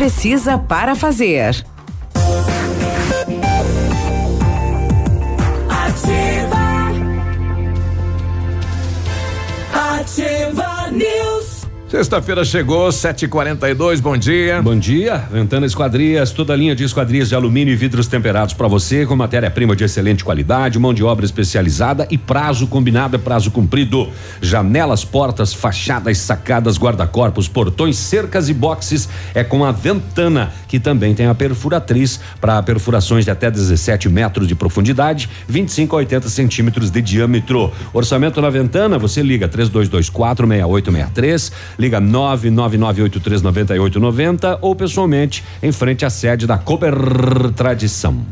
precisa 0.01 0.57
para 0.57 0.95
fazer. 0.95 1.63
Ativa. 5.69 6.89
Ativa. 9.71 10.40
Sexta-feira 11.91 12.45
chegou, 12.45 12.87
7h42, 12.87 13.99
bom 13.99 14.15
dia. 14.15 14.61
Bom 14.61 14.79
dia, 14.79 15.25
Ventana 15.29 15.65
Esquadrias, 15.65 16.31
toda 16.31 16.53
a 16.53 16.55
linha 16.55 16.73
de 16.73 16.85
esquadrias 16.85 17.27
de 17.27 17.35
alumínio 17.35 17.73
e 17.73 17.75
vidros 17.75 18.07
temperados 18.07 18.53
para 18.53 18.65
você, 18.65 19.05
com 19.05 19.13
matéria-prima 19.13 19.75
de 19.75 19.83
excelente 19.83 20.23
qualidade, 20.23 20.79
mão 20.79 20.93
de 20.93 21.03
obra 21.03 21.25
especializada 21.25 22.07
e 22.09 22.17
prazo 22.17 22.65
combinado 22.65 23.17
é 23.17 23.19
prazo 23.19 23.51
cumprido. 23.51 24.07
Janelas, 24.41 25.03
portas, 25.03 25.53
fachadas, 25.53 26.17
sacadas, 26.19 26.77
guarda-corpos, 26.77 27.49
portões, 27.49 27.97
cercas 27.97 28.47
e 28.47 28.53
boxes 28.53 29.09
é 29.35 29.43
com 29.43 29.65
a 29.65 29.73
Ventana, 29.73 30.49
que 30.69 30.79
também 30.79 31.13
tem 31.13 31.25
a 31.25 31.35
perfuratriz 31.35 32.21
para 32.39 32.63
perfurações 32.63 33.25
de 33.25 33.31
até 33.31 33.51
17 33.51 34.07
metros 34.07 34.47
de 34.47 34.55
profundidade, 34.55 35.29
25 35.45 35.93
a 35.93 35.99
80 35.99 36.29
centímetros 36.29 36.89
de 36.89 37.01
diâmetro. 37.01 37.69
Orçamento 37.93 38.41
na 38.41 38.49
Ventana, 38.49 38.97
você 38.97 39.21
liga 39.21 39.49
3224 39.49 40.47
6863, 40.47 41.80
liga 41.81 41.99
999839890 41.99 44.59
ou 44.61 44.75
pessoalmente 44.75 45.43
em 45.63 45.71
frente 45.71 46.05
à 46.05 46.11
sede 46.11 46.45
da 46.45 46.59
Cooper 46.59 46.93
Tradição. 47.55 48.23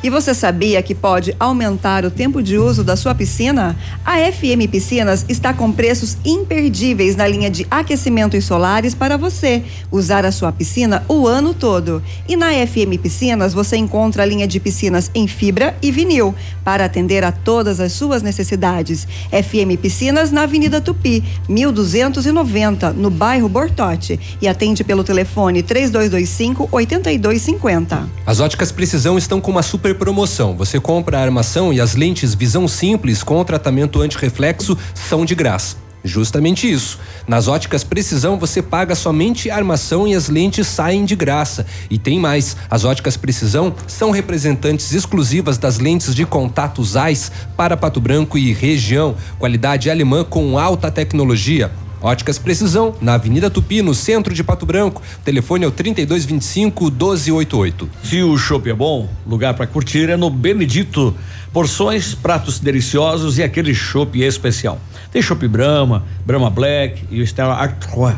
E 0.00 0.08
você 0.08 0.32
sabia 0.32 0.80
que 0.80 0.94
pode 0.94 1.34
aumentar 1.40 2.04
o 2.04 2.10
tempo 2.10 2.40
de 2.40 2.56
uso 2.56 2.84
da 2.84 2.94
sua 2.94 3.16
piscina? 3.16 3.76
A 4.06 4.18
FM 4.30 4.70
Piscinas 4.70 5.26
está 5.28 5.52
com 5.52 5.72
preços 5.72 6.16
imperdíveis 6.24 7.16
na 7.16 7.26
linha 7.26 7.50
de 7.50 7.66
aquecimentos 7.68 8.44
solares 8.44 8.94
para 8.94 9.16
você 9.16 9.64
usar 9.90 10.24
a 10.24 10.30
sua 10.30 10.52
piscina 10.52 11.04
o 11.08 11.26
ano 11.26 11.52
todo. 11.52 12.00
E 12.28 12.36
na 12.36 12.52
FM 12.64 12.96
Piscinas 13.02 13.52
você 13.52 13.76
encontra 13.76 14.22
a 14.22 14.26
linha 14.26 14.46
de 14.46 14.60
piscinas 14.60 15.10
em 15.12 15.26
fibra 15.26 15.76
e 15.82 15.90
vinil 15.90 16.32
para 16.64 16.84
atender 16.84 17.24
a 17.24 17.32
todas 17.32 17.80
as 17.80 17.90
suas 17.90 18.22
necessidades. 18.22 19.04
FM 19.32 19.80
Piscinas 19.82 20.30
na 20.30 20.42
Avenida 20.42 20.80
Tupi, 20.80 21.24
1290, 21.48 22.92
no 22.92 23.10
bairro 23.10 23.48
Bortote. 23.48 24.38
E 24.40 24.46
atende 24.46 24.84
pelo 24.84 25.02
telefone 25.02 25.60
3225 25.60 26.68
8250. 26.70 28.08
As 28.24 28.38
óticas 28.38 28.70
Precisão 28.70 29.18
estão 29.18 29.40
com 29.40 29.50
uma 29.50 29.62
super 29.62 29.87
promoção. 29.94 30.56
Você 30.56 30.78
compra 30.80 31.18
a 31.18 31.22
armação 31.22 31.72
e 31.72 31.80
as 31.80 31.94
lentes 31.94 32.34
Visão 32.34 32.66
Simples 32.66 33.22
com 33.22 33.44
tratamento 33.44 34.00
antirreflexo 34.00 34.76
são 34.94 35.24
de 35.24 35.34
graça. 35.34 35.88
Justamente 36.04 36.70
isso. 36.70 36.98
Nas 37.26 37.48
óticas 37.48 37.82
Precisão 37.82 38.38
você 38.38 38.62
paga 38.62 38.94
somente 38.94 39.50
a 39.50 39.56
armação 39.56 40.06
e 40.06 40.14
as 40.14 40.28
lentes 40.28 40.66
saem 40.66 41.04
de 41.04 41.16
graça. 41.16 41.66
E 41.90 41.98
tem 41.98 42.18
mais: 42.18 42.56
as 42.70 42.84
óticas 42.84 43.16
Precisão 43.16 43.74
são 43.86 44.10
representantes 44.10 44.92
exclusivas 44.92 45.58
das 45.58 45.78
lentes 45.78 46.14
de 46.14 46.24
contato 46.24 46.84
ZEISS 46.84 47.32
para 47.56 47.76
Pato 47.76 48.00
Branco 48.00 48.38
e 48.38 48.52
região. 48.52 49.16
Qualidade 49.38 49.90
alemã 49.90 50.24
com 50.24 50.58
alta 50.58 50.90
tecnologia. 50.90 51.70
Óticas 52.00 52.38
Precisão, 52.38 52.94
na 53.00 53.14
Avenida 53.14 53.50
Tupi, 53.50 53.82
no 53.82 53.94
centro 53.94 54.32
de 54.32 54.44
Pato 54.44 54.64
Branco. 54.64 55.02
O 55.20 55.24
telefone 55.24 55.64
é 55.64 55.68
o 55.68 55.70
3225 55.70 56.84
1288. 56.84 57.90
Se 58.04 58.22
o 58.22 58.38
chopp 58.38 58.70
é 58.70 58.74
bom, 58.74 59.08
lugar 59.26 59.54
para 59.54 59.66
curtir 59.66 60.08
é 60.08 60.16
no 60.16 60.30
Benedito. 60.30 61.14
Porções, 61.52 62.14
pratos 62.14 62.60
deliciosos 62.60 63.38
e 63.38 63.42
aquele 63.42 63.74
chopp 63.74 64.22
especial. 64.22 64.78
Tem 65.10 65.20
chopp 65.20 65.46
Brahma, 65.48 66.04
Brahma 66.24 66.50
Black 66.50 67.04
e 67.10 67.20
o 67.20 67.26
Stella 67.26 67.54
Artois. 67.54 68.14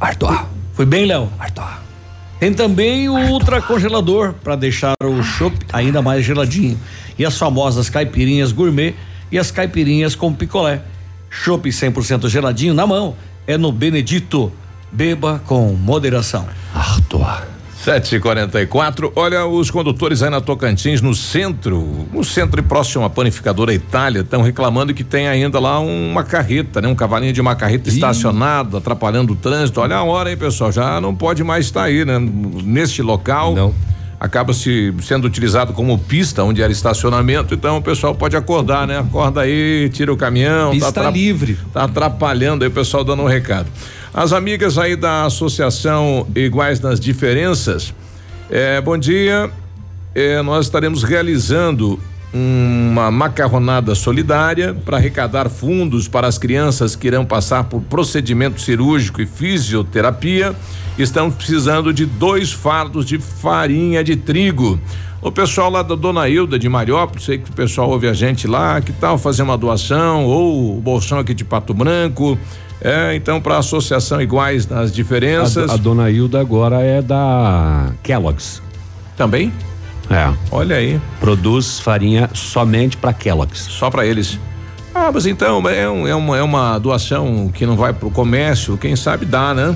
Artois. 0.00 0.40
Foi 0.72 0.86
bem, 0.86 1.04
Léo? 1.04 1.28
Artois. 1.38 1.82
Tem 2.40 2.52
também 2.52 3.08
o 3.08 3.16
ultra 3.30 3.60
congelador 3.60 4.32
para 4.42 4.56
deixar 4.56 4.94
o 5.04 5.22
chopp 5.22 5.56
ainda 5.72 6.00
mais 6.00 6.24
geladinho. 6.24 6.78
E 7.18 7.24
as 7.24 7.36
famosas 7.36 7.90
caipirinhas 7.90 8.52
gourmet 8.52 8.94
e 9.30 9.38
as 9.38 9.50
caipirinhas 9.50 10.14
com 10.14 10.32
picolé. 10.32 10.80
Chopp 11.32 11.66
100% 11.66 12.28
geladinho 12.28 12.74
na 12.74 12.86
mão 12.86 13.16
é 13.46 13.56
no 13.56 13.72
Benedito. 13.72 14.52
Beba 14.92 15.40
com 15.46 15.72
moderação. 15.72 16.46
Artois. 16.74 17.52
7h44. 17.82 19.10
Olha, 19.16 19.44
os 19.44 19.68
condutores 19.68 20.22
aí 20.22 20.30
na 20.30 20.40
Tocantins, 20.40 21.00
no 21.00 21.14
centro, 21.14 22.06
no 22.12 22.22
centro 22.22 22.60
e 22.60 22.62
próximo 22.62 23.04
à 23.04 23.10
panificadora 23.10 23.74
Itália, 23.74 24.20
estão 24.20 24.40
reclamando 24.42 24.94
que 24.94 25.02
tem 25.02 25.26
ainda 25.26 25.58
lá 25.58 25.80
uma 25.80 26.22
carreta, 26.22 26.80
né? 26.80 26.86
Um 26.86 26.94
cavalinho 26.94 27.32
de 27.32 27.40
uma 27.40 27.56
carreta 27.56 27.88
estacionado, 27.88 28.76
atrapalhando 28.76 29.32
o 29.32 29.36
trânsito. 29.36 29.80
Olha 29.80 29.96
a 29.96 30.04
hora, 30.04 30.30
hein, 30.30 30.36
pessoal? 30.36 30.70
Já 30.70 31.00
não 31.00 31.12
pode 31.12 31.42
mais 31.42 31.64
estar 31.64 31.84
aí, 31.84 32.04
né? 32.04 32.18
Neste 32.20 33.02
local. 33.02 33.54
Não. 33.54 33.74
Acaba 34.22 34.52
se 34.52 34.94
sendo 35.02 35.24
utilizado 35.24 35.72
como 35.72 35.98
pista 35.98 36.44
onde 36.44 36.62
era 36.62 36.70
estacionamento, 36.70 37.54
então 37.54 37.78
o 37.78 37.82
pessoal 37.82 38.14
pode 38.14 38.36
acordar, 38.36 38.86
né? 38.86 39.00
Acorda 39.00 39.40
aí, 39.40 39.90
tira 39.92 40.12
o 40.12 40.16
caminhão. 40.16 40.70
Pista 40.70 40.92
tá 40.92 41.10
livre. 41.10 41.58
Tá 41.72 41.82
atrapalhando 41.82 42.62
aí 42.62 42.70
o 42.70 42.72
pessoal 42.72 43.02
dando 43.02 43.24
um 43.24 43.26
recado. 43.26 43.66
As 44.14 44.32
amigas 44.32 44.78
aí 44.78 44.94
da 44.94 45.24
Associação 45.24 46.24
Iguais 46.36 46.78
nas 46.78 47.00
Diferenças, 47.00 47.92
é, 48.48 48.80
bom 48.80 48.96
dia. 48.96 49.50
É, 50.14 50.40
nós 50.40 50.66
estaremos 50.66 51.02
realizando 51.02 51.98
uma 52.34 53.10
macarronada 53.10 53.94
solidária 53.94 54.74
para 54.74 54.96
arrecadar 54.96 55.50
fundos 55.50 56.08
para 56.08 56.26
as 56.26 56.38
crianças 56.38 56.96
que 56.96 57.06
irão 57.06 57.24
passar 57.24 57.64
por 57.64 57.82
procedimento 57.82 58.60
cirúrgico 58.60 59.20
e 59.20 59.26
fisioterapia. 59.26 60.54
Estão 60.98 61.30
precisando 61.30 61.92
de 61.92 62.06
dois 62.06 62.52
fardos 62.52 63.04
de 63.04 63.18
farinha 63.18 64.02
de 64.02 64.16
trigo. 64.16 64.78
O 65.20 65.30
pessoal 65.30 65.70
lá 65.70 65.82
da 65.82 65.94
Dona 65.94 66.28
Hilda 66.28 66.58
de 66.58 66.68
Mariópolis, 66.68 67.24
sei 67.24 67.38
que 67.38 67.48
o 67.48 67.52
pessoal 67.52 67.90
ouve 67.90 68.08
a 68.08 68.12
gente 68.12 68.46
lá, 68.48 68.80
que 68.80 68.92
tal 68.92 69.16
fazer 69.16 69.42
uma 69.42 69.56
doação 69.56 70.24
ou 70.24 70.76
o 70.76 70.80
bolsão 70.80 71.18
aqui 71.18 71.32
de 71.32 71.44
Pato 71.44 71.72
Branco? 71.72 72.36
É, 72.80 73.14
então 73.14 73.40
para 73.40 73.54
a 73.54 73.58
associação 73.58 74.20
iguais 74.20 74.66
nas 74.66 74.92
diferenças. 74.92 75.70
A, 75.70 75.74
a 75.74 75.76
dona 75.76 76.10
Hilda 76.10 76.40
agora 76.40 76.80
é 76.80 77.00
da 77.00 77.92
Kellogg's. 78.02 78.60
Também? 79.16 79.52
É. 80.10 80.32
Olha 80.50 80.76
aí. 80.76 81.00
Produz 81.20 81.80
farinha 81.80 82.30
somente 82.34 82.96
para 82.96 83.12
Kellogg's. 83.12 83.60
Só 83.60 83.90
para 83.90 84.06
eles. 84.06 84.38
Ah, 84.94 85.10
mas 85.12 85.26
então 85.26 85.68
é, 85.68 85.88
um, 85.88 86.06
é, 86.06 86.14
uma, 86.14 86.36
é 86.36 86.42
uma 86.42 86.78
doação 86.78 87.48
que 87.48 87.64
não 87.64 87.76
vai 87.76 87.94
para 87.94 88.06
o 88.06 88.10
comércio, 88.10 88.76
quem 88.76 88.94
sabe 88.94 89.24
dá, 89.24 89.54
né? 89.54 89.74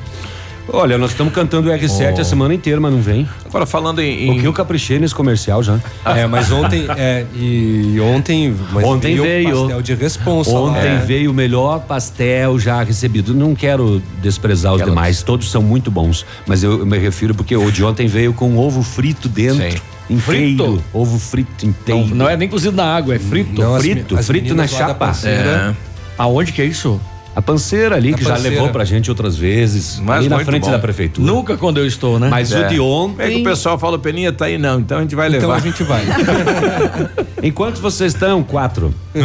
Olha, 0.73 0.97
nós 0.97 1.11
estamos 1.11 1.35
cantando 1.35 1.68
o 1.68 1.73
R7 1.73 2.14
Oh. 2.16 2.20
a 2.20 2.25
semana 2.25 2.55
inteira, 2.55 2.81
mas 2.81 2.93
não 2.93 3.01
vem. 3.03 3.29
Agora 3.45 3.66
falando 3.66 4.01
em. 4.01 4.31
O 4.31 4.41
que 4.41 4.47
eu 4.47 4.53
caprichei 4.53 4.99
nesse 4.99 5.14
comercial 5.14 5.62
já. 5.62 5.79
É, 6.05 6.27
mas 6.27 6.51
ontem, 6.51 6.87
é, 6.97 7.27
e 7.35 8.01
ontem, 8.01 8.57
mas 8.73 8.85
ontem 8.85 9.20
veio. 9.20 9.59
pastel 9.61 9.83
de 9.83 9.95
responsa. 9.95 10.51
Ontem 10.51 10.79
lá. 10.79 10.87
É. 10.95 10.99
veio 10.99 11.31
o 11.31 11.35
melhor 11.35 11.81
pastel 11.81 12.59
já 12.59 12.83
recebido. 12.83 13.35
Não 13.35 13.55
quero 13.55 14.03
desprezar 14.23 14.73
os 14.73 14.79
Kellogg's. 14.79 14.95
demais, 14.95 15.23
todos 15.23 15.51
são 15.51 15.62
muito 15.62 15.91
bons, 15.91 16.25
mas 16.47 16.62
eu, 16.62 16.79
eu 16.79 16.87
me 16.87 16.97
refiro 16.99 17.35
porque 17.35 17.55
o 17.55 17.70
de 17.70 17.85
ontem 17.85 18.07
veio 18.07 18.33
com 18.33 18.57
ovo 18.57 18.83
frito 18.83 19.29
dentro. 19.29 19.57
Inteiro. 19.57 19.83
Frito? 20.20 20.83
Ovo 20.93 21.18
frito 21.18 21.64
inteiro. 21.66 22.09
Não, 22.09 22.16
não 22.16 22.29
é 22.29 22.37
nem 22.37 22.49
cozido 22.49 22.77
na 22.77 22.85
água, 22.85 23.14
é 23.14 23.18
frito. 23.18 23.61
Não, 23.61 23.75
as 23.75 23.83
Frito, 23.83 24.16
as 24.18 24.27
frito 24.27 24.45
meninas 24.45 24.70
na 24.73 24.79
chapa. 24.79 24.95
Panceira. 25.07 25.77
Aonde 26.18 26.53
que 26.53 26.61
é 26.61 26.64
isso? 26.66 27.01
A 27.35 27.41
panceira 27.41 27.97
ali, 27.97 28.11
Na 28.11 28.18
que 28.18 28.24
já 28.24 28.35
Panceira. 28.35 28.57
levou 28.57 28.68
pra 28.70 28.85
gente 28.85 29.09
outras 29.09 29.37
vezes. 29.37 29.99
Mas 29.99 30.18
ali 30.18 30.28
na 30.28 30.39
frente 30.41 30.64
bom. 30.64 30.70
da 30.70 30.78
prefeitura. 30.78 31.26
Nunca 31.26 31.57
quando 31.57 31.78
eu 31.78 31.87
estou, 31.87 32.18
né? 32.18 32.28
Mas 32.28 32.53
o 32.53 32.64
de 32.68 32.76
É 32.76 32.80
ontem. 32.80 33.37
que 33.37 33.41
o 33.41 33.45
pessoal 33.45 33.78
fala, 33.78 33.99
Peninha 33.99 34.30
tá 34.33 34.45
aí 34.45 34.59
não, 34.59 34.78
então 34.80 34.99
a 34.99 35.01
gente 35.01 35.14
vai 35.14 35.28
Então 35.28 35.41
levar. 35.41 35.57
a 35.57 35.61
gente 35.61 35.83
vai. 35.83 36.03
Enquanto 37.43 37.80
vocês 37.80 38.12
estão? 38.12 38.43
Quatro. 38.43 38.95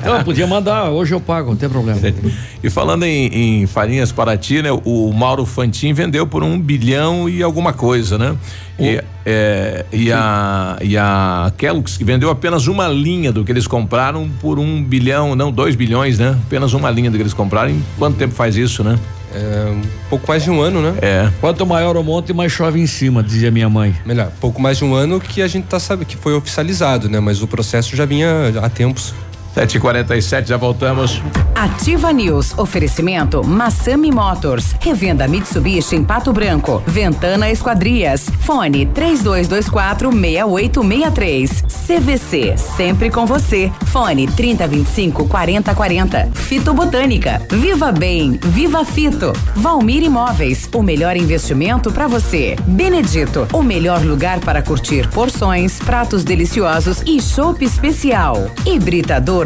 Então, 0.00 0.22
podia 0.24 0.46
mandar, 0.46 0.90
hoje 0.90 1.12
eu 1.14 1.20
pago, 1.20 1.50
não 1.50 1.56
tem 1.56 1.68
problema. 1.68 2.00
E 2.62 2.70
falando 2.70 3.04
em, 3.04 3.62
em 3.62 3.66
farinhas 3.66 4.10
Paraty, 4.10 4.60
né? 4.62 4.70
O 4.84 5.12
Mauro 5.12 5.46
Fantin 5.46 5.92
vendeu 5.92 6.26
por 6.26 6.42
um 6.42 6.58
bilhão 6.60 7.28
e 7.28 7.42
alguma 7.42 7.72
coisa, 7.72 8.18
né? 8.18 8.34
E, 8.78 9.02
é, 9.24 9.84
e, 9.92 10.12
a, 10.12 10.76
e 10.82 10.96
a 10.96 11.52
Kellogg's 11.56 11.96
que 11.96 12.04
vendeu 12.04 12.30
apenas 12.30 12.66
uma 12.66 12.88
linha 12.88 13.32
do 13.32 13.42
que 13.44 13.50
eles 13.50 13.66
compraram 13.66 14.28
por 14.40 14.58
um 14.58 14.82
bilhão, 14.82 15.34
não, 15.34 15.50
dois 15.50 15.74
bilhões, 15.74 16.18
né? 16.18 16.38
Apenas 16.46 16.74
uma 16.74 16.90
linha 16.90 17.10
do 17.10 17.16
que 17.16 17.22
eles 17.22 17.34
compraram. 17.34 17.70
Em 17.70 17.82
quanto 17.98 18.16
tempo 18.16 18.34
faz 18.34 18.56
isso, 18.56 18.84
né? 18.84 18.98
É, 19.34 19.70
um 19.70 19.82
pouco 20.08 20.26
mais 20.28 20.44
de 20.44 20.50
um 20.50 20.60
ano, 20.60 20.80
né? 20.80 20.94
É. 21.02 21.30
Quanto 21.40 21.66
maior 21.66 21.96
o 21.96 22.02
monte, 22.02 22.32
mais 22.32 22.52
chove 22.52 22.80
em 22.80 22.86
cima, 22.86 23.22
dizia 23.22 23.50
minha 23.50 23.68
mãe. 23.68 23.94
Melhor, 24.04 24.30
pouco 24.40 24.60
mais 24.60 24.78
de 24.78 24.84
um 24.84 24.94
ano 24.94 25.20
que 25.20 25.42
a 25.42 25.48
gente 25.48 25.64
tá 25.64 25.78
sabendo 25.78 26.06
que 26.06 26.16
foi 26.16 26.34
oficializado, 26.34 27.08
né? 27.08 27.20
Mas 27.20 27.42
o 27.42 27.46
processo 27.46 27.96
já 27.96 28.06
vinha 28.06 28.52
há 28.62 28.68
tempos. 28.68 29.12
7h47, 29.56 30.48
já 30.48 30.56
voltamos. 30.58 31.22
Ativa 31.54 32.12
News. 32.12 32.52
Oferecimento 32.58 33.42
Massami 33.42 34.12
Motors. 34.12 34.74
Revenda 34.78 35.26
Mitsubishi 35.26 35.96
em 35.96 36.04
Pato 36.04 36.30
Branco. 36.30 36.82
Ventana 36.86 37.50
Esquadrias. 37.50 38.28
Fone 38.40 38.84
3224 38.84 40.10
6863. 40.12 41.64
CVC. 41.86 42.58
Sempre 42.58 43.10
com 43.10 43.24
você. 43.24 43.72
Fone 43.86 44.26
3025 44.26 45.26
4040. 45.26 46.28
Fito 46.34 46.74
Botânica. 46.74 47.40
Viva 47.50 47.90
Bem. 47.90 48.38
Viva 48.42 48.84
Fito. 48.84 49.32
Valmir 49.54 50.02
Imóveis. 50.02 50.68
O 50.74 50.82
melhor 50.82 51.16
investimento 51.16 51.90
para 51.90 52.06
você. 52.06 52.56
Benedito. 52.66 53.48
O 53.54 53.62
melhor 53.62 54.02
lugar 54.02 54.40
para 54.40 54.60
curtir 54.60 55.08
porções, 55.08 55.78
pratos 55.78 56.22
deliciosos 56.22 57.02
e 57.06 57.22
chopp 57.22 57.64
especial. 57.64 58.50
Hibridador 58.66 59.45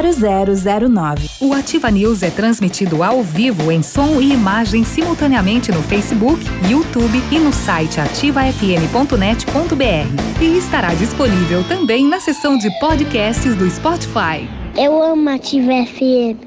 0009. 0.09 1.29
O 1.39 1.53
Ativa 1.53 1.91
News 1.91 2.23
é 2.23 2.29
transmitido 2.29 3.03
ao 3.03 3.23
vivo 3.23 3.71
em 3.71 3.81
som 3.81 4.21
e 4.21 4.33
imagem 4.33 4.83
simultaneamente 4.83 5.71
no 5.71 5.81
Facebook, 5.83 6.43
YouTube 6.69 7.21
e 7.31 7.39
no 7.39 7.51
site 7.51 7.99
ativafm.net.br. 7.99 10.41
E 10.41 10.57
estará 10.57 10.93
disponível 10.93 11.63
também 11.65 12.07
na 12.07 12.19
seção 12.19 12.57
de 12.57 12.69
podcasts 12.79 13.55
do 13.55 13.69
Spotify. 13.69 14.47
Eu 14.77 15.03
amo 15.03 15.29
Ativa 15.29 15.85
FM. 15.85 16.39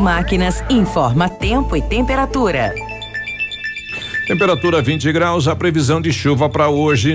Máquinas 0.00 0.64
informa 0.68 1.28
tempo 1.28 1.76
e 1.76 1.82
temperatura. 1.82 2.74
Temperatura 4.26 4.82
20 4.82 5.12
graus, 5.12 5.46
a 5.46 5.54
previsão 5.54 6.00
de 6.00 6.12
chuva 6.12 6.48
para 6.48 6.68
hoje. 6.68 7.14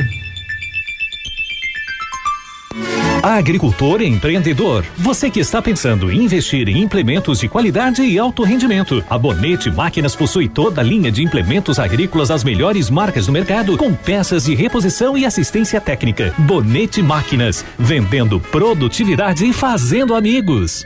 Agricultor 3.22 4.02
e 4.02 4.08
empreendedor, 4.08 4.86
você 4.96 5.30
que 5.30 5.42
está 5.42 5.62
pensando 5.62 6.10
em 6.10 6.24
investir 6.24 6.70
em 6.70 6.82
implementos 6.82 7.40
de 7.40 7.50
qualidade 7.50 8.04
e 8.04 8.18
alto 8.18 8.44
rendimento, 8.44 9.04
a 9.10 9.18
Bonete 9.18 9.70
Máquinas 9.70 10.16
possui 10.16 10.48
toda 10.48 10.80
a 10.80 10.84
linha 10.84 11.12
de 11.12 11.22
implementos 11.22 11.78
agrícolas 11.78 12.30
das 12.30 12.44
melhores 12.44 12.90
marcas 12.90 13.26
do 13.26 13.34
mercado, 13.34 13.78
com 13.78 13.94
peças 13.94 14.46
de 14.46 14.56
reposição 14.56 15.18
e 15.18 15.26
assistência 15.26 15.82
técnica. 15.82 16.34
Bonete 16.38 17.02
Máquinas, 17.02 17.66
vendendo 17.78 18.40
produtividade 18.40 19.46
e 19.46 19.52
fazendo 19.52 20.16
amigos. 20.16 20.86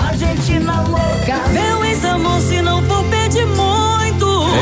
Argentina 0.07 0.81
louca. 0.81 1.47
Meu 1.51 1.83
ex-amor, 1.85 2.41
se 2.41 2.61
não 2.61 2.81
for 2.83 3.03
pedir 3.05 3.45
muito. 3.47 3.71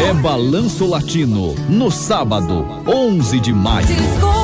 É 0.08 0.14
Balanço 0.14 0.88
Latino, 0.88 1.56
no 1.68 1.90
sábado, 1.92 2.66
11 2.88 3.40
de 3.40 3.52
maio. 3.52 3.88
Desculpa. 3.88 4.39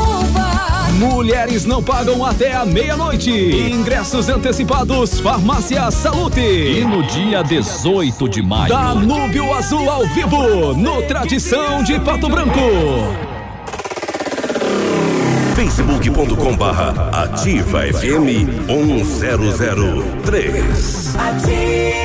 Mulheres 0.95 1.65
não 1.65 1.83
pagam 1.83 2.25
até 2.25 2.53
a 2.53 2.65
meia-noite. 2.65 3.29
Ingressos 3.29 4.29
antecipados, 4.29 5.19
Farmácia 5.19 5.91
Salute. 5.91 6.39
E 6.39 6.85
no 6.85 7.03
dia 7.03 7.43
18 7.43 8.29
de 8.29 8.41
maio, 8.41 8.69
Danúbio 8.69 9.53
Azul 9.53 9.89
ao 9.89 10.07
vivo, 10.07 10.73
no 10.73 11.01
Tradição 11.03 11.83
de 11.83 11.99
Pato 11.99 12.29
Branco. 12.29 12.59
facebook.com 15.55 16.55
barra 16.55 17.09
ativa 17.23 17.81
FM 17.81 18.47
1003. 18.67 21.15
Ativa. 21.15 22.04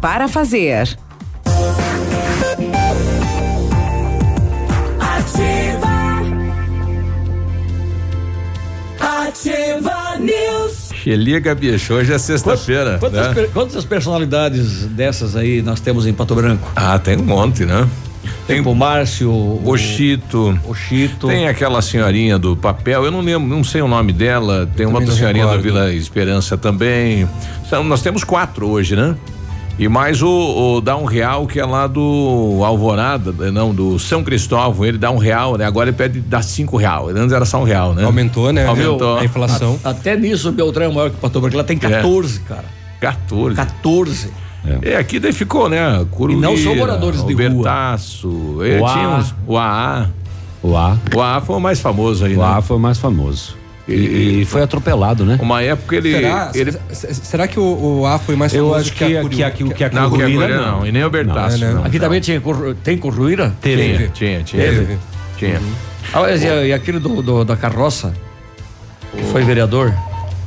para 0.00 0.28
fazer. 0.28 0.96
Ativa. 4.98 5.86
Ativa 8.98 10.16
News. 10.18 10.90
Xeliga, 11.02 11.54
bicho, 11.54 11.92
hoje 11.92 12.14
é 12.14 12.18
sexta-feira. 12.18 12.96
Quantas, 12.98 13.36
né? 13.36 13.48
quantas 13.52 13.84
personalidades 13.84 14.86
dessas 14.86 15.36
aí 15.36 15.60
nós 15.60 15.80
temos 15.80 16.06
em 16.06 16.14
Pato 16.14 16.34
Branco? 16.34 16.72
Ah, 16.74 16.98
tem 16.98 17.18
um 17.18 17.24
monte, 17.24 17.66
né? 17.66 17.86
Tem 18.46 18.60
o 18.60 18.74
Márcio, 18.74 19.30
o 19.30 19.76
Chito. 19.76 20.58
O 20.64 20.74
Chito. 20.74 21.26
Tem 21.26 21.48
aquela 21.48 21.82
senhorinha 21.82 22.38
do 22.38 22.56
papel, 22.56 23.04
eu 23.04 23.10
não 23.10 23.20
lembro, 23.20 23.48
não 23.48 23.64
sei 23.64 23.82
o 23.82 23.88
nome 23.88 24.12
dela. 24.12 24.68
Tem 24.76 24.86
uma 24.86 24.94
também 24.94 25.08
outra 25.08 25.14
senhorinha 25.18 25.44
da 25.46 25.52
recordo. 25.56 25.64
Vila 25.72 25.92
Esperança 25.94 26.56
também. 26.56 27.28
São, 27.68 27.82
nós 27.84 28.02
temos 28.02 28.22
quatro 28.24 28.68
hoje, 28.68 28.94
né? 28.96 29.14
E 29.78 29.88
mais 29.88 30.22
o, 30.22 30.28
o 30.76 30.80
dá 30.80 30.96
um 30.96 31.04
real 31.04 31.46
que 31.46 31.60
é 31.60 31.66
lá 31.66 31.86
do 31.86 32.62
Alvorada, 32.64 33.50
não, 33.52 33.74
do 33.74 33.98
São 33.98 34.24
Cristóvão, 34.24 34.86
ele 34.86 34.96
dá 34.96 35.10
um 35.10 35.18
real, 35.18 35.58
né? 35.58 35.66
Agora 35.66 35.90
ele 35.90 35.96
pede 35.96 36.18
dar 36.20 36.42
cinco 36.42 36.78
real. 36.78 37.08
Antes 37.10 37.32
era 37.32 37.44
só 37.44 37.60
um 37.60 37.64
real, 37.64 37.92
né? 37.92 38.04
Aumentou, 38.04 38.50
né? 38.52 38.64
Aumentou. 38.66 39.18
A 39.18 39.24
inflação. 39.24 39.78
A- 39.84 39.90
até 39.90 40.16
nisso 40.16 40.48
o 40.48 40.52
Beltrão 40.52 40.86
é 40.90 40.94
maior 40.94 41.10
que 41.10 41.16
o 41.16 41.18
Pato 41.18 41.40
Branco. 41.42 41.56
Lá 41.58 41.64
tem 41.64 41.76
14, 41.76 42.40
cara. 42.40 42.64
14. 43.00 43.54
14. 43.56 44.28
É, 44.82 44.96
aqui 44.96 45.18
daí 45.18 45.32
ficou, 45.32 45.68
né? 45.68 46.04
E 46.28 46.36
não 46.36 46.56
são 46.56 46.74
moradores 46.74 47.24
de 47.24 47.34
o 47.34 47.36
rua. 47.38 47.48
Bertaço, 47.48 48.58
é, 48.62 48.80
O 48.80 48.86
A. 48.86 48.92
tinha 48.92 49.08
uns- 49.10 49.34
o 49.46 49.56
AA. 49.56 50.10
O 50.62 50.76
A. 50.76 50.96
O 51.14 51.20
AA 51.20 51.40
foi 51.40 51.56
o 51.56 51.60
mais 51.60 51.80
famoso 51.80 52.24
aí, 52.24 52.34
O 52.36 52.38
né? 52.40 52.44
A 52.44 52.60
foi 52.62 52.76
o 52.76 52.80
mais 52.80 52.98
famoso. 52.98 53.56
E, 53.88 54.40
e 54.40 54.44
foi 54.44 54.62
atropelado, 54.62 55.24
né? 55.24 55.38
Uma 55.40 55.62
época 55.62 55.94
ele. 55.94 56.10
Será, 56.12 56.50
ele 56.54 56.72
se- 56.90 57.14
se- 57.14 57.24
será 57.24 57.46
que 57.46 57.56
o, 57.60 57.98
o 58.00 58.04
A 58.06 58.18
foi 58.18 58.34
mais 58.34 58.52
Eu 58.52 58.64
famoso 58.64 58.80
acho 58.80 58.92
que 58.92 59.04
a 59.04 59.06
que, 59.28 59.42
a- 59.44 59.50
que, 59.52 59.62
o 59.62 59.70
que 59.70 59.84
a 59.84 59.90
Não, 59.90 60.06
a 60.06 60.10
Curumira, 60.10 60.28
Curumira 60.48 60.60
não, 60.72 60.84
e 60.86 60.90
nem 60.90 61.04
o 61.04 61.10
Bertaço, 61.10 61.58
Não, 61.58 61.66
é, 61.66 61.70
né? 61.70 61.76
não. 61.78 61.84
Aqui 61.84 62.00
também 62.00 62.20
tinha, 62.20 62.42
tem 62.82 62.98
corruíra? 62.98 63.54
Tinha, 63.62 64.08
tinha, 64.08 64.42
tinha. 64.42 64.62
Teve? 64.62 64.98
Tinha. 65.38 65.60
Ah, 66.12 66.20
mas 66.22 66.42
e, 66.42 66.46
e 66.66 66.72
aquele 66.72 66.98
do, 66.98 67.22
do- 67.22 67.44
da 67.44 67.54
carroça? 67.56 68.12
Que 69.16 69.22
Foi 69.30 69.44
vereador? 69.44 69.94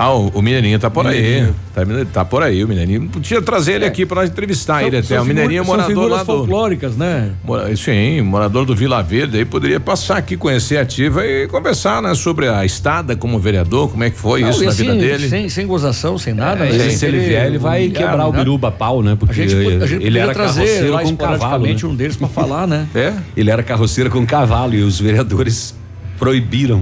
Ah, 0.01 0.13
o, 0.13 0.29
o 0.29 0.41
Mineirinho 0.41 0.79
tá 0.79 0.89
por 0.89 1.05
aí. 1.05 1.17
Mineirinho. 1.17 1.55
Tá, 1.73 1.81
tá 2.13 2.25
por 2.25 2.41
aí, 2.41 2.63
o 2.63 2.67
Mineirinho. 2.69 3.09
Podia 3.09 3.41
trazer 3.41 3.73
ele 3.73 3.85
aqui 3.85 4.05
pra 4.05 4.21
nós 4.21 4.29
entrevistar 4.29 4.81
ele 4.81 4.95
até. 4.95 5.19
O 5.19 5.25
Mineirinho 5.25 5.61
é 5.61 5.65
são 5.65 5.73
morador 5.75 5.89
figuras 5.89 6.11
lá 6.11 6.19
do. 6.19 6.25
folclóricas, 6.25 6.95
né? 6.95 7.31
Mora- 7.43 7.75
Sim, 7.75 8.21
morador 8.21 8.65
do 8.65 8.73
Vila 8.73 9.03
Verde, 9.03 9.37
aí 9.37 9.43
poderia 9.43 9.77
passar 9.77 10.15
aqui, 10.15 10.37
conhecer 10.37 10.77
a 10.77 10.83
ativa 10.83 11.25
e 11.25 11.47
conversar, 11.47 12.01
né, 12.01 12.15
sobre 12.15 12.47
a 12.47 12.63
estada 12.63 13.13
como 13.13 13.37
vereador, 13.39 13.89
como 13.89 14.01
é 14.05 14.09
que 14.09 14.17
foi 14.17 14.39
Não, 14.41 14.51
isso 14.51 14.63
na 14.63 14.69
assim, 14.69 14.83
vida 14.83 14.95
dele. 14.95 15.27
Sem, 15.27 15.49
sem 15.49 15.67
gozação, 15.67 16.17
sem 16.17 16.33
nada. 16.33 16.65
É, 16.65 16.71
né? 16.71 16.89
Se 16.91 17.05
ele 17.05 17.19
vier, 17.19 17.47
ele 17.47 17.57
vai 17.57 17.85
humilhar, 17.87 18.03
quebrar 18.09 18.27
o 18.27 18.31
né? 18.31 18.37
biruba 18.39 18.71
pau, 18.71 19.03
né? 19.03 19.11
A 19.11 19.15
Porque 19.17 19.49
gente, 19.49 19.83
a 19.83 19.85
gente 19.85 20.05
ele 20.05 20.17
era 20.17 20.33
carroceiro 20.33 20.97
com 20.97 21.17
cavalo. 21.17 21.67
Né? 21.67 21.75
um 21.83 21.95
deles 21.95 22.15
pra 22.15 22.29
falar, 22.29 22.65
né? 22.65 22.87
É? 22.95 23.13
Ele 23.35 23.51
era 23.51 23.61
carroceiro 23.63 24.09
com 24.09 24.25
cavalo 24.25 24.75
e 24.75 24.81
os 24.81 24.97
vereadores 24.97 25.75
proibiram 26.17 26.81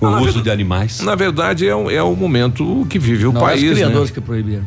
o 0.00 0.06
Ah, 0.06 0.20
uso 0.20 0.42
de 0.42 0.50
animais. 0.50 1.00
Na 1.00 1.14
verdade, 1.14 1.66
é, 1.68 1.74
um- 1.74 1.90
é 1.90 2.02
o 2.02 2.14
momento 2.14 2.86
que 2.90 2.98
vive 2.98 3.26
o 3.26 3.32
Não, 3.32 3.40
país. 3.40 3.62
os 3.62 3.70
criadores 3.76 4.08
né? 4.10 4.14
que 4.14 4.20
proibiram. 4.20 4.62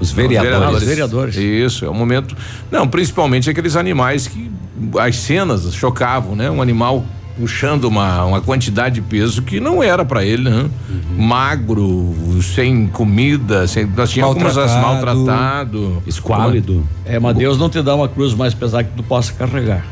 Os 0.00 0.10
vereadores. 0.10 0.76
os 0.78 0.82
vereadores. 0.82 1.36
Isso, 1.36 1.84
é 1.84 1.88
o 1.88 1.94
momento. 1.94 2.36
Não, 2.70 2.88
principalmente 2.88 3.48
aqueles 3.48 3.76
animais 3.76 4.26
que 4.26 4.50
as 4.98 5.16
cenas 5.16 5.72
chocavam, 5.74 6.34
né? 6.34 6.50
Um 6.50 6.60
animal 6.60 7.04
puxando 7.38 7.84
uma, 7.84 8.24
uma 8.24 8.40
quantidade 8.40 8.96
de 8.96 9.00
peso 9.00 9.40
que 9.42 9.58
não 9.60 9.80
era 9.82 10.04
para 10.04 10.24
ele, 10.24 10.50
né? 10.50 10.68
Uhum. 10.90 11.24
Magro, 11.24 12.14
sem 12.42 12.86
comida, 12.88 13.66
sem, 13.66 13.86
nós 13.86 14.10
tínhamos 14.10 14.34
algumas 14.36 14.58
as 14.58 14.72
Maltratado. 14.72 15.16
maltratado. 15.24 16.02
Esquálido. 16.06 16.86
É, 17.06 17.18
mas 17.18 17.36
Deus 17.36 17.56
não 17.56 17.70
te 17.70 17.80
dá 17.80 17.94
uma 17.94 18.08
cruz 18.08 18.34
mais 18.34 18.52
pesada 18.54 18.84
que 18.84 18.90
tu 18.96 19.02
possa 19.02 19.32
carregar. 19.32 19.84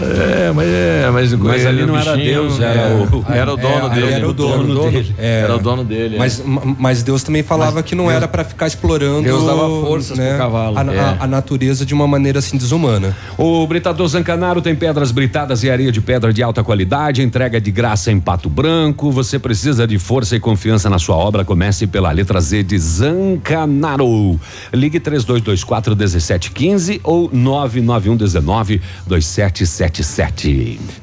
É, 0.00 0.52
mas 0.52 0.68
é, 0.68 1.10
mas, 1.12 1.32
Mas 1.34 1.66
ali 1.66 1.84
não 1.86 1.96
era 1.96 2.16
bichinho, 2.16 2.42
Deus, 2.42 2.60
era 2.60 2.80
é, 2.80 2.94
o- 2.94 3.24
era 3.32 3.52
o 3.52 3.56
dono 3.56 3.86
É, 3.86 3.90
dele. 3.90 4.12
Era 4.12 4.28
o 4.28 4.32
dono, 4.32 4.74
dono 4.74 4.90
dele. 4.90 5.14
É. 5.18 5.40
Era 5.42 5.56
o 5.56 5.58
dono 5.58 5.84
dele. 5.84 6.16
Mas, 6.18 6.40
é. 6.40 6.44
ma- 6.44 6.62
mas 6.78 7.02
Deus 7.02 7.22
também 7.22 7.42
falava 7.42 7.82
que 7.82 7.94
não 7.94 8.10
era 8.10 8.26
pra 8.26 8.44
ficar 8.44 8.66
explorando. 8.66 9.22
Deus 9.22 9.44
dava 9.44 9.68
forças 9.80 10.18
pro 10.18 10.38
cavalo. 10.38 10.78
A, 10.78 10.82
a- 10.82 10.94
É. 10.94 11.16
a 11.20 11.26
natureza 11.26 11.84
de 11.86 11.92
uma 11.94 12.06
maneira 12.06 12.38
assim 12.38 12.56
desumana. 12.56 13.16
O 13.38 13.66
Britador 13.66 14.06
Zancanaro 14.08 14.60
tem 14.62 14.74
pedras 14.74 15.10
britadas 15.10 15.62
e 15.62 15.70
areia 15.70 15.92
de 15.92 16.00
pedra 16.00 16.32
de 16.32 16.42
alta 16.42 16.62
qualidade, 16.64 17.22
entrega 17.22 17.60
de 17.60 17.70
graça 17.70 18.10
em 18.10 18.18
Pato 18.20 18.48
Branco. 18.48 19.10
Você 19.10 19.38
precisa 19.38 19.86
de 19.86 19.98
força 19.98 20.36
e 20.36 20.40
confiança 20.40 20.88
na 20.90 20.98
sua 20.98 21.16
obra. 21.16 21.44
Comece 21.44 21.86
pela 21.86 22.10
letra 22.12 22.40
Z 22.40 22.62
de 22.62 22.78
Zancanaro. 22.78 24.38
Ligue 24.72 24.98
3224 25.00 25.94
1715 25.96 27.00
ou 27.04 27.30
99119 27.32 28.80
2777. 29.06 29.81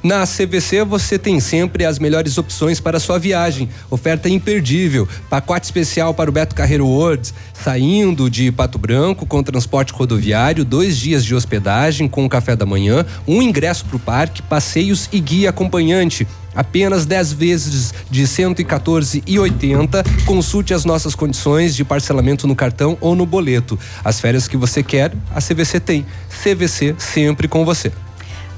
Na 0.04 0.26
CVC 0.26 0.84
você 0.84 1.20
tem 1.20 1.40
sempre 1.40 1.86
as 1.86 2.00
melhores 2.00 2.38
opções 2.38 2.80
para 2.80 3.00
sua 3.00 3.20
viagem. 3.20 3.70
Oferta 3.90 4.30
imperdível, 4.30 5.08
pacote 5.30 5.66
especial 5.66 6.14
para 6.14 6.30
o 6.30 6.34
Beto 6.34 6.56
Carreiro 6.56 6.88
World, 6.88 7.34
saindo 7.54 8.30
de 8.30 8.52
Pato 8.52 8.78
Branco 8.78 9.26
com 9.26 9.44
transporte 9.44 9.92
rodoviário, 9.92 10.64
dois 10.64 10.98
dias 10.98 11.26
de 11.26 11.36
hospedagem 11.36 12.08
com 12.08 12.30
café 12.30 12.56
da 12.56 12.66
manhã, 12.66 13.06
um 13.28 13.42
ingresso 13.42 13.86
para 13.86 13.98
o 13.98 14.00
parque, 14.00 14.42
passeios 14.42 15.10
e 15.12 15.20
guia 15.20 15.50
acompanhante. 15.50 16.28
Apenas 16.56 17.06
10 17.06 17.34
vezes 17.34 17.94
de 18.10 18.24
114,80. 18.24 20.26
Consulte 20.26 20.74
as 20.74 20.84
nossas 20.84 21.16
condições 21.16 21.76
de 21.76 21.86
parcelamento 21.86 22.48
no 22.48 22.56
cartão 22.56 22.98
ou 23.00 23.16
no 23.16 23.26
boleto. 23.26 23.78
As 24.04 24.20
férias 24.20 24.48
que 24.48 24.58
você 24.58 24.82
quer, 24.82 25.14
a 25.34 25.40
CVC 25.40 25.80
tem. 25.80 26.06
CVC 26.44 26.96
sempre 26.98 27.48
com 27.48 27.64
você. 27.64 27.92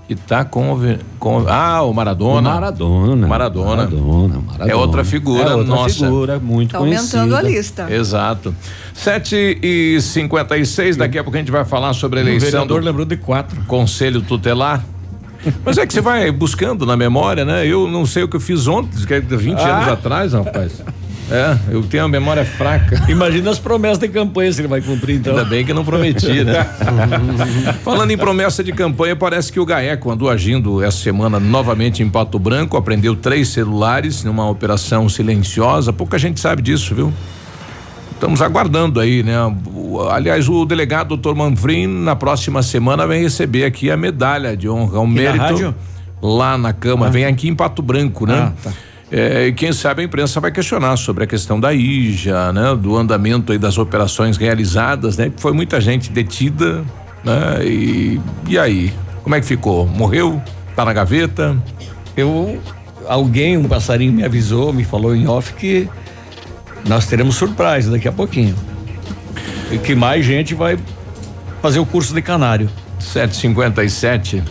que 0.07 0.15
tá 0.15 0.43
com, 0.43 0.77
com 1.17 1.45
ah, 1.47 1.83
o 1.83 1.93
Maradona. 1.93 2.49
O 2.49 2.53
Maradona. 2.53 3.27
Maradona. 3.27 3.27
Maradona, 3.27 4.41
Maradona. 4.45 4.71
É 4.71 4.75
outra 4.75 5.05
figura 5.05 5.49
É 5.49 5.55
outra 5.55 5.75
nossa. 5.75 6.03
figura 6.05 6.39
muito 6.39 6.71
Tá 6.71 6.79
aumentando 6.79 7.35
a 7.35 7.41
lista. 7.41 7.87
Exato. 7.89 8.53
7 8.93 9.59
e 9.63 10.01
56 10.01 10.97
daqui 10.97 11.17
a 11.17 11.23
pouco 11.23 11.37
a 11.37 11.39
gente 11.39 11.51
vai 11.51 11.63
falar 11.63 11.93
sobre 11.93 12.19
a 12.19 12.23
O 12.23 12.27
eleição 12.27 12.49
vereador 12.49 12.81
do 12.81 12.85
lembrou 12.85 13.05
de 13.05 13.15
quatro. 13.15 13.61
Conselho 13.67 14.21
Tutelar. 14.21 14.83
Mas 15.65 15.77
é 15.77 15.87
que 15.87 15.93
você 15.93 16.01
vai 16.01 16.29
buscando 16.31 16.85
na 16.85 16.95
memória, 16.97 17.45
né? 17.45 17.65
Eu 17.65 17.87
não 17.87 18.05
sei 18.05 18.23
o 18.23 18.27
que 18.27 18.35
eu 18.35 18.39
fiz 18.41 18.67
ontem, 18.67 19.03
que 19.05 19.13
é 19.13 19.19
20 19.19 19.59
Ah. 19.59 19.77
anos 19.77 19.87
atrás, 19.87 20.33
rapaz. 20.33 20.83
É, 21.31 21.57
eu 21.73 21.81
tenho 21.83 22.03
a 22.03 22.07
memória 22.09 22.43
fraca. 22.43 23.05
Imagina 23.09 23.49
as 23.51 23.57
promessas 23.57 23.99
de 23.99 24.09
campanha 24.09 24.51
que 24.51 24.59
ele 24.59 24.67
vai 24.67 24.81
cumprir, 24.81 25.15
então. 25.15 25.37
Ainda 25.37 25.45
bem 25.45 25.65
que 25.65 25.73
não 25.73 25.85
prometi, 25.85 26.43
né? 26.43 26.63
Falando 27.83 28.11
em 28.11 28.17
promessa 28.17 28.61
de 28.61 28.73
campanha, 28.73 29.15
parece 29.15 29.51
que 29.51 29.59
o 29.59 29.65
GAECO 29.65 30.11
andou 30.11 30.29
agindo 30.29 30.83
essa 30.83 30.97
semana 30.97 31.39
novamente 31.39 32.03
em 32.03 32.09
Pato 32.09 32.37
Branco, 32.37 32.75
apreendeu 32.75 33.15
três 33.15 33.47
celulares 33.47 34.25
numa 34.25 34.49
operação 34.49 35.07
silenciosa. 35.07 35.93
Pouca 35.93 36.19
gente 36.19 36.39
sabe 36.39 36.61
disso, 36.61 36.93
viu? 36.93 37.13
Estamos 38.13 38.41
aguardando 38.41 38.99
aí, 38.99 39.23
né? 39.23 39.35
Aliás, 40.11 40.47
o 40.47 40.65
delegado 40.65 41.17
Dr. 41.17 41.33
Manfrim, 41.33 41.87
na 41.87 42.15
próxima 42.15 42.61
semana, 42.61 43.07
vem 43.07 43.23
receber 43.23 43.63
aqui 43.63 43.89
a 43.89 43.97
medalha 43.97 44.55
de 44.55 44.69
honra 44.69 44.97
ao 44.97 45.07
na 45.07 45.13
mérito 45.13 45.43
rádio? 45.43 45.75
lá 46.21 46.57
na 46.57 46.71
Câmara. 46.71 47.11
Vem 47.11 47.25
aqui 47.25 47.47
em 47.47 47.55
Pato 47.55 47.81
Branco, 47.81 48.27
né? 48.27 48.53
Ah, 48.53 48.53
tá. 48.63 48.71
É, 49.11 49.47
e 49.47 49.53
quem 49.53 49.73
sabe 49.73 50.01
a 50.01 50.05
imprensa 50.05 50.39
vai 50.39 50.51
questionar 50.51 50.95
sobre 50.95 51.25
a 51.25 51.27
questão 51.27 51.59
da 51.59 51.73
IJA, 51.73 52.53
né? 52.53 52.75
Do 52.75 52.95
andamento 52.95 53.51
aí 53.51 53.57
das 53.57 53.77
operações 53.77 54.37
realizadas, 54.37 55.17
né? 55.17 55.29
Foi 55.35 55.51
muita 55.51 55.81
gente 55.81 56.09
detida, 56.09 56.83
né? 57.23 57.65
E, 57.65 58.21
e 58.47 58.57
aí? 58.57 58.93
Como 59.21 59.35
é 59.35 59.41
que 59.41 59.45
ficou? 59.45 59.85
Morreu? 59.85 60.41
Tá 60.75 60.85
na 60.85 60.93
gaveta? 60.93 61.57
Eu, 62.15 62.61
alguém, 63.05 63.57
um 63.57 63.65
passarinho 63.65 64.13
me 64.13 64.23
avisou, 64.23 64.71
me 64.71 64.85
falou 64.85 65.13
em 65.13 65.27
off 65.27 65.53
que 65.53 65.89
nós 66.87 67.05
teremos 67.05 67.35
surpresa 67.35 67.91
daqui 67.91 68.07
a 68.07 68.11
pouquinho. 68.13 68.55
E 69.69 69.77
que 69.77 69.93
mais 69.93 70.25
gente 70.25 70.53
vai 70.53 70.77
fazer 71.61 71.79
o 71.79 71.85
curso 71.85 72.13
de 72.13 72.21
canário. 72.21 72.69
757. 72.99 74.41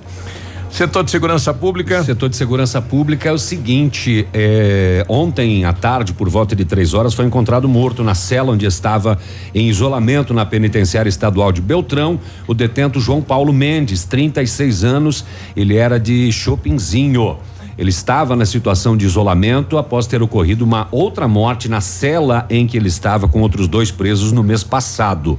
Setor 0.71 1.05
de 1.05 1.11
segurança 1.11 1.53
pública. 1.53 2.03
Setor 2.05 2.29
de 2.29 2.37
segurança 2.37 2.81
pública 2.81 3.29
é 3.29 3.33
o 3.33 3.39
seguinte: 3.39 4.27
é, 4.33 5.05
ontem 5.09 5.65
à 5.65 5.73
tarde, 5.73 6.15
por 6.15 6.29
volta 6.29 6.55
de 6.55 6.65
três 6.65 6.95
horas, 6.95 7.13
foi 7.13 7.27
encontrado 7.27 7.69
morto 7.69 8.05
na 8.05 8.15
cela 8.15 8.53
onde 8.53 8.65
estava 8.65 9.19
em 9.55 9.69
isolamento 9.69 10.33
na 10.33 10.47
penitenciária 10.47 11.09
estadual 11.09 11.53
de 11.53 11.61
Beltrão 11.61 12.19
o 12.47 12.55
detento 12.55 13.01
João 13.01 13.21
Paulo 13.21 13.53
Mendes, 13.53 14.05
36 14.05 14.85
anos. 14.85 15.25
Ele 15.57 15.77
era 15.77 15.99
de 15.99 16.31
Chopinzinho. 16.33 17.39
Ele 17.77 17.91
estava 17.91 18.37
na 18.37 18.45
situação 18.45 18.97
de 18.97 19.07
isolamento 19.07 19.79
após 19.79 20.07
ter 20.07 20.23
ocorrido 20.23 20.65
uma 20.65 20.87
outra 20.91 21.27
morte 21.27 21.69
na 21.69 21.81
cela 21.81 22.47
em 22.51 22.67
que 22.67 22.77
ele 22.77 22.89
estava 22.89 23.27
com 23.27 23.41
outros 23.41 23.67
dois 23.67 23.91
presos 23.91 24.33
no 24.33 24.43
mês 24.43 24.63
passado. 24.63 25.39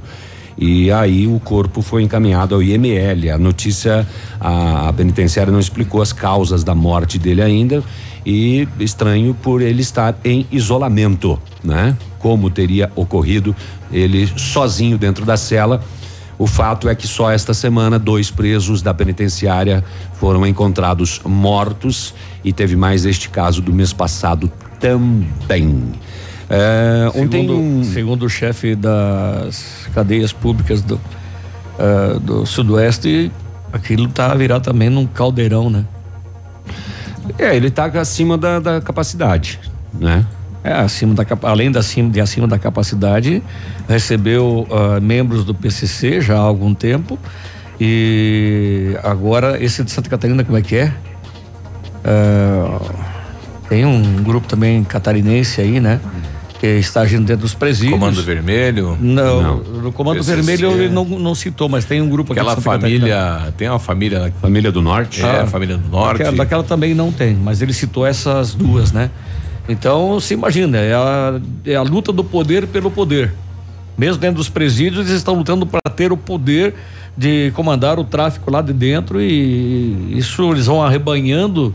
E 0.56 0.90
aí 0.92 1.26
o 1.26 1.40
corpo 1.40 1.82
foi 1.82 2.02
encaminhado 2.02 2.54
ao 2.54 2.62
IML. 2.62 3.30
A 3.30 3.38
notícia, 3.38 4.06
a, 4.40 4.88
a 4.88 4.92
penitenciária 4.92 5.52
não 5.52 5.60
explicou 5.60 6.02
as 6.02 6.12
causas 6.12 6.62
da 6.62 6.74
morte 6.74 7.18
dele 7.18 7.42
ainda 7.42 7.82
e 8.24 8.68
estranho 8.78 9.34
por 9.34 9.60
ele 9.60 9.82
estar 9.82 10.16
em 10.24 10.46
isolamento, 10.50 11.40
né? 11.62 11.96
Como 12.18 12.50
teria 12.50 12.90
ocorrido 12.94 13.54
ele 13.92 14.26
sozinho 14.36 14.96
dentro 14.96 15.24
da 15.24 15.36
cela. 15.36 15.82
O 16.38 16.46
fato 16.46 16.88
é 16.88 16.94
que 16.94 17.06
só 17.06 17.30
esta 17.30 17.54
semana 17.54 17.98
dois 17.98 18.30
presos 18.30 18.82
da 18.82 18.94
penitenciária 18.94 19.84
foram 20.14 20.46
encontrados 20.46 21.20
mortos 21.24 22.14
e 22.42 22.52
teve 22.52 22.74
mais 22.74 23.04
este 23.04 23.28
caso 23.28 23.60
do 23.60 23.72
mês 23.72 23.92
passado 23.92 24.50
também. 24.80 25.92
É, 26.54 27.08
ontem 27.18 27.46
Segundo, 27.46 27.84
segundo 27.86 28.26
o 28.26 28.28
chefe 28.28 28.74
das 28.74 29.88
cadeias 29.94 30.34
públicas 30.34 30.82
do, 30.82 31.00
ah, 31.78 32.18
do 32.20 32.44
Sudoeste, 32.44 33.32
aquilo 33.72 34.06
tá 34.06 34.34
virado 34.34 34.62
também 34.62 34.90
num 34.90 35.06
caldeirão, 35.06 35.70
né? 35.70 35.86
É, 37.38 37.56
ele 37.56 37.70
tá 37.70 37.86
acima 37.86 38.36
da, 38.36 38.60
da 38.60 38.80
capacidade, 38.82 39.58
né? 39.94 40.26
É, 40.62 40.74
acima 40.74 41.14
da, 41.14 41.24
além 41.44 41.72
da, 41.72 41.80
de 41.80 42.20
acima 42.20 42.46
da 42.46 42.58
capacidade, 42.58 43.42
recebeu 43.88 44.68
ah, 44.70 45.00
membros 45.00 45.46
do 45.46 45.54
PCC 45.54 46.20
já 46.20 46.36
há 46.36 46.42
algum 46.42 46.74
tempo 46.74 47.18
e 47.80 48.94
agora 49.02 49.58
esse 49.58 49.82
de 49.82 49.90
Santa 49.90 50.10
Catarina 50.10 50.44
como 50.44 50.58
é 50.58 50.60
que 50.60 50.76
é? 50.76 50.92
Ah, 52.04 52.78
tem 53.70 53.86
um 53.86 54.22
grupo 54.22 54.46
também 54.46 54.84
catarinense 54.84 55.58
aí, 55.58 55.80
né? 55.80 55.98
Que 56.62 56.78
está 56.78 57.00
agindo 57.00 57.26
dentro 57.26 57.42
dos 57.42 57.54
presídios. 57.54 57.90
Comando 57.90 58.22
Vermelho? 58.22 58.96
Não, 59.00 59.56
no 59.56 59.90
Comando 59.90 60.18
PCC. 60.18 60.36
Vermelho 60.36 60.70
ele 60.80 60.88
não, 60.88 61.04
não 61.04 61.34
citou, 61.34 61.68
mas 61.68 61.84
tem 61.84 62.00
um 62.00 62.08
grupo 62.08 62.32
aqui 62.32 62.38
Aquela 62.38 62.54
de 62.54 62.62
Santa 62.62 62.76
Catarina. 62.76 63.00
família, 63.04 63.54
tem 63.58 63.68
uma 63.68 63.80
família. 63.80 64.32
Família 64.40 64.70
do 64.70 64.80
Norte? 64.80 65.24
É, 65.24 65.40
Ah, 65.40 65.46
família 65.48 65.76
do 65.76 65.88
Norte. 65.88 66.18
Daquela, 66.18 66.36
daquela 66.36 66.62
também 66.62 66.94
não 66.94 67.10
tem, 67.10 67.34
mas 67.34 67.60
ele 67.62 67.72
citou 67.72 68.06
essas 68.06 68.54
duas, 68.54 68.92
né? 68.92 69.10
Então, 69.68 70.20
se 70.20 70.34
imagina, 70.34 70.78
é 70.78 70.94
a, 70.94 71.40
é 71.66 71.74
a 71.74 71.82
luta 71.82 72.12
do 72.12 72.22
poder 72.22 72.68
pelo 72.68 72.92
poder. 72.92 73.34
Mesmo 73.98 74.20
dentro 74.20 74.36
dos 74.36 74.48
presídios, 74.48 75.08
eles 75.08 75.18
estão 75.18 75.34
lutando 75.34 75.66
para 75.66 75.80
ter 75.92 76.12
o 76.12 76.16
poder 76.16 76.74
de 77.18 77.50
comandar 77.56 77.98
o 77.98 78.04
tráfico 78.04 78.52
lá 78.52 78.62
de 78.62 78.72
dentro 78.72 79.20
e 79.20 80.16
isso 80.16 80.48
eles 80.52 80.66
vão 80.66 80.80
arrebanhando. 80.80 81.74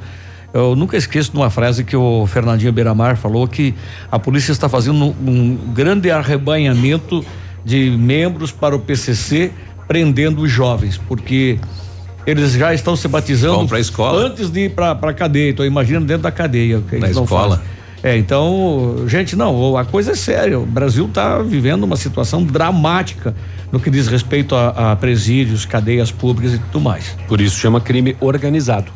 Eu 0.58 0.76
nunca 0.76 0.97
esqueço 0.97 1.32
de 1.32 1.38
uma 1.38 1.51
frase 1.51 1.84
que 1.84 1.95
o 1.95 2.26
Fernandinho 2.26 2.74
Beiramar 2.74 3.16
falou 3.16 3.47
que 3.47 3.76
a 4.12 4.18
polícia 4.18 4.51
está 4.51 4.68
fazendo 4.68 5.16
um 5.22 5.55
grande 5.72 6.10
arrebanhamento 6.10 7.24
de 7.64 7.91
membros 7.91 8.51
para 8.51 8.76
o 8.76 8.80
PCC 8.80 9.51
prendendo 9.88 10.41
os 10.41 10.49
jovens, 10.51 10.97
porque 10.97 11.60
eles 12.26 12.53
já 12.53 12.74
estão 12.74 12.95
se 12.95 13.08
batizando 13.08 13.78
escola. 13.78 14.26
antes 14.26 14.49
de 14.49 14.62
ir 14.62 14.72
para 14.72 14.91
a 14.91 15.14
cadeia. 15.14 15.51
Então 15.51 15.64
imagina 15.64 16.01
dentro 16.01 16.24
da 16.24 16.32
cadeia. 16.32 16.80
o 16.80 16.82
que 16.82 16.97
Na 16.97 17.12
escola. 17.12 17.62
É, 18.01 18.18
então, 18.18 19.03
gente, 19.08 19.36
não, 19.36 19.78
a 19.78 19.86
coisa 19.86 20.12
é 20.12 20.16
séria. 20.16 20.60
O 20.60 20.66
Brasil 20.66 21.05
está 21.05 21.39
vivendo 21.39 21.84
uma 21.84 21.95
situação 21.95 22.43
dramática 22.43 23.36
no 23.72 23.80
que 23.80 23.91
diz 23.91 24.08
respeito 24.08 24.55
a, 24.55 24.91
a 24.91 24.95
presídios, 24.95 25.66
cadeias 25.66 26.12
públicas 26.12 26.55
e 26.55 26.58
tudo 26.58 26.82
mais. 26.82 27.16
Por 27.28 27.41
isso 27.41 27.60
chama 27.60 27.80
crime 27.80 28.16
organizado. 28.20 28.91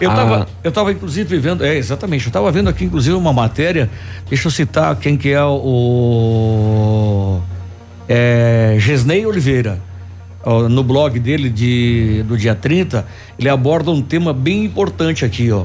Eu 0.00 0.10
Ah. 0.10 0.14
tava, 0.14 0.48
eu 0.62 0.72
tava 0.72 0.92
inclusive 0.92 1.38
vendo, 1.38 1.64
é, 1.64 1.76
exatamente, 1.76 2.26
eu 2.26 2.32
tava 2.32 2.50
vendo 2.52 2.68
aqui 2.68 2.84
inclusive 2.84 3.14
uma 3.16 3.32
matéria, 3.32 3.88
deixa 4.28 4.46
eu 4.48 4.50
citar 4.52 4.94
quem 4.96 5.16
que 5.16 5.30
é 5.30 5.42
o, 5.44 7.40
é, 8.08 8.76
Gesney 8.78 9.24
Oliveira, 9.26 9.78
ó, 10.44 10.68
no 10.68 10.82
blog 10.84 11.18
dele 11.18 11.48
de, 11.48 12.22
do 12.28 12.36
dia 12.36 12.54
30, 12.54 13.06
ele 13.38 13.48
aborda 13.48 13.90
um 13.90 14.02
tema 14.02 14.32
bem 14.32 14.64
importante 14.64 15.24
aqui, 15.24 15.50
ó. 15.50 15.64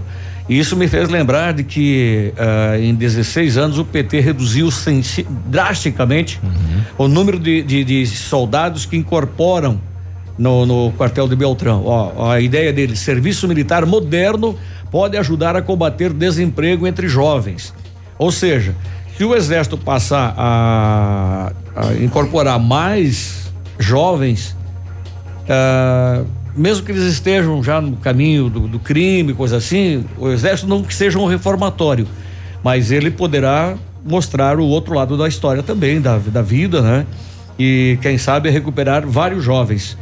E 0.50 0.58
isso 0.58 0.76
me 0.76 0.88
fez 0.88 1.08
lembrar 1.08 1.54
de 1.54 1.64
que 1.64 2.34
ah, 2.38 2.78
em 2.80 2.94
16 2.96 3.58
anos 3.58 3.78
o 3.78 3.86
PT 3.86 4.20
reduziu 4.20 4.70
drasticamente 5.46 6.40
o 6.98 7.08
número 7.08 7.40
de, 7.40 7.62
de- 7.62 7.84
de 7.84 8.06
soldados 8.08 8.86
que 8.86 8.98
incorporam 8.98 9.80
no, 10.38 10.66
no 10.66 10.92
quartel 10.94 11.28
de 11.28 11.36
Beltrão. 11.36 11.84
Ó, 11.86 12.32
a 12.32 12.40
ideia 12.40 12.72
dele, 12.72 12.96
serviço 12.96 13.48
militar 13.48 13.86
moderno 13.86 14.58
pode 14.90 15.18
ajudar 15.18 15.56
a 15.56 15.62
combater 15.62 16.12
desemprego 16.12 16.86
entre 16.86 17.08
jovens. 17.08 17.74
Ou 18.18 18.32
seja, 18.32 18.76
se 19.18 19.24
o 19.24 19.36
exército 19.36 19.78
passar 19.78 20.34
a, 20.38 21.52
a 21.76 21.94
incorporar 22.04 22.60
mais 22.60 23.52
jovens, 23.80 24.56
ah, 25.50 26.24
mesmo 26.56 26.86
que 26.86 26.92
eles 26.92 27.04
estejam 27.04 27.64
já 27.64 27.80
no 27.80 27.96
caminho 27.98 28.50
do, 28.50 28.68
do 28.68 28.80
crime, 28.80 29.34
coisa 29.34 29.58
assim, 29.58 30.06
o 30.18 30.30
exército 30.30 30.68
não 30.68 30.84
que 30.84 30.94
seja 30.94 31.18
um 31.18 31.26
reformatório, 31.26 32.08
mas 32.64 32.92
ele 32.92 33.10
poderá 33.10 33.76
mostrar 34.04 34.60
o 34.60 34.66
outro 34.66 34.94
lado 34.94 35.18
da 35.18 35.28
história 35.28 35.64
também, 35.64 36.02
da, 36.02 36.18
da 36.18 36.42
vida, 36.42 36.82
né? 36.82 37.06
E 37.58 37.98
quem 38.02 38.18
sabe 38.18 38.50
recuperar 38.50 39.06
vários 39.08 39.44
jovens. 39.44 39.98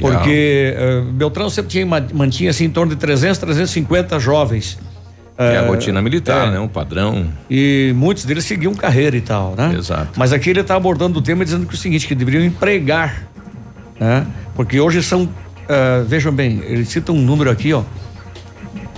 Porque 0.00 0.74
eh, 0.76 1.02
Beltrão 1.12 1.48
sempre 1.50 1.70
tinha, 1.70 1.84
ma- 1.86 2.02
mantinha 2.14 2.50
assim 2.50 2.64
em 2.64 2.70
torno 2.70 2.94
de 2.94 3.00
300, 3.00 3.38
350 3.38 4.18
jovens. 4.18 4.78
É 5.36 5.58
a 5.58 5.62
Eh, 5.62 5.66
rotina 5.68 6.02
militar, 6.02 6.48
é. 6.48 6.50
né? 6.52 6.58
Um 6.60 6.66
padrão. 6.68 7.26
E 7.48 7.92
muitos 7.94 8.24
deles 8.24 8.44
seguiam 8.44 8.74
carreira 8.74 9.16
e 9.16 9.20
tal, 9.20 9.54
né? 9.56 9.74
Exato. 9.78 10.10
Mas 10.16 10.32
aqui 10.32 10.50
ele 10.50 10.60
está 10.60 10.74
abordando 10.74 11.18
o 11.18 11.22
tema 11.22 11.44
dizendo 11.44 11.64
que 11.66 11.74
é 11.74 11.78
o 11.78 11.78
seguinte, 11.78 12.06
que 12.08 12.14
deveriam 12.14 12.42
empregar, 12.44 13.22
né? 14.00 14.26
Porque 14.56 14.80
hoje 14.80 15.00
são, 15.02 15.28
ah, 15.68 16.02
vejam 16.06 16.32
bem, 16.32 16.60
ele 16.66 16.84
cita 16.84 17.12
um 17.12 17.20
número 17.20 17.50
aqui, 17.50 17.72
ó. 17.72 17.82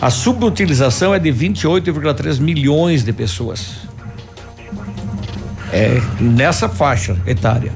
A 0.00 0.08
subutilização 0.08 1.14
é 1.14 1.18
de 1.18 1.30
28,3 1.30 2.40
milhões 2.40 3.04
de 3.04 3.12
pessoas. 3.12 3.80
É 5.72 6.00
nessa 6.18 6.68
faixa 6.68 7.16
etária. 7.26 7.70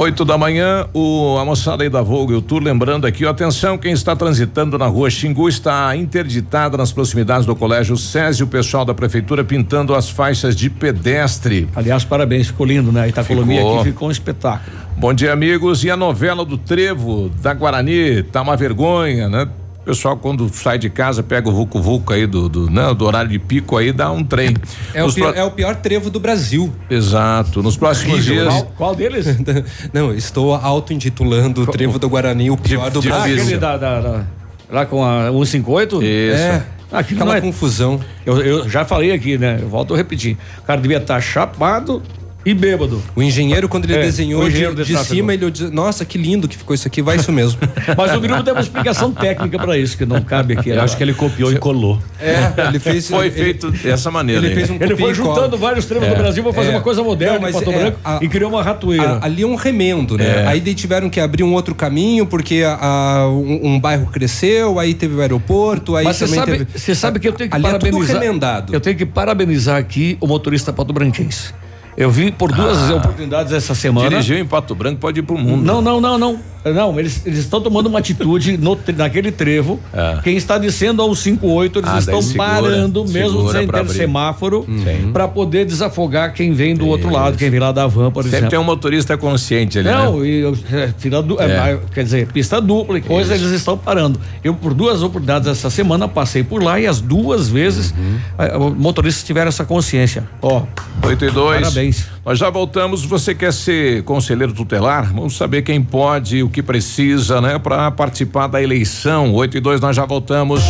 8 0.00 0.24
da 0.24 0.38
manhã, 0.38 0.86
o, 0.94 1.36
a 1.38 1.44
moçada 1.44 1.82
aí 1.82 1.90
da 1.90 2.00
Volga 2.00 2.32
e 2.32 2.36
o 2.36 2.40
Tour 2.40 2.62
lembrando 2.62 3.04
aqui, 3.04 3.26
ó, 3.26 3.30
atenção, 3.30 3.76
quem 3.76 3.90
está 3.90 4.14
transitando 4.14 4.78
na 4.78 4.86
rua 4.86 5.10
Xingu 5.10 5.48
está 5.48 5.96
interditada 5.96 6.76
nas 6.76 6.92
proximidades 6.92 7.44
do 7.44 7.56
colégio 7.56 7.96
SESI, 7.96 8.44
o 8.44 8.46
pessoal 8.46 8.84
da 8.84 8.94
prefeitura 8.94 9.42
pintando 9.42 9.96
as 9.96 10.08
faixas 10.08 10.54
de 10.54 10.70
pedestre. 10.70 11.68
Aliás, 11.74 12.04
parabéns, 12.04 12.46
ficou 12.46 12.64
lindo, 12.64 12.92
né? 12.92 13.06
A 13.06 13.08
Ficou. 13.56 13.80
aqui 13.80 13.90
ficou 13.90 14.06
um 14.06 14.12
espetáculo. 14.12 14.76
Bom 14.96 15.12
dia, 15.12 15.32
amigos. 15.32 15.82
E 15.82 15.90
a 15.90 15.96
novela 15.96 16.44
do 16.44 16.56
Trevo 16.56 17.28
da 17.42 17.52
Guarani 17.52 18.22
tá 18.22 18.40
uma 18.40 18.56
vergonha, 18.56 19.28
né? 19.28 19.48
O 19.88 19.90
pessoal, 19.90 20.18
quando 20.18 20.50
sai 20.52 20.76
de 20.78 20.90
casa, 20.90 21.22
pega 21.22 21.48
o 21.48 21.52
Vucu 21.52 21.80
Vucu 21.80 22.12
aí 22.12 22.26
do, 22.26 22.46
do, 22.46 22.70
né, 22.70 22.92
do 22.92 23.06
horário 23.06 23.30
de 23.30 23.38
pico 23.38 23.74
aí, 23.74 23.90
dá 23.90 24.12
um 24.12 24.22
trem. 24.22 24.54
É 24.92 25.02
o, 25.02 25.10
pior, 25.10 25.32
pro- 25.32 25.40
é 25.40 25.44
o 25.44 25.50
pior 25.50 25.76
trevo 25.76 26.10
do 26.10 26.20
Brasil. 26.20 26.70
Exato. 26.90 27.62
Nos 27.62 27.74
próximos 27.78 28.22
dias. 28.22 28.44
Qual- 28.46 28.64
Qual 28.76 28.94
deles? 28.94 29.24
Não, 29.90 30.12
estou 30.12 30.54
auto-intitulando 30.54 31.62
o 31.62 31.66
trevo 31.66 31.98
do 31.98 32.06
Guarani 32.06 32.50
o 32.50 32.56
pior 32.58 32.90
do 32.90 32.98
Ah, 32.98 33.02
Brasil. 33.02 33.40
aquele 33.40 33.56
da, 33.56 33.78
da- 33.78 34.00
da- 34.02 34.24
lá 34.70 34.84
com 34.84 35.02
a 35.02 35.30
158? 35.32 36.02
Isso. 36.02 36.36
É. 36.36 36.62
Ah, 36.92 36.98
aquilo 36.98 37.20
Aquela 37.22 37.30
não 37.30 37.38
é- 37.38 37.40
confusão. 37.40 37.98
Eu, 38.26 38.42
eu 38.42 38.68
já 38.68 38.84
falei 38.84 39.10
aqui, 39.12 39.38
né? 39.38 39.58
Eu 39.58 39.70
volto 39.70 39.94
a 39.94 39.96
repetir. 39.96 40.36
O 40.58 40.62
cara 40.64 40.82
devia 40.82 40.98
estar 40.98 41.18
chapado 41.22 42.02
e 42.44 42.54
bêbado. 42.54 43.02
O 43.14 43.22
engenheiro, 43.22 43.68
quando 43.68 43.84
ele 43.84 43.94
É, 43.94 44.00
desenhou 44.02 44.48
de, 44.48 44.52
de 44.58 44.60
tráfego. 44.92 45.04
cima, 45.04 45.34
ele 45.34 45.50
disse, 45.50 45.70
nossa, 45.70 46.04
que 46.04 46.16
lindo 46.16 46.48
que 46.48 46.56
ficou 46.56 46.74
isso 46.74 46.86
aqui, 46.86 47.02
vai 47.02 47.16
isso 47.16 47.30
mesmo. 47.30 47.58
Mas 47.96 48.14
o 48.16 48.20
Biruba 48.20 48.42
tem 48.42 48.52
uma 48.54 48.62
explicação 48.62 49.12
técnica 49.12 49.58
pra 49.58 49.76
isso, 49.76 49.98
que 49.98 50.06
não 50.06 50.22
cabe 50.22 50.56
aqui. 50.56 50.70
Eu 50.70 50.80
acho 50.80 50.96
que 50.96 51.02
ele 51.02 51.12
copiou 51.12 51.52
e 51.52 51.58
colou. 51.58 51.98
É, 52.20 52.52
ele 52.68 52.78
fez. 52.78 53.08
Foi 53.08 53.26
ele- 53.26 53.34
feito 53.34 53.70
dessa 53.70 54.10
maneira. 54.10 54.44
Ele 54.46 54.54
fez 54.54 54.70
um 54.70 54.76
Ele 54.76 54.96
foi 54.96 55.12
cola. 55.12 55.14
juntando 55.14 55.58
vários 55.58 55.84
trevos 55.84 56.08
É, 56.08 56.10
do 56.14 56.16
Brasil 56.16 56.42
pra 56.42 56.52
fazer 56.52 56.68
é. 56.68 56.70
uma 56.70 56.80
coisa 56.80 57.02
moderna 57.02 57.34
Não, 57.34 57.40
mas 57.42 57.54
em 57.56 57.58
Pato 57.58 57.70
é, 57.70 57.78
Branco 57.78 57.98
a- 58.04 58.18
e 58.22 58.28
criou 58.28 58.50
uma 58.50 58.62
ratoeira. 58.62 59.18
A- 59.18 59.24
ali 59.26 59.42
é 59.42 59.46
um 59.46 59.54
remendo, 59.54 60.16
né? 60.16 60.44
É. 60.44 60.46
Aí 60.46 60.60
daí 60.60 60.74
tiveram 60.74 61.10
que 61.10 61.20
abrir 61.20 61.42
um 61.42 61.52
outro 61.52 61.74
caminho, 61.74 62.24
porque 62.24 62.62
a- 62.64 62.78
a- 62.80 63.28
um, 63.28 63.74
um 63.74 63.80
bairro 63.80 64.06
cresceu, 64.06 64.78
aí 64.78 64.94
teve 64.94 65.14
o 65.16 65.20
aeroporto, 65.20 65.96
aí 65.96 66.04
Mas 66.04 66.16
você 66.16 66.24
também 66.24 66.38
sabe, 66.40 66.52
teve. 66.52 66.66
você 66.78 66.94
sabe 66.94 67.18
que 67.20 67.28
eu 67.28 67.32
tenho 67.32 67.50
que 67.50 67.56
ali 67.56 67.66
É 67.66 67.68
tudo 67.70 67.80
parabenizar. 67.80 68.20
remendado. 68.20 68.74
eu 68.74 68.80
tenho 68.80 68.96
que 68.96 69.04
parabenizar 69.06 69.76
aqui 69.76 70.16
o 70.20 70.26
motorista 70.26 70.72
Pato 70.72 70.92
Branquense. 70.92 71.52
Eu 72.00 72.12
vi 72.12 72.30
por 72.30 72.52
duas 72.52 72.78
Ah. 72.92 72.94
oportunidades 72.94 73.52
essa 73.52 73.74
semana. 73.74 74.08
Dirigiu 74.08 74.38
em 74.38 74.46
Pato 74.46 74.72
Branco, 74.72 75.00
pode 75.00 75.18
ir 75.18 75.22
pro 75.24 75.36
mundo. 75.36 75.64
Não, 75.64 75.82
não, 75.82 76.00
não, 76.00 76.16
não. 76.16 76.38
Não, 76.72 76.98
eles 76.98 77.22
eles 77.26 77.38
estão 77.40 77.60
tomando 77.60 77.86
uma 77.86 77.98
atitude 77.98 78.56
no, 78.56 78.78
naquele 78.96 79.30
trevo. 79.32 79.78
É. 79.92 80.18
Quem 80.22 80.36
está 80.36 80.58
descendo 80.58 81.02
ao 81.02 81.14
58, 81.14 81.78
eles 81.78 81.90
Ah, 81.90 81.98
estão 81.98 82.22
segura, 82.22 82.48
parando, 82.48 83.04
mesmo 83.06 83.38
segura 83.38 83.58
sem 83.58 83.66
ter 83.68 83.76
abrir. 83.76 83.94
semáforo, 83.94 84.66
Sim. 84.66 85.10
para 85.12 85.26
poder 85.28 85.64
desafogar 85.66 86.32
quem 86.32 86.52
vem 86.52 86.74
do 86.74 86.86
outro 86.86 87.10
lado, 87.12 87.36
quem 87.36 87.50
vem 87.50 87.60
lá 87.60 87.72
da 87.72 87.86
van, 87.86 88.10
por 88.10 88.22
Sempre 88.22 88.36
exemplo. 88.38 88.50
tem 88.50 88.58
um 88.58 88.64
motorista 88.64 89.16
consciente 89.16 89.78
ali, 89.78 89.88
Não, 89.88 90.20
né? 90.20 90.26
e 90.26 90.44
é, 90.44 91.22
du- 91.22 91.40
é, 91.40 91.44
É. 91.72 91.78
quer 91.94 92.04
dizer, 92.04 92.28
pista 92.32 92.60
dupla 92.60 92.98
e 92.98 93.00
coisa, 93.00 93.34
Isso. 93.34 93.44
eles 93.44 93.54
estão 93.56 93.76
parando. 93.76 94.18
Eu, 94.42 94.54
por 94.54 94.74
duas 94.74 95.02
oportunidades 95.02 95.48
essa 95.48 95.70
semana, 95.70 96.06
passei 96.08 96.42
por 96.42 96.62
lá 96.62 96.78
e 96.80 96.86
as 96.86 97.00
duas 97.00 97.48
vezes 97.48 97.92
Uhum. 97.92 98.18
eh, 98.38 98.56
o 98.56 98.70
motorista 98.70 99.24
tiveram 99.26 99.48
essa 99.48 99.64
consciência. 99.64 100.24
Ó, 100.42 100.62
8 101.02 101.24
e 101.24 101.30
2. 101.30 101.60
Parabéns. 101.62 102.06
Nós 102.28 102.38
já 102.38 102.50
voltamos. 102.50 103.06
Você 103.06 103.34
quer 103.34 103.54
ser 103.54 104.02
conselheiro 104.02 104.52
tutelar? 104.52 105.14
Vamos 105.14 105.34
saber 105.34 105.62
quem 105.62 105.82
pode, 105.82 106.42
o 106.42 106.50
que 106.50 106.62
precisa, 106.62 107.40
né, 107.40 107.58
para 107.58 107.90
participar 107.90 108.46
da 108.48 108.62
eleição. 108.62 109.32
8 109.32 109.56
e 109.56 109.60
2, 109.60 109.80
nós 109.80 109.96
já 109.96 110.04
voltamos. 110.04 110.62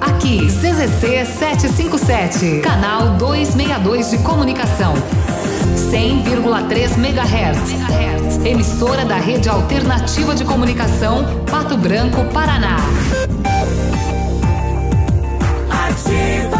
Aqui, 0.00 0.46
CZC 0.46 1.26
757, 1.26 2.60
canal 2.60 3.16
262 3.16 4.10
de 4.12 4.18
comunicação. 4.18 4.94
100,3 5.74 6.96
MHz. 6.96 8.46
Emissora 8.46 9.04
da 9.04 9.16
Rede 9.16 9.48
Alternativa 9.48 10.32
de 10.32 10.44
Comunicação, 10.44 11.24
Pato 11.50 11.76
Branco, 11.76 12.24
Paraná. 12.26 12.76
Ativa 15.68 16.59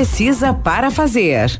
para 0.53 0.91
fazer. 0.91 1.59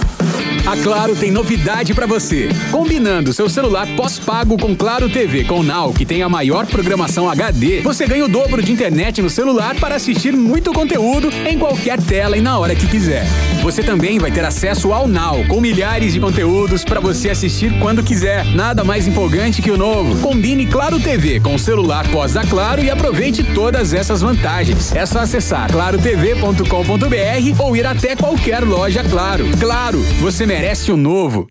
A 0.65 0.77
Claro 0.77 1.15
tem 1.15 1.31
novidade 1.31 1.93
para 1.93 2.05
você. 2.05 2.49
Combinando 2.71 3.33
seu 3.33 3.49
celular 3.49 3.87
pós-pago 3.95 4.57
com 4.57 4.75
Claro 4.75 5.09
TV 5.09 5.43
com 5.43 5.63
Now, 5.63 5.93
que 5.93 6.05
tem 6.05 6.21
a 6.23 6.29
maior 6.29 6.65
programação 6.65 7.29
HD, 7.29 7.81
você 7.81 8.05
ganha 8.05 8.25
o 8.25 8.27
dobro 8.27 8.61
de 8.61 8.71
internet 8.71 9.21
no 9.21 9.29
celular 9.29 9.75
para 9.75 9.95
assistir 9.95 10.33
muito 10.33 10.71
conteúdo 10.73 11.29
em 11.47 11.57
qualquer 11.57 12.01
tela 12.01 12.37
e 12.37 12.41
na 12.41 12.57
hora 12.57 12.75
que 12.75 12.87
quiser. 12.87 13.25
Você 13.63 13.83
também 13.83 14.17
vai 14.19 14.31
ter 14.31 14.45
acesso 14.45 14.93
ao 14.93 15.07
Now, 15.07 15.45
com 15.47 15.59
milhares 15.61 16.13
de 16.13 16.19
conteúdos 16.19 16.83
para 16.83 16.99
você 16.99 17.29
assistir 17.29 17.77
quando 17.79 18.03
quiser. 18.03 18.45
Nada 18.45 18.83
mais 18.83 19.07
empolgante 19.07 19.61
que 19.61 19.71
o 19.71 19.77
novo. 19.77 20.19
Combine 20.21 20.65
Claro 20.65 20.99
TV 20.99 21.39
com 21.39 21.55
o 21.55 21.59
celular 21.59 22.07
pós 22.09 22.33
da 22.33 22.43
Claro 22.43 22.83
e 22.83 22.89
aproveite 22.89 23.43
todas 23.43 23.93
essas 23.93 24.21
vantagens. 24.21 24.93
É 24.95 25.05
só 25.05 25.19
acessar 25.19 25.71
clarotv.com.br 25.71 27.63
ou 27.63 27.75
ir 27.75 27.85
até 27.85 28.15
qualquer 28.15 28.63
loja 28.63 29.03
Claro. 29.03 29.45
Claro, 29.59 30.03
você 30.19 30.45
merece 30.45 30.91
o 30.91 30.97
novo. 30.97 31.47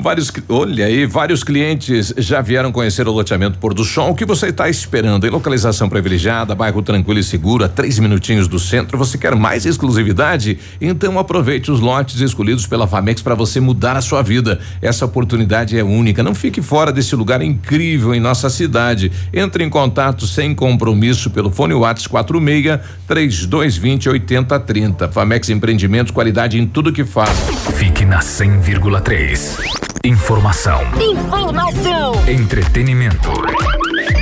Vários, 0.00 0.32
olha 0.48 0.86
aí, 0.86 1.04
vários 1.04 1.44
clientes 1.44 2.14
já 2.16 2.40
vieram 2.40 2.72
conhecer 2.72 3.06
o 3.06 3.12
loteamento 3.12 3.58
Pôr 3.58 3.74
do 3.74 3.84
Sol. 3.84 4.10
O 4.10 4.14
que 4.14 4.24
você 4.24 4.46
está 4.46 4.68
esperando? 4.68 5.26
Em 5.26 5.30
localização 5.30 5.90
privilegiada, 5.90 6.54
bairro 6.54 6.80
tranquilo 6.80 7.20
e 7.20 7.22
seguro, 7.22 7.64
a 7.64 7.68
três 7.68 7.98
minutinhos 7.98 8.48
do 8.48 8.58
centro. 8.58 8.96
Você 8.96 9.18
quer 9.18 9.36
mais 9.36 9.66
exclusividade? 9.66 10.58
Então 10.80 11.18
aproveite 11.18 11.70
os 11.70 11.80
lotes 11.80 12.20
escolhidos 12.20 12.66
pela 12.66 12.86
Famex 12.86 13.20
para 13.20 13.34
você 13.34 13.60
mudar 13.60 13.94
a 13.94 14.00
sua 14.00 14.22
vida. 14.22 14.58
Essa 14.80 15.04
oportunidade 15.04 15.78
é 15.78 15.84
única. 15.84 16.22
Não 16.22 16.34
fique 16.34 16.62
fora 16.62 16.90
desse 16.90 17.14
lugar 17.14 17.42
incrível 17.42 18.14
em 18.14 18.20
nossa 18.20 18.48
cidade. 18.48 19.12
Entre 19.34 19.62
em 19.62 19.68
contato 19.68 20.26
sem 20.26 20.54
compromisso 20.54 21.30
pelo 21.30 21.50
fone 21.50 21.74
Whats 21.74 22.06
46 22.06 22.80
3220 23.06 24.08
8030. 24.08 25.08
Famex 25.08 25.50
Empreendimentos, 25.50 26.10
qualidade 26.10 26.58
em 26.58 26.66
tudo 26.66 26.90
que 26.90 27.04
faz. 27.04 27.36
Fique 27.76 28.06
na 28.06 28.20
100,3. 28.20 29.89
Informação. 30.04 30.80
Informação. 31.00 32.12
Entretenimento. 32.28 33.30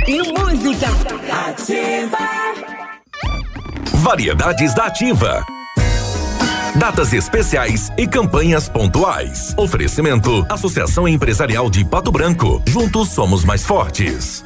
E 0.07 0.31
música. 0.33 0.87
Ativa. 1.47 2.17
Variedades 3.93 4.73
da 4.73 4.85
Ativa. 4.85 5.45
Datas 6.75 7.13
especiais 7.13 7.91
e 7.97 8.07
campanhas 8.07 8.67
pontuais. 8.69 9.53
Oferecimento: 9.57 10.45
Associação 10.49 11.07
Empresarial 11.07 11.69
de 11.69 11.85
Pato 11.85 12.11
Branco. 12.11 12.61
Juntos 12.67 13.09
somos 13.09 13.43
mais 13.45 13.65
fortes. 13.65 14.43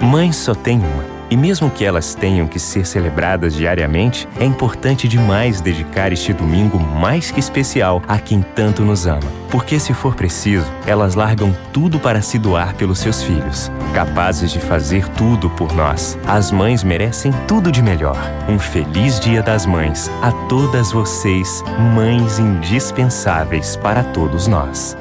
Mãe 0.00 0.32
só 0.32 0.54
tem 0.54 0.78
uma. 0.78 1.19
E 1.30 1.36
mesmo 1.36 1.70
que 1.70 1.84
elas 1.84 2.12
tenham 2.12 2.48
que 2.48 2.58
ser 2.58 2.84
celebradas 2.84 3.54
diariamente, 3.54 4.28
é 4.40 4.44
importante 4.44 5.06
demais 5.06 5.60
dedicar 5.60 6.12
este 6.12 6.32
domingo 6.32 6.76
mais 6.76 7.30
que 7.30 7.38
especial 7.38 8.02
a 8.08 8.18
quem 8.18 8.42
tanto 8.42 8.84
nos 8.84 9.06
ama. 9.06 9.20
Porque, 9.48 9.78
se 9.78 9.94
for 9.94 10.16
preciso, 10.16 10.66
elas 10.86 11.14
largam 11.14 11.56
tudo 11.72 12.00
para 12.00 12.20
se 12.20 12.36
doar 12.36 12.74
pelos 12.74 12.98
seus 12.98 13.22
filhos, 13.22 13.70
capazes 13.94 14.50
de 14.50 14.58
fazer 14.58 15.06
tudo 15.10 15.48
por 15.50 15.72
nós. 15.72 16.18
As 16.26 16.50
mães 16.50 16.82
merecem 16.82 17.32
tudo 17.46 17.70
de 17.70 17.80
melhor. 17.80 18.18
Um 18.48 18.58
feliz 18.58 19.20
Dia 19.20 19.42
das 19.42 19.66
Mães 19.66 20.10
a 20.22 20.32
todas 20.48 20.90
vocês, 20.90 21.62
mães 21.94 22.40
indispensáveis 22.40 23.76
para 23.76 24.02
todos 24.02 24.48
nós. 24.48 24.96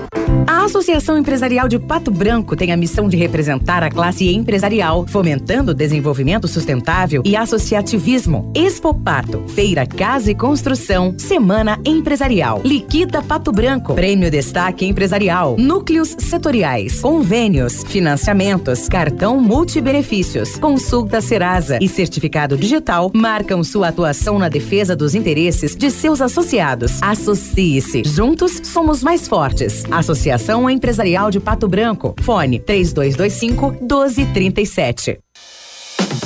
A 0.46 0.66
Associação 0.66 1.18
Empresarial 1.18 1.68
de 1.68 1.80
Pato 1.80 2.12
Branco 2.12 2.56
tem 2.56 2.72
a 2.72 2.78
missão 2.78 3.10
de 3.10 3.18
representar 3.18 3.84
a 3.84 3.90
classe 3.90 4.32
empresarial, 4.36 5.06
fomentando 5.08 5.72
o 5.72 5.76
desenvolvimento 5.76 6.19
sustentável 6.48 7.22
e 7.26 7.36
associativismo. 7.36 8.52
Expo 8.56 8.94
Pato, 8.94 9.44
Feira 9.50 9.86
Casa 9.86 10.32
e 10.32 10.36
Construção, 10.36 11.14
Semana 11.18 11.80
Empresarial. 11.86 12.62
Liquida 12.64 13.22
Pato 13.22 13.52
Branco, 13.52 13.94
Prêmio 13.94 14.30
Destaque 14.32 14.86
Empresarial, 14.86 15.56
Núcleos 15.58 16.16
Setoriais, 16.20 17.00
Convênios, 17.00 17.84
Financiamentos, 17.84 18.88
Cartão 18.88 19.40
Multibenefícios, 19.40 20.58
Consulta 20.58 21.22
Serasa 21.22 21.80
e 21.82 21.88
Certificado 21.88 22.58
Digital 22.58 23.12
marcam 23.14 23.64
sua 23.64 23.90
atuação 23.90 24.40
na 24.40 24.50
defesa 24.50 24.96
dos 24.96 25.16
interesses 25.16 25.76
de 25.76 25.92
seus 25.92 26.22
associados. 26.22 27.02
Associe-se. 27.02 28.04
Juntos 28.06 28.62
somos 28.64 29.04
mais 29.04 29.28
fortes. 29.28 29.84
Associação 29.92 30.70
Empresarial 30.70 31.32
de 31.32 31.40
Pato 31.40 31.68
Branco. 31.68 32.16
Fone 32.22 32.60
3225 32.60 33.72
1237. 33.82 35.29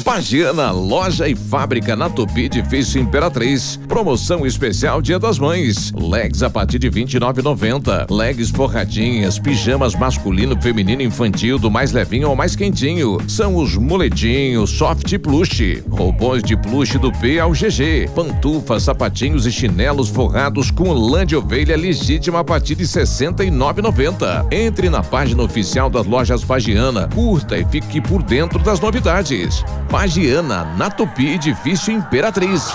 Pagiana 0.01 0.71
Loja 0.71 1.27
e 1.27 1.35
Fábrica 1.35 1.95
na 1.95 2.09
Tupi 2.09 2.45
Edifício 2.45 2.99
Imperatriz. 2.99 3.79
Promoção 3.87 4.45
especial 4.45 5.01
Dia 5.01 5.19
das 5.19 5.37
Mães. 5.37 5.91
Legs 5.91 6.41
a 6.41 6.49
partir 6.49 6.79
de 6.79 6.89
29,90. 6.89 8.09
Legs 8.09 8.49
forradinhas, 8.49 9.37
pijamas 9.37 9.93
masculino, 9.95 10.59
feminino, 10.61 11.01
infantil, 11.01 11.59
do 11.59 11.69
mais 11.69 11.91
levinho 11.91 12.27
ao 12.27 12.35
mais 12.35 12.55
quentinho. 12.55 13.17
São 13.27 13.55
os 13.55 13.75
moletinhos, 13.75 14.69
soft 14.71 15.17
plush, 15.19 15.83
roupões 15.89 16.43
de 16.43 16.55
plush 16.55 16.97
do 16.97 17.11
P 17.11 17.39
ao 17.39 17.51
GG, 17.51 18.09
pantufas, 18.15 18.83
sapatinhos 18.83 19.45
e 19.45 19.51
chinelos 19.51 20.09
forrados 20.09 20.71
com 20.71 20.91
lã 20.91 21.25
de 21.25 21.35
ovelha 21.35 21.75
legítima 21.75 22.39
a 22.39 22.43
partir 22.43 22.75
de 22.75 22.85
69,90. 22.85 24.51
Entre 24.51 24.89
na 24.89 25.03
página 25.03 25.43
oficial 25.43 25.89
das 25.89 26.05
lojas 26.05 26.43
Pagiana, 26.43 27.09
curta 27.13 27.57
e 27.57 27.65
fique 27.65 28.01
por 28.01 28.23
dentro 28.23 28.59
das 28.59 28.79
novidades. 28.79 29.63
Pagiana, 29.89 30.65
na 30.77 30.89
Tupi, 30.89 31.27
Edifício 31.27 31.93
Imperatriz. 31.93 32.73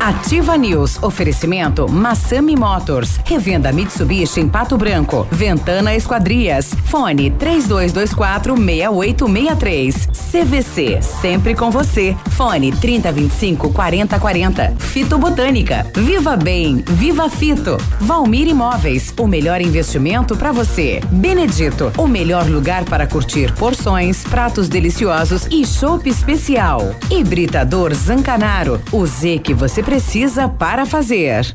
Ativa 0.00 0.56
News. 0.56 1.02
Oferecimento 1.02 1.86
Massami 1.86 2.56
Motors. 2.56 3.20
Revenda 3.24 3.70
Mitsubishi 3.70 4.40
em 4.40 4.48
Pato 4.48 4.78
Branco. 4.78 5.26
Ventana 5.30 5.94
Esquadrias. 5.94 6.72
Fone 6.86 7.30
3224 7.32 8.56
6863. 8.56 10.08
CVC. 10.30 11.02
Sempre 11.02 11.54
com 11.54 11.70
você. 11.70 12.16
Fone 12.30 12.72
3025 12.72 13.70
4040. 13.70 14.74
Fito 14.78 15.18
Botânica. 15.18 15.86
Viva 15.94 16.34
Bem. 16.36 16.82
Viva 16.86 17.28
Fito. 17.28 17.76
Valmir 18.00 18.48
Imóveis. 18.48 19.12
O 19.18 19.26
melhor 19.26 19.60
investimento 19.60 20.34
para 20.34 20.50
você. 20.50 21.00
Benedito. 21.10 21.92
O 21.98 22.06
melhor 22.06 22.46
lugar 22.46 22.84
para 22.84 23.06
curtir 23.06 23.52
porções, 23.52 24.24
pratos 24.24 24.68
deliciosos 24.68 25.46
e 25.50 25.66
chopp 25.66 26.09
especial. 26.10 26.94
Hibridador 27.10 27.94
Zancanaro. 27.94 28.80
O 28.92 29.06
Z 29.06 29.38
que 29.38 29.54
você 29.54 29.82
precisa 29.82 30.48
para 30.48 30.84
fazer. 30.84 31.54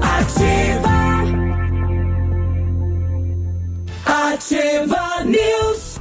Ativa. 0.00 0.88
Ativa 4.04 5.24
News. 5.24 6.00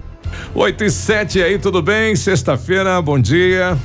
8 0.55 0.83
e 0.85 0.89
7 0.89 1.43
aí, 1.43 1.59
tudo 1.59 1.81
bem? 1.81 2.15
Sexta-feira, 2.15 2.99
bom 3.01 3.19
dia. 3.19 3.77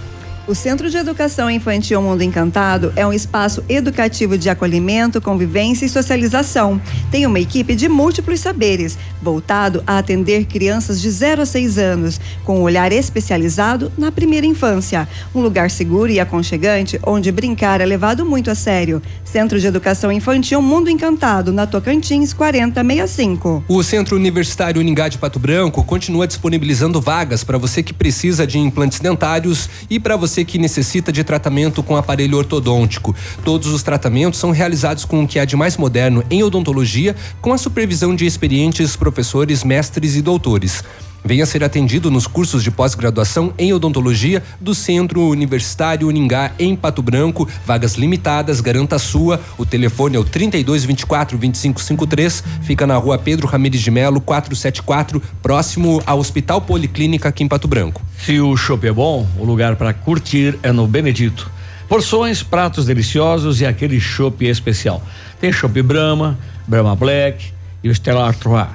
O 0.44 0.56
Centro 0.56 0.90
de 0.90 0.96
Educação 0.96 1.48
Infantil 1.48 2.02
Mundo 2.02 2.22
Encantado 2.22 2.92
é 2.96 3.06
um 3.06 3.12
espaço 3.12 3.62
educativo 3.68 4.36
de 4.36 4.50
acolhimento, 4.50 5.20
convivência 5.20 5.86
e 5.86 5.88
socialização. 5.88 6.82
Tem 7.12 7.24
uma 7.24 7.38
equipe 7.38 7.76
de 7.76 7.88
múltiplos 7.88 8.40
saberes, 8.40 8.98
voltado 9.22 9.84
a 9.86 9.98
atender 9.98 10.46
crianças 10.46 11.00
de 11.00 11.08
0 11.08 11.42
a 11.42 11.46
6 11.46 11.78
anos, 11.78 12.20
com 12.42 12.58
um 12.58 12.62
olhar 12.62 12.90
especializado 12.90 13.92
na 13.96 14.10
primeira 14.10 14.44
infância. 14.44 15.08
Um 15.32 15.40
lugar 15.40 15.70
seguro 15.70 16.10
e 16.10 16.18
aconchegante 16.18 16.98
onde 17.06 17.30
brincar 17.30 17.80
é 17.80 17.86
levado 17.86 18.26
muito 18.26 18.50
a 18.50 18.56
sério. 18.56 19.00
Centro 19.24 19.60
de 19.60 19.68
Educação 19.68 20.10
Infantil 20.10 20.60
Mundo 20.60 20.90
Encantado, 20.90 21.52
na 21.52 21.68
Tocantins 21.68 22.32
4065. 22.32 23.64
O 23.68 23.82
Centro 23.84 24.16
Universitário 24.16 24.80
Uningá 24.80 25.08
de 25.08 25.18
Pato 25.18 25.38
Branco 25.38 25.84
continua 25.84 26.26
disponibilizando 26.26 27.00
vagas 27.00 27.44
para 27.44 27.58
você 27.58 27.80
que 27.80 27.94
precisa 27.94 28.44
de 28.44 28.58
implantes 28.58 28.98
dentários 28.98 29.70
e 29.88 30.00
para 30.00 30.16
você 30.16 30.31
que 30.44 30.58
necessita 30.58 31.12
de 31.12 31.22
tratamento 31.22 31.82
com 31.82 31.96
aparelho 31.96 32.38
ortodôntico. 32.38 33.14
Todos 33.44 33.68
os 33.68 33.82
tratamentos 33.82 34.40
são 34.40 34.50
realizados 34.50 35.04
com 35.04 35.22
o 35.22 35.28
que 35.28 35.38
há 35.38 35.44
de 35.44 35.56
mais 35.56 35.76
moderno 35.76 36.24
em 36.30 36.42
odontologia, 36.42 37.14
com 37.40 37.52
a 37.52 37.58
supervisão 37.58 38.16
de 38.16 38.24
experientes 38.24 38.96
professores, 38.96 39.62
mestres 39.62 40.16
e 40.16 40.22
doutores. 40.22 40.82
Venha 41.24 41.46
ser 41.46 41.62
atendido 41.62 42.10
nos 42.10 42.26
cursos 42.26 42.64
de 42.64 42.70
pós-graduação 42.70 43.54
em 43.56 43.72
odontologia 43.72 44.42
do 44.60 44.74
Centro 44.74 45.28
Universitário 45.28 46.08
Uningá 46.08 46.50
em 46.58 46.74
Pato 46.74 47.00
Branco. 47.00 47.48
Vagas 47.64 47.94
limitadas, 47.94 48.60
garanta 48.60 48.96
a 48.96 48.98
sua. 48.98 49.40
O 49.56 49.64
telefone 49.64 50.16
é 50.16 50.18
o 50.18 50.24
32 50.24 50.84
24 50.84 51.38
25 51.38 51.80
53. 51.80 52.44
Fica 52.62 52.86
na 52.86 52.96
rua 52.96 53.18
Pedro 53.18 53.46
Ramirez 53.46 53.80
de 53.80 53.90
Melo, 53.90 54.20
474, 54.20 55.22
próximo 55.40 56.02
ao 56.04 56.18
Hospital 56.18 56.60
Policlínica 56.60 57.28
aqui 57.28 57.44
em 57.44 57.48
Pato 57.48 57.68
Branco. 57.68 58.02
Se 58.18 58.40
o 58.40 58.56
chopp 58.56 58.86
é 58.86 58.92
bom, 58.92 59.26
o 59.38 59.44
lugar 59.44 59.76
para 59.76 59.94
curtir 59.94 60.58
é 60.62 60.72
no 60.72 60.88
Benedito. 60.88 61.50
Porções, 61.88 62.42
pratos 62.42 62.86
deliciosos 62.86 63.60
e 63.60 63.66
aquele 63.66 64.00
chopp 64.00 64.44
especial. 64.44 65.00
Tem 65.40 65.52
chopp 65.52 65.80
Brahma, 65.82 66.38
Brahma 66.66 66.96
Black 66.96 67.52
e 67.84 67.88
o 67.88 67.92
Stella 67.92 68.26
Artois. 68.26 68.66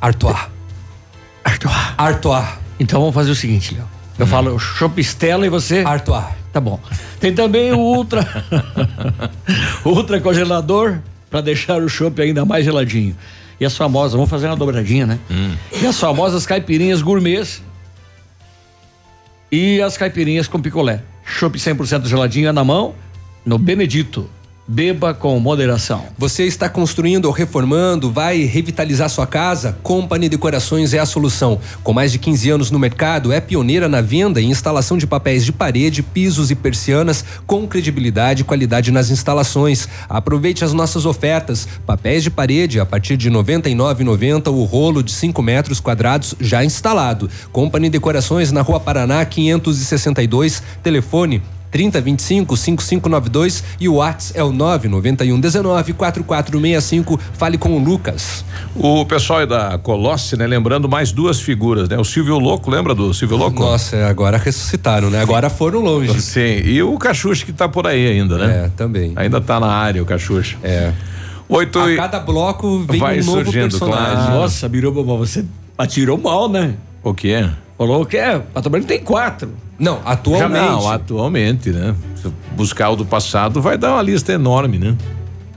Artois. 0.00 0.61
Artois. 1.52 1.74
Artois. 1.98 2.48
Então 2.80 3.00
vamos 3.00 3.14
fazer 3.14 3.30
o 3.30 3.34
seguinte, 3.34 3.74
Léo. 3.74 3.84
Eu 4.18 4.26
falo 4.26 4.58
Chopp 4.58 4.98
Stella 5.00 5.46
e 5.46 5.48
você? 5.48 5.82
Artois. 5.86 6.24
Tá 6.52 6.60
bom. 6.60 6.80
Tem 7.20 7.34
também 7.34 7.72
o 7.72 7.78
Ultra. 7.78 8.26
ultra 9.84 10.20
congelador 10.20 10.98
para 11.30 11.40
deixar 11.40 11.82
o 11.82 11.88
chopp 11.88 12.20
ainda 12.20 12.44
mais 12.44 12.64
geladinho. 12.64 13.16
E 13.58 13.64
as 13.64 13.76
famosas, 13.76 14.12
vamos 14.12 14.28
fazer 14.28 14.46
uma 14.46 14.56
dobradinha, 14.56 15.06
né? 15.06 15.18
E 15.80 15.86
as 15.86 15.98
famosas 15.98 16.44
caipirinhas 16.44 17.00
gourmets 17.00 17.62
e 19.50 19.80
as 19.80 19.96
caipirinhas 19.96 20.48
com 20.48 20.60
picolé. 20.60 21.02
Chopp 21.24 21.58
100% 21.58 22.06
geladinho 22.06 22.48
é 22.48 22.52
na 22.52 22.64
mão, 22.64 22.94
no 23.46 23.58
Benedito. 23.58 24.28
Beba 24.66 25.12
com 25.12 25.38
moderação. 25.40 26.04
Você 26.16 26.44
está 26.44 26.68
construindo 26.68 27.24
ou 27.24 27.32
reformando, 27.32 28.12
vai 28.12 28.44
revitalizar 28.44 29.10
sua 29.10 29.26
casa? 29.26 29.76
Company 29.82 30.28
Decorações 30.28 30.94
é 30.94 31.00
a 31.00 31.04
solução. 31.04 31.58
Com 31.82 31.92
mais 31.92 32.12
de 32.12 32.18
15 32.20 32.50
anos 32.50 32.70
no 32.70 32.78
mercado, 32.78 33.32
é 33.32 33.40
pioneira 33.40 33.88
na 33.88 34.00
venda 34.00 34.40
e 34.40 34.44
instalação 34.44 34.96
de 34.96 35.04
papéis 35.04 35.44
de 35.44 35.50
parede, 35.50 36.00
pisos 36.00 36.52
e 36.52 36.54
persianas 36.54 37.24
com 37.44 37.66
credibilidade 37.66 38.42
e 38.42 38.44
qualidade 38.44 38.92
nas 38.92 39.10
instalações. 39.10 39.88
Aproveite 40.08 40.64
as 40.64 40.72
nossas 40.72 41.06
ofertas. 41.06 41.66
Papéis 41.84 42.22
de 42.22 42.30
parede 42.30 42.78
a 42.78 42.86
partir 42.86 43.16
de 43.16 43.28
R$ 43.28 43.34
99,90 43.34 44.46
o 44.46 44.62
rolo 44.62 45.02
de 45.02 45.10
5 45.10 45.42
metros 45.42 45.80
quadrados 45.80 46.36
já 46.38 46.64
instalado. 46.64 47.28
Company 47.50 47.90
Decorações 47.90 48.52
na 48.52 48.62
Rua 48.62 48.78
Paraná 48.78 49.24
562, 49.24 50.62
telefone 50.84 51.42
3025 51.72 52.56
5592 52.56 53.64
e 53.80 53.88
o 53.88 53.94
WhatsApp 53.94 54.38
é 54.38 54.44
o 54.44 54.52
991 54.52 55.40
19 55.40 55.92
4465. 55.94 57.18
Fale 57.32 57.56
com 57.56 57.76
o 57.76 57.82
Lucas. 57.82 58.44
O 58.76 59.04
pessoal 59.06 59.40
aí 59.40 59.46
da 59.46 59.78
Colosse, 59.78 60.36
né? 60.36 60.46
Lembrando 60.46 60.88
mais 60.88 61.10
duas 61.10 61.40
figuras, 61.40 61.88
né? 61.88 61.98
O 61.98 62.04
Silvio 62.04 62.38
Louco, 62.38 62.70
lembra 62.70 62.94
do 62.94 63.12
Silvio 63.14 63.38
Louco? 63.38 63.60
Nossa, 63.60 64.06
agora 64.06 64.36
ressuscitaram, 64.36 65.08
né? 65.08 65.22
Agora 65.22 65.48
foram 65.48 65.80
longe. 65.80 66.20
Sim, 66.20 66.60
e 66.64 66.82
o 66.82 66.96
Cachucha 66.98 67.46
que 67.46 67.52
tá 67.52 67.68
por 67.68 67.86
aí 67.86 68.06
ainda, 68.06 68.36
né? 68.36 68.66
É, 68.66 68.70
também. 68.76 69.12
Ainda 69.16 69.40
tá 69.40 69.58
na 69.58 69.72
área 69.72 70.02
o 70.02 70.06
Cachucha. 70.06 70.58
É. 70.62 70.92
Oito 71.48 71.78
A 71.78 71.90
e... 71.90 71.96
cada 71.96 72.20
bloco 72.20 72.80
vem 72.80 73.00
Vai 73.00 73.20
um 73.20 73.24
novo 73.24 73.44
surgindo, 73.44 73.70
personagem. 73.70 74.14
claro. 74.14 74.32
Nossa, 74.34 74.68
Biruba, 74.68 75.02
você 75.02 75.44
atirou 75.76 76.18
mal, 76.18 76.48
né? 76.48 76.74
O 77.02 77.12
que 77.14 77.32
é? 77.32 77.50
Falou 77.86 78.06
que 78.06 78.16
é, 78.16 78.38
Pato 78.38 78.70
Branco 78.70 78.86
tem 78.86 79.00
quatro. 79.00 79.48
Não, 79.76 80.00
atualmente. 80.04 80.52
Não, 80.52 80.88
atualmente, 80.88 81.70
né? 81.70 81.94
Se 82.14 82.28
buscar 82.56 82.90
o 82.90 82.96
do 82.96 83.04
passado, 83.04 83.60
vai 83.60 83.76
dar 83.76 83.94
uma 83.94 84.02
lista 84.02 84.32
enorme, 84.32 84.78
né? 84.78 84.96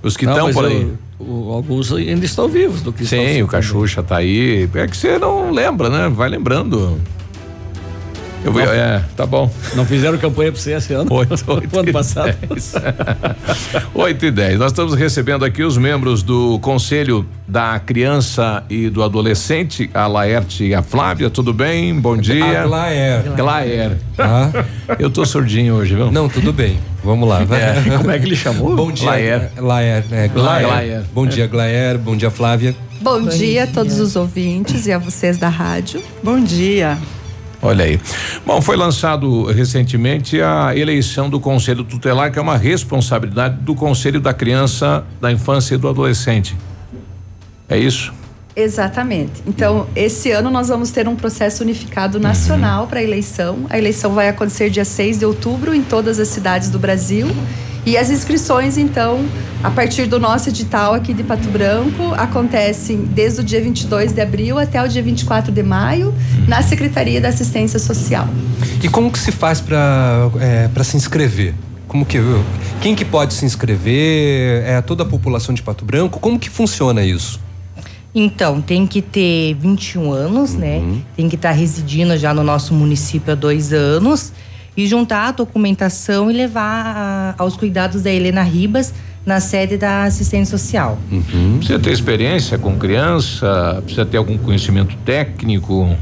Os 0.02 0.18
que 0.18 0.26
estão 0.26 0.52
por 0.52 0.66
aí. 0.66 0.82
eu- 1.20 1.26
o- 1.28 1.52
alguns 1.54 1.92
ainda 1.94 2.26
estão 2.26 2.48
vivos 2.48 2.82
do 2.82 2.92
que 2.92 3.06
Sim, 3.06 3.44
o 3.44 3.48
Cachucha 3.48 4.02
tá 4.02 4.18
aí. 4.18 4.68
É 4.74 4.88
que 4.88 4.98
você 4.98 5.20
não 5.20 5.52
lembra, 5.52 5.88
né? 5.90 6.10
Vai 6.10 6.28
lembrando. 6.30 7.00
Eu 8.46 8.52
vou, 8.52 8.62
é, 8.62 9.04
tá 9.18 9.26
bom. 9.26 9.52
Não 9.74 9.84
fizeram 9.84 10.20
campanha 10.20 10.52
pra 10.52 10.62
você 10.62 10.74
esse 10.74 10.94
ano? 10.94 11.12
Oito, 11.12 11.34
oito 11.52 11.80
ano 11.80 11.92
passado. 11.92 12.38
8 13.92 14.26
e 14.26 14.32
10. 14.32 14.60
Nós 14.60 14.72
estamos 14.72 14.94
recebendo 14.94 15.44
aqui 15.44 15.64
os 15.64 15.80
membros 15.80 16.22
do 16.22 16.60
Conselho 16.60 17.26
da 17.48 17.80
Criança 17.80 18.64
e 18.70 18.88
do 18.88 19.02
Adolescente, 19.02 19.90
a 19.96 20.06
Laerte 20.06 20.64
e 20.64 20.76
a 20.76 20.84
Flávia. 20.84 21.28
Tudo 21.28 21.52
bem? 21.52 22.00
Bom 22.00 22.16
dia. 22.16 22.62
A 22.62 22.68
Glaer. 22.68 23.24
Glaer. 23.36 23.98
Ah. 24.20 24.52
Eu 25.00 25.10
tô 25.10 25.26
surdinho 25.26 25.74
hoje, 25.74 25.96
viu? 25.96 26.12
Não, 26.12 26.30
tudo 26.30 26.54
bem. 26.54 26.78
Vamos 27.04 27.28
lá. 27.28 27.44
vai. 27.44 27.60
É, 27.60 27.84
como 27.98 28.12
é 28.12 28.20
que 28.20 28.26
ele 28.28 28.36
chamou? 28.36 28.76
Bom 28.76 28.92
dia. 28.92 29.10
Laer. 29.10 29.52
Laer, 29.58 30.06
né? 30.08 30.28
Glaer. 30.28 30.68
Glaer. 30.68 31.04
Bom 31.12 31.26
dia, 31.26 31.48
Glaer. 31.48 31.98
Bom 31.98 32.16
dia, 32.16 32.30
Flávia. 32.30 32.76
Bom, 33.02 33.24
dia 33.24 33.64
a 33.64 33.68
todos 33.68 34.00
os 34.00 34.16
ouvintes 34.16 34.86
e 34.86 34.92
a 34.92 35.00
vocês 35.00 35.40
da 35.40 35.50
rádio. 35.50 36.00
Bom 36.24 36.40
dia. 36.40 36.96
Olha 37.66 37.86
aí. 37.86 38.00
Bom, 38.46 38.62
foi 38.62 38.78
lançado 38.78 39.46
recentemente 39.46 40.40
a 40.40 40.76
eleição 40.76 41.28
do 41.28 41.40
Conselho 41.40 41.84
Tutelar, 41.84 42.32
que 42.32 42.38
é 42.38 42.42
uma 42.42 42.58
responsabilidade 42.58 43.58
do 43.62 43.74
Conselho 43.74 44.22
da 44.22 44.36
Criança, 44.36 45.04
da 45.20 45.32
Infância 45.32 45.74
e 45.74 45.78
do 45.80 45.90
Adolescente. 45.90 46.56
É 47.68 47.76
isso? 47.76 48.14
Exatamente. 48.56 49.42
Então, 49.48 49.88
esse 49.96 50.30
ano 50.30 50.52
nós 50.52 50.68
vamos 50.68 50.92
ter 50.92 51.08
um 51.08 51.16
processo 51.16 51.64
unificado 51.64 52.20
nacional 52.20 52.86
para 52.86 53.00
a 53.00 53.04
eleição. 53.04 53.66
A 53.68 53.80
eleição 53.80 54.14
vai 54.14 54.30
acontecer 54.30 54.70
dia 54.70 54.86
6 54.86 55.18
de 55.18 55.26
outubro 55.26 55.74
em 55.74 55.82
todas 55.82 56.20
as 56.20 56.28
cidades 56.28 56.70
do 56.70 56.78
Brasil. 56.78 57.28
E 57.86 57.96
as 57.98 58.10
inscrições, 58.10 58.80
então, 58.80 59.24
a 59.64 59.70
partir 59.70 60.08
do 60.08 60.20
nosso 60.20 60.50
edital 60.50 60.96
aqui 60.96 61.14
de 61.14 61.24
Pato 61.24 61.48
Branco, 61.50 62.16
acontecem 62.16 62.98
desde 62.98 63.42
o 63.42 63.44
dia 63.44 63.62
22 63.62 64.12
de 64.12 64.22
abril 64.22 64.58
até 64.58 64.84
o 64.84 64.88
dia 64.88 65.04
24 65.04 65.52
de 65.52 65.62
maio, 65.62 66.12
na 66.48 66.64
Secretaria 66.64 67.22
da 67.22 67.30
Assistência 67.30 67.78
Social. 67.78 68.28
E 68.82 68.90
como 68.90 69.12
que 69.12 69.20
se 69.20 69.32
faz 69.32 69.62
para 69.62 70.32
é, 70.40 70.68
para 70.68 70.84
se 70.84 70.98
inscrever? 70.98 71.54
Como 71.88 72.04
que 72.08 72.18
quem 72.82 72.96
que 72.96 73.06
pode 73.06 73.36
se 73.36 73.46
inscrever? 73.46 74.64
É 74.66 74.82
toda 74.82 75.04
a 75.04 75.06
população 75.06 75.54
de 75.54 75.62
Pato 75.62 75.86
Branco? 75.86 76.20
Como 76.20 76.40
que 76.40 76.50
funciona 76.50 77.04
isso? 77.04 77.40
Então, 78.16 78.62
tem 78.62 78.88
que 78.88 79.02
ter 79.02 79.54
21 79.60 80.12
anos, 80.12 80.56
né? 80.56 80.82
Tem 81.16 81.30
que 81.30 81.36
estar 81.36 81.52
residindo 81.52 82.18
já 82.18 82.34
no 82.34 82.44
nosso 82.44 82.74
município 82.74 83.34
há 83.34 83.36
dois 83.36 83.72
anos 83.74 84.32
e 84.76 84.86
juntar 84.88 85.28
a 85.28 85.32
documentação 85.32 86.30
e 86.30 86.34
levar 86.34 86.86
a- 86.98 87.36
aos 87.38 87.56
cuidados 87.56 88.02
da 88.02 88.12
Helena 88.12 88.44
Ribas 88.44 88.94
na 89.26 89.40
sede 89.40 89.78
da 89.78 90.04
assistência 90.04 90.58
social. 90.58 90.98
Precisa 91.58 91.80
ter 91.80 91.92
experiência 91.92 92.58
com 92.58 92.78
criança, 92.78 93.82
precisa 93.84 94.06
ter 94.06 94.18
algum 94.18 94.38
conhecimento 94.38 94.96
técnico, 95.04 95.96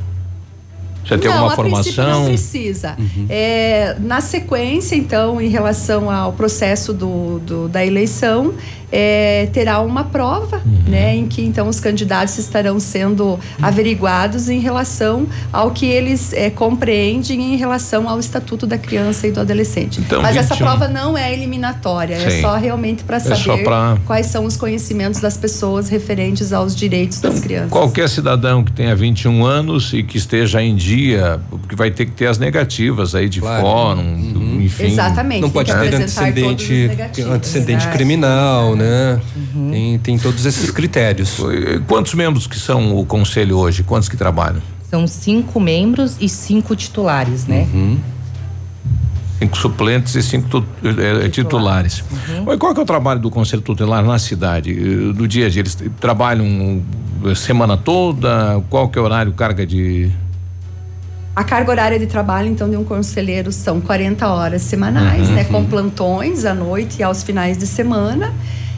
precisa 0.99 1.19
ter 1.21 1.27
não, 1.29 1.33
alguma 1.35 1.53
a 1.53 1.55
formação. 1.55 2.19
não 2.21 2.25
precisa. 2.25 2.97
É, 3.29 3.95
na 3.99 4.19
sequência, 4.21 4.95
então, 4.95 5.39
em 5.39 5.47
relação 5.49 6.09
ao 6.11 6.33
processo 6.33 6.93
do, 6.93 7.39
do- 7.39 7.67
da 7.69 7.85
eleição, 7.85 8.53
é, 8.95 9.47
terá 9.51 9.79
uma 9.81 10.03
prova, 10.03 10.61
né, 10.87 11.15
em 11.15 11.25
que 11.25 11.41
então 11.43 11.67
os 11.67 11.79
candidatos 11.79 12.37
estarão 12.37 12.79
sendo 12.79 13.39
averiguados 13.59 14.49
em 14.49 14.59
relação 14.59 15.25
ao 15.51 15.71
que 15.71 15.87
eles 15.87 16.31
é, 16.33 16.51
compreendem 16.51 17.53
em 17.53 17.57
relação 17.57 18.07
ao 18.07 18.19
estatuto 18.19 18.67
da 18.67 18.77
criança 18.77 19.27
e 19.27 19.31
do 19.31 19.39
adolescente. 19.39 19.99
Então, 19.99 20.21
Mas 20.21 20.35
essa 20.35 20.53
21. 20.53 20.57
prova 20.67 20.87
não 20.87 21.17
é 21.17 21.33
eliminatória, 21.33 22.13
é 22.13 22.29
Sim. 22.29 22.41
só 22.41 22.55
realmente 22.55 23.03
para 23.03 23.17
É 23.17 23.19
saber 23.19 23.35
só 23.37 23.57
pra- 23.57 23.97
quais 24.05 24.27
são 24.27 24.45
os 24.45 24.55
conhecimentos 24.55 25.19
das 25.19 25.35
pessoas 25.37 25.89
referentes 25.89 26.53
aos 26.53 26.75
direitos 26.75 27.19
das 27.19 27.39
crianças. 27.39 27.71
Qualquer 27.71 28.07
cidadão 28.07 28.63
que 28.63 28.71
tenha 28.71 28.95
21 28.95 29.43
anos 29.43 29.91
e 29.91 30.03
que 30.03 30.17
esteja 30.19 30.61
em 30.61 30.75
dia, 30.75 31.39
porque 31.49 31.75
vai 31.75 31.89
ter 31.89 32.05
que 32.05 32.11
ter 32.11 32.27
as 32.27 32.37
negativas 32.37 33.15
aí 33.15 33.27
de 33.27 33.39
fórum, 33.39 34.01
Uhum. 34.03 34.42
Enfim. 34.65 34.85
Exatamente, 34.85 35.41
Não 35.41 35.49
pode 35.49 35.71
ter 35.71 35.93
antecedente, 35.95 36.89
antecedente 37.29 37.87
criminal, 37.89 38.75
né? 38.75 39.19
Tem, 39.71 39.99
tem 39.99 40.17
todos 40.19 40.45
esses 40.45 40.69
critérios. 40.71 41.37
Quantos 41.87 42.13
membros 42.13 42.47
que 42.47 42.59
são 42.59 42.97
o 42.97 43.05
conselho 43.05 43.57
hoje? 43.57 43.83
Quantos 43.83 44.07
que 44.09 44.17
trabalham? 44.17 44.61
São 44.89 45.07
cinco 45.07 45.59
membros 45.59 46.17
e 46.21 46.29
cinco 46.29 46.75
titulares, 46.75 47.47
né? 47.47 47.67
Cinco 49.39 49.57
suplentes 49.57 50.15
e 50.15 50.21
cinco 50.23 50.47
tu- 50.47 50.65
eh, 50.85 51.27
titulares. 51.29 52.03
Mas 52.45 52.57
Qual 52.57 52.73
que 52.73 52.79
é 52.79 52.83
o 52.83 52.85
trabalho 52.85 53.19
do 53.19 53.29
conselho 53.29 53.61
tutelar 53.61 54.03
na 54.03 54.17
cidade? 54.19 54.71
Eh, 54.71 55.13
Do 55.13 55.27
dia 55.27 55.47
a 55.47 55.49
dia? 55.49 55.61
Eles 55.61 55.77
trabalham 55.99 56.81
eh, 57.25 57.35
semana 57.35 57.75
toda? 57.75 58.61
Qual 58.69 58.87
que 58.87 58.97
é 58.97 59.01
o 59.01 59.05
horário, 59.05 59.33
carga 59.33 59.65
de. 59.65 60.09
A 61.35 61.43
carga 61.43 61.71
horária 61.71 61.97
de 61.97 62.05
trabalho, 62.05 62.47
então, 62.47 62.69
de 62.69 62.77
um 62.77 62.83
conselheiro 62.83 63.51
são 63.51 63.81
40 63.81 64.27
horas 64.27 64.61
semanais, 64.61 65.27
Uhum, 65.29 65.33
né? 65.35 65.43
Com 65.45 65.65
plantões 65.65 66.45
à 66.45 66.53
noite 66.53 66.99
e 66.99 67.03
aos 67.03 67.23
finais 67.23 67.57
de 67.57 67.65
semana. 67.65 68.31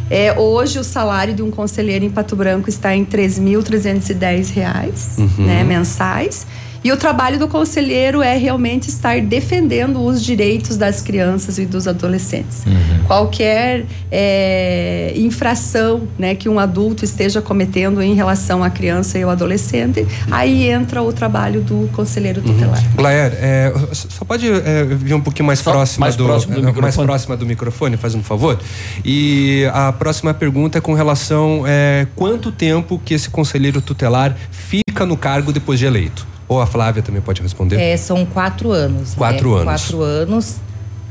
É, 0.10 0.32
hoje, 0.40 0.80
o 0.80 0.84
salário 0.84 1.34
de 1.34 1.42
um 1.42 1.52
conselheiro 1.52 2.06
em 2.06 2.10
Pato 2.10 2.34
Branco 2.36 2.70
está 2.70 2.96
em 2.96 3.04
3.310 3.04 4.52
reais, 4.54 5.16
Uhum. 5.18 5.46
né, 5.46 5.64
mensais. 5.66 6.48
E 6.86 6.92
o 6.92 6.98
trabalho 6.98 7.40
do 7.40 7.48
conselheiro 7.48 8.22
é 8.22 8.38
realmente 8.38 8.90
estar 8.90 9.20
defendendo 9.20 10.06
os 10.06 10.24
direitos 10.24 10.78
das 10.78 11.02
crianças 11.02 11.58
e 11.58 11.66
dos 11.66 11.88
adolescentes. 11.88 12.64
Qualquer 13.08 13.88
é, 14.12 15.12
infração 15.16 16.08
né, 16.16 16.36
que 16.36 16.48
um 16.48 16.60
adulto 16.60 17.04
esteja 17.04 17.42
cometendo 17.42 18.04
em 18.04 18.14
relação 18.14 18.64
à 18.64 18.70
criança 18.70 19.18
e 19.18 19.24
ao 19.24 19.32
adolescente, 19.32 20.06
aí 20.30 20.70
entra 20.70 21.02
o 21.02 21.12
trabalho 21.12 21.60
do 21.62 21.90
conselheiro 21.92 22.40
tutelar. 22.40 22.84
Glaer, 22.94 23.34
é, 23.42 23.74
só 23.92 24.24
pode 24.24 24.48
é, 24.48 24.84
vir 24.84 25.16
um 25.16 25.22
pouquinho 25.22 25.48
mais 25.48 25.58
Só 25.58 25.72
próxima 25.72 26.06
mais 26.06 26.16
do, 26.16 26.24
próximo 26.24 26.54
do 26.54 26.60
é, 26.60 26.62
mais 26.66 26.76
microfone. 26.76 27.08
próxima 27.08 27.36
do 27.36 27.48
microfone, 27.48 27.98
faz 27.98 28.14
um 28.14 28.22
favor. 28.22 28.60
E 29.04 29.68
a 29.74 29.92
próxima 29.92 30.36
pergunta 30.36 30.78
é 30.78 30.82
com 30.82 30.94
relação 30.94 31.64
é, 31.66 32.06
quanto 32.16 32.52
tempo 32.52 33.02
que 33.04 33.16
esse 33.16 33.28
conselheiro 33.28 33.82
tutelar 33.82 34.38
fica 34.52 35.04
no 35.04 35.18
cargo 35.18 35.52
depois 35.52 35.80
de 35.80 35.88
eleito? 35.88 36.35
Ou 36.48 36.62
a 36.62 36.66
Flávia 36.68 37.02
também 37.02 37.22
pode 37.22 37.42
responder? 37.42 37.78
É, 37.80 37.98
são 37.98 38.26
quatro 38.26 38.72
anos. 38.72 39.14
Quatro 39.16 39.50
né? 39.56 39.62
anos. 39.62 39.66
Quatro 39.82 40.02
anos. 40.02 40.56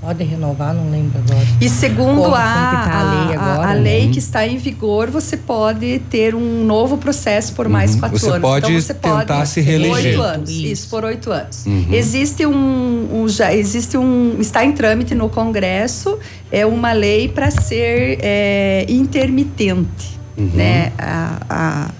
Pode 0.00 0.22
renovar, 0.22 0.74
não 0.74 0.90
lembro 0.90 1.18
agora. 1.26 1.46
E 1.62 1.66
segundo 1.66 2.20
Como- 2.24 2.34
a, 2.34 2.38
tá 2.38 2.90
a 2.92 3.24
lei 3.24 3.36
a- 3.36 3.40
agora, 3.40 3.70
a 3.70 3.74
né? 3.74 3.80
lei 3.80 4.10
que 4.10 4.18
está 4.18 4.46
em 4.46 4.58
vigor, 4.58 5.08
você 5.10 5.34
pode 5.34 5.98
ter 6.10 6.34
um 6.34 6.62
novo 6.66 6.98
processo 6.98 7.54
por 7.54 7.70
mais 7.70 7.94
Uhum. 7.94 8.00
quatro 8.00 8.18
Você 8.18 8.28
anos. 8.28 8.40
pode 8.42 8.66
então 8.66 8.80
você 8.82 8.92
tentar 8.94 9.24
pode 9.38 9.48
se 9.48 9.60
reeleger. 9.62 9.94
Oito 10.12 10.20
anos. 10.22 10.50
Isso. 10.50 10.88
por 10.90 11.04
oito 11.06 11.32
anos. 11.32 11.64
Uhum. 11.64 11.86
Existe 11.90 12.44
um, 12.44 13.08
um- 13.22 13.28
já 13.30 13.54
existe 13.54 13.96
um 13.96 14.36
está 14.38 14.62
em 14.62 14.72
trâmite 14.72 15.14
no 15.14 15.30
Congresso 15.30 16.18
é 16.52 16.66
uma 16.66 16.92
lei 16.92 17.26
para 17.30 17.50
ser 17.50 18.18
é, 18.20 18.84
intermitente, 18.90 20.20
Uhum. 20.36 20.50
né? 20.52 20.92
A, 20.98 21.38
a- 21.48 21.90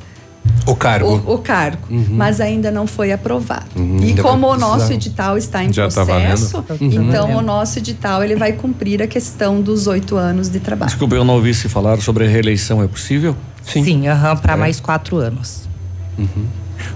O 0.67 0.75
cargo. 0.75 1.23
o, 1.27 1.35
o 1.35 1.39
cargo, 1.39 1.79
Uhum. 1.91 2.07
mas 2.11 2.41
ainda 2.41 2.71
não 2.71 2.87
foi 2.87 3.13
aprovado. 3.13 3.67
Uhum, 3.77 3.99
E 4.01 4.09
ainda 4.09 4.23
como 4.23 4.47
o 4.49 4.57
nosso 4.57 4.93
edital 4.93 5.37
está 5.37 5.63
em 5.63 5.73
Já 5.73 5.89
tá 5.89 6.05
processo, 6.05 6.63
valendo? 6.63 6.83
Uhum. 6.83 7.09
então 7.09 7.37
o 7.37 7.43
nosso 7.43 7.79
edital 7.79 8.23
ele 8.25 8.35
vai 8.37 8.53
cumprir 8.53 9.03
a 9.03 9.07
questão 9.07 9.61
dos 9.61 9.87
oito 9.87 10.17
anos 10.17 10.49
de 10.49 10.61
trabalho. 10.61 10.91
Desculpa, 10.91 11.15
eu 11.15 11.25
não 11.25 11.35
ouvi 11.35 11.53
se 11.53 11.69
falar 11.69 11.99
sobre 12.01 12.25
a 12.25 12.29
reeleição, 12.29 12.83
é 12.83 12.87
possível? 12.89 13.37
Sim, 13.63 14.09
aham, 14.09 14.33
É. 14.33 14.37
para 14.37 14.57
mais 14.57 14.81
quatro 14.81 15.17
anos. 15.19 15.69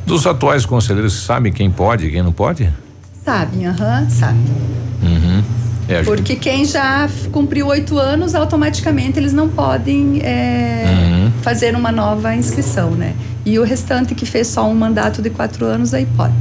Dos 0.06 0.26
atuais 0.26 0.64
conselheiros, 0.64 1.12
sabem 1.24 1.52
quem 1.52 1.70
pode 1.70 2.06
e 2.06 2.10
quem 2.10 2.22
não 2.22 2.32
pode? 2.32 2.72
Sabem, 3.24 3.66
aham, 3.66 4.08
sabem. 4.08 4.40
Uhum. 5.02 5.42
É, 5.88 6.02
Porque 6.02 6.36
quem 6.36 6.64
já 6.66 7.08
cumpriu 7.32 7.66
oito 7.68 7.98
anos, 7.98 8.34
automaticamente 8.34 9.18
eles 9.18 9.32
não 9.32 9.48
podem 9.48 10.20
é, 10.22 10.84
Uhum. 10.86 11.32
fazer 11.42 11.74
uma 11.74 11.90
nova 11.90 12.34
inscrição, 12.34 12.90
né? 12.90 13.14
E 13.46 13.58
o 13.58 13.64
restante 13.64 14.14
que 14.14 14.26
fez 14.26 14.48
só 14.48 14.68
um 14.68 14.74
mandato 14.74 15.22
de 15.22 15.30
quatro 15.30 15.64
anos, 15.64 15.94
aí 15.94 16.06
pode. 16.16 16.34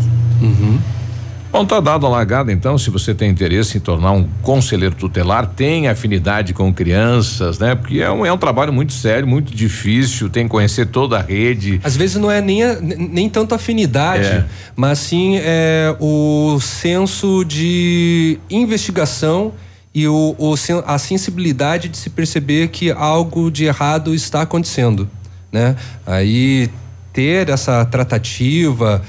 Bom, 1.50 1.66
tá 1.66 1.80
dado 1.80 2.06
a 2.06 2.10
largada, 2.10 2.52
então, 2.52 2.78
se 2.78 2.90
você 2.90 3.16
tem 3.16 3.30
interesse 3.32 3.78
em 3.78 3.80
tornar 3.82 4.12
um 4.12 4.28
conselheiro 4.42 4.94
tutelar, 4.94 5.48
tem 5.48 5.88
afinidade 5.88 6.54
com 6.54 6.72
crianças, 6.74 7.58
né? 7.58 7.74
Porque 7.74 8.00
é 8.00 8.12
um, 8.12 8.26
é 8.26 8.32
um 8.32 8.38
trabalho 8.38 8.72
muito 8.74 8.92
sério, 8.94 9.26
muito 9.28 9.56
difícil, 9.56 10.30
tem 10.30 10.44
que 10.44 10.50
conhecer 10.50 10.88
toda 10.88 11.18
a 11.18 11.22
rede. 11.22 11.80
Às 11.84 11.96
vezes 11.96 12.18
não 12.18 12.30
é 12.30 12.42
nem, 12.42 12.64
a- 12.64 12.78
nem 12.82 13.30
tanto 13.30 13.56
afinidade, 13.56 14.26
É. 14.28 14.46
mas 14.76 15.00
sim 15.00 15.38
é, 15.42 15.96
o 16.00 16.60
senso 16.60 17.44
de 17.46 18.38
investigação 18.50 19.54
e 19.96 20.06
o, 20.08 20.36
o 20.38 20.54
a 20.86 20.98
sensibilidade 21.00 21.88
de 21.88 21.98
se 21.98 22.10
perceber 22.10 22.68
que 22.68 22.92
algo 22.92 23.50
de 23.50 23.66
errado 23.66 24.14
está 24.14 24.42
acontecendo, 24.42 25.10
né? 25.52 25.76
Aí 26.06 26.70
ter 27.14 27.50
essa 27.50 27.84
tratativa, 27.86 29.02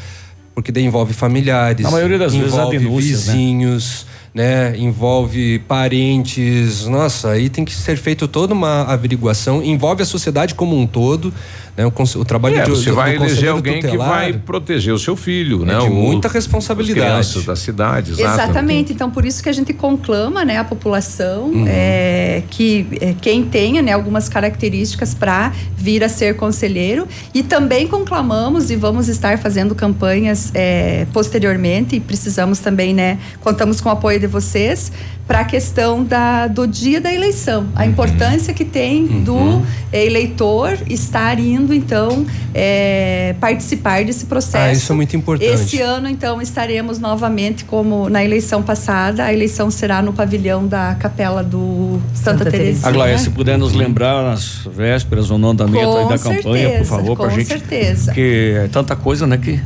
porque 0.59 0.73
daí 0.73 0.85
envolve 0.85 1.13
familiares, 1.13 1.85
Na 1.85 1.91
maioria 1.93 2.19
das 2.19 2.35
vezes 2.35 2.53
envolve 2.53 2.79
denúncias, 2.79 3.27
né? 3.27 3.33
vizinhos, 3.33 4.07
né? 4.35 4.77
Envolve 4.77 5.61
parentes, 5.61 6.85
nossa, 6.87 7.31
aí 7.31 7.49
tem 7.49 7.65
que 7.65 7.73
ser 7.73 7.97
feito 7.97 8.27
toda 8.27 8.55
uma 8.55 8.83
averiguação, 8.83 9.63
envolve 9.63 10.03
a 10.03 10.05
sociedade 10.05 10.57
como 10.57 10.77
um 10.77 10.85
todo, 10.85 11.33
né? 11.79 11.87
O, 11.87 12.19
o 12.19 12.25
trabalho 12.25 12.57
É, 12.59 12.65
de 12.65 12.71
você 12.71 12.91
do- 12.91 12.97
vai 12.97 13.17
do 13.17 13.25
eleger 13.25 13.51
alguém 13.51 13.75
que 13.81 13.87
tutelar 13.87 14.09
vai 14.09 14.33
proteger 14.33 14.93
o 14.93 14.99
seu 14.99 15.15
filho, 15.17 15.65
né? 15.65 15.79
de 15.79 15.87
O- 15.87 15.91
muita 15.95 16.27
as 16.29 16.35
responsabilidade. 16.35 17.01
crianças 17.01 17.45
da 17.45 17.55
cidade, 17.57 18.11
exato. 18.13 18.35
Exatamente. 18.43 18.93
Então, 18.93 19.11
por 19.11 19.25
isso 19.25 19.43
que 19.43 19.49
a 19.49 19.53
gente 19.53 19.73
conclama, 19.73 20.45
né, 20.45 20.59
a 20.59 20.65
população 20.65 21.45
Uhum. 21.45 21.65
é, 21.69 22.43
que 22.51 22.87
é, 23.01 23.15
quem 23.21 23.45
tenha, 23.45 23.81
né, 23.81 23.93
algumas 23.93 24.29
características 24.29 25.15
para 25.15 25.53
vir 25.77 26.03
a 26.03 26.09
ser 26.09 26.35
conselheiro 26.37 27.07
e 27.33 27.43
também 27.43 27.87
conclamamos 27.87 28.71
e 28.71 28.77
vamos 28.77 29.09
estar 29.09 29.39
fazendo 29.39 29.75
campanhas 29.75 30.51
é, 30.55 31.07
posteriormente 31.13 31.95
e 31.95 32.01
precisamos 32.01 32.59
também, 32.59 32.93
né, 32.93 33.19
contamos 33.41 33.81
com 33.81 33.89
o 33.89 33.93
apoio 33.93 34.19
de 34.19 34.27
vocês 34.27 34.91
para 35.29 35.41
a 35.41 35.45
questão 35.45 36.03
da, 36.03 36.47
do 36.47 36.67
dia 36.67 37.01
da 37.01 37.13
eleição, 37.13 37.61
Uhum. 37.65 37.69
a 37.77 37.87
importância 37.87 38.55
que 38.55 38.65
tem 38.65 39.07
do 39.23 39.63
é, 39.93 40.05
eleitor 40.07 40.79
estar 40.89 41.39
indo 41.39 41.75
então 41.75 42.25
é, 42.55 43.35
participar 43.39 44.05
desse 44.05 44.25
processo. 44.25 44.57
Ah, 44.57 44.73
isso 44.73 44.91
é 44.91 44.95
muito 44.97 45.15
importante. 45.15 45.53
Esse 45.53 45.81
ano, 45.83 46.09
então, 46.09 46.41
estaremos 46.41 46.99
novamente, 46.99 47.65
como 47.65 48.09
na 48.09 48.25
eleição 48.25 48.63
passada, 48.63 49.25
a 49.25 49.33
eleição 49.33 49.71
será 49.71 50.01
no 50.01 50.13
pavilhão 50.15 50.67
da 50.67 50.95
Capela 50.95 51.45
do 51.45 52.01
Santa, 52.15 52.51
Teresinha. 52.51 52.89
A 52.89 52.91
Glória, 52.91 53.19
se 53.19 53.29
puder 53.31 53.59
nos 53.59 53.75
lembrar 53.75 54.23
nas 54.25 54.67
vésperas, 54.75 55.31
o 55.31 55.35
andamento 55.35 55.85
Com 55.85 55.97
aí 55.99 56.09
da 56.09 56.19
campanha, 56.19 56.79
por 56.79 56.87
favor, 56.87 57.17
com 57.17 57.31
gente. 57.31 57.49
certeza. 57.49 58.07
Porque 58.07 58.55
é 58.65 58.69
tanta 58.69 58.97
coisa, 58.97 59.27
né, 59.27 59.37
que 59.37 59.61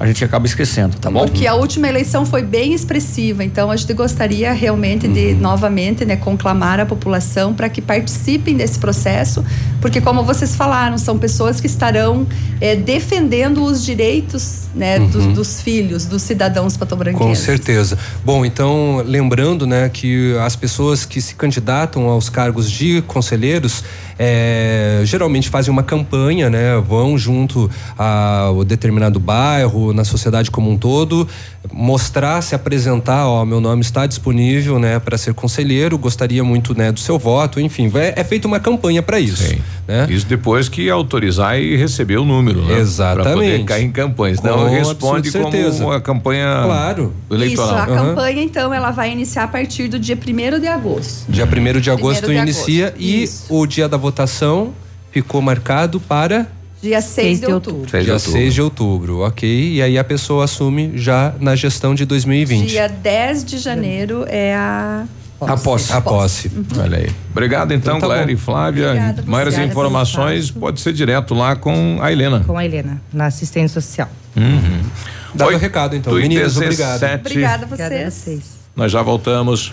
a 0.00 0.06
gente 0.06 0.24
acaba 0.24 0.46
esquecendo, 0.46 0.96
tá 0.98 1.10
bom? 1.10 1.26
Porque 1.26 1.46
a 1.46 1.54
última 1.54 1.88
eleição 1.88 2.24
foi 2.24 2.42
bem 2.42 2.72
expressiva, 2.72 3.42
então 3.42 3.70
a 3.70 3.76
gente 3.76 3.92
gostaria 3.94 4.52
realmente 4.52 5.08
de 5.08 5.32
Uhum. 5.32 5.40
novamente 5.40 6.04
né, 6.04 6.16
conclamar 6.16 6.78
a 6.80 6.86
população 6.86 7.52
para 7.52 7.68
que 7.68 7.82
participem 7.82 8.56
desse 8.56 8.78
processo, 8.78 9.44
porque 9.80 10.00
como 10.00 10.22
vocês 10.22 10.54
falaram, 10.54 10.96
são 10.98 11.18
pessoas 11.18 11.60
que 11.60 11.66
estarão 11.66 12.26
eh, 12.60 12.76
defendendo 12.76 13.62
os 13.64 13.84
direitos 13.84 14.68
né, 14.74 14.98
dos, 15.00 15.24
Uhum. 15.24 15.32
dos 15.32 15.60
filhos, 15.60 16.06
dos 16.06 16.22
cidadãos 16.22 16.74
Com 16.74 16.78
patobranquenses. 16.80 17.44
certeza. 17.44 17.98
Bom, 18.24 18.44
então, 18.44 19.02
lembrando, 19.04 19.66
né, 19.66 19.88
que 19.88 20.36
as 20.38 20.54
pessoas 20.54 21.04
que 21.04 21.20
se 21.20 21.34
candidatam 21.34 22.04
aos 22.08 22.28
cargos 22.28 22.70
de 22.70 23.02
conselheiros 23.02 23.82
é, 24.18 25.00
geralmente 25.04 25.48
fazem 25.48 25.70
uma 25.72 25.82
campanha, 25.82 26.50
né, 26.50 26.76
vão 26.86 27.16
junto 27.16 27.70
ao 27.96 28.64
determinado 28.64 29.20
bairro, 29.20 29.92
na 29.92 30.04
sociedade 30.04 30.50
como 30.50 30.70
um 30.70 30.76
todo, 30.76 31.26
mostrar, 31.72 32.42
se 32.42 32.54
apresentar, 32.54 33.26
ó, 33.28 33.44
meu 33.44 33.60
nome 33.60 33.82
está 33.82 34.06
disponível, 34.06 34.78
né, 34.78 34.98
para 34.98 35.16
ser 35.16 35.34
conselheiro, 35.34 35.96
gostaria 35.96 36.42
muito, 36.42 36.76
né, 36.76 36.90
do 36.90 37.00
seu 37.00 37.18
voto, 37.18 37.60
enfim, 37.60 37.90
é, 37.94 38.14
é 38.20 38.24
feita 38.24 38.48
uma 38.48 38.58
campanha 38.58 39.02
para 39.02 39.20
isso. 39.20 39.54
Né? 39.86 40.06
Isso 40.10 40.26
depois 40.26 40.68
que 40.68 40.90
autorizar 40.90 41.58
e 41.58 41.74
receber 41.76 42.18
o 42.18 42.24
número, 42.24 42.60
né? 42.62 42.78
Exatamente. 42.78 43.22
Pra 43.24 43.32
poder 43.34 43.64
cair 43.64 43.84
em 43.84 43.90
campanhas. 43.90 44.42
Não 44.42 44.58
Com 44.58 44.68
responde 44.68 45.30
como 45.32 45.92
a 45.92 46.00
campanha 46.00 46.60
Claro. 46.62 47.14
eleitoral. 47.30 47.68
Isso, 47.68 47.82
a 47.82 47.86
campanha, 47.86 48.42
então, 48.42 48.74
ela 48.74 48.90
vai 48.90 49.10
iniciar 49.10 49.44
a 49.44 49.48
partir 49.48 49.88
do 49.88 49.98
dia 49.98 50.14
1 50.16 50.60
de 50.60 50.66
agosto. 50.66 51.24
Dia 51.30 51.46
1 51.46 51.80
de 51.80 51.90
agosto 51.90 52.20
Primeiro 52.20 52.44
de 52.44 52.50
inicia 52.52 52.88
agosto, 52.88 53.02
e 53.02 53.22
isso. 53.22 53.46
o 53.48 53.66
dia 53.66 53.88
da 53.88 53.96
votação 53.96 54.07
ficou 55.10 55.40
marcado 55.40 56.00
para 56.00 56.46
Dia 56.80 57.00
6 57.00 57.40
de 57.40 57.46
outubro. 57.46 57.86
De 57.86 58.04
dia 58.04 58.14
outubro. 58.14 58.32
6 58.40 58.54
de 58.54 58.62
outubro, 58.62 59.18
ok? 59.20 59.72
E 59.72 59.82
aí 59.82 59.98
a 59.98 60.04
pessoa 60.04 60.44
assume 60.44 60.92
já 60.96 61.34
na 61.40 61.56
gestão 61.56 61.94
de 61.94 62.04
2020. 62.04 62.68
Dia 62.68 62.88
10 62.88 63.44
de 63.44 63.58
janeiro 63.58 64.24
é 64.28 64.54
a. 64.54 65.04
A 65.40 65.56
posse. 65.56 65.92
A 65.92 66.00
posse. 66.00 66.50
Olha 66.80 66.98
aí. 66.98 67.10
Obrigado 67.30 67.72
então, 67.72 67.96
Então 67.98 68.08
tá 68.08 68.24
bom. 68.24 68.30
e 68.30 68.36
Flávia. 68.36 68.88
Obrigada, 68.88 69.22
Maiores 69.24 69.54
obrigada, 69.54 69.72
informações 69.72 70.50
pode 70.50 70.80
ser 70.80 70.92
direto 70.92 71.32
lá 71.32 71.54
com 71.54 71.98
a 72.00 72.10
Helena. 72.10 72.42
Com 72.44 72.58
a 72.58 72.64
Helena, 72.64 73.00
na 73.12 73.26
assistência 73.26 73.80
social. 73.80 74.08
Uhum. 74.36 74.82
Dado 75.34 75.54
o 75.54 75.58
recado, 75.58 75.94
então. 75.94 76.12
Meninas, 76.14 76.54
17. 76.54 76.64
obrigado. 76.64 77.20
Obrigada 77.20 77.62
a 77.62 77.66
Obrigada 77.66 77.94
a 77.94 77.98
vocês. 77.98 78.14
vocês. 78.14 78.42
Nós 78.74 78.90
já 78.90 79.02
voltamos. 79.02 79.72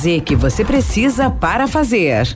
Z 0.01 0.21
que 0.21 0.35
você 0.35 0.65
precisa 0.65 1.29
para 1.29 1.67
fazer. 1.67 2.35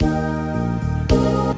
04001244/2019. 0.00 0.49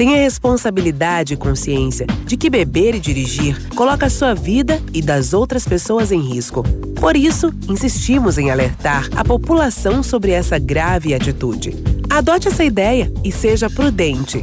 Tenha 0.00 0.16
responsabilidade 0.16 1.34
e 1.34 1.36
consciência 1.36 2.06
de 2.24 2.34
que 2.34 2.48
beber 2.48 2.94
e 2.94 2.98
dirigir 2.98 3.68
coloca 3.74 4.06
a 4.06 4.08
sua 4.08 4.32
vida 4.32 4.80
e 4.94 5.02
das 5.02 5.34
outras 5.34 5.68
pessoas 5.68 6.10
em 6.10 6.22
risco. 6.22 6.62
Por 6.98 7.14
isso, 7.14 7.52
insistimos 7.68 8.38
em 8.38 8.50
alertar 8.50 9.10
a 9.14 9.22
população 9.22 10.02
sobre 10.02 10.30
essa 10.30 10.58
grave 10.58 11.12
atitude. 11.12 11.76
Adote 12.08 12.48
essa 12.48 12.64
ideia 12.64 13.12
e 13.22 13.30
seja 13.30 13.68
prudente. 13.68 14.42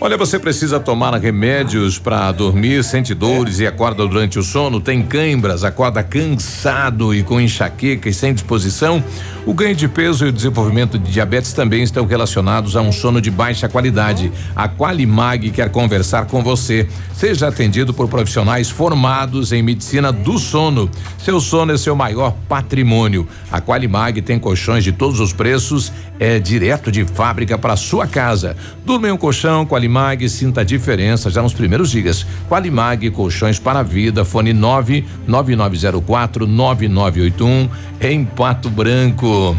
Olha, 0.00 0.18
você 0.18 0.38
precisa 0.38 0.80
tomar 0.80 1.14
remédios 1.14 1.98
para 1.98 2.30
dormir, 2.32 2.82
sente 2.82 3.14
dores 3.14 3.60
e 3.60 3.66
acorda 3.66 4.06
durante 4.06 4.38
o 4.38 4.42
sono, 4.42 4.80
tem 4.80 5.02
cãibras, 5.02 5.62
acorda 5.64 6.02
cansado 6.02 7.14
e 7.14 7.22
com 7.22 7.40
enxaqueca 7.40 8.08
e 8.08 8.12
sem 8.12 8.34
disposição? 8.34 9.02
O 9.46 9.52
ganho 9.52 9.74
de 9.74 9.86
peso 9.86 10.24
e 10.24 10.30
o 10.30 10.32
desenvolvimento 10.32 10.98
de 10.98 11.12
diabetes 11.12 11.52
também 11.52 11.82
estão 11.82 12.06
relacionados 12.06 12.76
a 12.76 12.80
um 12.80 12.90
sono 12.90 13.20
de 13.20 13.30
baixa 13.30 13.68
qualidade. 13.68 14.32
A 14.56 14.66
Qualimag 14.66 15.50
quer 15.50 15.70
conversar 15.70 16.24
com 16.24 16.42
você. 16.42 16.88
Seja 17.12 17.48
atendido 17.48 17.92
por 17.92 18.08
profissionais 18.08 18.70
formados 18.70 19.52
em 19.52 19.62
medicina 19.62 20.10
do 20.10 20.38
sono. 20.38 20.90
Seu 21.18 21.38
sono 21.40 21.72
é 21.72 21.76
seu 21.76 21.94
maior 21.94 22.34
patrimônio. 22.48 23.28
A 23.52 23.60
Qualimag 23.60 24.22
tem 24.22 24.38
colchões 24.38 24.82
de 24.82 24.92
todos 24.92 25.20
os 25.20 25.34
preços, 25.34 25.92
é 26.18 26.38
direto 26.38 26.90
de 26.90 27.04
fábrica 27.04 27.58
para 27.58 27.76
sua 27.76 28.06
casa. 28.06 28.56
Durma 28.84 29.08
em 29.08 29.12
um 29.12 29.16
colchão 29.18 29.66
Qualimag, 29.66 29.83
sinta 30.28 30.60
a 30.62 30.64
diferença 30.64 31.30
já 31.30 31.42
nos 31.42 31.54
primeiros 31.54 31.90
dias. 31.90 32.26
Qualimag, 32.48 33.10
colchões 33.10 33.58
para 33.58 33.80
a 33.80 33.82
vida, 33.82 34.24
fone 34.24 34.52
99904 34.52 36.46
9981 36.46 37.68
em 38.00 38.24
Pato 38.24 38.70
Branco. 38.70 39.56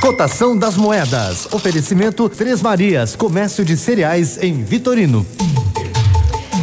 Cotação 0.00 0.56
das 0.56 0.76
moedas. 0.76 1.46
Oferecimento 1.52 2.28
Três 2.28 2.62
Marias, 2.62 3.14
comércio 3.14 3.64
de 3.64 3.76
cereais 3.76 4.42
em 4.42 4.64
Vitorino. 4.64 5.26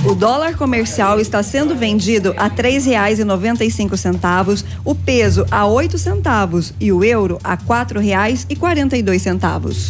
O 0.06 0.16
dólar 0.16 0.56
comercial 0.56 1.20
está 1.20 1.44
sendo 1.44 1.76
vendido 1.76 2.34
a 2.38 2.50
três 2.50 2.86
reais 2.86 3.20
e 3.20 3.24
noventa 3.24 3.66
e 3.66 3.70
cinco 3.70 3.98
centavos, 3.98 4.64
o 4.86 4.96
peso 4.96 5.46
a 5.52 5.66
oito 5.66 5.98
centavos 5.98 6.74
e 6.80 6.92
o 6.92 7.04
euro 7.04 7.38
a 7.44 7.58
quatro 7.58 8.00
reais 8.00 8.46
e 8.50 8.56
quarenta 8.56 8.96
e 8.96 9.04
dois 9.04 9.22
centavos. 9.22 9.90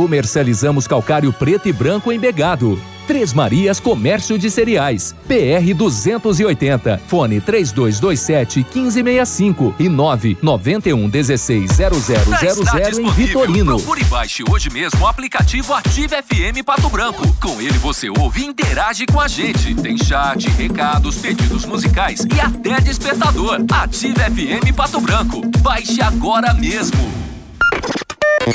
Comercializamos 0.00 0.86
calcário 0.86 1.30
preto 1.30 1.68
e 1.68 1.74
branco 1.74 2.10
embegado. 2.10 2.80
Três 3.06 3.34
Marias 3.34 3.78
Comércio 3.78 4.38
de 4.38 4.50
Cereais. 4.50 5.14
PR 5.28 5.74
280. 5.76 7.02
Fone 7.06 7.38
3227 7.38 8.60
1565 8.60 9.74
e 9.78 9.90
991 9.90 11.06
16 11.06 11.76
Já 11.76 12.46
está 12.46 12.78
0000 12.78 13.08
em. 13.08 13.10
Vitorino. 13.10 13.76
Procure 13.76 14.00
e 14.00 14.04
baixe 14.04 14.42
hoje 14.50 14.70
mesmo 14.70 15.02
o 15.02 15.06
aplicativo 15.06 15.74
Ative 15.74 16.16
FM 16.22 16.64
Pato 16.64 16.88
Branco. 16.88 17.30
Com 17.38 17.60
ele 17.60 17.76
você 17.76 18.08
ouve 18.08 18.40
e 18.40 18.46
interage 18.46 19.04
com 19.04 19.20
a 19.20 19.28
gente. 19.28 19.74
Tem 19.74 19.98
chat, 19.98 20.48
recados, 20.48 21.18
pedidos 21.18 21.66
musicais 21.66 22.20
e 22.34 22.40
até 22.40 22.80
despertador. 22.80 23.58
Ative 23.70 24.14
FM 24.14 24.74
Pato 24.74 24.98
Branco. 24.98 25.42
Baixe 25.58 26.00
agora 26.00 26.54
mesmo. 26.54 26.96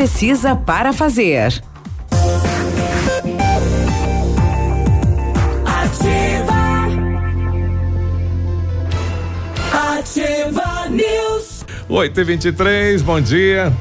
para 0.55 0.91
fazer. 0.91 1.61
Ativa. 5.63 6.87
Ativa 9.71 10.89
News. 10.89 11.63
8 11.87 12.19
e 12.19 12.23
23 12.23 13.01
bom 13.03 13.21
dia. 13.21 13.71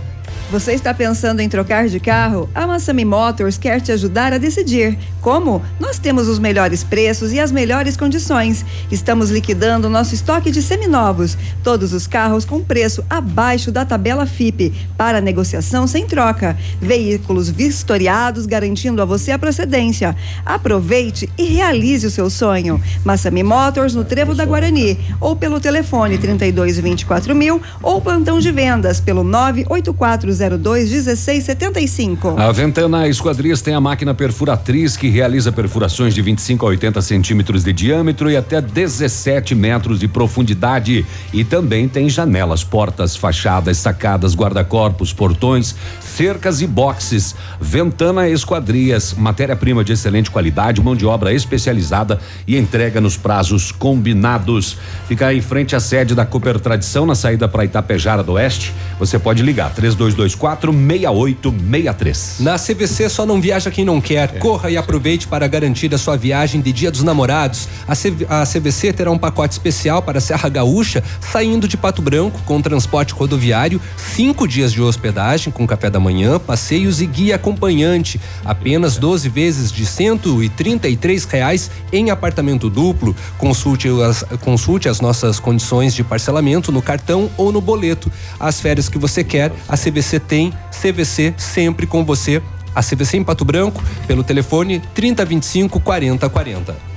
Você 0.51 0.73
está 0.73 0.93
pensando 0.93 1.39
em 1.39 1.49
trocar 1.49 1.87
de 1.89 2.01
carro? 2.01 2.51
A 2.53 2.67
Massami 2.67 3.05
Motors 3.05 3.57
quer 3.57 3.81
te 3.81 3.93
ajudar 3.93 4.33
a 4.33 4.39
decidir. 4.39 4.99
Como? 5.21 5.63
Nós 5.79 5.97
temos 5.97 6.27
os 6.27 6.41
melhores 6.41 6.83
preços 6.83 7.33
e 7.33 7.39
as 7.39 7.53
melhores 7.53 7.97
condições. 7.97 8.65
Estamos 8.91 9.31
liquidando 9.31 9.89
nosso 9.89 10.13
estoque 10.13 10.51
de 10.51 10.61
seminovos. 10.61 11.39
Todos 11.63 11.93
os 11.93 12.09
carros 12.09 12.45
com 12.45 12.61
preço 12.65 13.05
abaixo 13.09 13.71
da 13.71 13.85
tabela 13.85 14.27
FIP, 14.27 14.73
para 14.97 15.21
negociação 15.21 15.87
sem 15.87 16.05
troca. 16.05 16.59
Veículos 16.81 17.49
vistoriados 17.49 18.45
garantindo 18.45 19.01
a 19.01 19.05
você 19.05 19.31
a 19.31 19.39
procedência. 19.39 20.17
Aproveite 20.45 21.31
e 21.39 21.45
realize 21.45 22.05
o 22.05 22.11
seu 22.11 22.29
sonho. 22.29 22.83
Massami 23.05 23.45
Motors 23.45 23.95
no 23.95 24.05
Trevo 24.05 24.35
da 24.35 24.45
Guarani 24.45 24.99
ou 25.21 25.37
pelo 25.37 25.61
telefone 25.61 26.19
32 26.19 26.81
24 26.81 27.37
mil 27.37 27.63
ou 27.81 28.01
plantão 28.01 28.41
de 28.41 28.51
vendas 28.51 28.99
pelo 28.99 29.23
984 29.23 30.40
1675. 30.49 32.37
A 32.39 32.53
Ventana 32.53 33.09
Esquadrias 33.09 33.61
tem 33.61 33.75
a 33.75 33.81
máquina 33.81 34.15
perfuratriz 34.15 34.97
que 34.97 35.09
realiza 35.09 35.53
perfurações 35.53 36.15
de 36.15 36.23
25 36.23 36.65
a 36.65 36.69
80 36.71 37.03
centímetros 37.03 37.65
de 37.65 37.73
diâmetro 37.73 38.31
e 38.31 38.37
até 38.37 38.61
17 38.61 39.55
metros 39.55 40.01
de 40.01 40.09
profundidade. 40.09 41.05
E 41.33 41.45
também 41.45 41.89
tem 41.89 42.09
janelas, 42.09 42.65
portas, 42.65 43.17
fachadas, 43.17 43.79
sacadas, 43.79 44.35
guarda-corpos, 44.35 45.13
portões, 45.13 45.75
cercas 46.17 46.61
e 46.61 46.67
boxes. 46.67 47.35
Ventana 47.61 48.29
Esquadrias, 48.29 49.15
matéria-prima 49.15 49.85
de 49.85 49.93
excelente 49.93 50.31
qualidade, 50.31 50.81
mão 50.81 50.97
de 50.97 51.07
obra 51.07 51.33
especializada 51.33 52.19
e 52.47 52.57
entrega 52.57 53.01
nos 53.01 53.17
prazos 53.17 53.73
combinados. 53.73 54.77
Fica 55.07 55.33
em 55.33 55.41
frente 55.41 55.77
à 55.77 55.81
sede 55.81 56.15
da 56.15 56.25
Cooper 56.25 56.59
Tradição, 56.59 57.07
na 57.07 57.15
saída 57.15 57.49
para 57.49 57.65
Itapejara 57.65 58.23
do 58.23 58.33
Oeste. 58.33 58.75
Você 58.99 59.19
pode 59.19 59.43
ligar 59.43 59.73
3222 59.75 60.31
3224 60.35 60.73
6863. 60.73 62.37
Na 62.41 62.59
CVC 62.59 63.09
só 63.09 63.27
não 63.27 63.41
viaja 63.41 63.71
quem 63.71 63.85
não 63.85 64.01
quer. 64.01 64.31
É. 64.35 64.39
Corra 64.39 64.71
e 64.71 64.77
aproveite 64.77 65.27
para 65.27 65.47
garantir 65.47 65.95
a 65.95 65.99
sua 65.99 66.17
viagem 66.17 66.61
de 66.61 66.73
Dia 66.73 66.91
dos 66.91 67.03
Namorados. 67.03 67.69
A, 67.87 67.95
CV, 67.95 68.27
a 68.29 68.45
CVC 68.45 68.93
terá 68.93 69.11
um 69.11 69.19
pacote 69.19 69.53
especial 69.53 70.03
para 70.03 70.19
a 70.19 70.21
Serra 70.21 70.49
Gaúcha, 70.49 71.03
saindo 71.21 71.69
de 71.69 71.77
Pato 71.77 72.03
Branco 72.03 72.41
com 72.45 72.61
transporte 72.61 73.13
rodoviário, 73.13 73.81
cinco 73.97 74.47
dias 74.47 74.73
de 74.73 74.81
hospedagem 74.83 75.53
com 75.53 75.67
café 75.67 75.91
da 75.91 76.00
manhã, 76.01 76.39
passeios 76.39 77.01
e 77.01 77.07
guia 77.07 77.37
acompanhante. 77.37 78.21
Apenas 78.45 78.97
12 78.97 79.29
vezes 79.29 79.71
de 79.71 79.87
133 79.87 81.25
reais 81.27 81.71
em 81.93 82.11
apartamento 82.11 82.69
duplo. 82.69 83.15
Consulte 83.39 83.89
as, 84.03 84.25
consulte 84.41 84.89
as 84.89 85.01
nossas 85.01 85.39
condições 85.39 85.95
de 85.95 86.03
parcelamento 86.03 86.73
no 86.73 86.83
cartão 86.83 87.31
ou 87.37 87.53
no 87.53 87.61
boleto. 87.61 88.11
As 88.39 88.61
férias 88.61 88.89
que 88.89 88.99
você 88.99 89.23
quer, 89.23 89.53
a 89.69 89.77
CVC 89.77 90.19
tem 90.19 90.53
CVC 90.71 91.35
sempre 91.37 91.87
com 91.87 92.05
você. 92.05 92.43
A 92.75 92.83
CVC 92.83 93.19
em 93.19 93.25
Pato 93.25 93.45
Branco, 93.45 93.83
pelo 94.07 94.23
telefone 94.23 94.81
3025 94.95 95.81
4040. 95.81 96.91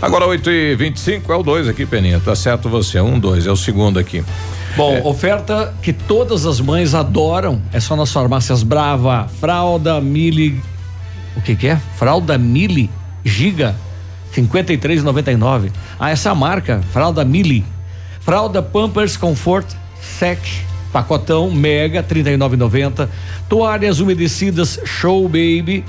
Agora 0.00 0.26
8 0.26 0.50
e 0.50 0.74
25 0.76 1.32
é 1.32 1.36
o 1.36 1.42
2 1.42 1.68
aqui, 1.68 1.86
Peninha. 1.86 2.20
Tá 2.20 2.36
certo 2.36 2.68
você. 2.68 3.00
Um, 3.00 3.18
dois, 3.18 3.46
é 3.46 3.50
o 3.50 3.56
segundo 3.56 3.98
aqui. 3.98 4.22
Bom, 4.76 4.94
é. 4.94 5.02
oferta 5.02 5.74
que 5.80 5.92
todas 5.92 6.44
as 6.44 6.60
mães 6.60 6.94
adoram. 6.94 7.62
É 7.72 7.80
só 7.80 7.96
nas 7.96 8.12
farmácias 8.12 8.62
Brava, 8.62 9.26
fralda 9.40 10.00
Mili. 10.00 10.60
O 11.34 11.40
que 11.40 11.56
que 11.56 11.68
é? 11.68 11.76
Fralda 11.96 12.36
Mili 12.36 12.90
Giga 13.24 13.74
53,99. 14.34 15.70
Ah, 15.98 16.10
essa 16.10 16.34
marca, 16.34 16.82
fralda 16.92 17.24
Mili. 17.24 17.64
Fralda 18.20 18.60
Pampers 18.60 19.16
Comfort 19.16 19.66
Sec 20.00 20.40
Pacotão 20.92 21.50
Mega 21.50 22.02
39,90. 22.02 23.08
Toalhas 23.48 24.00
umedecidas 24.00 24.78
Show 24.84 25.24
Baby 25.28 25.84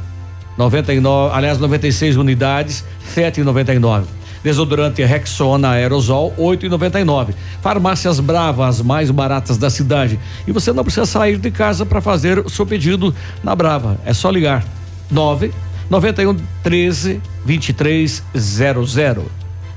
99, 0.57 1.35
aliás 1.35 1.59
96 1.59 2.15
unidades 2.15 2.83
7,99. 3.15 4.16
Desodorante 4.43 5.03
Rexona 5.03 5.71
Aerosol 5.71 6.33
8,99. 6.37 7.33
Farmácias 7.61 8.19
Bravas, 8.19 8.81
mais 8.81 9.11
baratas 9.11 9.57
da 9.57 9.69
cidade. 9.69 10.19
E 10.47 10.51
você 10.51 10.71
não 10.71 10.83
precisa 10.83 11.05
sair 11.05 11.37
de 11.37 11.51
casa 11.51 11.85
para 11.85 12.01
fazer 12.01 12.39
o 12.39 12.49
seu 12.49 12.65
pedido 12.65 13.13
na 13.43 13.55
Brava. 13.55 13.97
É 14.05 14.13
só 14.13 14.29
ligar 14.29 14.63
9 15.09 15.51
91 15.89 16.35
13 16.63 17.21
23 17.45 18.23
00. 18.35 19.25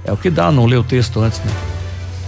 É 0.05 0.12
o 0.12 0.16
que 0.16 0.31
dá, 0.31 0.51
não 0.51 0.66
ler 0.66 0.77
o 0.77 0.85
texto 0.85 1.20
antes, 1.20 1.41
né? 1.41 1.53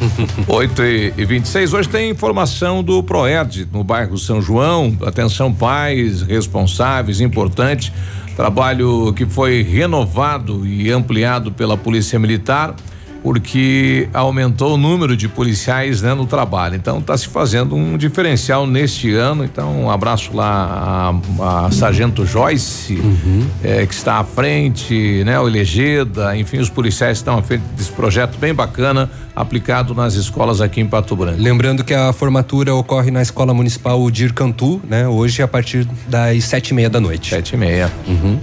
8 0.48 0.82
e 1.16 1.24
26 1.24 1.74
Hoje 1.74 1.88
tem 1.88 2.10
informação 2.10 2.82
do 2.82 3.02
Proerd 3.02 3.68
no 3.72 3.84
bairro 3.84 4.18
São 4.18 4.42
João. 4.42 4.96
Atenção, 5.04 5.52
pais 5.52 6.22
responsáveis, 6.22 7.20
importante. 7.20 7.92
Trabalho 8.36 9.12
que 9.14 9.26
foi 9.26 9.62
renovado 9.62 10.66
e 10.66 10.90
ampliado 10.90 11.52
pela 11.52 11.76
Polícia 11.76 12.18
Militar 12.18 12.74
porque 13.22 14.08
aumentou 14.12 14.74
o 14.74 14.76
número 14.76 15.16
de 15.16 15.28
policiais 15.28 16.02
né, 16.02 16.12
no 16.12 16.26
trabalho. 16.26 16.74
Então 16.74 16.98
está 16.98 17.16
se 17.16 17.28
fazendo 17.28 17.76
um 17.76 17.96
diferencial 17.96 18.66
neste 18.66 19.14
ano. 19.14 19.44
Então 19.44 19.84
um 19.84 19.90
abraço 19.90 20.34
lá 20.34 21.14
a, 21.38 21.66
a 21.66 21.70
Sargento 21.70 22.26
Joyce, 22.26 22.94
uhum. 22.94 23.46
é, 23.62 23.86
que 23.86 23.94
está 23.94 24.18
à 24.18 24.24
frente, 24.24 25.22
né? 25.24 25.38
O 25.38 25.46
Elegeda, 25.46 26.36
enfim, 26.36 26.58
os 26.58 26.68
policiais 26.68 27.18
estão 27.18 27.38
à 27.38 27.42
frente 27.42 27.62
desse 27.76 27.92
projeto 27.92 28.36
bem 28.38 28.52
bacana 28.52 29.08
aplicado 29.34 29.94
nas 29.94 30.14
escolas 30.14 30.60
aqui 30.60 30.80
em 30.80 30.86
Pato 30.86 31.16
Branco. 31.16 31.40
Lembrando 31.40 31.84
que 31.84 31.94
a 31.94 32.12
formatura 32.12 32.74
ocorre 32.74 33.10
na 33.10 33.22
Escola 33.22 33.54
Municipal 33.54 34.10
Dir 34.10 34.32
Cantu, 34.32 34.80
né? 34.88 35.06
Hoje 35.06 35.42
a 35.42 35.48
partir 35.48 35.86
das 36.08 36.44
sete 36.44 36.70
e 36.70 36.74
meia 36.74 36.90
da 36.90 37.00
noite. 37.00 37.30
Sete 37.30 37.54
e 37.54 37.56
meia. 37.56 37.90
Uhum. 38.06 38.38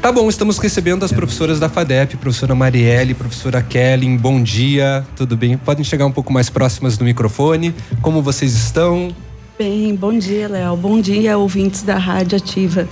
Tá 0.00 0.10
bom, 0.10 0.30
estamos 0.30 0.56
recebendo 0.56 1.04
as 1.04 1.12
professoras 1.12 1.60
da 1.60 1.68
FADEP, 1.68 2.16
professora 2.16 2.54
Marielle, 2.54 3.12
professora 3.12 3.60
Kelly, 3.60 4.16
bom 4.16 4.42
dia, 4.42 5.04
tudo 5.14 5.36
bem? 5.36 5.58
Podem 5.58 5.84
chegar 5.84 6.06
um 6.06 6.10
pouco 6.10 6.32
mais 6.32 6.48
próximas 6.48 6.96
do 6.96 7.04
microfone. 7.04 7.74
Como 8.00 8.22
vocês 8.22 8.54
estão? 8.54 9.14
Bem, 9.58 9.94
bom 9.94 10.18
dia, 10.18 10.48
Léo. 10.48 10.74
Bom 10.74 11.02
dia, 11.02 11.36
ouvintes 11.36 11.82
da 11.82 11.98
Rádio 11.98 12.38
Ativa. 12.38 12.88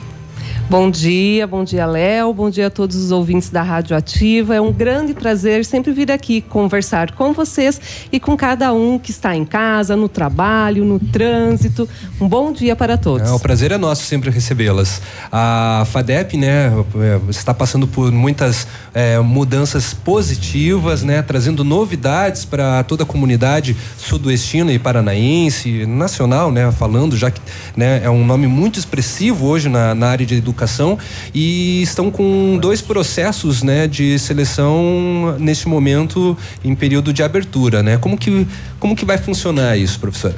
Bom 0.70 0.90
dia, 0.90 1.46
bom 1.46 1.64
dia, 1.64 1.86
Léo. 1.86 2.34
Bom 2.34 2.50
dia 2.50 2.66
a 2.66 2.70
todos 2.70 2.94
os 2.94 3.10
ouvintes 3.10 3.48
da 3.48 3.62
Rádio 3.62 3.96
Ativa. 3.96 4.54
É 4.54 4.60
um 4.60 4.70
grande 4.70 5.14
prazer 5.14 5.64
sempre 5.64 5.92
vir 5.92 6.12
aqui 6.12 6.42
conversar 6.42 7.12
com 7.12 7.32
vocês 7.32 7.80
e 8.12 8.20
com 8.20 8.36
cada 8.36 8.70
um 8.74 8.98
que 8.98 9.10
está 9.10 9.34
em 9.34 9.46
casa, 9.46 9.96
no 9.96 10.10
trabalho, 10.10 10.84
no 10.84 11.00
trânsito. 11.00 11.88
Um 12.20 12.28
bom 12.28 12.52
dia 12.52 12.76
para 12.76 12.98
todos. 12.98 13.30
É, 13.30 13.32
o 13.32 13.40
prazer 13.40 13.72
é 13.72 13.78
nosso 13.78 14.04
sempre 14.04 14.28
recebê-las. 14.28 15.00
A 15.32 15.86
FADEP, 15.90 16.36
né, 16.36 16.70
é, 16.96 17.30
está 17.30 17.54
passando 17.54 17.88
por 17.88 18.12
muitas 18.12 18.66
é, 18.92 19.18
mudanças 19.20 19.94
positivas, 19.94 21.02
né, 21.02 21.22
trazendo 21.22 21.64
novidades 21.64 22.44
para 22.44 22.84
toda 22.84 23.04
a 23.04 23.06
comunidade 23.06 23.74
sudoestina 23.96 24.70
e 24.70 24.78
paranaense, 24.78 25.86
nacional, 25.86 26.52
né, 26.52 26.70
falando, 26.72 27.16
já 27.16 27.30
que 27.30 27.40
né, 27.74 28.02
é 28.04 28.10
um 28.10 28.22
nome 28.22 28.46
muito 28.46 28.78
expressivo 28.78 29.46
hoje 29.46 29.70
na, 29.70 29.94
na 29.94 30.08
área 30.08 30.26
de 30.26 30.34
educação 30.34 30.57
educação 30.58 30.98
e 31.32 31.82
estão 31.82 32.10
com 32.10 32.58
dois 32.60 32.82
processos, 32.82 33.62
né, 33.62 33.86
de 33.86 34.18
seleção 34.18 35.36
neste 35.38 35.68
momento 35.68 36.36
em 36.64 36.74
período 36.74 37.12
de 37.12 37.22
abertura, 37.22 37.82
né? 37.82 37.96
Como 37.96 38.18
que 38.18 38.46
como 38.80 38.96
que 38.96 39.04
vai 39.04 39.18
funcionar 39.18 39.76
isso, 39.76 39.98
professora? 40.00 40.36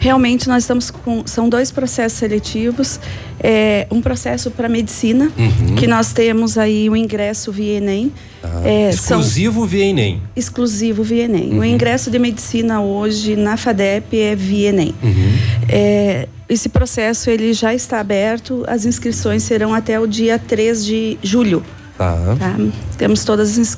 Realmente 0.00 0.46
nós 0.46 0.62
estamos 0.62 0.92
com 0.92 1.26
são 1.26 1.48
dois 1.48 1.72
processos 1.72 2.18
seletivos, 2.18 3.00
é, 3.40 3.84
um 3.90 4.00
processo 4.00 4.48
para 4.48 4.68
medicina 4.68 5.32
uhum. 5.36 5.74
que 5.74 5.88
nós 5.88 6.12
temos 6.12 6.56
aí 6.56 6.88
o 6.88 6.94
ingresso 6.94 7.50
via 7.50 7.78
Enem. 7.78 8.12
Ah, 8.40 8.62
é, 8.64 8.90
exclusivo 8.90 9.66
via 9.66 9.86
Enem. 9.86 10.22
Exclusivo 10.36 11.02
via 11.02 11.24
Enem. 11.24 11.54
Uhum. 11.54 11.58
O 11.58 11.64
ingresso 11.64 12.12
de 12.12 12.18
medicina 12.18 12.80
hoje 12.80 13.34
na 13.34 13.56
FADEP 13.56 14.16
é 14.16 14.36
via 14.36 14.68
Enem. 14.68 14.94
Uhum. 15.02 15.32
É, 15.68 16.28
esse 16.48 16.68
processo 16.68 17.30
ele 17.30 17.52
já 17.52 17.74
está 17.74 18.00
aberto, 18.00 18.64
as 18.66 18.84
inscrições 18.84 19.42
serão 19.42 19.74
até 19.74 20.00
o 20.00 20.06
dia 20.06 20.38
3 20.38 20.84
de 20.84 21.18
julho. 21.22 21.62
Tá. 21.96 22.14
tá? 22.38 22.56
Temos 22.96 23.24
todas, 23.24 23.56
uh, 23.56 23.76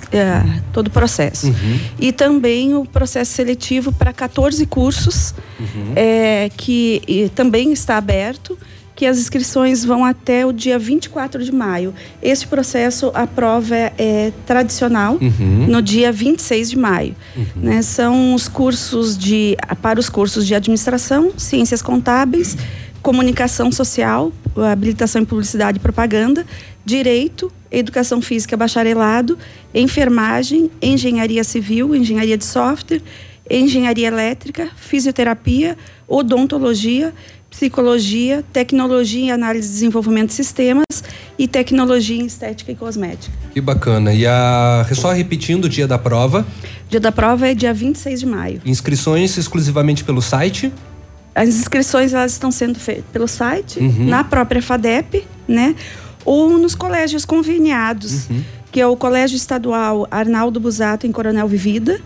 todo 0.74 0.88
o 0.88 0.90
processo. 0.90 1.46
Uhum. 1.46 1.80
E 1.98 2.12
também 2.12 2.74
o 2.74 2.84
processo 2.84 3.32
seletivo 3.32 3.92
para 3.92 4.12
14 4.12 4.66
cursos, 4.66 5.34
uhum. 5.58 5.92
é, 5.96 6.50
que 6.54 7.32
também 7.34 7.72
está 7.72 7.96
aberto 7.96 8.58
que 9.00 9.06
as 9.06 9.18
inscrições 9.18 9.82
vão 9.82 10.04
até 10.04 10.44
o 10.44 10.52
dia 10.52 10.78
24 10.78 11.42
de 11.42 11.50
maio. 11.50 11.94
Este 12.20 12.46
processo, 12.46 13.10
a 13.14 13.26
prova 13.26 13.74
é, 13.74 13.94
é 13.96 14.32
tradicional 14.44 15.14
uhum. 15.14 15.66
no 15.66 15.80
dia 15.80 16.12
26 16.12 16.68
de 16.68 16.78
maio. 16.78 17.16
Uhum. 17.34 17.44
Né? 17.56 17.80
São 17.80 18.34
os 18.34 18.46
cursos 18.46 19.16
de 19.16 19.56
para 19.80 19.98
os 19.98 20.10
cursos 20.10 20.46
de 20.46 20.54
administração, 20.54 21.32
ciências 21.38 21.80
contábeis, 21.80 22.58
comunicação 23.00 23.72
social, 23.72 24.34
habilitação 24.70 25.22
em 25.22 25.24
publicidade 25.24 25.78
e 25.78 25.80
propaganda, 25.80 26.44
direito, 26.84 27.50
educação 27.70 28.20
física 28.20 28.54
bacharelado, 28.54 29.38
enfermagem, 29.74 30.70
engenharia 30.82 31.42
civil, 31.42 31.96
engenharia 31.96 32.36
de 32.36 32.44
software, 32.44 33.00
engenharia 33.50 34.08
elétrica, 34.08 34.68
fisioterapia, 34.76 35.74
odontologia, 36.06 37.14
psicologia, 37.50 38.44
tecnologia 38.52 39.20
em 39.24 39.30
análise 39.32 39.68
e 39.68 39.72
desenvolvimento 39.72 40.28
de 40.28 40.34
sistemas 40.34 40.84
e 41.38 41.46
tecnologia 41.48 42.22
em 42.22 42.26
estética 42.26 42.72
e 42.72 42.74
cosmética. 42.74 43.32
Que 43.52 43.60
bacana. 43.60 44.14
E 44.14 44.26
a 44.26 44.86
só 44.94 45.10
repetindo 45.12 45.64
o 45.64 45.68
dia 45.68 45.86
da 45.86 45.98
prova. 45.98 46.46
Dia 46.88 47.00
da 47.00 47.12
prova 47.12 47.48
é 47.48 47.54
dia 47.54 47.74
26 47.74 48.20
de 48.20 48.26
maio. 48.26 48.62
Inscrições 48.64 49.36
exclusivamente 49.36 50.04
pelo 50.04 50.22
site? 50.22 50.72
As 51.34 51.48
inscrições 51.48 52.12
elas 52.14 52.32
estão 52.32 52.50
sendo 52.50 52.78
feitas 52.78 53.04
pelo 53.12 53.28
site, 53.28 53.78
Uhum. 53.78 54.06
na 54.06 54.24
própria 54.24 54.60
FADEP, 54.62 55.24
né? 55.46 55.74
Ou 56.24 56.58
nos 56.58 56.74
colégios 56.74 57.24
conveniados, 57.24 58.28
Uhum. 58.28 58.42
que 58.72 58.80
é 58.80 58.86
o 58.86 58.96
Colégio 58.96 59.36
Estadual 59.36 60.06
Arnaldo 60.10 60.58
Busato 60.60 61.06
em 61.06 61.12
Coronel 61.12 61.46
Vivida, 61.48 62.00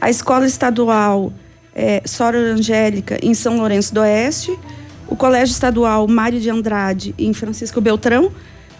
a 0.00 0.08
Escola 0.10 0.46
Estadual 0.46 1.32
eh, 1.74 2.02
Sora 2.04 2.36
Angélica 2.38 3.18
em 3.22 3.32
São 3.34 3.58
Lourenço 3.58 3.94
do 3.94 4.00
Oeste, 4.00 4.58
o 5.10 5.16
Colégio 5.16 5.52
Estadual 5.52 6.06
Mário 6.06 6.40
de 6.40 6.48
Andrade 6.48 7.14
em 7.18 7.34
Francisco 7.34 7.80
Beltrão, 7.80 8.30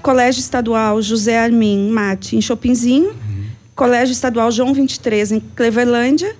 Colégio 0.01 0.39
Estadual 0.39 1.03
José 1.03 1.39
Armin 1.39 1.91
Mate 1.91 2.37
em 2.37 2.41
Chopinzinho, 2.41 3.15
Colégio 3.75 4.13
Estadual 4.13 4.51
João 4.51 4.73
23 4.73 5.33
em 5.33 5.41
Clevelândia, 5.41 6.35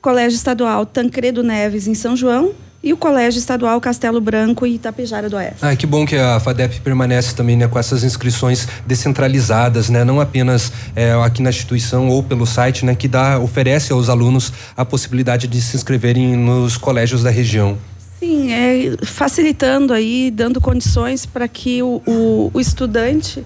Colégio 0.00 0.36
Estadual 0.36 0.84
Tancredo 0.84 1.42
Neves 1.42 1.88
em 1.88 1.94
São 1.94 2.14
João. 2.14 2.52
E 2.84 2.92
o 2.92 2.96
Colégio 2.96 3.38
Estadual 3.38 3.80
Castelo 3.80 4.20
Branco 4.20 4.66
em 4.66 4.74
Itapejara 4.74 5.30
do 5.30 5.36
Oeste. 5.36 5.58
Ah, 5.62 5.76
que 5.76 5.86
bom 5.86 6.04
que 6.04 6.16
a 6.16 6.40
FADEP 6.40 6.80
permanece 6.80 7.32
também 7.32 7.56
né, 7.56 7.68
com 7.68 7.78
essas 7.78 8.02
inscrições 8.02 8.66
descentralizadas, 8.84 9.88
né, 9.88 10.02
não 10.02 10.20
apenas 10.20 10.72
é, 10.96 11.12
aqui 11.12 11.40
na 11.40 11.50
instituição 11.50 12.08
ou 12.08 12.24
pelo 12.24 12.44
site, 12.44 12.84
né, 12.84 12.96
que 12.96 13.06
dá 13.06 13.38
oferece 13.38 13.92
aos 13.92 14.08
alunos 14.08 14.52
a 14.76 14.84
possibilidade 14.84 15.46
de 15.46 15.62
se 15.62 15.76
inscreverem 15.76 16.36
nos 16.36 16.76
colégios 16.76 17.22
da 17.22 17.30
região. 17.30 17.78
Sim, 18.22 18.52
é, 18.52 18.94
facilitando 19.04 19.92
aí, 19.92 20.30
dando 20.30 20.60
condições 20.60 21.26
para 21.26 21.48
que 21.48 21.82
o, 21.82 22.00
o, 22.06 22.50
o 22.54 22.60
estudante 22.60 23.42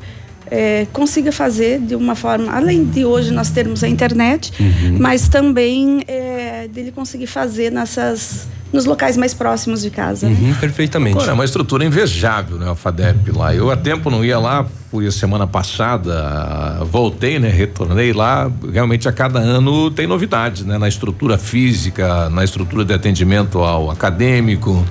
é, 0.51 0.87
consiga 0.93 1.33
fazer 1.33 1.81
de 1.81 1.97
uma 1.97 2.15
forma, 2.15 2.53
além 2.53 2.85
de 2.85 3.03
hoje 3.03 3.31
nós 3.33 3.49
termos 3.49 3.83
a 3.83 3.89
internet, 3.89 4.53
Uhum. 4.61 4.99
mas 5.01 5.29
também 5.31 6.05
é, 6.07 6.36
dele 6.69 6.93
conseguir 6.93 7.27
fazer 7.27 7.71
nessas 7.71 8.49
nos 8.73 8.85
locais 8.85 9.17
mais 9.17 9.33
próximos 9.33 9.83
de 9.83 9.91
casa. 9.91 10.29
né? 10.29 10.37
Uhum, 10.39 10.55
perfeitamente. 10.55 11.17
Agora, 11.17 11.31
é 11.31 11.35
uma 11.35 11.45
estrutura 11.45 11.85
invejável, 11.85 12.59
né? 12.59 12.71
A 12.71 12.75
FADEP 12.75 13.31
lá. 13.31 13.55
Eu 13.55 13.71
há 13.71 13.77
tempo 13.77 14.11
não 14.11 14.25
ia 14.25 14.39
lá, 14.39 14.67
fui 14.91 15.07
a 15.07 15.11
semana 15.13 15.47
passada, 15.47 16.85
voltei, 16.85 17.39
né? 17.39 17.49
Retornei 17.49 18.13
lá. 18.13 18.51
Realmente 18.73 19.09
a 19.09 19.13
cada 19.13 19.39
ano 19.39 19.91
tem 19.91 20.07
novidades, 20.07 20.65
né? 20.65 20.79
Na 20.79 20.89
estrutura 20.89 21.39
física, 21.39 22.29
na 22.29 22.45
estrutura 22.45 22.85
de 22.85 22.93
atendimento 22.93 23.59
ao 23.61 23.91
acadêmico. 23.91 24.85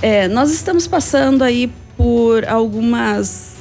É, 0.00 0.28
nós 0.28 0.52
estamos 0.52 0.86
passando 0.86 1.42
aí 1.42 1.70
por 1.96 2.46
algumas. 2.46 3.56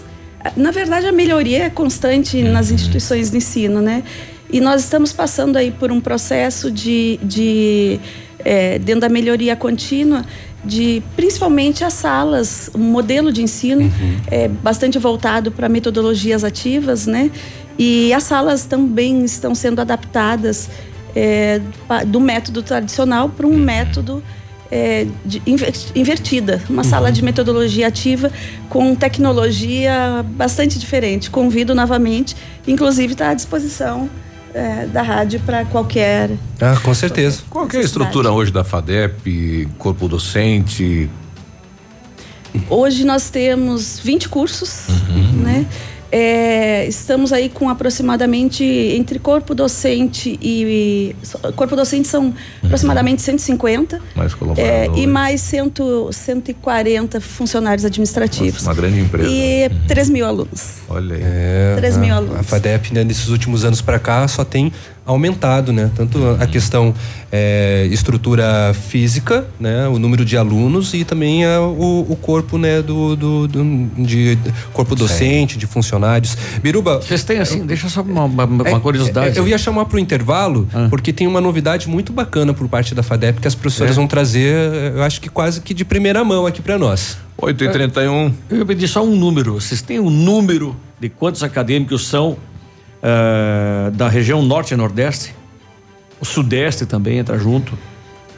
Na 0.55 0.71
verdade, 0.71 1.07
a 1.07 1.11
melhoria 1.11 1.63
é 1.63 1.69
constante 1.69 2.41
nas 2.43 2.69
instituições 2.69 3.31
de 3.31 3.37
ensino, 3.37 3.81
né? 3.81 4.03
E 4.49 4.61
nós 4.61 4.83
estamos 4.83 5.11
passando 5.11 5.57
aí 5.57 5.71
por 5.71 5.91
um 5.91 5.99
processo 5.99 6.71
de, 6.71 7.19
de 7.21 7.99
é, 8.39 8.79
dentro 8.79 9.01
da 9.01 9.09
melhoria 9.09 9.55
contínua, 9.55 10.25
de 10.63 11.03
principalmente 11.15 11.83
as 11.83 11.93
salas, 11.93 12.69
o 12.73 12.77
modelo 12.77 13.31
de 13.31 13.41
ensino 13.41 13.91
é 14.29 14.47
bastante 14.47 14.97
voltado 14.97 15.51
para 15.51 15.69
metodologias 15.69 16.43
ativas, 16.43 17.05
né? 17.05 17.29
E 17.77 18.13
as 18.13 18.23
salas 18.23 18.65
também 18.65 19.23
estão 19.23 19.53
sendo 19.53 19.79
adaptadas 19.79 20.69
é, 21.15 21.61
do 22.07 22.19
método 22.19 22.63
tradicional 22.63 23.29
para 23.29 23.45
um 23.45 23.57
método 23.57 24.23
é, 24.71 25.07
de 25.25 25.41
inver- 25.45 25.73
invertida, 25.95 26.61
uma 26.69 26.83
sala 26.83 27.11
de 27.11 27.23
metodologia 27.23 27.87
ativa 27.87 28.31
com 28.69 28.95
tecnologia 28.95 30.25
bastante 30.31 30.79
diferente. 30.79 31.29
Convido 31.29 31.75
novamente, 31.75 32.35
inclusive 32.67 33.13
está 33.13 33.29
à 33.29 33.33
disposição 33.33 34.09
é, 34.53 34.85
da 34.87 35.01
rádio 35.01 35.39
para 35.45 35.65
qualquer. 35.65 36.29
Ah, 36.59 36.77
com 36.81 36.93
certeza. 36.93 37.41
Qual 37.49 37.67
que 37.67 37.77
é 37.77 37.79
a 37.79 37.83
estrutura 37.83 38.31
hoje 38.31 38.51
da 38.51 38.63
FADEP, 38.63 39.67
corpo 39.77 40.07
docente? 40.07 41.09
Hoje 42.69 43.03
nós 43.05 43.29
temos 43.29 43.99
20 43.99 44.29
cursos, 44.29 44.87
Uhum. 44.89 45.41
né? 45.43 45.65
É, 46.11 46.85
estamos 46.87 47.33
aí 47.33 47.49
com 47.49 47.69
aproximadamente 47.69 48.63
entre 48.63 49.19
corpo 49.19 49.53
docente 49.53 50.39
e 50.41 51.15
corpo 51.55 51.75
docente 51.75 52.07
são 52.07 52.33
aproximadamente 52.63 53.21
150 53.21 53.99
Mais 54.15 54.33
é, 54.57 54.87
e 54.95 55.05
mais 55.05 55.41
100, 55.41 55.73
140 56.11 57.19
funcionários 57.19 57.83
administrativos 57.83 58.63
Uma 58.63 58.73
grande 58.73 58.99
empresa. 59.01 59.29
e 59.29 59.69
3 59.87 60.09
mil 60.09 60.25
alunos. 60.25 60.75
Olha 60.89 61.15
aí. 61.15 61.21
É, 61.23 61.75
3 61.77 61.97
mil 61.97 62.13
a- 62.13 62.17
alunos. 62.17 62.39
A 62.39 62.43
FADEP, 62.43 62.93
né, 62.93 63.03
nesses 63.03 63.27
últimos 63.27 63.65
anos 63.65 63.81
para 63.81 63.99
cá, 63.99 64.25
só 64.27 64.45
tem 64.45 64.71
aumentado, 65.07 65.71
né? 65.73 65.89
Tanto 65.95 66.19
a 66.39 66.45
questão 66.45 66.93
é, 67.31 67.87
estrutura 67.89 68.73
física, 68.73 69.45
né? 69.59 69.87
O 69.87 69.97
número 69.97 70.23
de 70.23 70.37
alunos 70.37 70.93
e 70.93 71.03
também 71.03 71.45
a- 71.45 71.61
o, 71.61 72.05
o 72.11 72.15
corpo, 72.15 72.57
né? 72.57 72.81
Do, 72.81 73.15
do, 73.15 73.47
do- 73.47 73.85
de 74.05 74.37
corpo 74.73 74.95
docente, 74.95 75.57
de 75.57 75.65
funcionários. 75.65 76.37
Biruba. 76.61 76.97
Vocês 77.01 77.23
têm 77.23 77.39
assim, 77.39 77.65
deixa 77.65 77.89
só 77.89 78.01
uma, 78.01 78.25
uma- 78.25 78.45
uma 78.45 78.67
É, 78.69 78.79
curiosidade. 78.79 79.37
é, 79.37 79.39
Eu 79.39 79.47
ia 79.47 79.57
chamar 79.57 79.85
para 79.85 79.95
o 79.95 79.99
intervalo, 79.99 80.67
porque 80.89 81.11
tem 81.13 81.25
uma 81.25 81.41
novidade 81.41 81.87
muito 81.89 82.11
bacana 82.13 82.53
por 82.53 82.67
parte 82.67 82.93
da 82.93 83.01
FADEP 83.01 83.39
que 83.41 83.47
as 83.47 83.55
professoras 83.55 83.93
É? 83.93 83.95
vão 83.95 84.07
trazer, 84.07 84.53
eu 84.95 85.03
acho 85.03 85.21
que 85.21 85.29
quase 85.29 85.61
que 85.61 85.73
de 85.73 85.85
primeira 85.85 86.23
mão 86.23 86.45
aqui 86.45 86.61
para 86.61 86.77
nós. 86.77 87.17
8 87.37 87.63
e 87.63 87.69
31 87.69 88.33
Eu 88.49 88.57
ia 88.57 88.65
pedir 88.65 88.87
só 88.87 89.03
um 89.05 89.15
número. 89.15 89.53
Vocês 89.53 89.81
têm 89.81 89.99
um 89.99 90.09
número 90.09 90.75
de 90.99 91.07
quantos 91.07 91.43
acadêmicos 91.43 92.07
são 92.07 92.35
eh, 93.01 93.91
da 93.93 94.07
região 94.07 94.41
norte 94.41 94.73
e 94.73 94.77
nordeste? 94.77 95.33
O 96.19 96.25
sudeste 96.25 96.85
também 96.85 97.17
entra 97.19 97.37
junto. 97.37 97.77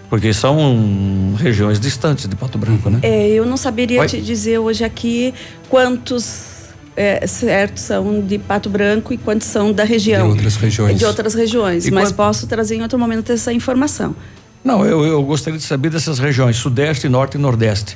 Porque 0.09 0.33
são 0.33 1.35
regiões 1.37 1.79
distantes 1.79 2.27
de 2.27 2.35
Pato 2.35 2.57
Branco, 2.57 2.89
né? 2.89 2.99
É, 3.03 3.27
eu 3.29 3.45
não 3.45 3.55
saberia 3.55 3.99
Vai. 3.99 4.07
te 4.07 4.19
dizer 4.19 4.57
hoje 4.57 4.83
aqui 4.83 5.33
quantos 5.69 6.65
é, 6.97 7.27
certo 7.27 7.77
são 7.79 8.19
de 8.21 8.39
Pato 8.39 8.69
Branco 8.71 9.13
e 9.13 9.17
quantos 9.17 9.45
são 9.47 9.71
da 9.71 9.83
região. 9.83 10.23
De 10.25 10.31
outras 10.33 10.55
regiões. 10.55 10.97
De 10.97 11.05
outras 11.05 11.33
regiões, 11.35 11.85
E 11.85 11.91
mas 11.91 12.09
quant- 12.09 12.15
posso 12.15 12.47
trazer 12.47 12.75
em 12.77 12.81
outro 12.81 12.97
momento 12.97 13.31
essa 13.31 13.53
informação. 13.53 14.15
Não, 14.63 14.83
eu, 14.83 15.05
eu 15.05 15.21
gostaria 15.23 15.59
de 15.59 15.63
saber 15.65 15.89
dessas 15.91 16.17
regiões, 16.17 16.57
Sudeste, 16.57 17.07
Norte 17.07 17.35
e 17.35 17.37
Nordeste, 17.39 17.95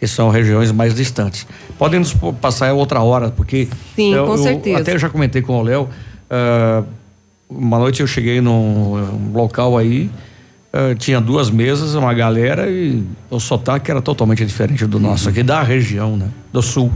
que 0.00 0.06
são 0.08 0.30
regiões 0.30 0.72
mais 0.72 0.94
distantes. 0.94 1.46
Podem 1.78 2.00
nos 2.00 2.14
passar 2.40 2.72
outra 2.72 3.00
hora, 3.02 3.30
porque. 3.30 3.68
Sim, 3.94 4.14
eu- 4.14 4.24
com 4.26 4.32
eu 4.32 4.38
certeza. 4.38 4.78
Até 4.80 4.98
já 4.98 5.10
comentei 5.10 5.42
com 5.42 5.58
o 5.58 5.62
Léo. 5.62 5.88
ah, 6.30 6.82
uma 7.48 7.78
noite 7.78 8.00
eu 8.00 8.06
cheguei 8.06 8.40
num 8.40 8.94
um 8.94 9.32
local 9.34 9.76
aí, 9.76 10.10
ah, 10.72 10.94
tinha 10.96 11.20
duas 11.20 11.50
mesas, 11.50 11.94
uma 11.94 12.14
galera, 12.14 12.70
e 12.70 13.04
o 13.28 13.38
sotaque 13.38 13.90
era 13.90 14.00
totalmente 14.00 14.44
diferente 14.46 14.86
do 14.86 14.98
nosso 14.98 15.28
aqui, 15.28 15.42
da 15.42 15.62
região, 15.62 16.16
né? 16.16 16.28
Do 16.52 16.62
sul. 16.62 16.90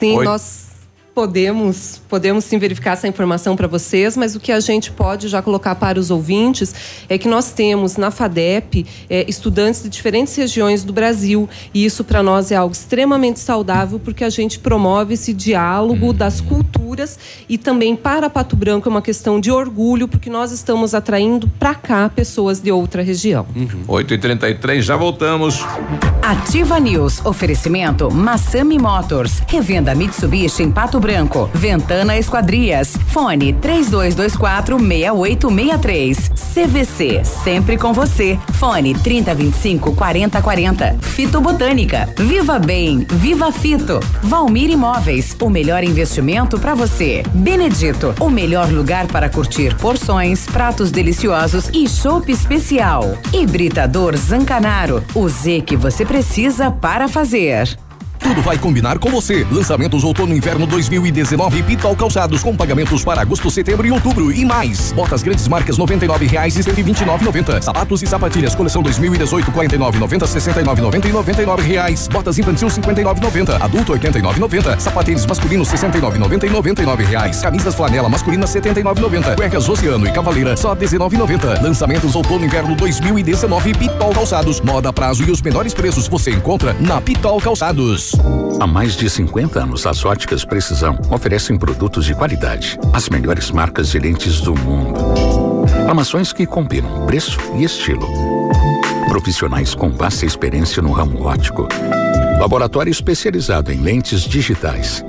Sim, 0.00 0.16
Oi. 0.16 0.24
nós 0.24 0.69
podemos 1.14 2.00
podemos 2.08 2.44
sim 2.44 2.58
verificar 2.58 2.92
essa 2.92 3.06
informação 3.06 3.56
para 3.56 3.66
vocês, 3.66 4.16
mas 4.16 4.34
o 4.34 4.40
que 4.40 4.52
a 4.52 4.60
gente 4.60 4.90
pode 4.90 5.28
já 5.28 5.40
colocar 5.40 5.74
para 5.74 5.98
os 5.98 6.10
ouvintes 6.10 6.74
é 7.08 7.16
que 7.16 7.28
nós 7.28 7.52
temos 7.52 7.96
na 7.96 8.10
FADEP 8.10 8.86
eh, 9.08 9.24
estudantes 9.28 9.82
de 9.82 9.88
diferentes 9.88 10.34
regiões 10.36 10.84
do 10.84 10.92
Brasil 10.92 11.48
e 11.72 11.84
isso 11.84 12.04
para 12.04 12.22
nós 12.22 12.50
é 12.50 12.56
algo 12.56 12.72
extremamente 12.72 13.38
saudável 13.40 13.98
porque 13.98 14.24
a 14.24 14.30
gente 14.30 14.58
promove 14.58 15.14
esse 15.14 15.32
diálogo 15.32 16.12
das 16.12 16.40
culturas 16.40 17.18
e 17.48 17.56
também 17.56 17.96
para 17.96 18.28
Pato 18.28 18.56
Branco 18.56 18.88
é 18.88 18.90
uma 18.90 19.02
questão 19.02 19.40
de 19.40 19.50
orgulho 19.50 20.08
porque 20.08 20.28
nós 20.28 20.52
estamos 20.52 20.94
atraindo 20.94 21.48
para 21.58 21.74
cá 21.74 22.08
pessoas 22.08 22.60
de 22.60 22.70
outra 22.70 23.02
região. 23.02 23.46
8 23.86 24.14
e 24.14 24.18
33 24.18 24.84
já 24.84 24.96
voltamos. 24.96 25.64
Ativa 26.22 26.78
News. 26.78 27.24
Oferecimento 27.24 28.10
Massami 28.12 28.78
Motors. 28.78 29.42
Revenda 29.46 29.94
Mitsubishi 29.94 30.62
em 30.62 30.70
Pato 30.70 30.99
Branco. 31.00 31.50
Ventana 31.54 32.16
Esquadrias. 32.16 32.96
Fone 33.08 33.52
3224 33.54 34.78
6863. 34.78 36.30
CVC. 36.54 37.24
Sempre 37.24 37.76
com 37.76 37.92
você. 37.92 38.38
Fone 38.54 38.94
3025 38.94 39.94
4040. 39.94 40.96
Fito 41.00 41.40
Botânica. 41.40 42.08
Viva 42.16 42.58
Bem. 42.58 43.06
Viva 43.08 43.50
Fito. 43.50 44.00
Valmir 44.22 44.70
Imóveis. 44.70 45.36
O 45.40 45.48
melhor 45.48 45.82
investimento 45.82 46.58
para 46.58 46.74
você. 46.74 47.22
Benedito. 47.32 48.14
O 48.20 48.28
melhor 48.28 48.70
lugar 48.70 49.06
para 49.06 49.28
curtir 49.28 49.74
porções, 49.76 50.46
pratos 50.46 50.90
deliciosos 50.90 51.68
e 51.72 51.88
chopp 51.88 52.30
especial. 52.30 53.18
Hibridador 53.32 54.16
Zancanaro. 54.16 55.02
O 55.14 55.28
Z 55.28 55.62
que 55.62 55.76
você 55.76 56.04
precisa 56.04 56.70
para 56.70 57.08
fazer. 57.08 57.76
Tudo 58.20 58.42
vai 58.42 58.58
combinar 58.58 58.98
com 58.98 59.10
você. 59.10 59.46
Lançamentos 59.50 60.04
outono 60.04 60.34
e 60.34 60.36
inverno 60.36 60.66
2019 60.66 61.62
Pitol 61.62 61.96
Calçados 61.96 62.42
com 62.42 62.54
pagamentos 62.54 63.02
para 63.02 63.22
agosto, 63.22 63.50
setembro 63.50 63.86
e 63.86 63.90
outubro 63.90 64.30
e 64.30 64.44
mais. 64.44 64.92
Botas 64.92 65.22
grandes 65.22 65.48
marcas 65.48 65.78
R$ 65.78 65.84
99,00 65.84 66.56
e 66.56 66.82
129,90. 66.84 67.62
Sapatos 67.62 68.02
e 68.02 68.06
sapatilhas 68.06 68.54
coleção 68.54 68.82
2018 68.82 69.50
49,90, 69.50 70.18
69,90 70.26 71.06
e 71.06 71.12
99 71.12 71.62
reais. 71.62 72.08
Botas 72.08 72.38
infantil 72.38 72.68
59,90. 72.68 73.60
Adulto 73.60 73.92
89,90. 73.94 74.78
Sapatênis 74.78 75.26
masculinos 75.26 75.68
69,90 75.68 76.44
e 76.44 76.50
99 76.50 77.04
reais. 77.04 77.40
Camisas 77.40 77.74
flanela 77.74 78.08
masculina 78.08 78.46
79,90. 78.46 79.36
Cuecas 79.36 79.68
Oceano 79.68 80.06
e 80.06 80.12
Cavaleira 80.12 80.56
só 80.56 80.74
19,90. 80.74 81.62
Lançamentos 81.62 82.14
outono 82.14 82.44
e 82.44 82.46
inverno 82.46 82.76
2019 82.76 83.74
Pitol 83.74 84.12
Calçados. 84.12 84.60
Moda 84.60 84.92
prazo 84.92 85.24
e 85.24 85.30
os 85.30 85.40
menores 85.40 85.72
preços 85.72 86.06
você 86.06 86.30
encontra 86.30 86.76
na 86.78 87.00
Pitol 87.00 87.40
Calçados. 87.40 88.09
Há 88.60 88.66
mais 88.66 88.94
de 88.94 89.08
50 89.08 89.60
anos, 89.62 89.86
as 89.86 90.04
óticas 90.04 90.44
Precisão 90.44 90.98
oferecem 91.10 91.56
produtos 91.56 92.04
de 92.04 92.14
qualidade, 92.14 92.78
as 92.92 93.08
melhores 93.08 93.50
marcas 93.50 93.90
de 93.90 93.98
lentes 93.98 94.40
do 94.40 94.54
mundo. 94.54 95.00
Armações 95.88 96.32
que 96.32 96.46
combinam 96.46 97.06
preço 97.06 97.38
e 97.56 97.64
estilo. 97.64 98.06
Profissionais 99.08 99.74
com 99.74 99.90
vasta 99.90 100.26
experiência 100.26 100.82
no 100.82 100.92
ramo 100.92 101.24
óptico. 101.24 101.68
Laboratório 102.38 102.90
especializado 102.90 103.72
em 103.72 103.80
lentes 103.80 104.22
digitais. 104.22 105.04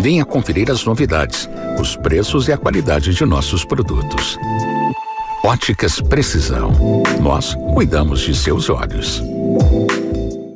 Venha 0.00 0.24
conferir 0.24 0.70
as 0.70 0.84
novidades, 0.84 1.48
os 1.78 1.96
preços 1.96 2.48
e 2.48 2.52
a 2.52 2.58
qualidade 2.58 3.14
de 3.14 3.24
nossos 3.24 3.64
produtos. 3.64 4.38
Óticas 5.44 6.00
Precisão. 6.00 6.72
Nós 7.20 7.54
cuidamos 7.74 8.20
de 8.20 8.34
seus 8.34 8.70
olhos. 8.70 9.22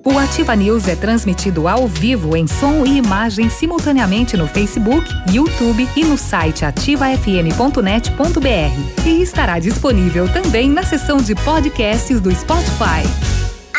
O 0.07 0.19
Ativa 0.21 0.55
News 0.55 0.87
é 0.87 0.95
transmitido 0.95 1.67
ao 1.67 1.89
vivo 1.89 2.37
em 2.37 2.47
som 2.47 2.87
e 2.87 2.99
imagem 2.99 3.51
simultaneamente 3.51 4.37
no 4.37 4.47
Facebook, 4.47 5.05
YouTube 5.33 5.89
e 5.97 6.05
no 6.05 6.17
site 6.17 6.65
ativafm.net.br. 6.65 9.05
E 9.05 9.21
estará 9.21 9.59
disponível 9.59 10.33
também 10.33 10.71
na 10.71 10.85
seção 10.85 11.17
de 11.17 11.35
podcasts 11.35 12.21
do 12.21 12.33
Spotify. 12.33 13.03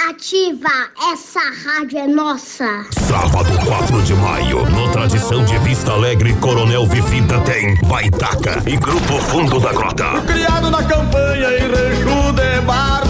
Ativa, 0.09 0.89
essa 1.13 1.39
rádio 1.65 1.99
é 1.99 2.07
nossa. 2.07 2.85
Sábado 2.91 3.57
4 3.65 4.01
de 4.01 4.13
maio, 4.15 4.69
no 4.69 4.91
Tradição 4.91 5.45
de 5.45 5.57
Vista 5.59 5.93
Alegre, 5.93 6.33
Coronel 6.41 6.85
Vivida 6.87 7.39
tem 7.39 7.79
Baitaca 7.87 8.61
e 8.67 8.75
Grupo 8.75 9.17
Fundo 9.29 9.61
da 9.61 9.71
Grota. 9.71 10.21
Criado 10.27 10.69
na 10.69 10.83
campanha 10.83 11.57
em 11.57 11.69
Rancho 11.69 12.33
de 12.33 12.59
Barbica. 12.65 13.06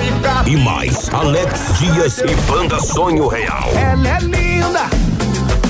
E 0.48 0.56
mais, 0.56 1.10
Alex 1.10 1.78
Dias 1.78 2.19
e 2.19 2.34
Banda 2.49 2.80
Sonho 2.80 3.28
Real. 3.28 3.69
Ela 3.76 4.15
é 4.15 4.19
linda, 4.22 4.90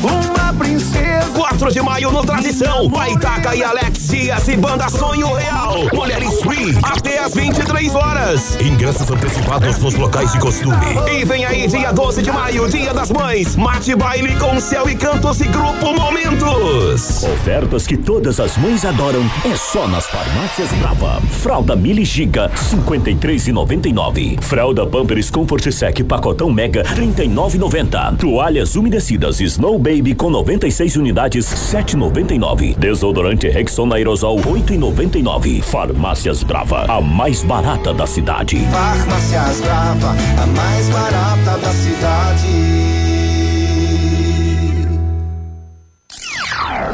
uma 0.03 0.53
princesa. 0.53 1.06
4 1.29 1.71
de 1.71 1.81
maio 1.81 2.11
no 2.11 2.23
Tradição, 2.23 2.87
Baitaca 2.87 3.55
e 3.55 3.63
Alex 3.63 4.07
Dias 4.07 4.47
e 4.47 4.55
Banda 4.55 4.87
Sonho 4.89 5.33
Real. 5.33 5.75
Mulheres 5.93 6.39
Free, 6.41 6.77
até 6.81 7.19
às 7.19 7.33
23 7.33 7.95
horas. 7.95 8.57
Ingressos 8.61 9.09
antecipados 9.09 9.77
nos 9.79 9.95
locais 9.95 10.31
de 10.31 10.39
costume. 10.39 10.75
E 11.11 11.25
vem 11.25 11.45
aí, 11.45 11.67
dia 11.67 11.91
12 11.91 12.21
de 12.21 12.31
maio, 12.31 12.69
Dia 12.69 12.93
das 12.93 13.11
Mães. 13.11 13.55
Mate 13.55 13.95
baile 13.95 14.35
com 14.37 14.59
céu 14.59 14.89
e 14.89 14.95
cantos 14.95 15.41
e 15.41 15.45
grupo 15.45 15.93
Momentos. 15.93 17.23
Ofertas 17.23 17.85
que 17.85 17.97
todas 17.97 18.39
as 18.39 18.57
mães 18.57 18.85
adoram 18.85 19.21
é 19.45 19.55
só 19.55 19.87
nas 19.87 20.05
farmácias 20.05 20.69
Brava. 20.79 21.21
Fralda 21.41 21.75
Mili 21.75 22.05
Giga 22.05 22.49
53,99. 22.55 24.41
Fralda 24.41 24.85
Pampers 24.85 25.29
Comfort 25.29 25.71
Sec 25.71 26.03
pacotão 26.03 26.49
Mega 26.49 26.83
39,90. 26.83 28.17
Toalhas 28.17 28.75
umedecidas 28.75 29.41
Snow 29.41 29.77
Baby 29.77 30.15
com 30.15 30.29
96 30.29 30.95
unidades 30.95 31.16
7,99. 31.17 32.77
Desodorante 32.77 33.49
Rexona 33.49 33.95
Aerosol 33.95 34.37
8,99. 34.37 35.61
Farmácias 35.61 36.43
Brava, 36.43 36.85
a 36.87 37.01
mais 37.01 37.43
barata 37.43 37.93
da 37.93 38.05
cidade. 38.05 38.57
Farmácias 38.71 39.61
Brava, 39.61 40.15
a 40.41 40.47
mais 40.47 40.89
barata 40.89 41.57
da 41.57 41.73
cidade. 41.73 42.47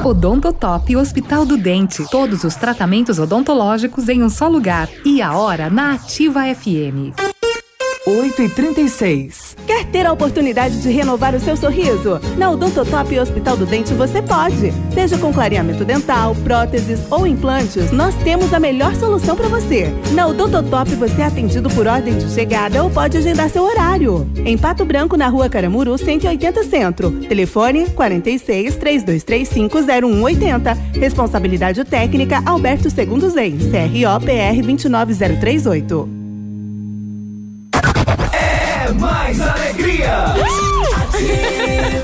Odontotop 0.03 0.95
Hospital 0.97 1.45
do 1.45 1.57
Dente. 1.57 2.03
Todos 2.09 2.43
os 2.43 2.55
tratamentos 2.55 3.19
odontológicos 3.19 4.09
em 4.09 4.21
um 4.21 4.29
só 4.29 4.47
lugar. 4.47 4.89
E 5.05 5.21
a 5.21 5.33
hora 5.37 5.69
na 5.69 5.93
Ativa 5.93 6.43
FM. 6.53 7.42
8 8.05 8.41
e 8.41 8.49
36. 8.49 9.55
Quer 9.65 9.85
ter 9.85 10.05
a 10.05 10.11
oportunidade 10.11 10.81
de 10.81 10.89
renovar 10.89 11.34
o 11.34 11.39
seu 11.39 11.55
sorriso? 11.55 12.19
Na 12.38 12.51
Odontotop 12.51 13.17
Hospital 13.17 13.55
do 13.55 13.65
Dente 13.65 13.93
você 13.93 14.21
pode. 14.21 14.73
Seja 14.93 15.17
com 15.17 15.31
clareamento 15.31 15.85
dental, 15.85 16.35
próteses 16.43 16.99
ou 17.09 17.25
implantes, 17.25 17.91
nós 17.93 18.13
temos 18.15 18.53
a 18.53 18.59
melhor 18.59 18.93
solução 18.95 19.38
para 19.38 19.47
você. 19.47 19.88
Na 20.11 20.27
Odontotop 20.27 20.93
você 20.95 21.21
é 21.21 21.25
atendido 21.25 21.69
por 21.69 21.88
ordem 21.88 22.17
de 22.17 22.30
chegada 22.30 22.84
ou 22.84 22.89
pode 22.89 23.17
agendar 23.17 23.49
seu 23.49 23.63
horário. 23.63 24.30
Em 24.43 24.57
Pato 24.57 24.84
Branco, 24.84 25.15
na 25.15 25.30
rua 25.30 25.47
Caramuru, 25.47 25.97
180 25.97 26.61
Centro. 26.65 27.11
Telefone 27.21 27.89
46 27.89 28.75
3235 28.75 29.77
0180. 29.81 30.73
Responsabilidade 30.99 31.85
técnica 31.85 32.43
Alberto 32.45 32.89
Segundo 32.89 33.30
Zen. 33.30 33.57
CRO 33.59 34.25
PR 34.25 34.61
29038. 34.61 36.22
live. 41.23 42.03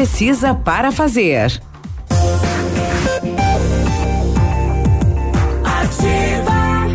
para 0.65 0.91
fazer. 0.91 1.61
Ativa. 5.63 6.87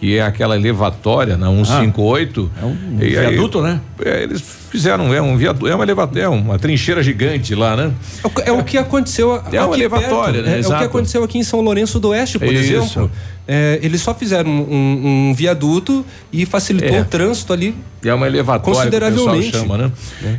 que 0.00 0.18
é 0.18 0.22
aquela 0.22 0.56
elevatória 0.56 1.36
na 1.36 1.46
158. 1.46 2.50
Ah, 2.56 2.60
é 2.60 2.64
um 2.66 2.96
viaduto, 2.98 3.58
aí, 3.58 3.64
né? 3.64 3.80
É, 4.04 4.22
eles 4.24 4.61
fizeram, 4.72 5.12
é 5.14 5.20
um 5.22 5.36
viaduto, 5.36 5.68
é 5.68 5.74
uma 5.74 5.84
elevatória, 5.84 6.22
é 6.24 6.28
uma 6.28 6.58
trincheira 6.58 7.02
gigante 7.02 7.54
lá, 7.54 7.76
né? 7.76 7.92
É 8.24 8.26
o, 8.26 8.56
é 8.56 8.60
o 8.60 8.64
que 8.64 8.78
aconteceu 8.78 9.40
É 9.52 9.62
uma 9.62 9.76
elevatória, 9.76 10.42
perto, 10.42 10.46
né? 10.46 10.56
É, 10.56 10.62
é, 10.62 10.66
o 10.66 10.78
que 10.78 10.84
aconteceu 10.84 11.22
aqui 11.22 11.38
em 11.38 11.44
São 11.44 11.60
Lourenço 11.60 12.00
do 12.00 12.08
Oeste, 12.08 12.38
por 12.38 12.52
Isso. 12.52 12.72
exemplo. 12.74 13.10
É, 13.46 13.80
eles 13.82 14.00
só 14.00 14.14
fizeram 14.14 14.48
um, 14.48 15.30
um 15.30 15.34
viaduto 15.34 16.06
e 16.32 16.46
facilitou 16.46 16.96
É. 16.96 17.00
o 17.00 17.04
trânsito 17.04 17.52
ali 17.52 17.74
É 18.04 18.14
uma 18.14 18.28
elevatória 18.28 18.78
consideravelmente. 18.78 19.50
que 19.50 19.56
o 19.56 19.60
chama, 19.60 19.76
né? 19.78 19.92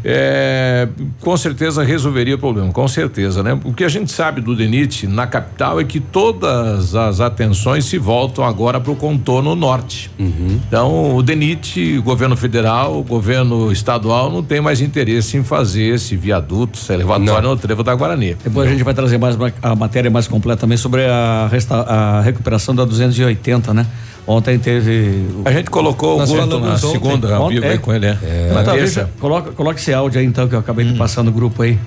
É, 0.06 0.88
com 1.20 1.36
certeza 1.36 1.84
resolveria 1.84 2.36
o 2.36 2.38
problema, 2.38 2.72
com 2.72 2.88
certeza, 2.88 3.44
né? 3.44 3.60
O 3.66 3.74
que 3.74 3.84
a 3.84 3.90
gente 3.90 4.10
sabe 4.10 4.40
do 4.40 4.56
DENIT 4.56 5.06
na 5.08 5.28
capital 5.28 5.82
é 5.82 5.84
que 5.84 6.00
todas 6.00 6.96
as 6.96 7.20
atenções 7.20 7.84
se 7.84 7.98
voltam 7.98 8.44
agora 8.46 8.80
para 8.80 8.92
o 8.92 8.96
contorno 8.96 9.54
norte. 9.54 10.10
Então, 10.18 11.14
o 11.16 11.22
DENIT, 11.22 12.00
governo 12.00 12.38
federal, 12.38 13.04
governo 13.04 13.70
estadual 13.70 14.23
não 14.30 14.44
tem 14.44 14.60
mais 14.62 14.82
interesse 14.82 15.38
em 15.38 15.44
fazer 15.44 15.94
esse 15.96 16.16
viaduto, 16.16 16.78
essa 16.80 16.94
elevatória 16.94 17.48
no 17.50 17.56
trevo 17.58 17.84
da 17.84 17.94
Guarani. 17.96 18.36
Depois 18.44 18.68
a 18.68 18.72
gente 18.72 18.84
vai 18.84 18.94
trazer 18.94 19.18
mais 19.18 19.38
a 19.62 19.76
matéria 19.76 20.10
mais 20.12 20.28
completa 20.28 20.62
também 20.62 20.78
sobre 20.78 21.06
a, 21.06 21.48
resta- 21.52 21.82
a 21.82 22.22
recuperação 22.22 22.74
da 22.76 22.86
280, 22.86 23.74
né? 23.74 23.86
Ontem 24.26 24.58
teve. 24.58 25.26
A 25.44 25.52
gente 25.52 25.70
colocou 25.70 26.22
o 26.22 26.26
Guto 26.26 26.60
na 26.60 26.74
ontem. 26.74 26.78
segunda, 26.92 27.36
ao 27.36 27.44
Ontem, 27.46 27.56
vivo 27.56 27.66
aí 27.68 27.74
é. 27.74 27.78
com 27.78 27.94
ele, 27.94 28.06
é. 28.06 28.52
Na 28.54 28.64
talvez- 28.64 28.94
terça. 28.94 29.10
Coloca, 29.20 29.52
coloca 29.52 29.80
esse 29.80 29.94
áudio 29.94 30.20
aí 30.20 30.26
então 30.26 30.48
que 30.48 30.56
eu 30.56 30.60
acabei 30.60 30.86
de 30.86 30.98
passar 30.98 31.24
no 31.24 31.32
grupo 31.32 31.62
aí. 31.62 31.78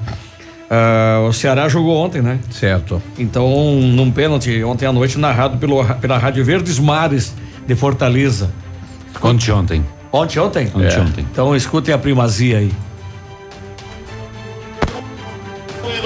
Ah, 0.68 1.24
o 1.28 1.32
Ceará 1.32 1.68
jogou 1.68 1.96
ontem, 1.96 2.20
né? 2.20 2.38
Certo. 2.50 3.00
Então, 3.18 3.48
num 3.80 4.10
pênalti 4.10 4.62
ontem 4.64 4.84
à 4.84 4.92
noite, 4.92 5.16
narrado 5.18 5.56
pelo, 5.58 5.82
pela 5.96 6.18
Rádio 6.18 6.44
Verdes 6.44 6.78
Mares 6.78 7.32
de 7.66 7.74
Fortaleza. 7.74 8.50
Ontem, 9.22 9.50
ontem. 9.52 9.84
Ontem, 10.12 10.38
ontem? 10.40 10.72
Ontem, 10.74 10.94
É. 10.96 11.00
ontem. 11.00 11.26
Então 11.30 11.54
escutem 11.54 11.94
a 11.94 11.98
primazia 11.98 12.58
aí. 12.58 12.72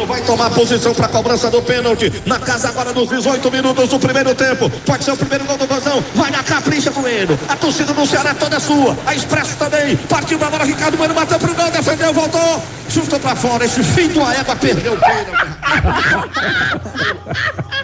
Vai 0.06 0.22
tomar 0.22 0.50
posição 0.50 0.92
para 0.92 1.06
a 1.06 1.08
cobrança 1.08 1.48
do 1.50 1.62
pênalti. 1.62 2.12
Na 2.26 2.38
casa 2.40 2.68
agora 2.70 2.92
nos 2.92 3.08
18 3.08 3.48
minutos 3.52 3.88
do 3.90 3.98
primeiro 3.98 4.34
tempo. 4.34 4.68
Pode 4.84 5.04
ser 5.04 5.12
o 5.12 5.16
primeiro 5.16 5.44
gol 5.44 5.56
do 5.56 5.66
Vozão. 5.68 6.02
Vai 6.16 6.30
na 6.32 6.42
capricha 6.42 6.90
Bueno. 6.90 7.38
A 7.48 7.54
torcida 7.54 7.92
do 7.92 8.04
Ceará 8.06 8.34
toda 8.34 8.56
é 8.56 8.58
sua. 8.58 8.96
A 9.06 9.14
Expresso 9.14 9.56
também. 9.56 9.96
Partiu 9.96 10.36
pra 10.38 10.50
bola. 10.50 10.64
Ricardo 10.64 10.96
Bueno 10.96 11.14
bateu 11.14 11.38
pro 11.38 11.54
gol. 11.54 11.70
Defendeu, 11.70 12.12
voltou. 12.12 12.62
Chutou 12.88 13.20
pra 13.20 13.36
fora. 13.36 13.64
Esse 13.64 13.84
filho 13.84 14.14
da 14.24 14.34
égua 14.34 14.56
perdeu 14.56 14.94
o 14.94 14.98
pênalti. 14.98 15.30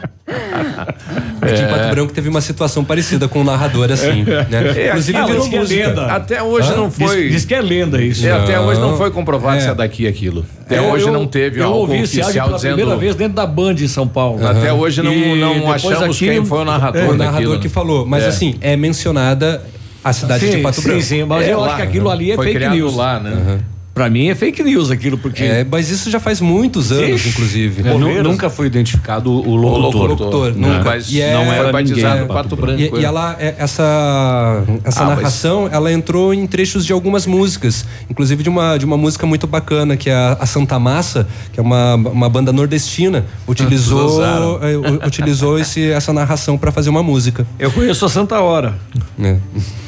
Aqui 1.40 1.62
em 1.62 1.66
Pato 1.69 1.89
Branco 1.90 2.12
teve 2.12 2.28
uma 2.28 2.40
situação 2.40 2.85
parecida 2.85 3.28
com 3.28 3.40
o 3.40 3.44
narrador 3.44 3.90
assim, 3.93 4.24
né? 4.24 4.47
É, 4.77 4.89
Inclusive 4.89 5.19
aquilo 5.19 5.43
virou 5.43 5.61
diz 5.65 5.69
que 5.70 5.81
é 5.81 5.86
lenda. 5.86 6.07
Até 6.07 6.43
hoje 6.43 6.73
Hã? 6.73 6.77
não 6.77 6.90
foi. 6.90 7.23
Diz, 7.24 7.32
diz 7.32 7.44
que 7.44 7.55
é 7.55 7.61
lenda 7.61 8.03
isso. 8.03 8.27
É, 8.27 8.32
até 8.32 8.59
hoje 8.59 8.81
não 8.81 8.97
foi 8.97 9.11
comprovado 9.11 9.59
É. 9.59 9.61
se 9.61 9.69
é 9.69 9.74
daqui 9.74 10.07
aquilo. 10.07 10.44
Até 10.62 10.77
É, 10.77 10.81
hoje 10.81 11.07
eu- 11.07 11.12
não 11.12 11.27
teve 11.27 11.61
eu 11.61 11.66
algo 11.66 11.78
ouvi 11.78 11.98
esse 12.03 12.16
áudio 12.20 12.24
oficial 12.24 12.47
pela 12.47 12.57
dizendo. 12.59 12.74
primeira 12.74 12.98
vez 12.98 13.15
dentro 13.15 13.35
da 13.35 13.47
Band 13.47 13.74
em 13.74 13.86
São 13.89 14.09
Paulo. 14.09 14.44
Até 14.47 14.73
hoje 14.73 15.01
não, 15.03 15.12
E 15.12 15.39
não 15.39 15.70
achamos 15.73 16.03
aqui- 16.03 16.27
quem 16.28 16.44
foi 16.44 16.59
o 16.61 16.65
narrador. 16.65 17.03
É, 17.03 17.09
o 17.09 17.15
narrador 17.15 17.59
que 17.61 17.69
falou, 17.69 18.05
mas 18.05 18.24
É. 18.24 18.28
assim, 18.28 18.57
é 18.61 18.77
mencionada 18.77 19.62
a 20.03 20.12
cidade 20.12 20.44
sim, 20.47 20.57
de 20.57 20.62
Pato 20.62 20.81
sim, 20.81 20.89
Branco. 20.89 21.03
sim, 21.03 21.24
mas 21.24 21.47
É 21.47 21.53
eu 21.53 21.61
lá, 21.61 21.66
acho 21.69 21.77
que 21.77 21.82
aquilo 21.82 22.11
ali 22.11 22.32
é 22.32 22.35
Foi 22.36 22.47
fake 22.47 22.59
criado 22.59 22.74
news. 22.74 22.97
lá, 22.97 23.20
né? 23.20 23.59
Pra 23.97 24.10
mim 24.10 24.28
é 24.28 24.35
fake 24.35 24.62
news 24.62 24.90
aquilo, 24.90 25.16
porque. 25.16 25.43
É, 25.43 25.64
mas 25.64 25.89
isso 25.89 26.10
já 26.10 26.20
faz 26.20 26.39
muitos 26.39 26.93
anos, 26.93 27.18
Ixi. 27.18 27.31
inclusive. 27.31 27.89
É, 27.89 27.94
nu- 27.97 28.23
nunca 28.24 28.51
foi 28.51 28.66
identificado 28.66 29.32
o 29.32 29.56
locutor. 29.56 30.10
locutor, 30.10 30.52
Né? 30.55 30.68
nunca. 30.68 30.85
Mas 30.90 31.10
E 31.10 31.23
é- 31.23 31.32
não 31.32 31.51
era 31.51 31.73
batizado 31.73 32.20
ninguém 32.20 32.28
Pato 32.28 32.55
Branco. 32.56 32.78
E, 32.78 32.90
e 33.01 33.02
é. 33.02 33.02
ela, 33.05 33.35
é- 33.40 33.55
essa, 33.59 34.62
essa 34.85 35.01
Ah, 35.02 35.06
mas- 35.06 35.16
narração, 35.16 35.66
ela 35.73 35.90
entrou 35.90 36.35
em 36.35 36.47
trechos 36.47 36.85
de 36.85 36.93
algumas 36.93 37.24
músicas, 37.27 37.86
inclusive 38.10 38.43
de 38.43 38.51
uma, 38.51 38.77
de 38.77 38.85
uma 38.85 38.98
música 38.98 39.27
muito 39.27 39.47
bacana, 39.47 39.97
que 39.97 40.10
é 40.10 40.14
a, 40.14 40.36
a 40.40 40.44
Santa 40.44 40.78
Massa, 40.78 41.27
que 41.51 41.59
é 41.59 41.62
uma, 41.62 41.94
uma 41.94 42.28
banda 42.28 42.52
nordestina, 42.52 43.24
utilizou, 43.48 44.23
é, 44.62 45.06
utilizou 45.06 45.59
esse, 45.59 45.90
essa 45.90 46.12
narração 46.12 46.59
para 46.59 46.70
fazer 46.70 46.90
uma 46.90 47.02
música. 47.02 47.47
Eu 47.59 47.70
conheço 47.70 48.05
a 48.05 48.10
Santa 48.10 48.39
Hora. 48.43 48.74
É. 49.18 49.36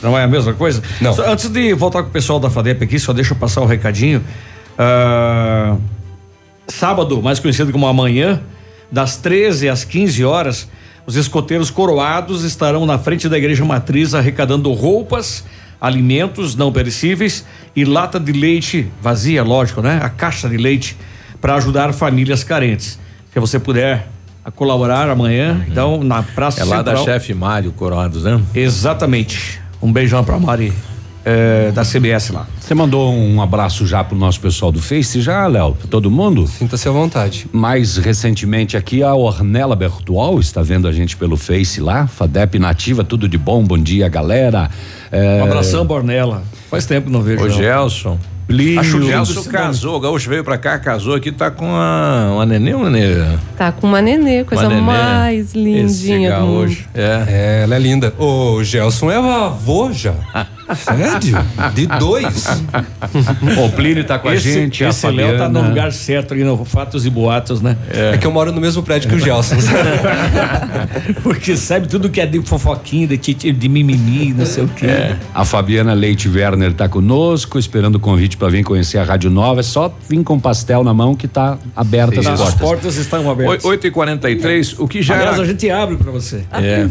Não 0.02 0.16
é 0.16 0.24
a 0.24 0.26
mesma 0.26 0.54
coisa? 0.54 0.82
Não. 0.98 1.12
Só 1.12 1.30
antes 1.30 1.50
de 1.50 1.74
voltar 1.74 2.02
com 2.02 2.08
o 2.08 2.12
pessoal 2.12 2.40
da 2.40 2.48
FADEP 2.48 2.82
aqui, 2.84 2.98
só 2.98 3.12
deixa 3.12 3.34
eu 3.34 3.36
passar 3.36 3.60
o 3.60 3.66
recadinho. 3.66 3.97
Ah, 4.78 5.76
sábado, 6.68 7.22
mais 7.22 7.38
conhecido 7.38 7.72
como 7.72 7.86
amanhã, 7.86 8.40
das 8.90 9.16
13 9.16 9.68
às 9.68 9.84
15 9.84 10.24
horas, 10.24 10.68
os 11.06 11.16
escoteiros 11.16 11.70
coroados 11.70 12.44
estarão 12.44 12.86
na 12.86 12.98
frente 12.98 13.28
da 13.28 13.36
igreja 13.38 13.64
matriz 13.64 14.14
arrecadando 14.14 14.72
roupas, 14.72 15.44
alimentos 15.80 16.54
não 16.54 16.72
perecíveis 16.72 17.44
e 17.74 17.84
lata 17.84 18.18
de 18.20 18.32
leite 18.32 18.90
vazia, 19.00 19.42
lógico, 19.42 19.80
né? 19.80 20.00
A 20.02 20.08
caixa 20.08 20.48
de 20.48 20.56
leite 20.56 20.96
para 21.40 21.54
ajudar 21.54 21.92
famílias 21.92 22.44
carentes. 22.44 22.98
Se 23.32 23.40
você 23.40 23.58
puder 23.58 24.08
a 24.44 24.50
colaborar 24.50 25.08
amanhã, 25.08 25.64
então 25.68 26.02
na 26.02 26.22
Praça 26.22 26.62
É 26.62 26.64
lá 26.64 26.82
da 26.82 26.96
Central. 26.96 27.04
chefe 27.04 27.34
Mário 27.34 27.72
Coroados, 27.72 28.24
né? 28.24 28.40
Exatamente. 28.54 29.60
Um 29.80 29.92
beijão 29.92 30.24
pra 30.24 30.38
Mari 30.38 30.72
eh, 31.30 31.70
da 31.72 31.82
CBS 31.84 32.30
lá. 32.30 32.46
Você 32.58 32.74
mandou 32.74 33.12
um 33.12 33.42
abraço 33.42 33.86
já 33.86 34.02
pro 34.02 34.16
nosso 34.16 34.40
pessoal 34.40 34.72
do 34.72 34.80
Face, 34.80 35.20
já, 35.20 35.46
Léo? 35.46 35.74
Pra 35.74 35.86
todo 35.86 36.10
mundo? 36.10 36.46
Sinta-se 36.46 36.88
à 36.88 36.90
vontade. 36.90 37.46
Mais 37.52 37.98
recentemente 37.98 38.76
aqui, 38.76 39.02
a 39.02 39.14
Ornella 39.14 39.76
Bertual 39.76 40.40
está 40.40 40.62
vendo 40.62 40.88
a 40.88 40.92
gente 40.92 41.16
pelo 41.16 41.36
Face 41.36 41.80
lá. 41.80 42.06
FADEP 42.06 42.58
Nativa, 42.58 43.04
tudo 43.04 43.28
de 43.28 43.36
bom, 43.36 43.62
bom 43.62 43.76
dia, 43.78 44.08
galera. 44.08 44.70
É, 45.12 45.40
Um 45.42 45.44
abração, 45.44 45.84
Bornella. 45.84 46.42
Faz 46.70 46.86
tempo 46.86 47.06
que 47.08 47.12
não 47.12 47.20
vejo. 47.22 47.44
O 47.44 47.48
não. 47.48 47.54
Gelson. 47.54 48.18
Plínio. 48.46 48.80
Acho 48.80 48.92
que 48.92 48.96
o 48.96 49.06
Gelson 49.06 49.44
casou, 49.44 49.96
o 49.96 50.00
Gaúcho 50.00 50.30
veio 50.30 50.42
pra 50.42 50.56
cá, 50.56 50.78
casou 50.78 51.14
aqui, 51.14 51.30
tá 51.30 51.50
com 51.50 51.66
uma, 51.66 52.30
uma 52.32 52.46
nenê 52.46 52.72
ou 52.72 52.88
nenê? 52.88 53.36
Tá 53.58 53.70
com 53.70 53.86
uma 53.86 54.00
nenê, 54.00 54.42
coisa 54.42 54.62
Uma 54.64 54.70
nenê. 54.70 54.80
mais 54.86 55.52
lindinha 55.54 55.84
Esse 56.30 56.38
do 56.40 56.46
mundo. 56.46 56.60
gaúcho. 56.62 56.88
É. 56.94 57.24
É, 57.28 57.60
ela 57.64 57.76
é 57.76 57.78
linda. 57.78 58.14
O 58.18 58.64
Gelson 58.64 59.10
é 59.10 59.16
avô 59.16 59.92
já. 59.92 60.14
Sério? 60.76 61.38
De 61.74 61.86
dois? 61.98 62.46
o 63.64 63.68
Plínio 63.70 64.04
tá 64.04 64.18
com 64.18 64.30
esse, 64.30 64.48
a 64.48 64.52
gente, 64.52 64.84
Esse 64.84 65.06
a 65.06 65.10
Léo 65.10 65.38
tá 65.38 65.48
no 65.48 65.62
lugar 65.68 65.92
certo 65.92 66.34
ali 66.34 66.44
no 66.44 66.64
Fatos 66.64 67.06
e 67.06 67.10
Boatos, 67.10 67.60
né? 67.60 67.76
É. 67.90 68.16
que 68.18 68.26
eu 68.26 68.30
moro 68.30 68.52
no 68.52 68.60
mesmo 68.60 68.82
prédio 68.82 69.08
que 69.08 69.16
o 69.16 69.18
Gelson. 69.20 69.56
Porque 71.22 71.56
sabe 71.56 71.88
tudo 71.88 72.08
que 72.10 72.20
é 72.20 72.26
de 72.26 72.40
fofoquinha, 72.42 73.06
de, 73.06 73.16
titi, 73.18 73.52
de 73.52 73.68
mimimi, 73.68 74.32
não 74.32 74.46
sei 74.46 74.64
o 74.64 74.68
quê. 74.68 74.86
É. 74.86 75.16
A 75.34 75.44
Fabiana 75.44 75.94
Leite 75.94 76.28
Werner 76.28 76.72
tá 76.72 76.88
conosco, 76.88 77.58
esperando 77.58 77.96
o 77.96 78.00
convite 78.00 78.36
para 78.36 78.48
vir 78.48 78.64
conhecer 78.64 78.98
a 78.98 79.04
Rádio 79.04 79.30
Nova. 79.30 79.60
É 79.60 79.62
só 79.62 79.92
vir 80.08 80.22
com 80.22 80.38
pastel 80.38 80.82
na 80.84 80.92
mão 80.92 81.14
que 81.14 81.28
tá 81.28 81.58
aberta 81.74 82.20
as 82.20 82.26
As 82.26 82.40
portas. 82.40 82.60
portas 82.60 82.96
estão 82.96 83.30
abertas. 83.30 83.64
8h43, 83.64 84.74
o 84.78 84.88
que 84.88 85.02
já 85.02 85.14
Aliás, 85.14 85.34
era. 85.34 85.42
a 85.42 85.46
gente 85.46 85.70
abre 85.70 85.96
pra 85.96 86.10
você. 86.10 86.42
É. 86.52 86.88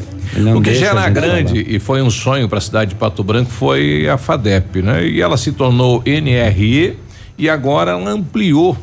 O 0.56 0.62
que 0.62 0.74
já 0.76 0.88
era 0.88 1.10
grande 1.10 1.66
e 1.68 1.80
foi 1.80 2.02
um 2.02 2.10
sonho 2.10 2.48
para 2.50 2.58
a 2.58 2.62
cidade 2.62 2.90
de 2.92 2.96
Pato 2.96 3.24
Branco 3.24 3.50
foi 3.52 3.67
a 3.74 4.18
FADEP, 4.18 4.82
né? 4.82 5.06
E 5.08 5.22
ela 5.22 5.38
se 5.38 5.52
tornou 5.52 6.02
NRE 6.06 6.98
e 7.38 7.50
agora 7.50 7.92
ela 7.92 8.10
ampliou. 8.12 8.78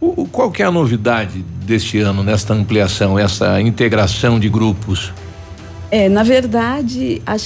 O, 0.00 0.22
o- 0.22 0.28
qual 0.28 0.50
que 0.50 0.62
é 0.62 0.66
a 0.66 0.70
novidade 0.70 1.44
deste 1.64 1.98
ano 1.98 2.22
nesta 2.22 2.52
ampliação, 2.54 3.18
essa 3.18 3.60
integração 3.60 4.38
de 4.38 4.48
grupos? 4.48 5.12
É, 5.90 6.08
na 6.08 6.22
verdade, 6.22 7.22
a- 7.26 7.36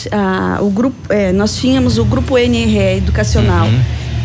a- 0.57 0.63
o 0.63 0.71
grupo, 0.71 0.97
é, 1.13 1.31
nós 1.33 1.57
tínhamos 1.57 1.99
o 1.99 2.05
grupo 2.05 2.37
NRE 2.39 2.97
Educacional, 2.99 3.69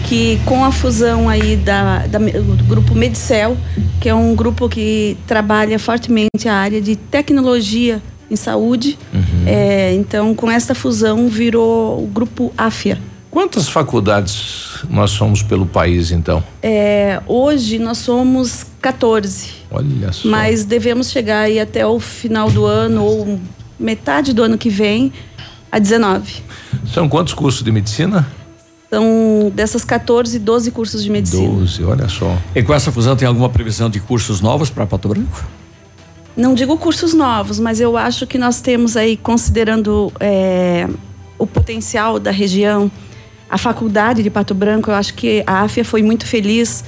que 0.07 0.39
com 0.45 0.63
a 0.63 0.71
fusão 0.71 1.27
aí 1.29 1.55
da, 1.57 2.05
da- 2.07 2.19
do 2.19 2.63
grupo 2.63 2.95
Medicel, 2.95 3.57
que 3.99 4.07
é 4.09 4.13
um 4.15 4.35
grupo 4.35 4.69
que 4.69 5.17
trabalha 5.27 5.77
fortemente 5.79 6.47
a 6.47 6.53
área 6.53 6.81
de 6.81 6.95
tecnologia 6.95 8.01
em 8.30 8.35
saúde, 8.35 8.97
é, 9.45 9.93
então 9.93 10.34
com 10.34 10.49
esta 10.49 10.73
fusão 10.73 11.27
virou 11.27 12.03
o 12.03 12.07
grupo 12.07 12.53
AFIA. 12.57 12.99
Quantas 13.30 13.68
faculdades 13.68 14.80
nós 14.89 15.11
somos 15.11 15.43
pelo 15.43 15.65
país, 15.65 16.10
então? 16.10 16.41
É, 16.64 17.22
hoje 17.27 17.77
nós 17.77 17.97
somos 17.97 18.65
14. 18.81 19.49
Olha 19.69 20.14
só. 20.14 20.27
Mas 20.30 20.64
devemos 20.64 21.10
chegar 21.10 21.41
aí 21.41 21.60
até 21.60 21.85
o 21.85 21.99
final 21.99 22.49
do 22.49 22.65
ano 22.65 23.03
ou 23.03 23.39
metade 23.77 24.31
do 24.31 24.41
ano 24.41 24.57
que 24.57 24.69
vem 24.69 25.11
a 25.69 25.80
19. 25.80 26.43
São 26.93 27.10
quantos 27.10 27.34
cursos 27.34 27.61
de 27.61 27.73
medicina? 27.73 28.26
São 28.89 29.52
dessas 29.53 29.84
14, 29.84 30.39
12 30.39 30.72
cursos 30.72 31.03
de 31.03 31.10
medicina. 31.10 31.45
12, 31.45 31.84
olha 31.84 32.07
só. 32.07 32.38
E 32.56 32.64
com 32.64 32.73
essa 32.73 32.89
fusão 32.89 33.18
tem 33.18 33.27
alguma 33.27 33.49
previsão 33.49 33.89
de 33.89 33.99
cursos 33.99 34.39
novos 34.39 34.69
para 34.69 34.85
Pato 34.85 35.10
Branco? 35.10 35.45
Não 36.35 36.53
digo 36.53 36.77
cursos 36.77 37.13
novos, 37.13 37.59
mas 37.59 37.79
eu 37.79 37.95
acho 37.95 38.27
que 38.27 38.37
nós 38.37 38.59
temos 38.59 38.97
aí, 38.97 39.15
considerando 39.15 40.11
é, 40.19 40.85
o 41.37 41.47
potencial 41.47 42.19
da 42.19 42.29
região, 42.29 42.91
a 43.49 43.57
faculdade 43.57 44.21
de 44.21 44.29
Pato 44.29 44.53
Branco, 44.53 44.91
eu 44.91 44.95
acho 44.95 45.13
que 45.13 45.43
a 45.47 45.61
AFIA 45.61 45.85
foi 45.85 46.03
muito 46.03 46.25
feliz 46.25 46.83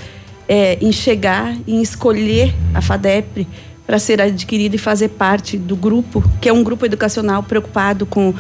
é, 0.50 0.78
em 0.82 0.92
chegar, 0.92 1.56
em 1.66 1.82
escolher 1.82 2.54
a 2.74 2.82
FADEP 2.82 3.48
para 3.86 3.98
ser 4.00 4.20
adquirida 4.20 4.76
e 4.76 4.80
fazer 4.80 5.10
parte 5.10 5.58
do 5.58 5.78
grupo, 5.78 6.22
que 6.42 6.50
é 6.50 6.54
um 6.54 6.62
grupo 6.62 6.86
educacional 6.86 7.42
preocupado 7.42 8.06
com, 8.06 8.34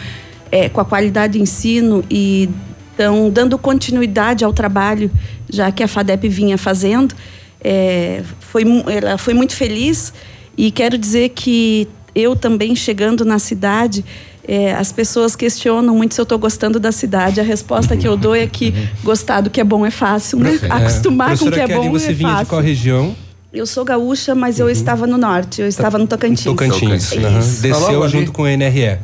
é, 0.51 0.67
com 0.67 0.81
a 0.81 0.85
qualidade 0.85 1.33
de 1.33 1.41
ensino 1.41 2.03
e 2.09 2.49
então 2.93 3.29
dando 3.29 3.57
continuidade 3.59 4.43
ao 4.43 4.51
trabalho 4.51 5.11
já 5.47 5.71
que 5.71 5.83
a 5.83 5.87
FADEP 5.87 6.27
vinha 6.27 6.57
fazendo. 6.57 7.15
É, 7.63 8.23
foi, 8.39 8.63
ela 8.87 9.17
foi 9.17 9.33
muito 9.33 9.55
feliz 9.55 10.13
e 10.57 10.71
quero 10.71 10.97
dizer 10.97 11.29
que 11.29 11.87
eu 12.15 12.35
também 12.35 12.75
chegando 12.75 13.23
na 13.23 13.37
cidade, 13.37 14.03
é, 14.47 14.73
as 14.73 14.91
pessoas 14.91 15.35
questionam 15.35 15.95
muito 15.95 16.15
se 16.15 16.21
eu 16.21 16.23
estou 16.23 16.39
gostando 16.39 16.79
da 16.79 16.91
cidade. 16.91 17.39
A 17.39 17.43
resposta 17.43 17.95
que 17.95 18.07
eu 18.07 18.17
dou 18.17 18.33
é 18.33 18.47
que 18.47 18.73
gostar 19.03 19.41
do 19.41 19.49
que 19.49 19.61
é 19.61 19.63
bom 19.63 19.85
é 19.85 19.91
fácil, 19.91 20.39
né? 20.39 20.57
Acostumar 20.69 21.37
com 21.37 21.45
o 21.45 21.51
que 21.51 21.59
é 21.59 21.67
Kelly, 21.67 21.87
bom 21.87 21.91
você 21.91 22.11
é 22.11 22.13
vinha 22.13 22.29
de 22.29 22.45
qual 22.45 22.61
fácil. 22.61 22.61
região? 22.61 23.15
Eu 23.53 23.65
sou 23.65 23.85
gaúcha, 23.85 24.33
mas 24.33 24.59
eu 24.59 24.69
estava 24.69 25.05
no 25.05 25.17
norte, 25.17 25.61
eu 25.61 25.67
estava 25.67 25.97
no 25.97 26.07
Tocantins. 26.07 26.43
Tocantins. 26.43 27.11
Isso. 27.11 27.61
Desceu 27.61 28.07
junto 28.09 28.31
com 28.31 28.43
o 28.43 28.47
NRE. 28.47 28.99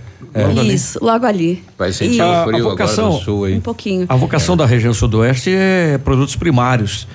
Isso, 0.65 0.99
logo 1.01 1.25
ali. 1.25 1.63
Vai 1.77 1.91
sentir 1.91 2.21
a, 2.21 2.27
o 2.27 2.31
a 2.31 2.43
frio 2.45 2.63
vocação, 2.63 3.05
agora 3.05 3.19
do 3.19 3.25
sul 3.25 3.45
aí. 3.45 3.55
Um 3.55 3.61
pouquinho. 3.61 4.05
A 4.09 4.15
vocação 4.15 4.57
da 4.57 4.65
região 4.65 4.93
sudoeste 4.93 5.51
é 5.53 5.97
produtos 5.97 6.35
primários. 6.35 7.07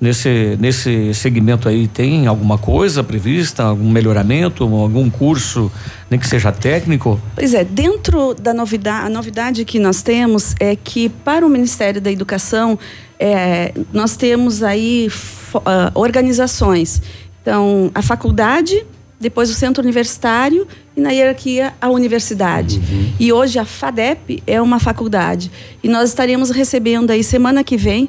Nesse, 0.00 0.56
nesse 0.60 1.12
segmento 1.12 1.68
aí, 1.68 1.88
tem 1.88 2.28
alguma 2.28 2.56
coisa 2.56 3.02
prevista? 3.02 3.64
Algum 3.64 3.90
melhoramento? 3.90 4.62
Algum 4.62 5.10
curso, 5.10 5.72
nem 6.08 6.20
que 6.20 6.26
seja 6.26 6.52
técnico? 6.52 7.20
Pois 7.34 7.52
é, 7.52 7.64
dentro 7.64 8.32
da 8.32 8.54
novidade, 8.54 9.06
a 9.06 9.10
novidade 9.10 9.64
que 9.64 9.80
nós 9.80 10.00
temos 10.00 10.54
é 10.60 10.76
que 10.76 11.08
para 11.08 11.44
o 11.44 11.48
Ministério 11.48 12.00
da 12.00 12.12
Educação 12.12 12.78
é, 13.18 13.74
nós 13.92 14.16
temos 14.16 14.62
aí 14.62 15.10
ah, 15.66 15.90
organizações. 15.94 17.02
Então, 17.42 17.90
a 17.92 18.00
faculdade, 18.00 18.86
depois 19.18 19.50
o 19.50 19.54
centro 19.54 19.82
universitário 19.82 20.64
e 20.96 21.00
na 21.00 21.10
hierarquia 21.10 21.74
a 21.80 21.88
universidade. 21.88 22.80
E 23.18 23.32
hoje 23.32 23.58
a 23.58 23.64
FADEP 23.64 24.44
é 24.46 24.62
uma 24.62 24.78
faculdade. 24.78 25.50
E 25.82 25.88
nós 25.88 26.10
estaremos 26.10 26.50
recebendo 26.50 27.10
aí 27.10 27.24
semana 27.24 27.64
que 27.64 27.76
vem 27.76 28.08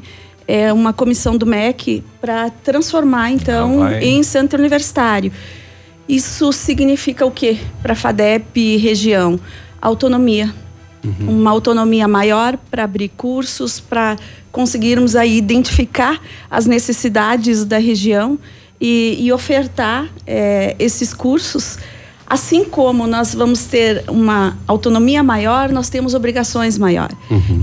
é, 0.50 0.74
uma 0.74 0.92
comissão 0.92 1.38
do 1.38 1.46
MEC 1.46 2.04
para 2.20 2.50
transformar 2.50 3.30
então 3.30 3.84
Ah, 3.84 4.04
em 4.04 4.24
centro 4.24 4.58
universitário. 4.58 5.32
Isso 6.08 6.52
significa 6.52 7.24
o 7.24 7.30
quê 7.30 7.60
para 7.84 7.94
a 7.94 7.96
FADEP 7.96 8.78
região? 8.78 9.40
Autonomia. 9.80 10.52
Uma 11.22 11.52
autonomia 11.52 12.08
maior 12.08 12.58
para 12.70 12.84
abrir 12.84 13.10
cursos, 13.10 13.80
para 13.80 14.18
conseguirmos 14.52 15.16
aí 15.16 15.38
identificar 15.38 16.20
as 16.50 16.66
necessidades 16.66 17.64
da 17.64 17.78
região 17.78 18.38
e, 18.82 19.18
e 19.20 19.32
ofertar 19.32 20.10
eh, 20.26 20.76
esses 20.80 21.14
cursos. 21.14 21.78
Assim 22.30 22.64
como 22.64 23.08
nós 23.08 23.34
vamos 23.34 23.64
ter 23.64 24.04
uma 24.08 24.56
autonomia 24.68 25.24
maior, 25.24 25.72
nós 25.72 25.90
temos 25.90 26.14
obrigações 26.14 26.78
maior. 26.78 27.10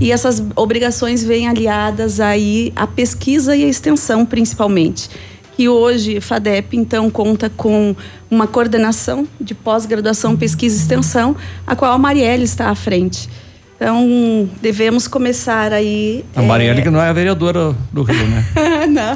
E 0.01 0.11
essas 0.11 0.43
obrigações 0.57 1.23
vêm 1.23 1.47
aliadas 1.47 2.19
aí 2.19 2.73
à 2.75 2.85
pesquisa 2.85 3.55
e 3.55 3.63
à 3.63 3.67
extensão, 3.67 4.25
principalmente. 4.25 5.09
Que 5.55 5.69
hoje, 5.69 6.19
FADEP, 6.19 6.75
então, 6.75 7.09
conta 7.09 7.49
com 7.49 7.95
uma 8.29 8.45
coordenação 8.45 9.25
de 9.39 9.55
pós-graduação, 9.55 10.35
pesquisa 10.35 10.75
e 10.75 10.79
extensão, 10.79 11.35
a 11.65 11.73
qual 11.73 11.93
a 11.93 11.97
Marielle 11.97 12.43
está 12.43 12.69
à 12.69 12.75
frente. 12.75 13.29
Então, 13.77 14.49
devemos 14.59 15.07
começar 15.07 15.71
aí. 15.71 16.25
A 16.35 16.41
Marielle, 16.41 16.81
que 16.81 16.89
não 16.89 16.99
é 16.99 17.09
a 17.09 17.13
vereadora 17.13 17.75
do 17.93 18.01
Rio, 18.01 18.27
né? 18.27 18.43
não. 18.89 19.15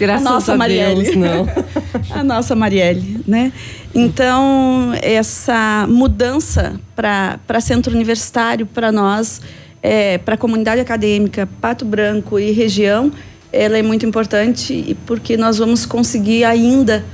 Graças 0.00 0.26
a 0.26 0.30
nossa 0.30 0.52
a 0.52 0.56
Marielle. 0.56 1.04
Deus, 1.04 1.16
não. 1.16 1.48
a 2.10 2.24
nossa 2.24 2.56
Marielle, 2.56 3.20
né? 3.24 3.52
Então, 3.94 4.92
essa 5.00 5.86
mudança 5.88 6.74
para 6.96 7.60
centro 7.60 7.94
universitário, 7.94 8.66
para 8.66 8.90
nós, 8.90 9.40
é, 9.80 10.18
para 10.18 10.34
a 10.34 10.38
comunidade 10.38 10.80
acadêmica, 10.80 11.48
Pato 11.60 11.84
Branco 11.84 12.36
e 12.36 12.50
região, 12.50 13.12
ela 13.52 13.78
é 13.78 13.82
muito 13.82 14.04
importante 14.04 14.72
e 14.72 14.96
porque 15.06 15.36
nós 15.36 15.58
vamos 15.58 15.86
conseguir 15.86 16.42
ainda 16.42 17.04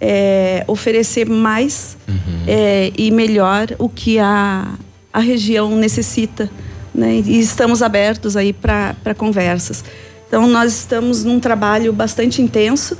é, 0.00 0.64
oferecer 0.66 1.28
mais 1.28 1.96
é, 2.44 2.90
e 2.98 3.12
melhor 3.12 3.68
o 3.78 3.88
que 3.88 4.18
a, 4.18 4.74
a 5.14 5.20
região 5.20 5.76
necessita. 5.76 6.50
Né? 6.92 7.22
E 7.24 7.38
estamos 7.40 7.82
abertos 7.82 8.36
aí 8.36 8.52
para 8.52 9.14
conversas. 9.16 9.84
Então, 10.28 10.46
nós 10.48 10.72
estamos 10.72 11.22
num 11.22 11.38
trabalho 11.38 11.92
bastante 11.92 12.42
intenso 12.42 12.98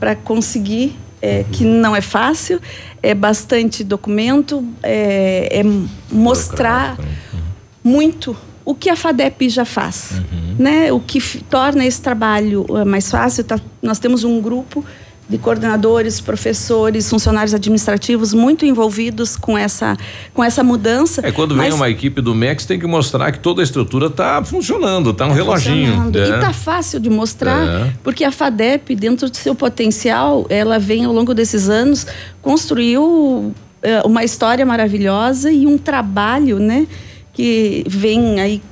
para 0.00 0.16
conseguir, 0.16 0.96
é, 1.20 1.44
que 1.52 1.64
não 1.64 1.94
é 1.94 2.00
fácil, 2.00 2.60
é 3.02 3.14
bastante 3.14 3.84
documento, 3.84 4.66
é, 4.82 5.60
é 5.60 5.62
mostrar 6.10 6.98
muito 7.84 8.34
o 8.64 8.74
que 8.74 8.90
a 8.90 8.96
FADEP 8.96 9.48
já 9.48 9.64
faz, 9.64 10.20
né? 10.58 10.92
O 10.92 11.00
que 11.00 11.20
torna 11.44 11.86
esse 11.86 12.02
trabalho 12.02 12.66
eh, 12.68 12.84
mais 12.84 13.10
fácil. 13.10 13.42
tá- 13.42 13.58
nós 13.80 13.98
temos 13.98 14.24
um 14.24 14.42
grupo 14.42 14.84
de 15.28 15.36
coordenadores, 15.36 16.20
professores, 16.20 17.08
funcionários 17.08 17.52
administrativos 17.52 18.32
muito 18.32 18.64
envolvidos 18.64 19.36
com 19.36 19.58
essa 19.58 19.96
com 20.32 20.42
essa 20.42 20.64
mudança. 20.64 21.20
É 21.26 21.30
quando 21.30 21.54
vem 21.54 21.64
mas 21.64 21.74
uma 21.74 21.90
equipe 21.90 22.20
do 22.22 22.34
MEX 22.34 22.64
tem 22.64 22.78
que 22.78 22.86
mostrar 22.86 23.30
que 23.30 23.38
toda 23.38 23.60
a 23.60 23.64
estrutura 23.64 24.06
está 24.06 24.42
funcionando, 24.42 25.12
tá 25.12 25.26
um 25.26 25.28
tá 25.28 25.34
reloginho. 25.34 25.92
funcionando. 25.92 26.16
E 26.18 26.30
né? 26.30 26.38
tá 26.38 26.52
fácil 26.52 26.98
de 26.98 27.10
mostrar, 27.10 27.66
É. 27.66 27.92
porque 28.02 28.24
a 28.24 28.32
FADEP, 28.32 28.94
dentro 28.94 29.28
do 29.28 29.36
seu 29.36 29.54
potencial, 29.54 30.46
ela 30.48 30.78
vem 30.78 31.04
ao 31.04 31.12
longo 31.12 31.34
desses 31.34 31.68
anos 31.68 32.06
construiu 32.40 33.52
eh, 33.82 34.02
uma 34.04 34.24
história 34.24 34.64
maravilhosa 34.64 35.52
e 35.52 35.66
um 35.66 35.76
trabalho, 35.76 36.58
né, 36.58 36.86
que 37.32 37.84
vem 37.86 38.40
aí 38.40 38.62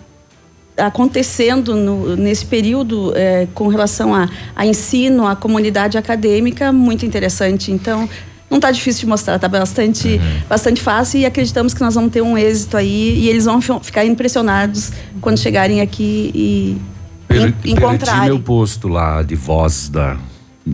acontecendo 0.76 1.74
no- 1.74 2.16
nesse 2.16 2.44
período 2.44 3.12
eh, 3.14 3.46
com 3.54 3.68
relação 3.68 4.14
a, 4.14 4.28
a 4.54 4.66
ensino, 4.66 5.26
a 5.26 5.34
comunidade 5.34 5.96
acadêmica, 5.96 6.72
muito 6.72 7.06
interessante. 7.06 7.72
Então, 7.72 8.08
não 8.50 8.58
está 8.58 8.70
difícil 8.70 9.00
de 9.00 9.06
mostrar, 9.06 9.36
está 9.36 9.48
bastante, 9.48 10.08
uhum. 10.08 10.40
bastante 10.48 10.80
fácil 10.80 11.20
e 11.20 11.26
acreditamos 11.26 11.74
que 11.74 11.80
nós 11.80 11.94
vamos 11.94 12.12
ter 12.12 12.22
um 12.22 12.38
êxito 12.38 12.76
aí 12.76 13.18
e 13.18 13.28
eles 13.28 13.44
vão 13.44 13.60
ficar 13.60 14.04
impressionados 14.04 14.92
quando 15.20 15.38
chegarem 15.38 15.80
aqui 15.80 16.30
e 16.34 16.78
per, 17.26 17.54
encontrarem. 17.64 18.26
meu 18.26 18.38
posto 18.38 18.88
lá 18.88 19.22
de 19.22 19.34
voz 19.34 19.88
da, 19.88 20.16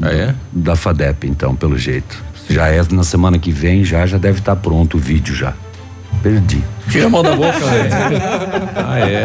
ah, 0.02 0.12
é? 0.12 0.34
da 0.52 0.76
FADEP, 0.76 1.26
então, 1.26 1.54
pelo 1.54 1.78
jeito. 1.78 2.22
Já 2.48 2.68
é 2.68 2.82
na 2.90 3.04
semana 3.04 3.38
que 3.38 3.50
vem, 3.50 3.84
já, 3.84 4.04
já 4.04 4.18
deve 4.18 4.40
estar 4.40 4.54
tá 4.54 4.60
pronto 4.60 4.96
o 4.98 5.00
vídeo 5.00 5.34
já. 5.34 5.54
Perdi. 6.22 6.62
Tira 6.90 7.06
a 7.06 7.10
mão 7.10 7.22
da 7.22 7.34
boca, 7.34 7.58
né? 7.58 7.88
Ah, 8.84 8.98
é. 8.98 9.24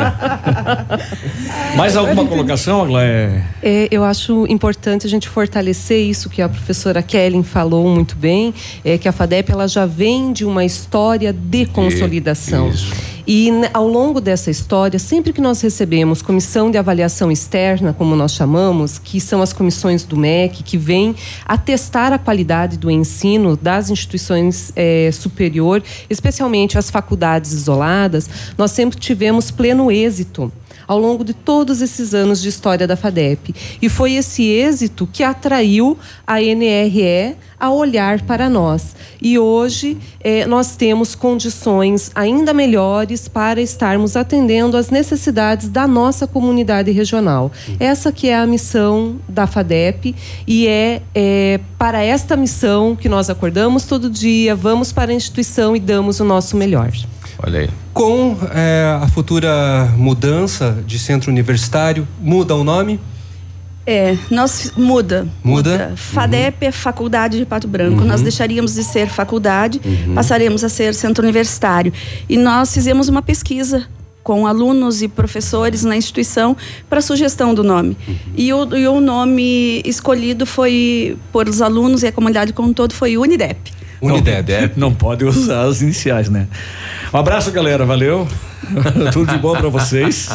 Mais 1.75 1.95
alguma 1.97 2.25
colocação, 2.25 2.83
Aglaé? 2.83 3.43
É, 3.61 3.87
eu 3.91 4.03
acho 4.03 4.45
importante 4.47 5.05
a 5.05 5.09
gente 5.09 5.27
fortalecer 5.27 5.99
isso 5.99 6.29
que 6.29 6.41
a 6.41 6.49
professora 6.49 7.03
Kellen 7.03 7.43
falou 7.43 7.89
muito 7.89 8.15
bem, 8.15 8.53
é 8.83 8.97
que 8.97 9.07
a 9.07 9.11
FADEP 9.11 9.51
ela 9.51 9.67
já 9.67 9.85
vem 9.85 10.31
de 10.31 10.45
uma 10.45 10.63
história 10.63 11.33
de 11.33 11.65
consolidação. 11.65 12.69
Isso. 12.69 13.16
E 13.29 13.51
ao 13.73 13.85
longo 13.85 14.21
dessa 14.21 14.49
história, 14.49 14.97
sempre 14.97 15.33
que 15.33 15.41
nós 15.41 15.59
recebemos 15.59 16.21
comissão 16.21 16.71
de 16.71 16.77
avaliação 16.77 17.29
externa, 17.29 17.91
como 17.91 18.15
nós 18.15 18.31
chamamos, 18.31 18.97
que 18.97 19.19
são 19.19 19.41
as 19.41 19.51
comissões 19.51 20.05
do 20.05 20.15
MEC, 20.15 20.63
que 20.63 20.77
vêm 20.77 21.13
atestar 21.45 22.13
a 22.13 22.17
qualidade 22.17 22.77
do 22.77 22.89
ensino 22.89 23.57
das 23.57 23.89
instituições 23.89 24.71
é, 24.77 25.09
superior, 25.11 25.83
especialmente 26.09 26.77
as 26.77 26.89
faculdades 26.89 27.51
isoladas, 27.51 28.29
nós 28.57 28.71
sempre 28.71 28.97
tivemos 28.97 29.51
pleno 29.51 29.91
êxito 29.91 30.49
ao 30.87 30.97
longo 30.97 31.23
de 31.23 31.33
todos 31.33 31.81
esses 31.81 32.13
anos 32.13 32.41
de 32.41 32.49
história 32.49 32.87
da 32.87 32.95
FADEP. 32.95 33.53
E 33.81 33.89
foi 33.89 34.13
esse 34.13 34.43
êxito 34.43 35.07
que 35.11 35.23
atraiu 35.23 35.97
a 36.25 36.39
NRE 36.39 37.35
a 37.59 37.71
olhar 37.71 38.21
para 38.21 38.49
nós. 38.49 38.95
E 39.21 39.37
hoje 39.39 39.97
eh, 40.23 40.45
nós 40.45 40.75
temos 40.75 41.15
condições 41.15 42.11
ainda 42.13 42.53
melhores 42.53 43.27
para 43.27 43.59
estarmos 43.59 44.15
atendendo 44.15 44.77
às 44.77 44.89
necessidades 44.89 45.67
da 45.67 45.87
nossa 45.87 46.27
comunidade 46.27 46.91
regional. 46.91 47.51
Essa 47.79 48.11
que 48.11 48.29
é 48.29 48.35
a 48.35 48.45
missão 48.45 49.17
da 49.27 49.47
FADEP 49.47 50.15
e 50.47 50.67
é, 50.67 51.01
é 51.15 51.59
para 51.79 52.03
esta 52.03 52.35
missão 52.35 52.95
que 52.95 53.09
nós 53.09 53.29
acordamos 53.29 53.85
todo 53.85 54.09
dia, 54.09 54.55
vamos 54.55 54.91
para 54.91 55.11
a 55.11 55.15
instituição 55.15 55.75
e 55.75 55.79
damos 55.79 56.19
o 56.19 56.23
nosso 56.23 56.55
melhor. 56.55 56.91
Olha 57.39 57.59
aí. 57.59 57.69
Com 57.93 58.37
é, 58.53 58.99
a 59.01 59.07
futura 59.07 59.93
mudança 59.95 60.83
de 60.85 60.97
centro 60.97 61.31
universitário, 61.31 62.07
muda 62.19 62.55
o 62.55 62.63
nome? 62.63 62.99
É, 63.85 64.17
nós 64.29 64.73
muda. 64.75 65.27
Muda? 65.41 65.71
muda. 65.71 65.93
FADEP 65.95 66.57
uhum. 66.61 66.67
é 66.67 66.71
Faculdade 66.71 67.37
de 67.37 67.45
Pato 67.45 67.67
Branco. 67.67 68.01
Uhum. 68.01 68.07
Nós 68.07 68.21
deixaríamos 68.21 68.73
de 68.73 68.83
ser 68.83 69.07
faculdade, 69.07 69.79
uhum. 69.85 70.13
passaremos 70.13 70.63
a 70.63 70.69
ser 70.69 70.93
centro 70.93 71.23
universitário. 71.23 71.93
E 72.27 72.37
nós 72.37 72.73
fizemos 72.73 73.07
uma 73.07 73.21
pesquisa 73.21 73.87
com 74.23 74.45
alunos 74.45 75.01
e 75.01 75.07
professores 75.07 75.85
na 75.85 75.95
instituição 75.95 76.57
para 76.89 76.99
sugestão 76.99 77.53
do 77.53 77.63
nome. 77.63 77.95
Uhum. 78.05 78.15
E, 78.35 78.53
o, 78.53 78.75
e 78.75 78.87
o 78.89 78.99
nome 78.99 79.81
escolhido 79.85 80.45
foi 80.45 81.17
por 81.31 81.47
os 81.47 81.61
alunos 81.61 82.03
e 82.03 82.07
a 82.07 82.11
comunidade 82.11 82.51
como 82.51 82.67
um 82.67 82.73
todo 82.73 82.93
foi 82.93 83.17
UNIDEP. 83.17 83.76
Unidep. 84.01 84.73
Não, 84.75 84.89
não 84.89 84.95
pode 84.95 85.25
usar 85.25 85.63
as 85.63 85.81
iniciais, 85.81 86.29
né? 86.29 86.47
Um 87.13 87.17
abraço, 87.17 87.51
galera. 87.51 87.85
Valeu. 87.85 88.27
Tudo 89.13 89.31
de 89.31 89.37
bom 89.37 89.53
para 89.53 89.69
vocês. 89.69 90.29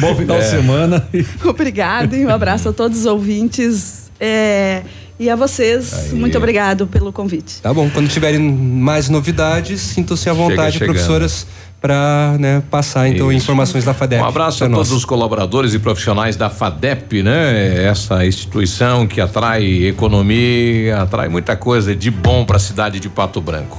Bom 0.00 0.14
final 0.14 0.36
é. 0.36 0.40
de 0.40 0.46
semana. 0.46 1.08
Obrigada 1.44 2.16
e 2.16 2.24
um 2.24 2.30
abraço 2.30 2.68
a 2.68 2.72
todos 2.72 3.00
os 3.00 3.06
ouvintes. 3.06 4.10
É, 4.18 4.82
e 5.18 5.28
a 5.28 5.36
vocês, 5.36 5.92
Aí. 5.92 6.14
muito 6.14 6.38
obrigado 6.38 6.86
pelo 6.86 7.12
convite. 7.12 7.60
Tá 7.60 7.72
bom, 7.74 7.90
quando 7.90 8.08
tiverem 8.08 8.40
mais 8.40 9.10
novidades, 9.10 9.80
sintam-se 9.80 10.28
à 10.30 10.32
vontade, 10.32 10.78
professoras 10.78 11.46
para 11.80 12.36
né, 12.38 12.62
passar 12.70 13.08
então 13.08 13.32
Isso. 13.32 13.44
informações 13.44 13.84
da 13.84 13.94
FADEP. 13.94 14.22
Um 14.22 14.26
abraço 14.26 14.64
a 14.64 14.68
nós. 14.68 14.88
todos 14.88 14.92
os 14.92 15.04
colaboradores 15.04 15.72
e 15.72 15.78
profissionais 15.78 16.36
da 16.36 16.50
FADEP, 16.50 17.22
né? 17.22 17.84
Essa 17.84 18.26
instituição 18.26 19.06
que 19.06 19.20
atrai 19.20 19.84
economia, 19.84 21.00
atrai 21.00 21.28
muita 21.28 21.56
coisa 21.56 21.96
de 21.96 22.10
bom 22.10 22.44
para 22.44 22.56
a 22.56 22.60
cidade 22.60 23.00
de 23.00 23.08
Pato 23.08 23.40
Branco. 23.40 23.78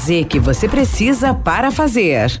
Z 0.00 0.24
que 0.24 0.38
você 0.38 0.66
precisa 0.66 1.34
para 1.34 1.70
fazer. 1.70 2.40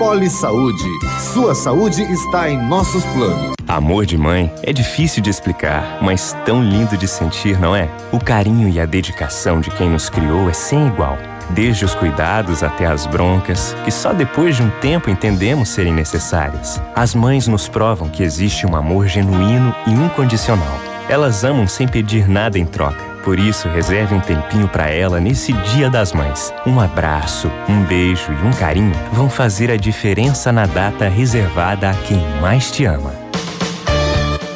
Poli 0.00 0.30
Saúde. 0.30 0.88
Sua 1.34 1.54
saúde 1.54 2.00
está 2.00 2.48
em 2.48 2.56
nossos 2.56 3.04
planos. 3.04 3.52
Amor 3.68 4.06
de 4.06 4.16
mãe 4.16 4.50
é 4.62 4.72
difícil 4.72 5.22
de 5.22 5.28
explicar, 5.28 5.98
mas 6.00 6.34
tão 6.46 6.64
lindo 6.64 6.96
de 6.96 7.06
sentir, 7.06 7.60
não 7.60 7.76
é? 7.76 7.86
O 8.10 8.18
carinho 8.18 8.66
e 8.70 8.80
a 8.80 8.86
dedicação 8.86 9.60
de 9.60 9.70
quem 9.70 9.90
nos 9.90 10.08
criou 10.08 10.48
é 10.48 10.54
sem 10.54 10.86
igual. 10.86 11.18
Desde 11.50 11.84
os 11.84 11.94
cuidados 11.94 12.62
até 12.62 12.86
as 12.86 13.04
broncas, 13.04 13.76
que 13.84 13.90
só 13.90 14.14
depois 14.14 14.56
de 14.56 14.62
um 14.62 14.70
tempo 14.80 15.10
entendemos 15.10 15.68
serem 15.68 15.92
necessárias. 15.92 16.80
As 16.96 17.14
mães 17.14 17.46
nos 17.46 17.68
provam 17.68 18.08
que 18.08 18.22
existe 18.22 18.66
um 18.66 18.74
amor 18.74 19.06
genuíno 19.06 19.74
e 19.86 19.90
incondicional. 19.90 20.80
Elas 21.10 21.44
amam 21.44 21.68
sem 21.68 21.86
pedir 21.86 22.26
nada 22.26 22.58
em 22.58 22.64
troca 22.64 23.09
por 23.22 23.38
isso, 23.38 23.68
reserve 23.68 24.14
um 24.14 24.20
tempinho 24.20 24.68
para 24.68 24.90
ela 24.90 25.20
nesse 25.20 25.52
Dia 25.52 25.88
das 25.88 26.12
Mães. 26.12 26.52
Um 26.66 26.80
abraço, 26.80 27.50
um 27.68 27.84
beijo 27.84 28.32
e 28.32 28.46
um 28.46 28.52
carinho 28.52 28.94
vão 29.12 29.28
fazer 29.28 29.70
a 29.70 29.76
diferença 29.76 30.50
na 30.52 30.66
data 30.66 31.08
reservada 31.08 31.90
a 31.90 31.94
quem 31.94 32.20
mais 32.40 32.70
te 32.70 32.84
ama. 32.84 33.29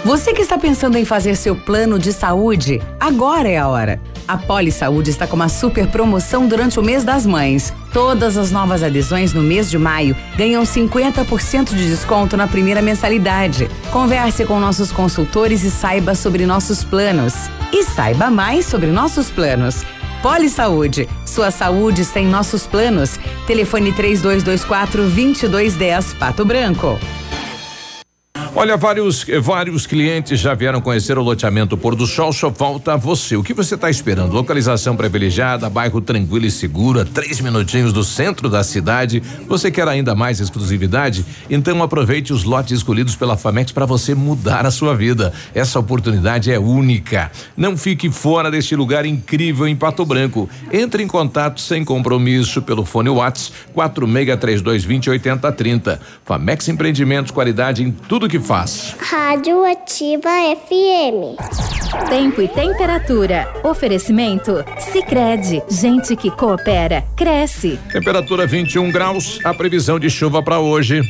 Você 0.05 0.35
que 0.35 0.43
está 0.43 0.59
pensando 0.59 0.99
em 0.99 1.05
fazer 1.07 1.35
seu 1.35 1.57
plano 1.57 1.99
de 1.99 2.13
saúde, 2.13 2.79
agora 3.01 3.49
é 3.49 3.57
a 3.57 3.67
hora. 3.67 3.99
A 4.29 4.37
Poli 4.37 4.71
Saúde 4.71 5.09
está 5.09 5.27
com 5.27 5.35
uma 5.35 5.49
super 5.49 5.87
promoção 5.87 6.47
durante 6.47 6.79
o 6.79 6.83
mês 6.83 7.05
das 7.05 7.25
mães. 7.25 7.73
Todas 7.91 8.37
as 8.37 8.51
novas 8.51 8.83
adesões 8.83 9.33
no 9.33 9.43
mês 9.43 9.71
de 9.71 9.79
maio 9.79 10.15
ganham 10.37 10.63
50% 10.63 11.71
de 11.71 11.89
desconto 11.89 12.37
na 12.37 12.47
primeira 12.47 12.83
mensalidade. 12.83 13.67
Converse 13.91 14.45
com 14.45 14.61
nossos 14.61 14.93
consultores 14.93 15.65
e 15.65 15.71
saiba 15.71 16.15
sobre 16.15 16.45
nossos 16.45 16.85
planos. 16.85 17.33
E 17.73 17.83
saiba 17.83 18.29
mais 18.29 18.67
sobre 18.67 18.89
nossos 18.89 19.31
planos. 19.31 19.87
Poli 20.21 20.51
Saúde. 20.51 21.09
Sua 21.25 21.51
saúde 21.51 22.03
está 22.03 22.21
em 22.21 22.27
nossos 22.27 22.67
planos. 22.67 23.19
Telefone 23.47 23.91
3224 23.91 25.05
2210 25.05 26.13
Pato 26.15 26.45
Branco. 26.45 27.01
Olha, 28.57 28.77
vários, 28.77 29.27
vários 29.43 29.85
clientes 29.85 30.39
já 30.39 30.55
vieram 30.55 30.81
conhecer 30.81 31.19
o 31.19 31.23
loteamento 31.23 31.77
Pôr 31.77 31.97
do 31.97 32.07
Sol, 32.07 32.33
só 32.33 32.53
falta 32.53 32.97
você. 32.97 33.37
O 33.37 33.43
que 33.43 33.53
você 33.53 33.75
está 33.75 33.91
esperando? 33.91 34.33
Localização 34.33 34.97
privilegiada, 34.97 35.69
bairro 35.69 36.01
tranquilo 36.01 36.47
e 36.47 36.53
seguro, 36.53 37.01
a 37.01 37.05
três 37.05 37.41
minutinhos 37.41 37.93
do 37.93 38.05
centro 38.05 38.49
da 38.49 38.63
cidade. 38.63 39.21
Você 39.49 39.73
quer 39.73 39.89
ainda 39.89 40.15
mais 40.15 40.39
exclusividade? 40.39 41.27
Então 41.51 41.83
aproveite 41.83 42.33
os 42.33 42.45
lotes 42.45 42.79
escolhidos 42.79 43.17
pela 43.17 43.37
Famex 43.37 43.73
para 43.73 43.87
você 43.87 44.15
mudar 44.15 44.65
a 44.65 44.71
sua 44.71 44.95
vida. 44.95 45.33
Essa 45.53 45.81
oportunidade 45.81 46.53
é 46.53 46.59
única. 46.59 47.33
Não 47.57 47.77
fique 47.77 48.09
fora 48.09 48.53
deste 48.53 48.77
lugar 48.77 49.05
incrível 49.05 49.67
em 49.67 49.75
Pato 49.75 50.07
Branco. 50.07 50.49
Entre 50.73 51.03
em 51.03 51.09
contato 51.09 51.61
sem 51.61 51.85
compromisso 51.85 52.63
pelo 52.63 52.85
fone 52.85 53.11
Whats 53.11 53.51
4632208030. 53.77 55.99
Famex 56.25 56.69
Empreendimentos, 56.69 57.33
qualidade 57.33 57.83
em 57.83 57.91
tudo 57.91 58.29
que 58.29 58.44
faz. 58.45 58.95
Rádio 59.01 59.65
Ativa 59.65 60.31
FM. 60.67 61.37
Tempo 62.09 62.43
e 62.43 62.49
temperatura. 62.49 63.49
Oferecimento? 63.65 64.65
Sicredi 64.79 65.63
Gente 65.69 66.15
que 66.15 66.31
coopera, 66.31 67.05
cresce. 67.17 67.79
Temperatura 67.91 68.47
21 68.47 68.91
graus, 68.91 69.41
a 69.45 69.55
previsão 69.55 69.99
de 69.99 70.11
chuva 70.11 70.43
para 70.43 70.59
hoje. 70.61 71.03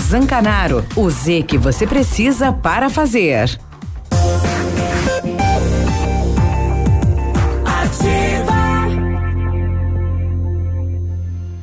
Zancanaro. 0.00 0.84
O 0.96 1.08
Z 1.10 1.42
que 1.42 1.58
você 1.58 1.86
precisa 1.86 2.52
para 2.52 2.88
fazer. 2.88 3.58
Ativa. 7.64 8.60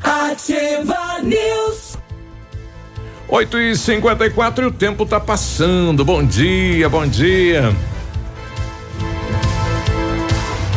Ativa 0.02 1.22
News. 1.24 1.98
8 3.28 3.58
e 3.60 3.76
54 3.76 4.64
e 4.64 4.68
o 4.68 4.72
tempo 4.72 5.06
tá 5.06 5.20
passando. 5.20 6.06
Bom 6.06 6.24
dia, 6.24 6.88
bom 6.88 7.06
dia. 7.06 7.74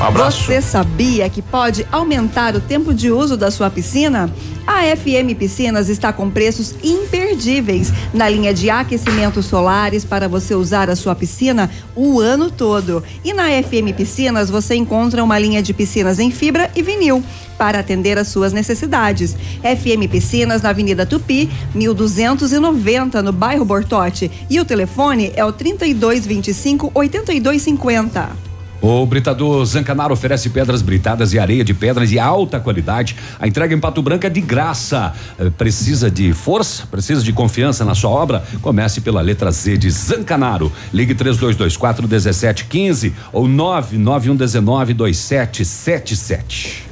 Um 0.00 0.04
abraço. 0.04 0.44
Você 0.44 0.62
sabia 0.62 1.28
que 1.28 1.42
pode 1.42 1.86
aumentar 1.92 2.56
o 2.56 2.60
tempo 2.60 2.94
de 2.94 3.10
uso 3.10 3.36
da 3.36 3.50
sua 3.50 3.68
piscina? 3.70 4.32
A 4.72 4.96
FM 4.96 5.36
Piscinas 5.36 5.88
está 5.88 6.12
com 6.12 6.30
preços 6.30 6.76
imperdíveis 6.80 7.92
na 8.14 8.28
linha 8.28 8.54
de 8.54 8.70
aquecimentos 8.70 9.46
solares 9.46 10.04
para 10.04 10.28
você 10.28 10.54
usar 10.54 10.88
a 10.88 10.94
sua 10.94 11.12
piscina 11.12 11.68
o 11.96 12.20
ano 12.20 12.52
todo. 12.52 13.02
E 13.24 13.32
na 13.32 13.48
FM 13.48 13.92
Piscinas 13.96 14.48
você 14.48 14.76
encontra 14.76 15.24
uma 15.24 15.36
linha 15.40 15.60
de 15.60 15.74
piscinas 15.74 16.20
em 16.20 16.30
fibra 16.30 16.70
e 16.76 16.82
vinil 16.82 17.20
para 17.58 17.80
atender 17.80 18.16
às 18.16 18.28
suas 18.28 18.52
necessidades. 18.52 19.34
FM 19.60 20.08
Piscinas 20.08 20.62
na 20.62 20.70
Avenida 20.70 21.04
Tupi, 21.04 21.50
1290 21.74 23.20
no 23.22 23.32
bairro 23.32 23.64
Bortote. 23.64 24.30
E 24.48 24.60
o 24.60 24.64
telefone 24.64 25.32
é 25.34 25.44
o 25.44 25.52
3225 25.52 26.92
8250. 26.94 28.49
O 28.82 29.04
Britador 29.04 29.62
Zancanaro 29.66 30.14
oferece 30.14 30.48
pedras 30.48 30.80
britadas 30.80 31.34
e 31.34 31.38
areia 31.38 31.62
de 31.62 31.74
pedras 31.74 32.08
de 32.08 32.18
alta 32.18 32.58
qualidade. 32.58 33.14
A 33.38 33.46
entrega 33.46 33.74
em 33.74 33.78
Pato 33.78 34.00
Branco 34.00 34.26
é 34.26 34.30
de 34.30 34.40
graça. 34.40 35.12
Eh, 35.38 35.50
Precisa 35.50 36.10
de 36.10 36.32
força? 36.32 36.86
Precisa 36.86 37.22
de 37.22 37.32
confiança 37.32 37.84
na 37.84 37.94
sua 37.94 38.10
obra? 38.10 38.42
Comece 38.62 39.02
pela 39.02 39.20
letra 39.20 39.50
Z 39.50 39.76
de 39.76 39.90
Zancanaro. 39.90 40.72
Ligue 40.92 41.14
3224 41.14 42.08
1715 42.08 43.12
ou 43.32 43.46
99119 43.46 44.94
2777. 44.94 46.89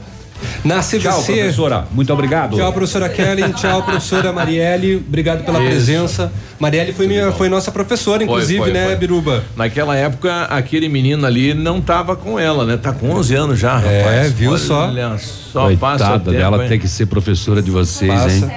Na 0.65 0.81
CVC. 0.81 0.99
Tchau, 1.01 1.23
professora. 1.23 1.85
Muito 1.93 2.13
obrigado. 2.13 2.57
Tchau, 2.57 2.73
professora 2.73 3.09
Kelly. 3.09 3.53
Tchau, 3.55 3.83
professora 3.83 4.33
Marielle. 4.33 4.97
Obrigado 4.97 5.45
pela 5.45 5.59
Isso. 5.61 5.69
presença. 5.69 6.33
Marielle 6.59 6.93
foi, 6.93 7.07
minha, 7.07 7.31
foi 7.33 7.49
nossa 7.49 7.71
professora, 7.71 8.23
inclusive, 8.25 8.59
Foi, 8.59 8.71
foi, 8.71 8.79
né, 8.79 8.87
foi. 8.87 8.97
Biruba? 8.97 9.45
Naquela 9.57 9.97
época, 9.97 10.45
aquele 10.45 10.89
menino 10.89 11.27
ali 11.27 11.55
não 11.55 11.81
tava 11.81 12.17
com 12.17 12.39
ela, 12.39 12.65
né? 12.67 12.77
Tá 12.77 12.93
com 12.93 13.11
11 13.11 13.35
anos 13.35 13.59
já, 13.59 13.75
rapaz. 13.77 13.95
É, 14.27 14.29
viu 14.29 14.59
só? 14.59 14.89
Olha 14.89 15.17
só, 15.19 15.61
passa 15.77 16.05
o 16.05 16.09
Coitada 16.09 16.19
tempo, 16.19 16.31
dela 16.33 16.63
hein? 16.63 16.69
tem 16.69 16.79
que 16.79 16.89
ser 16.89 17.07
professora 17.07 17.63
de 17.63 17.71
vocês, 17.71 18.13
Passa. 18.13 18.31
hein? 18.47 18.53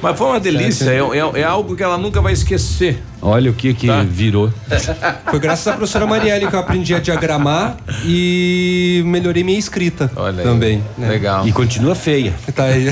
Mas 0.00 0.18
foi 0.18 0.26
uma 0.26 0.40
delícia, 0.40 0.90
é, 0.90 0.98
é- 0.98 1.40
é 1.40 1.44
algo 1.44 1.76
que 1.76 1.82
ela 1.82 1.96
nunca 1.98 2.20
vai 2.20 2.32
esquecer. 2.32 3.02
Olha 3.24 3.52
o 3.52 3.54
que 3.54 3.72
que 3.72 3.86
Tá. 3.86 4.02
virou. 4.02 4.52
Foi 5.30 5.38
graças 5.38 5.66
à 5.68 5.72
professora 5.74 6.06
Marielle 6.06 6.48
que 6.48 6.54
eu 6.54 6.58
aprendi 6.58 6.92
a 6.92 6.98
diagramar 6.98 7.76
e 8.04 9.00
melhorei 9.06 9.44
minha 9.44 9.58
escrita 9.58 10.10
Olha 10.16 10.38
aí. 10.38 10.42
também. 10.42 10.82
né? 10.98 11.08
Legal. 11.08 11.46
E 11.46 11.52
continua 11.52 11.94
feia. 11.94 12.34
Tá 12.52 12.64
aí. 12.64 12.86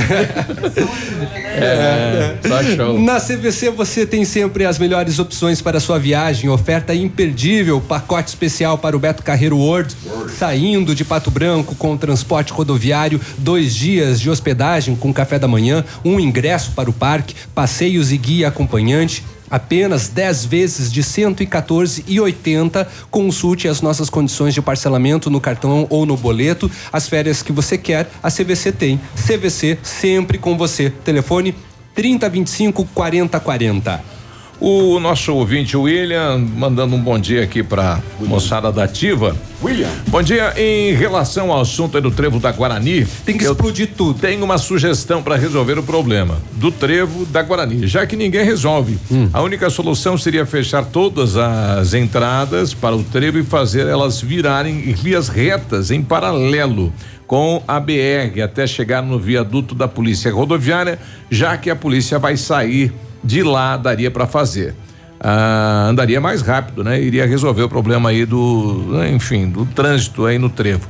É, 1.56 2.36
só 2.46 2.62
show. 2.62 2.98
Na 3.00 3.20
CVC 3.20 3.70
você 3.70 4.06
tem 4.06 4.24
sempre 4.24 4.64
as 4.64 4.78
melhores 4.78 5.18
opções 5.18 5.60
para 5.60 5.78
a 5.78 5.80
sua 5.80 5.98
viagem, 5.98 6.48
oferta 6.48 6.94
imperdível, 6.94 7.80
pacote 7.80 8.28
especial 8.28 8.78
para 8.78 8.96
o 8.96 9.00
Beto 9.00 9.22
Carreiro 9.22 9.58
World, 9.58 9.94
saindo 10.38 10.94
de 10.94 11.04
Pato 11.04 11.30
Branco 11.30 11.74
com 11.74 11.96
transporte 11.96 12.52
rodoviário, 12.52 13.20
dois 13.36 13.74
dias 13.74 14.20
de 14.20 14.30
hospedagem 14.30 14.94
com 14.96 15.12
café 15.12 15.38
da 15.38 15.48
manhã, 15.48 15.84
um 16.04 16.18
ingresso 16.20 16.70
para 16.72 16.88
o 16.88 16.92
parque, 16.92 17.34
passeios 17.54 18.12
e 18.12 18.16
guia 18.16 18.48
acompanhante. 18.48 19.24
Apenas 19.50 20.08
10 20.08 20.44
vezes 20.44 20.92
de 20.92 21.02
114,80. 21.02 22.86
Consulte 23.10 23.66
as 23.66 23.80
nossas 23.80 24.08
condições 24.08 24.54
de 24.54 24.62
parcelamento 24.62 25.28
no 25.28 25.40
cartão 25.40 25.86
ou 25.90 26.06
no 26.06 26.16
boleto. 26.16 26.70
As 26.92 27.08
férias 27.08 27.42
que 27.42 27.52
você 27.52 27.76
quer, 27.76 28.08
a 28.22 28.30
CVC 28.30 28.72
tem. 28.72 29.00
CVC 29.16 29.78
sempre 29.82 30.38
com 30.38 30.56
você. 30.56 30.90
Telefone 30.90 31.54
3025 31.94 32.84
4040. 32.94 34.19
O 34.60 35.00
nosso 35.00 35.34
ouvinte 35.34 35.74
William 35.74 36.36
mandando 36.36 36.94
um 36.94 37.00
bom 37.00 37.18
dia 37.18 37.42
aqui 37.42 37.62
pra 37.62 37.98
moçada 38.20 38.70
da 38.70 38.84
Ativa. 38.84 39.34
William. 39.62 39.88
Bom 40.08 40.22
dia. 40.22 40.52
Em 40.54 40.92
relação 40.92 41.50
ao 41.50 41.62
assunto 41.62 41.98
do 41.98 42.10
trevo 42.10 42.38
da 42.38 42.52
Guarani, 42.52 43.06
tem 43.24 43.38
que 43.38 43.44
explodir 43.44 43.88
tudo. 43.96 44.20
Tenho 44.20 44.44
uma 44.44 44.58
sugestão 44.58 45.22
para 45.22 45.36
resolver 45.36 45.78
o 45.78 45.82
problema 45.82 46.36
do 46.52 46.70
trevo 46.70 47.24
da 47.24 47.42
Guarani, 47.42 47.86
já 47.86 48.06
que 48.06 48.16
ninguém 48.16 48.44
resolve. 48.44 48.98
A 49.32 49.40
única 49.40 49.70
solução 49.70 50.18
seria 50.18 50.44
fechar 50.44 50.84
todas 50.84 51.38
as 51.38 51.94
entradas 51.94 52.74
para 52.74 52.94
o 52.94 53.02
trevo 53.02 53.38
e 53.38 53.42
fazer 53.42 53.86
elas 53.86 54.20
virarem 54.20 54.92
vias 54.92 55.28
retas 55.28 55.90
em 55.90 56.02
paralelo 56.02 56.92
com 57.26 57.62
a 57.66 57.80
BR 57.80 58.42
até 58.44 58.66
chegar 58.66 59.02
no 59.02 59.18
viaduto 59.18 59.74
da 59.74 59.88
Polícia 59.88 60.30
Rodoviária, 60.30 60.98
já 61.30 61.56
que 61.56 61.70
a 61.70 61.76
polícia 61.76 62.18
vai 62.18 62.36
sair 62.36 62.92
de 63.22 63.42
lá, 63.42 63.76
daria 63.76 64.10
para 64.10 64.26
fazer. 64.26 64.74
Ah, 65.22 65.88
andaria 65.90 66.18
mais 66.18 66.40
rápido, 66.40 66.82
né? 66.82 66.98
Iria 66.98 67.26
resolver 67.26 67.62
o 67.62 67.68
problema 67.68 68.08
aí 68.08 68.24
do, 68.24 68.90
enfim, 69.12 69.50
do 69.50 69.66
trânsito 69.66 70.24
aí 70.24 70.38
no 70.38 70.48
trevo. 70.48 70.80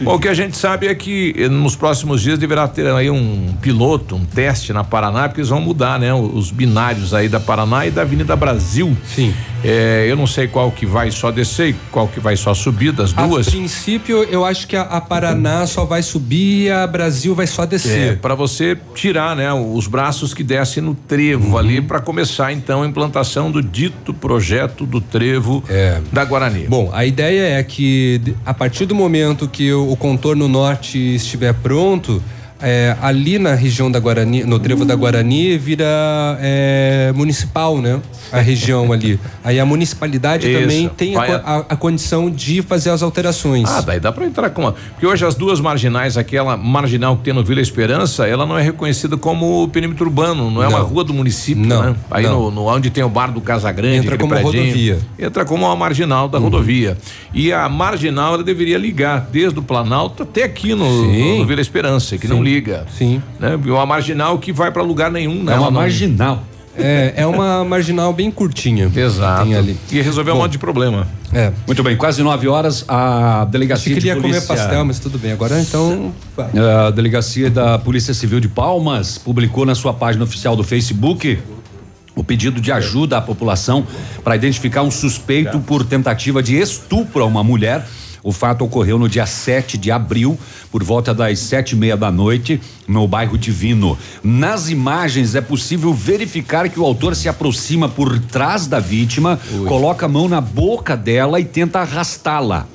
Bom, 0.00 0.14
o 0.14 0.18
que 0.20 0.28
a 0.28 0.34
gente 0.34 0.56
sabe 0.56 0.86
é 0.86 0.94
que 0.94 1.34
eh, 1.36 1.48
nos 1.48 1.74
próximos 1.74 2.22
dias 2.22 2.38
deverá 2.38 2.68
ter 2.68 2.86
aí 2.86 3.10
um 3.10 3.52
piloto, 3.60 4.14
um 4.14 4.24
teste 4.24 4.72
na 4.72 4.84
Paraná, 4.84 5.28
porque 5.28 5.40
eles 5.40 5.48
vão 5.48 5.60
mudar, 5.60 5.98
né? 5.98 6.14
Os 6.14 6.52
binários 6.52 7.12
aí 7.12 7.28
da 7.28 7.40
Paraná 7.40 7.84
e 7.84 7.90
da 7.90 8.02
Avenida 8.02 8.36
Brasil. 8.36 8.96
Sim. 9.04 9.34
Eu 10.08 10.16
não 10.16 10.26
sei 10.26 10.46
qual 10.48 10.70
que 10.70 10.86
vai 10.86 11.10
só 11.10 11.30
descer 11.30 11.70
e 11.70 11.76
qual 11.92 12.08
que 12.08 12.18
vai 12.20 12.36
só 12.36 12.54
subir 12.54 12.92
das 12.92 13.12
duas. 13.12 13.46
A 13.48 13.50
princípio, 13.50 14.22
eu 14.24 14.44
acho 14.44 14.66
que 14.66 14.76
a, 14.76 14.82
a 14.82 15.00
Paraná 15.00 15.66
só 15.66 15.84
vai 15.84 16.02
subir 16.02 16.64
e 16.66 16.70
a 16.70 16.86
Brasil 16.86 17.34
vai 17.34 17.46
só 17.46 17.62
É, 17.62 17.66
descer. 17.66 18.18
para 18.18 18.34
você 18.34 18.76
tirar, 18.94 19.36
né, 19.36 19.52
os 19.52 19.86
braços 19.86 20.32
que 20.32 20.42
descem 20.42 20.82
no 20.82 20.94
trevo 20.94 21.58
ali 21.58 21.80
para 21.80 22.00
começar 22.00 22.52
então 22.52 22.82
a 22.82 22.86
implantação 22.86 23.50
do 23.50 23.62
dito 23.62 24.12
projeto 24.14 24.86
do 24.86 25.00
trevo 25.00 25.62
da 26.12 26.24
Guarani. 26.24 26.66
Bom, 26.68 26.90
a 26.92 27.04
ideia 27.04 27.58
é 27.58 27.62
que 27.62 28.20
a 28.44 28.54
partir 28.54 28.86
do 28.86 28.94
momento 28.94 29.48
que 29.48 29.72
o, 29.72 29.92
o 29.92 29.96
contorno 29.96 30.48
norte 30.48 30.98
estiver 30.98 31.52
pronto, 31.54 32.22
é, 32.62 32.96
ali 33.00 33.38
na 33.38 33.54
região 33.54 33.90
da 33.90 33.98
Guarani, 33.98 34.44
no 34.44 34.58
trevo 34.58 34.84
da 34.84 34.94
Guarani, 34.94 35.56
vira 35.58 35.86
é, 36.40 37.12
municipal, 37.14 37.78
né? 37.78 38.00
a 38.32 38.38
região 38.40 38.92
ali. 38.92 39.18
Aí 39.42 39.58
a 39.58 39.66
municipalidade 39.66 40.48
Isso, 40.48 40.60
também 40.60 40.88
tem 40.88 41.16
a, 41.16 41.20
a- 41.20 41.56
a- 41.70 41.76
condição 41.76 42.30
de 42.30 42.62
fazer 42.62 42.90
as 42.90 43.02
alterações. 43.02 43.68
Ah, 43.68 43.80
daí 43.80 43.98
dá 43.98 44.12
pra 44.12 44.24
entrar 44.24 44.50
com 44.50 44.62
uma. 44.62 44.72
Porque 44.72 45.04
hoje 45.04 45.24
as 45.26 45.34
duas 45.34 45.58
marginais, 45.60 46.16
aquela 46.16 46.56
marginal 46.56 47.16
que 47.16 47.24
tem 47.24 47.34
no 47.34 47.42
Vila 47.42 47.60
Esperança, 47.60 48.28
ela 48.28 48.46
não 48.46 48.56
é 48.56 48.62
reconhecida 48.62 49.16
como 49.16 49.66
perímetro 49.68 50.04
urbano, 50.04 50.48
não 50.48 50.62
é 50.62 50.68
uma 50.68 50.78
rua 50.78 51.02
do 51.02 51.12
município, 51.12 51.66
Não, 51.66 51.82
né? 51.82 51.96
Aí 52.08 52.22
não. 52.24 52.42
no, 52.44 52.50
no- 52.52 52.66
onde 52.68 52.88
tem 52.88 53.02
o 53.02 53.08
bar 53.08 53.32
do 53.32 53.40
Casagrande, 53.40 53.96
Entra 54.06 54.16
como 54.16 54.32
predinho, 54.32 54.62
rodovia. 54.62 54.98
Entra 55.18 55.44
como 55.44 55.66
uma 55.66 55.74
marginal 55.74 56.28
da 56.28 56.38
rodovia. 56.38 56.96
E 57.34 57.52
a 57.52 57.68
marginal 57.68 58.34
ela 58.34 58.44
deveria 58.44 58.78
ligar 58.78 59.26
desde 59.32 59.58
o 59.58 59.62
Planalto 59.62 60.22
até 60.22 60.44
aqui 60.44 60.72
no, 60.74 60.84
Sim. 60.84 61.38
no 61.40 61.46
Vila 61.46 61.60
Esperança, 61.60 62.16
que 62.16 62.28
não 62.28 62.36
Sim. 62.36 62.42
Liga. 62.50 62.86
Sim. 62.96 63.22
Né? 63.38 63.56
Uma 63.56 63.86
marginal 63.86 64.38
que 64.38 64.52
vai 64.52 64.70
pra 64.70 64.82
lugar 64.82 65.10
nenhum, 65.10 65.42
né? 65.42 65.54
É 65.54 65.58
uma 65.58 65.70
marginal. 65.70 66.42
É, 66.76 67.14
é 67.16 67.26
uma 67.26 67.64
marginal 67.64 68.12
bem 68.12 68.30
curtinha. 68.30 68.90
Exato. 68.94 69.44
Tem 69.44 69.54
ali. 69.54 69.76
E 69.90 70.00
resolver 70.00 70.30
um 70.30 70.34
Bom. 70.34 70.42
monte 70.42 70.52
de 70.52 70.58
problema. 70.58 71.06
É. 71.32 71.52
Muito 71.66 71.82
bem, 71.82 71.96
quase 71.96 72.22
nove 72.22 72.48
horas, 72.48 72.84
a 72.88 73.44
delegacia 73.44 73.92
que 73.92 73.92
ele 73.92 74.00
de 74.00 74.06
ia 74.08 74.16
comer 74.16 74.28
polícia... 74.28 74.48
pastel, 74.48 74.84
mas 74.84 74.98
tudo 74.98 75.18
bem. 75.18 75.32
Agora 75.32 75.60
então. 75.60 76.12
vai. 76.36 76.50
A 76.58 76.90
delegacia 76.90 77.50
da 77.50 77.78
Polícia 77.78 78.12
Civil 78.12 78.40
de 78.40 78.48
Palmas 78.48 79.16
publicou 79.16 79.64
na 79.64 79.74
sua 79.74 79.92
página 79.92 80.24
oficial 80.24 80.56
do 80.56 80.64
Facebook 80.64 81.38
o 82.16 82.24
pedido 82.24 82.60
de 82.60 82.72
ajuda 82.72 83.18
à 83.18 83.20
população 83.20 83.86
para 84.24 84.34
identificar 84.34 84.82
um 84.82 84.90
suspeito 84.90 85.60
por 85.60 85.84
tentativa 85.84 86.42
de 86.42 86.56
estupro 86.56 87.22
a 87.22 87.26
uma 87.26 87.44
mulher. 87.44 87.86
O 88.22 88.32
fato 88.32 88.64
ocorreu 88.64 88.98
no 88.98 89.08
dia 89.08 89.26
7 89.26 89.78
de 89.78 89.90
abril, 89.90 90.38
por 90.70 90.84
volta 90.84 91.14
das 91.14 91.38
sete 91.38 91.72
e 91.72 91.76
meia 91.76 91.96
da 91.96 92.10
noite, 92.10 92.60
no 92.86 93.06
bairro 93.08 93.38
Divino. 93.38 93.96
Nas 94.22 94.68
imagens 94.68 95.34
é 95.34 95.40
possível 95.40 95.92
verificar 95.94 96.68
que 96.68 96.78
o 96.78 96.84
autor 96.84 97.16
se 97.16 97.28
aproxima 97.28 97.88
por 97.88 98.18
trás 98.18 98.66
da 98.66 98.78
vítima, 98.78 99.40
coloca 99.66 100.06
a 100.06 100.08
mão 100.08 100.28
na 100.28 100.40
boca 100.40 100.96
dela 100.96 101.40
e 101.40 101.44
tenta 101.44 101.80
arrastá-la. 101.80 102.66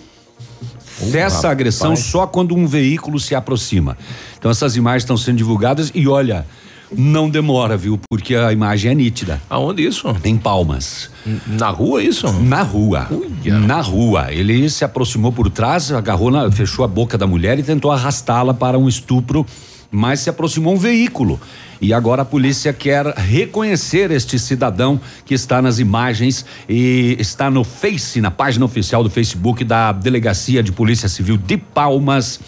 Cessa 1.11 1.49
a 1.49 1.51
agressão 1.51 1.95
só 1.95 2.26
quando 2.26 2.55
um 2.55 2.65
veículo 2.65 3.19
se 3.19 3.35
aproxima. 3.35 3.97
Então 4.38 4.49
essas 4.49 4.76
imagens 4.77 5.03
estão 5.03 5.17
sendo 5.17 5.38
divulgadas 5.38 5.91
e 5.93 6.07
olha, 6.07 6.45
não 6.91 7.30
demora, 7.30 7.76
viu? 7.76 7.99
Porque 8.10 8.36
a 8.36 8.52
imagem 8.52 8.91
é 8.91 8.95
nítida. 8.95 9.41
Aonde 9.49 9.86
isso? 9.86 10.07
Em 10.24 10.38
Palmas. 10.38 11.10
Na 11.48 11.70
rua 11.70 12.03
isso? 12.03 12.32
Na 12.34 12.62
rua. 12.62 13.07
Na 13.44 13.82
rua. 13.82 14.32
Ele 14.32 14.70
se 14.70 14.86
aproximou 14.86 15.32
por 15.32 15.49
trás, 15.49 15.91
agarrou, 15.91 16.30
na, 16.30 16.52
fechou 16.52 16.86
a 16.86 16.88
boca 16.88 17.18
da 17.18 17.26
mulher 17.26 17.57
e 17.60 17.64
tentou 17.64 17.91
arrastá-la 17.91 18.53
para 18.53 18.78
um 18.78 18.88
estupro, 18.88 19.45
mas 19.91 20.20
se 20.20 20.30
aproximou 20.30 20.74
um 20.74 20.78
veículo. 20.78 21.40
E 21.82 21.94
agora 21.94 22.22
a 22.22 22.26
polícia 22.26 22.72
quer 22.72 23.06
reconhecer 23.07 24.10
este 24.12 24.40
cidadão 24.40 24.99
que 25.26 25.34
está 25.34 25.62
nas 25.62 25.80
imagens 25.80 26.45
e 26.70 27.18
está 27.20 27.49
no 27.49 27.64
Face, 27.64 28.22
na 28.22 28.32
página 28.32 28.66
oficial 28.66 29.03
do 29.03 29.10
Facebook 29.10 29.64
da 29.64 29.91
Delegacia 29.91 30.64
de 30.64 30.72
Polícia 30.72 31.10
Civil 31.10 31.38
de 31.38 31.57
Palmas. 31.57 32.40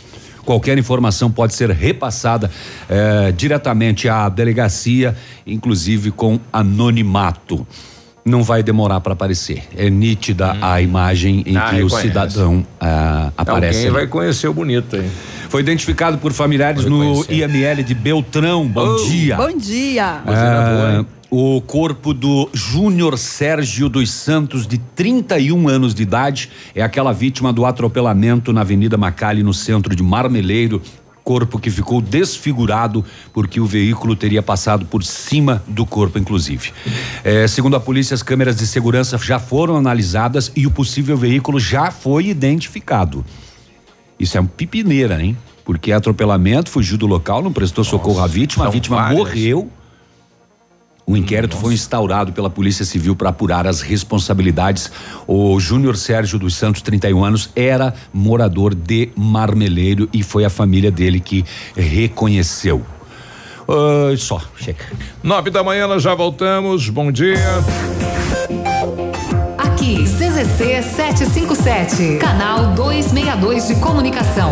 Qualquer 0.48 0.78
informação 0.78 1.30
pode 1.30 1.54
ser 1.54 1.70
repassada 1.72 2.50
eh, 2.88 3.34
diretamente 3.36 4.08
à 4.08 4.30
delegacia, 4.30 5.14
inclusive 5.46 6.10
com 6.10 6.40
anonimato. 6.54 7.68
Não 8.24 8.44
vai 8.44 8.64
demorar 8.64 9.02
para 9.02 9.12
aparecer. 9.12 9.64
É 9.76 9.90
nítida 9.90 10.56
a 10.62 10.82
imagem 10.82 11.44
em 11.46 11.58
Ah, 11.58 11.70
que 11.70 11.84
o 11.84 11.90
cidadão 11.90 12.66
ah, 12.80 13.30
aparece. 13.38 13.76
Alguém 13.80 13.82
ali. 13.88 13.94
vai 13.94 14.08
conhecer 14.08 14.48
o 14.48 14.54
bonito 14.54 14.96
aí. 14.96 15.10
Foi 15.50 15.60
identificado 15.62 16.18
por 16.18 16.32
familiares 16.32 16.86
no. 16.86 17.26
IML 17.30 17.84
de 17.84 17.94
Beltrão. 17.94 18.66
Bom 18.68 18.96
Oh, 18.96 19.06
dia. 19.10 19.36
Bom 19.36 19.58
dia. 19.58 20.22
Ah, 20.26 21.04
o 21.30 21.62
corpo 21.62 22.14
do 22.14 22.50
Júnior 22.54 23.18
Sérgio 23.18 23.90
dos 23.90 24.12
Santos, 24.12 24.66
de 24.66 24.78
31 24.78 25.68
anos 25.68 25.94
de 25.94 26.04
idade, 26.04 26.50
é 26.74 26.82
aquela 26.82 27.12
vítima 27.12 27.52
do 27.52 27.66
atropelamento 27.66 28.54
na 28.54 28.62
Avenida 28.62 28.98
Macali, 28.98 29.44
no 29.44 29.54
centro 29.54 29.96
de 29.96 30.02
Marmeleiro. 30.02 30.82
Corpo 31.24 31.60
que 31.60 31.70
ficou 31.70 32.00
desfigurado 32.00 33.04
porque 33.34 33.60
o 33.60 33.66
veículo 33.66 34.16
teria 34.16 34.42
passado 34.42 34.86
por 34.86 35.04
cima 35.04 35.62
do 35.68 35.86
corpo, 35.86 36.18
inclusive. 36.18 36.72
Eh, 37.22 37.46
segundo 37.50 37.76
a 37.76 37.82
polícia, 37.82 38.14
as 38.14 38.24
câmeras 38.24 38.56
de 38.56 38.66
segurança 38.66 39.18
já 39.18 39.38
foram 39.38 39.76
analisadas 39.76 40.50
e 40.56 40.66
o 40.66 40.72
possível 40.72 41.18
veículo 41.18 41.60
já 41.60 41.92
foi 41.92 42.28
identificado. 42.28 43.26
Isso 44.18 44.38
é 44.38 44.40
uma 44.40 44.48
pipineira, 44.48 45.22
hein? 45.22 45.38
Porque 45.66 45.92
é 45.92 45.96
atropelamento, 45.96 46.70
fugiu 46.70 46.98
do 46.98 47.06
local, 47.06 47.44
não 47.44 47.52
prestou 47.52 47.84
socorro 47.84 48.22
à 48.22 48.28
vítima, 48.28 48.68
a 48.68 48.70
vítima 48.70 48.96
várias. 48.96 49.18
morreu. 49.18 49.70
O 51.10 51.16
inquérito 51.16 51.56
foi 51.56 51.74
instaurado 51.74 52.34
pela 52.34 52.50
Polícia 52.50 52.84
Civil 52.84 53.16
para 53.16 53.30
apurar 53.30 53.66
as 53.66 53.80
responsabilidades. 53.80 54.92
O 55.26 55.58
Júnior 55.58 55.96
Sérgio 55.96 56.38
dos 56.38 56.54
Santos, 56.54 56.82
31 56.82 57.24
anos, 57.24 57.50
era 57.56 57.94
morador 58.12 58.76
de 58.76 59.08
Marmeleiro 59.16 60.10
e 60.12 60.22
foi 60.22 60.44
a 60.44 60.50
família 60.50 60.92
dele 60.92 61.22
que 61.22 61.46
reconheceu. 61.78 62.86
Ah, 63.70 64.14
só, 64.18 64.42
chega. 64.58 64.84
Nove 65.24 65.50
da 65.50 65.64
manhã, 65.64 65.88
nós 65.88 66.04
já 66.04 66.14
voltamos. 66.14 66.90
Bom 66.90 67.10
dia. 67.10 67.38
Aqui, 69.58 70.04
CZC 70.04 70.84
757, 70.84 72.18
canal 72.18 72.74
262 72.74 73.70
de 73.70 73.76
comunicação. 73.76 74.52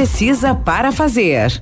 para 0.55 0.91
fazer. 0.91 1.61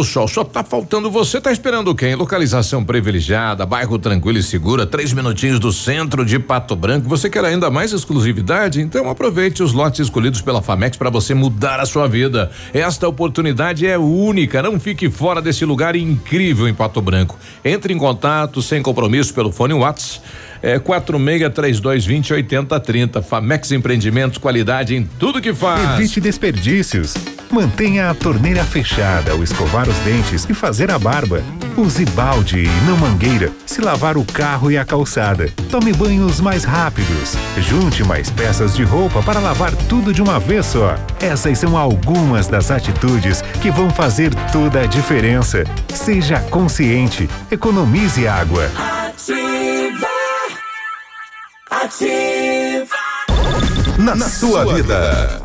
do 0.00 0.04
Sol. 0.04 0.26
Só 0.26 0.42
tá 0.42 0.64
faltando 0.64 1.10
você, 1.10 1.40
tá 1.40 1.52
esperando 1.52 1.94
quem? 1.94 2.14
Localização 2.14 2.82
privilegiada, 2.82 3.66
bairro 3.66 3.98
tranquilo 3.98 4.38
e 4.38 4.42
segura, 4.42 4.86
três 4.86 5.12
minutinhos 5.12 5.60
do 5.60 5.70
centro 5.70 6.24
de 6.24 6.38
Pato 6.38 6.74
Branco. 6.74 7.06
Você 7.08 7.28
quer 7.28 7.44
ainda 7.44 7.70
mais 7.70 7.92
exclusividade? 7.92 8.80
Então 8.80 9.10
aproveite 9.10 9.62
os 9.62 9.74
lotes 9.74 10.00
escolhidos 10.00 10.40
pela 10.40 10.62
Famex 10.62 10.96
para 10.96 11.10
você 11.10 11.34
mudar 11.34 11.80
a 11.80 11.86
sua 11.86 12.08
vida. 12.08 12.50
Esta 12.72 13.06
oportunidade 13.06 13.86
é 13.86 13.98
única, 13.98 14.62
não 14.62 14.80
fique 14.80 15.10
fora 15.10 15.42
desse 15.42 15.66
lugar 15.66 15.94
incrível 15.94 16.66
em 16.66 16.72
Pato 16.72 17.02
Branco. 17.02 17.38
Entre 17.62 17.92
em 17.92 17.98
contato 17.98 18.62
sem 18.62 18.82
compromisso 18.82 19.34
pelo 19.34 19.52
fone 19.52 19.74
WhatsApp 19.74 20.24
é 20.62 20.78
463220 20.78 22.32
8030. 22.32 23.22
Famex 23.22 23.72
Empreendimentos, 23.72 24.38
qualidade 24.38 24.94
em 24.94 25.04
tudo 25.18 25.40
que 25.40 25.52
faz. 25.54 25.98
Evite 25.98 26.20
desperdícios. 26.20 27.14
Mantenha 27.50 28.10
a 28.10 28.14
torneira 28.14 28.62
fechada 28.62 29.32
ao 29.32 29.42
escovar 29.42 29.88
os 29.88 29.96
dentes 29.98 30.46
e 30.48 30.54
fazer 30.54 30.90
a 30.90 30.98
barba. 30.98 31.42
Use 31.76 32.04
balde 32.06 32.60
e 32.60 32.68
não 32.86 32.96
mangueira 32.96 33.50
se 33.66 33.80
lavar 33.80 34.16
o 34.16 34.24
carro 34.24 34.70
e 34.70 34.78
a 34.78 34.84
calçada. 34.84 35.50
Tome 35.70 35.92
banhos 35.92 36.40
mais 36.40 36.62
rápidos. 36.64 37.36
Junte 37.58 38.04
mais 38.04 38.30
peças 38.30 38.74
de 38.74 38.84
roupa 38.84 39.22
para 39.22 39.40
lavar 39.40 39.74
tudo 39.88 40.12
de 40.12 40.22
uma 40.22 40.38
vez 40.38 40.66
só. 40.66 40.94
Essas 41.20 41.58
são 41.58 41.76
algumas 41.76 42.46
das 42.46 42.70
atitudes 42.70 43.42
que 43.60 43.70
vão 43.70 43.90
fazer 43.90 44.32
toda 44.52 44.82
a 44.82 44.86
diferença. 44.86 45.64
Seja 45.88 46.38
consciente. 46.38 47.28
Economize 47.50 48.28
água. 48.28 48.70
Ativa. 48.76 49.79
Ativa. 51.70 52.96
Na, 53.96 54.28
sua 54.28 54.74
vida. 54.74 55.40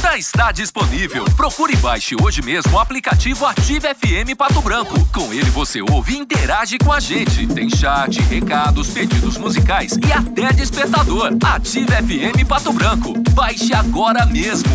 Já 0.00 0.16
está 0.16 0.52
disponível. 0.52 1.24
Procure 1.36 1.72
e 1.72 1.76
baixe 1.76 2.14
hoje 2.22 2.40
mesmo 2.42 2.74
o 2.74 2.78
aplicativo 2.78 3.44
Ative 3.44 3.88
FM 3.94 4.36
Pato 4.36 4.60
Branco. 4.62 4.94
Com 5.12 5.32
ele 5.32 5.50
você 5.50 5.82
ouve 5.82 6.14
e 6.14 6.18
interage 6.18 6.78
com 6.78 6.92
a 6.92 7.00
gente. 7.00 7.46
Tem 7.48 7.68
chat, 7.68 8.20
recados, 8.20 8.90
pedidos 8.90 9.36
musicais 9.36 9.98
e 10.06 10.12
até 10.12 10.52
despertador. 10.52 11.32
Ative 11.42 11.90
FM 11.90 12.46
Pato 12.46 12.72
Branco. 12.72 13.12
Baixe 13.30 13.74
agora 13.74 14.24
mesmo. 14.26 14.70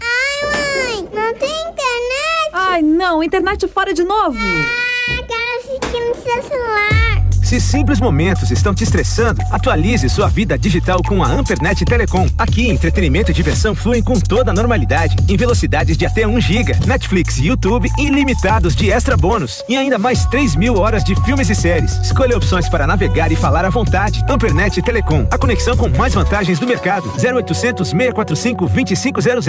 Ai, 0.00 0.92
mãe, 0.92 1.08
não 1.12 1.34
tem 1.34 1.50
internet? 1.50 2.50
Ai, 2.52 2.82
não, 2.82 3.24
internet 3.24 3.66
fora 3.66 3.92
de 3.92 4.04
novo. 4.04 4.38
Ah, 4.38 5.22
quero 5.26 5.58
assistir 5.58 6.00
no 6.00 6.14
seu 6.22 6.42
celular. 6.42 7.25
Se 7.46 7.60
simples 7.60 8.00
momentos 8.00 8.50
estão 8.50 8.74
te 8.74 8.82
estressando, 8.82 9.40
atualize 9.52 10.08
sua 10.08 10.26
vida 10.26 10.58
digital 10.58 11.00
com 11.00 11.22
a 11.22 11.28
Ampernet 11.28 11.84
Telecom. 11.84 12.28
Aqui, 12.36 12.68
entretenimento 12.68 13.30
e 13.30 13.34
diversão 13.34 13.72
fluem 13.72 14.02
com 14.02 14.18
toda 14.18 14.50
a 14.50 14.54
normalidade, 14.54 15.14
em 15.28 15.36
velocidades 15.36 15.96
de 15.96 16.04
até 16.04 16.26
1 16.26 16.40
GB, 16.40 16.74
Netflix 16.88 17.38
e 17.38 17.46
YouTube 17.46 17.88
ilimitados 18.00 18.74
de 18.74 18.90
extra 18.90 19.16
bônus 19.16 19.62
e 19.68 19.76
ainda 19.76 19.96
mais 19.96 20.26
3 20.26 20.56
mil 20.56 20.74
horas 20.74 21.04
de 21.04 21.14
filmes 21.22 21.48
e 21.48 21.54
séries. 21.54 21.92
Escolha 22.02 22.36
opções 22.36 22.68
para 22.68 22.84
navegar 22.84 23.30
e 23.30 23.36
falar 23.36 23.64
à 23.64 23.70
vontade. 23.70 24.24
Ampernet 24.28 24.82
Telecom, 24.82 25.24
a 25.30 25.38
conexão 25.38 25.76
com 25.76 25.88
mais 25.90 26.14
vantagens 26.14 26.58
do 26.58 26.66
mercado. 26.66 27.08
0800 27.10 27.88
645 27.88 28.66
2500. 28.66 29.46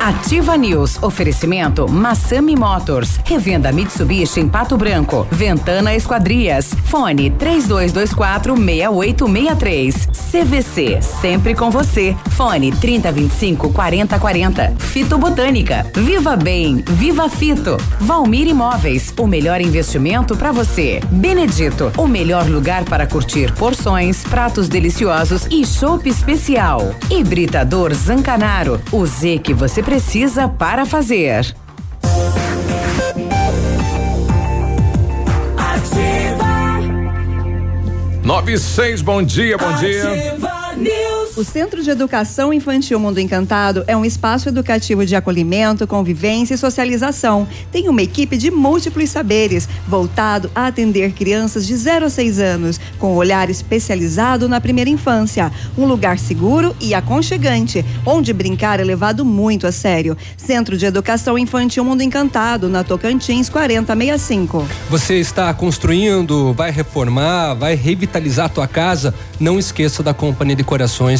Ativa 0.00 0.56
News. 0.56 1.02
Oferecimento 1.02 1.86
Massami 1.86 2.56
Motors. 2.56 3.20
Revenda 3.22 3.70
Mitsubishi 3.70 4.40
em 4.40 4.48
Pato 4.48 4.78
Branco. 4.78 5.28
Ventana 5.30 5.94
Esquadrias. 5.94 6.70
Fone 6.86 7.30
3224 7.30 8.56
6863. 8.56 10.08
CVC. 10.30 11.02
Sempre 11.02 11.54
com 11.54 11.70
você. 11.70 12.16
Fone 12.30 12.70
3025 12.72 13.72
4040. 13.72 14.74
Fito 14.78 15.18
Botânica. 15.18 15.86
Viva 15.94 16.36
Bem. 16.36 16.82
Viva 16.86 17.28
Fito. 17.28 17.76
Valmir 18.00 18.46
Imóveis. 18.48 19.12
O 19.18 19.26
melhor 19.26 19.60
investimento 19.60 20.36
para 20.36 20.52
você. 20.52 21.00
Benedito. 21.10 21.92
O 21.96 22.06
melhor 22.06 22.48
lugar 22.48 22.84
para 22.84 23.06
curtir 23.06 23.52
porções, 23.54 24.24
pratos 24.24 24.68
deliciosos 24.68 25.46
e 25.50 25.66
chopp 25.66 26.08
especial. 26.08 26.94
Hibridador 27.10 27.92
Zancanaro. 27.94 28.80
O 28.92 29.04
Z 29.06 29.38
que 29.38 29.52
você 29.52 29.82
precisa 29.82 30.48
para 30.48 30.86
fazer. 30.86 31.54
96, 38.26 39.02
bom 39.02 39.22
dia, 39.22 39.56
bom 39.56 39.72
dia. 39.74 40.02
O 41.36 41.44
Centro 41.44 41.82
de 41.82 41.90
Educação 41.90 42.50
Infantil 42.50 42.98
Mundo 42.98 43.20
Encantado 43.20 43.84
é 43.86 43.94
um 43.94 44.06
espaço 44.06 44.48
educativo 44.48 45.04
de 45.04 45.14
acolhimento, 45.14 45.86
convivência 45.86 46.54
e 46.54 46.56
socialização. 46.56 47.46
Tem 47.70 47.90
uma 47.90 48.00
equipe 48.00 48.38
de 48.38 48.50
múltiplos 48.50 49.10
saberes, 49.10 49.68
voltado 49.86 50.50
a 50.54 50.66
atender 50.66 51.12
crianças 51.12 51.66
de 51.66 51.76
0 51.76 52.06
a 52.06 52.08
6 52.08 52.38
anos, 52.38 52.80
com 52.98 53.14
olhar 53.14 53.50
especializado 53.50 54.48
na 54.48 54.62
primeira 54.62 54.88
infância. 54.88 55.52
Um 55.76 55.84
lugar 55.84 56.18
seguro 56.18 56.74
e 56.80 56.94
aconchegante, 56.94 57.84
onde 58.06 58.32
brincar 58.32 58.80
é 58.80 58.84
levado 58.84 59.22
muito 59.22 59.66
a 59.66 59.72
sério. 59.72 60.16
Centro 60.38 60.74
de 60.74 60.86
Educação 60.86 61.36
Infantil 61.36 61.84
Mundo 61.84 62.00
Encantado, 62.00 62.66
na 62.66 62.82
Tocantins 62.82 63.50
4065. 63.50 64.66
Você 64.88 65.16
está 65.16 65.52
construindo, 65.52 66.54
vai 66.54 66.70
reformar, 66.70 67.52
vai 67.52 67.74
revitalizar 67.74 68.46
a 68.46 68.48
tua 68.48 68.66
casa? 68.66 69.14
Não 69.38 69.58
esqueça 69.58 70.02
da 70.02 70.14
Companhia 70.14 70.56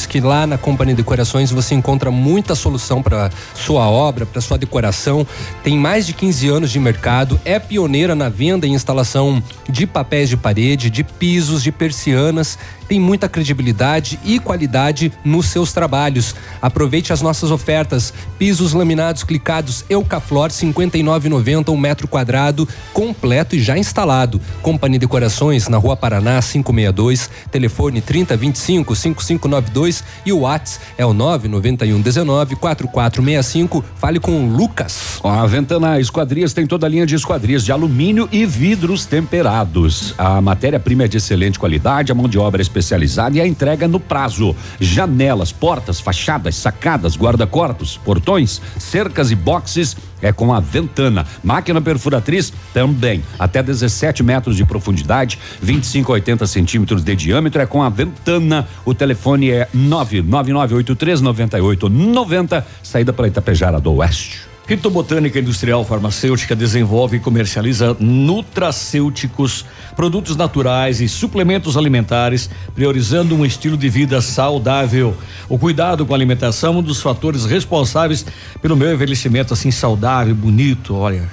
Que 0.06 0.20
lá 0.20 0.46
na 0.46 0.56
Companhia 0.56 0.94
Decorações 0.94 1.50
você 1.50 1.74
encontra 1.74 2.10
muita 2.10 2.54
solução 2.54 3.02
para 3.02 3.30
sua 3.54 3.88
obra, 3.88 4.24
para 4.24 4.40
sua 4.40 4.56
decoração. 4.56 5.26
Tem 5.62 5.76
mais 5.76 6.06
de 6.06 6.12
15 6.12 6.48
anos 6.48 6.70
de 6.70 6.78
mercado, 6.78 7.40
é 7.44 7.58
pioneira 7.58 8.14
na 8.14 8.28
venda 8.28 8.66
e 8.66 8.70
instalação 8.70 9.42
de 9.68 9.86
papéis 9.86 10.28
de 10.28 10.36
parede, 10.36 10.90
de 10.90 11.04
pisos, 11.04 11.62
de 11.62 11.72
persianas. 11.72 12.58
Tem 12.88 13.00
muita 13.00 13.28
credibilidade 13.28 14.18
e 14.24 14.38
qualidade 14.38 15.12
nos 15.24 15.46
seus 15.46 15.72
trabalhos. 15.72 16.34
Aproveite 16.60 17.12
as 17.12 17.22
nossas 17.22 17.50
ofertas: 17.50 18.12
pisos 18.38 18.72
laminados 18.72 19.24
clicados 19.24 19.84
Eucaflor 19.88 20.50
59,90 20.50 21.68
um 21.70 21.76
metro 21.76 22.06
quadrado, 22.06 22.68
completo 22.92 23.56
e 23.56 23.60
já 23.60 23.78
instalado. 23.78 24.40
Companhia 24.62 24.98
Decorações 24.98 25.68
na 25.68 25.78
Rua 25.78 25.96
Paraná 25.96 26.40
562, 26.40 27.30
telefone 27.50 28.00
3025 28.00 28.94
5592 28.94 29.86
22 29.86 30.04
e 30.24 30.32
o 30.32 30.40
Whats 30.40 30.80
é 30.96 31.04
o 31.04 31.12
99119 31.12 32.56
4465. 32.56 33.84
Fale 33.96 34.18
com 34.18 34.44
o 34.44 34.56
Lucas. 34.56 35.20
A 35.22 35.46
Ventana 35.46 36.00
Esquadrias 36.00 36.52
tem 36.52 36.66
toda 36.66 36.86
a 36.86 36.88
linha 36.88 37.06
de 37.06 37.14
esquadrias 37.14 37.64
de 37.64 37.72
alumínio 37.72 38.28
e 38.32 38.46
vidros 38.46 39.06
temperados. 39.06 40.14
A 40.16 40.40
matéria-prima 40.40 41.04
é 41.04 41.08
de 41.08 41.18
excelente 41.18 41.58
qualidade, 41.58 42.10
a 42.10 42.14
mão 42.14 42.28
de 42.28 42.38
obra 42.38 42.60
é 42.60 42.64
especializada 42.76 43.36
e 43.36 43.40
a 43.40 43.46
entrega 43.46 43.88
no 43.88 43.98
prazo. 43.98 44.54
Janelas, 44.78 45.50
portas, 45.52 45.98
fachadas, 45.98 46.54
sacadas, 46.56 47.16
guarda-corpos, 47.16 47.96
portões, 47.96 48.60
cercas 48.78 49.30
e 49.30 49.34
boxes 49.34 49.96
é 50.20 50.30
com 50.32 50.52
a 50.52 50.60
Ventana. 50.60 51.24
Máquina 51.42 51.80
perfuratriz 51.80 52.52
também, 52.72 53.24
até 53.38 53.62
17 53.62 54.22
metros 54.22 54.56
de 54.56 54.64
profundidade, 54.64 55.38
25 55.60 56.12
a 56.12 56.14
80 56.14 56.46
centímetros 56.46 57.02
de 57.02 57.16
diâmetro 57.16 57.60
é 57.60 57.66
com 57.66 57.82
a 57.82 57.88
Ventana. 57.88 58.68
O 58.84 58.94
telefone 58.94 59.50
é 59.50 59.68
999839890, 59.74 62.62
saída 62.82 63.12
para 63.12 63.28
Itapejara 63.28 63.80
do 63.80 63.92
Oeste. 63.94 64.55
Fitobotânica 64.66 65.38
Industrial 65.38 65.84
Farmacêutica 65.84 66.56
desenvolve 66.56 67.18
e 67.18 67.20
comercializa 67.20 67.96
nutracêuticos, 68.00 69.64
produtos 69.94 70.34
naturais 70.34 71.00
e 71.00 71.08
suplementos 71.08 71.76
alimentares, 71.76 72.50
priorizando 72.74 73.36
um 73.36 73.46
estilo 73.46 73.76
de 73.76 73.88
vida 73.88 74.20
saudável. 74.20 75.16
O 75.48 75.56
cuidado 75.56 76.04
com 76.04 76.12
a 76.12 76.16
alimentação 76.16 76.74
é 76.74 76.78
um 76.78 76.82
dos 76.82 77.00
fatores 77.00 77.44
responsáveis 77.44 78.26
pelo 78.60 78.76
meu 78.76 78.92
envelhecimento 78.92 79.54
assim 79.54 79.70
saudável, 79.70 80.34
bonito, 80.34 80.96
olha, 80.96 81.30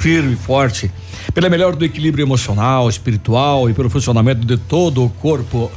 firme, 0.00 0.34
forte, 0.34 0.90
pela 1.32 1.48
melhor 1.48 1.76
do 1.76 1.84
equilíbrio 1.84 2.24
emocional, 2.24 2.88
espiritual 2.88 3.70
e 3.70 3.74
pelo 3.74 3.88
funcionamento 3.88 4.44
de 4.44 4.56
todo 4.56 5.04
o 5.04 5.08
corpo. 5.08 5.70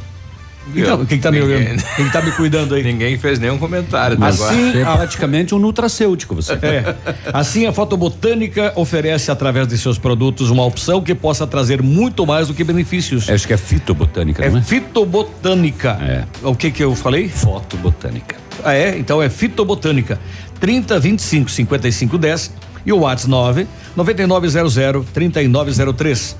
Então, 0.73 1.05
quem 1.05 1.19
tá 1.19 1.31
me 1.31 1.41
olhando? 1.41 1.83
Quem 1.95 2.09
tá 2.09 2.21
me 2.21 2.31
cuidando 2.31 2.73
aí? 2.75 2.83
Ninguém 2.83 3.17
fez 3.17 3.37
nenhum 3.39 3.57
comentário. 3.57 4.17
Assim, 4.23 4.71
Você 4.71 4.79
é 4.79 4.83
a- 4.87 4.97
praticamente 4.97 5.53
um 5.53 5.59
nutracêutico, 5.59 6.33
você. 6.35 6.53
É. 6.53 6.95
Assim, 7.31 7.65
a 7.67 7.73
Fotobotânica 7.73 8.73
oferece, 8.75 9.29
através 9.29 9.67
de 9.67 9.77
seus 9.77 9.97
produtos, 9.99 10.49
uma 10.49 10.65
opção 10.65 11.01
que 11.01 11.13
possa 11.13 11.45
trazer 11.45 11.81
muito 11.83 12.25
mais 12.25 12.47
do 12.47 12.53
que 12.53 12.63
benefícios. 12.63 13.29
Acho 13.29 13.45
que 13.47 13.53
é 13.53 13.57
fitobotânica, 13.57 14.43
É 14.43 14.49
não 14.49 14.57
é? 14.57 14.61
fitobotânica. 14.61 15.91
É. 16.01 16.23
O 16.47 16.55
que 16.55 16.71
que 16.71 16.83
eu 16.83 16.95
falei? 16.95 17.29
Fotobotânica. 17.29 18.35
Ah, 18.63 18.73
é? 18.73 18.97
Então 18.97 19.21
é 19.21 19.29
fitobotânica. 19.29 20.19
30 20.59 20.99
25 20.99 21.51
55 21.51 22.17
10 22.17 22.51
e 22.85 22.91
o 22.93 22.99
WhatsApp 22.99 23.29
9 23.29 23.67
9900 23.95 25.05
3903. 25.13 26.35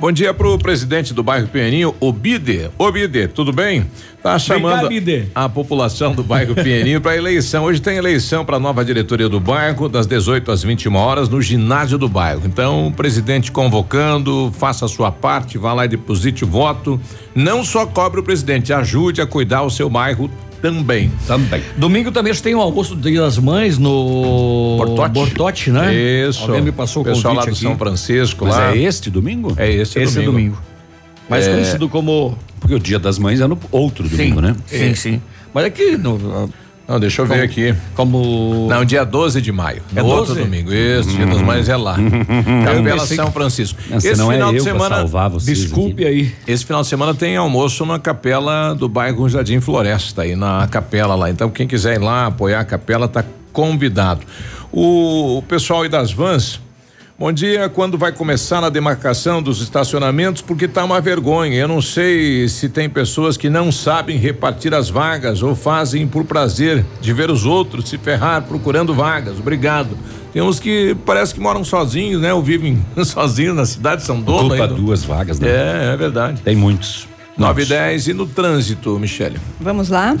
Bom 0.00 0.12
dia 0.12 0.32
pro 0.32 0.56
presidente 0.56 1.12
do 1.12 1.24
bairro 1.24 1.48
Pinheirinho, 1.48 1.92
Obide. 1.98 2.70
Obide, 2.78 3.26
tudo 3.26 3.52
bem? 3.52 3.84
Tá 4.22 4.38
chamando 4.38 4.88
a 5.34 5.48
população 5.48 6.12
do 6.12 6.22
bairro 6.22 6.54
Pinheirinho 6.54 7.00
para 7.00 7.16
eleição. 7.16 7.64
Hoje 7.64 7.82
tem 7.82 7.96
eleição 7.96 8.44
para 8.44 8.58
a 8.58 8.60
nova 8.60 8.84
diretoria 8.84 9.28
do 9.28 9.40
bairro, 9.40 9.88
das 9.88 10.06
18 10.06 10.52
às 10.52 10.62
21 10.62 10.94
horas, 10.94 11.28
no 11.28 11.42
ginásio 11.42 11.98
do 11.98 12.08
bairro. 12.08 12.42
Então, 12.44 12.86
o 12.86 12.92
presidente 12.92 13.50
convocando, 13.50 14.54
faça 14.56 14.84
a 14.84 14.88
sua 14.88 15.10
parte, 15.10 15.58
vá 15.58 15.72
lá 15.72 15.84
e 15.84 15.88
deposite 15.88 16.44
o 16.44 16.46
voto. 16.46 17.00
Não 17.34 17.64
só 17.64 17.84
cobre 17.84 18.20
o 18.20 18.22
presidente, 18.22 18.72
ajude 18.72 19.20
a 19.20 19.26
cuidar 19.26 19.62
o 19.62 19.70
seu 19.70 19.90
bairro 19.90 20.30
também. 20.60 21.10
Também. 21.26 21.62
Domingo 21.76 22.10
também 22.12 22.34
tem 22.34 22.54
o 22.54 22.60
almoço 22.60 22.94
do 22.94 23.10
Dia 23.10 23.20
das 23.20 23.38
Mães 23.38 23.78
no 23.78 24.76
Bortote. 24.78 25.12
Bortote, 25.12 25.70
né? 25.70 25.94
Isso. 25.94 26.42
Alguém 26.42 26.62
me 26.62 26.72
passou 26.72 27.02
o 27.02 27.04
Pessoal 27.04 27.34
lá 27.34 27.40
convite 27.42 27.62
do 27.62 27.68
aqui. 27.68 27.78
São 27.78 27.78
Francisco 27.78 28.44
Mas 28.46 28.56
lá. 28.56 28.74
é 28.74 28.78
este 28.78 29.10
domingo? 29.10 29.54
É 29.56 29.70
este, 29.70 29.98
Esse 29.98 30.20
é 30.20 30.22
domingo. 30.22 30.60
Mais 31.28 31.46
É. 31.46 31.52
conhecido 31.52 31.88
como. 31.88 32.36
Porque 32.60 32.74
o 32.74 32.78
dia 32.80 32.98
das 32.98 33.18
mães 33.18 33.40
é 33.40 33.46
no 33.46 33.58
outro 33.70 34.08
domingo, 34.08 34.40
né? 34.40 34.56
Sim, 34.66 34.94
sim. 34.94 35.22
Mas 35.54 35.64
aqui 35.64 35.96
no, 35.96 36.50
Não, 36.88 36.98
deixa 36.98 37.20
eu 37.20 37.26
ver 37.26 37.34
Como- 37.34 37.44
aqui. 37.44 37.74
Como. 37.94 38.66
Não, 38.70 38.82
dia 38.82 39.04
12 39.04 39.42
de 39.42 39.52
maio. 39.52 39.82
É 39.94 40.00
no 40.00 40.06
outro 40.08 40.34
12? 40.34 40.40
domingo. 40.40 40.72
Isso, 40.72 41.10
dia 41.10 41.26
das 41.26 41.42
mães 41.42 41.68
é 41.68 41.76
lá. 41.76 41.96
Capela 42.64 43.06
São 43.06 43.30
Francisco. 43.30 43.78
Não, 43.90 44.00
se 44.00 44.16
não 44.16 44.32
é 44.32 44.40
eu 44.40 44.64
pra 44.64 44.88
salvar 44.88 45.28
vocês 45.28 45.58
Desculpe 45.58 46.06
aí. 46.06 46.32
Esse 46.46 46.64
final 46.64 46.80
de 46.80 46.88
semana 46.88 47.12
tem 47.14 47.36
almoço 47.36 47.84
na 47.84 47.98
capela 47.98 48.74
do 48.74 48.88
bairro 48.88 49.28
Jardim 49.28 49.60
Floresta, 49.60 50.22
aí 50.22 50.34
na 50.34 50.66
capela 50.66 51.14
lá. 51.14 51.28
Então, 51.28 51.50
quem 51.50 51.66
quiser 51.68 51.96
ir 51.96 52.00
lá 52.00 52.26
apoiar 52.26 52.60
a 52.60 52.64
capela, 52.64 53.06
tá 53.06 53.22
convidado. 53.52 54.22
O, 54.72 55.36
o 55.38 55.42
pessoal 55.42 55.82
aí 55.82 55.90
das 55.90 56.10
vans. 56.10 56.58
Bom 57.18 57.32
dia, 57.32 57.68
quando 57.68 57.98
vai 57.98 58.12
começar 58.12 58.62
a 58.62 58.68
demarcação 58.68 59.42
dos 59.42 59.60
estacionamentos? 59.60 60.40
Porque 60.40 60.68
tá 60.68 60.84
uma 60.84 61.00
vergonha. 61.00 61.56
Eu 61.56 61.66
não 61.66 61.82
sei 61.82 62.48
se 62.48 62.68
tem 62.68 62.88
pessoas 62.88 63.36
que 63.36 63.50
não 63.50 63.72
sabem 63.72 64.16
repartir 64.16 64.72
as 64.72 64.88
vagas 64.88 65.42
ou 65.42 65.56
fazem 65.56 66.06
por 66.06 66.24
prazer 66.24 66.86
de 67.00 67.12
ver 67.12 67.28
os 67.28 67.44
outros 67.44 67.88
se 67.88 67.98
ferrar 67.98 68.42
procurando 68.42 68.94
vagas. 68.94 69.36
Obrigado. 69.40 69.98
Tem 70.32 70.40
uns 70.40 70.60
que 70.60 70.96
parece 71.04 71.34
que 71.34 71.40
moram 71.40 71.64
sozinhos, 71.64 72.22
né? 72.22 72.32
Ou 72.32 72.40
vivem 72.40 72.78
sozinhos 73.04 73.56
na 73.56 73.66
cidade, 73.66 74.04
são 74.04 74.20
donos. 74.20 74.52
Ocupa 74.52 74.62
ainda. 74.62 74.74
duas 74.74 75.02
vagas, 75.02 75.40
né? 75.40 75.48
É, 75.48 75.94
é 75.94 75.96
verdade. 75.96 76.40
Tem 76.42 76.54
muitos. 76.54 77.08
9 77.36 77.62
e 77.62 77.66
10 77.66 78.08
e 78.08 78.14
no 78.14 78.26
trânsito, 78.26 78.96
Michele. 78.96 79.40
Vamos 79.60 79.88
lá? 79.88 80.16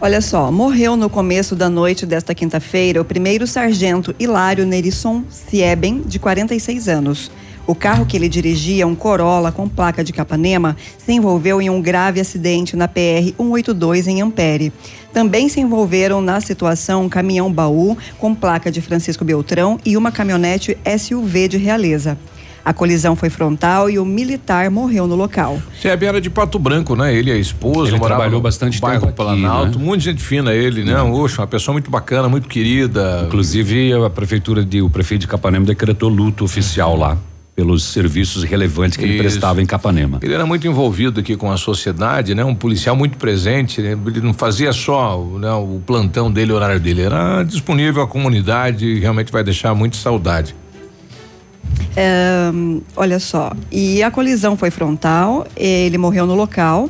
Olha 0.00 0.20
só, 0.20 0.52
morreu 0.52 0.96
no 0.96 1.10
começo 1.10 1.56
da 1.56 1.68
noite 1.68 2.06
desta 2.06 2.32
quinta-feira 2.32 3.00
o 3.00 3.04
primeiro 3.04 3.48
sargento 3.48 4.14
Hilário 4.16 4.64
Nerisson 4.64 5.24
Sieben, 5.28 6.02
de 6.06 6.20
46 6.20 6.88
anos. 6.88 7.32
O 7.66 7.74
carro 7.74 8.06
que 8.06 8.16
ele 8.16 8.28
dirigia, 8.28 8.86
um 8.86 8.94
Corolla 8.94 9.50
com 9.50 9.68
placa 9.68 10.04
de 10.04 10.12
Capanema, 10.12 10.76
se 10.96 11.12
envolveu 11.12 11.60
em 11.60 11.68
um 11.68 11.82
grave 11.82 12.20
acidente 12.20 12.76
na 12.76 12.86
PR 12.86 13.34
182 13.36 14.06
em 14.06 14.22
Ampere. 14.22 14.72
Também 15.12 15.48
se 15.48 15.60
envolveram 15.60 16.20
na 16.20 16.40
situação 16.40 17.06
um 17.06 17.08
caminhão 17.08 17.52
baú 17.52 17.98
com 18.18 18.36
placa 18.36 18.70
de 18.70 18.80
Francisco 18.80 19.24
Beltrão 19.24 19.80
e 19.84 19.96
uma 19.96 20.12
caminhonete 20.12 20.78
SUV 20.96 21.48
de 21.48 21.56
Realeza. 21.56 22.16
A 22.68 22.74
colisão 22.74 23.16
foi 23.16 23.30
frontal 23.30 23.88
e 23.88 23.98
o 23.98 24.04
militar 24.04 24.70
morreu 24.70 25.06
no 25.06 25.14
local. 25.14 25.58
Sebe 25.80 26.04
era 26.04 26.20
de 26.20 26.28
Pato 26.28 26.58
Branco, 26.58 26.94
né? 26.94 27.14
Ele 27.14 27.30
e 27.30 27.32
a 27.32 27.36
esposa. 27.38 27.92
Ele 27.92 27.98
trabalhou 27.98 28.42
bastante 28.42 28.78
bairro 28.78 29.06
tempo 29.06 29.22
aqui, 29.22 29.40
Planalto. 29.40 29.78
né? 29.78 29.84
Muita 29.86 30.04
gente 30.04 30.22
fina 30.22 30.52
ele, 30.52 30.84
né? 30.84 31.00
Oxe, 31.00 31.38
uma 31.38 31.46
pessoa 31.46 31.72
muito 31.72 31.90
bacana, 31.90 32.28
muito 32.28 32.46
querida. 32.46 33.24
Inclusive, 33.26 33.94
a 33.94 34.10
prefeitura 34.10 34.62
de, 34.62 34.82
o 34.82 34.90
prefeito 34.90 35.22
de 35.22 35.26
Capanema 35.26 35.64
decretou 35.64 36.10
luto 36.10 36.44
oficial 36.44 36.94
lá 36.94 37.16
pelos 37.56 37.84
serviços 37.84 38.44
relevantes 38.44 38.98
que 38.98 39.04
ele 39.04 39.14
Isso. 39.14 39.22
prestava 39.22 39.62
em 39.62 39.66
Capanema. 39.66 40.18
Ele 40.20 40.34
era 40.34 40.44
muito 40.44 40.66
envolvido 40.68 41.20
aqui 41.20 41.36
com 41.36 41.50
a 41.50 41.56
sociedade, 41.56 42.34
né? 42.34 42.44
Um 42.44 42.54
policial 42.54 42.94
muito 42.94 43.16
presente. 43.16 43.80
né? 43.80 43.96
Ele 44.06 44.20
não 44.20 44.34
fazia 44.34 44.74
só 44.74 45.18
né, 45.40 45.50
o 45.52 45.80
plantão 45.86 46.30
dele, 46.30 46.52
o 46.52 46.54
horário 46.56 46.78
dele. 46.78 47.00
Era 47.00 47.42
disponível 47.44 48.02
à 48.02 48.06
comunidade 48.06 48.84
e 48.84 49.00
realmente 49.00 49.32
vai 49.32 49.42
deixar 49.42 49.74
muito 49.74 49.96
saudade. 49.96 50.54
Olha 52.96 53.18
só, 53.18 53.52
e 53.70 54.02
a 54.02 54.10
colisão 54.10 54.56
foi 54.56 54.70
frontal, 54.70 55.46
ele 55.56 55.98
morreu 55.98 56.26
no 56.26 56.34
local. 56.34 56.88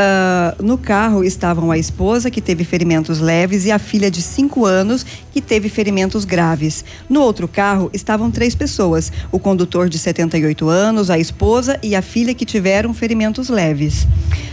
Ah, 0.00 0.54
no 0.62 0.78
carro 0.78 1.24
estavam 1.24 1.72
a 1.72 1.76
esposa, 1.76 2.30
que 2.30 2.40
teve 2.40 2.62
ferimentos 2.62 3.18
leves, 3.18 3.64
e 3.64 3.72
a 3.72 3.80
filha 3.80 4.08
de 4.08 4.22
5 4.22 4.64
anos, 4.64 5.04
que 5.32 5.40
teve 5.40 5.68
ferimentos 5.68 6.24
graves. 6.24 6.84
No 7.08 7.20
outro 7.20 7.48
carro 7.48 7.90
estavam 7.92 8.30
três 8.30 8.54
pessoas: 8.54 9.10
o 9.32 9.40
condutor 9.40 9.88
de 9.88 9.98
78 9.98 10.68
anos, 10.68 11.10
a 11.10 11.18
esposa 11.18 11.80
e 11.82 11.96
a 11.96 12.02
filha, 12.02 12.32
que 12.32 12.44
tiveram 12.44 12.94
ferimentos 12.94 13.48
leves. 13.48 14.06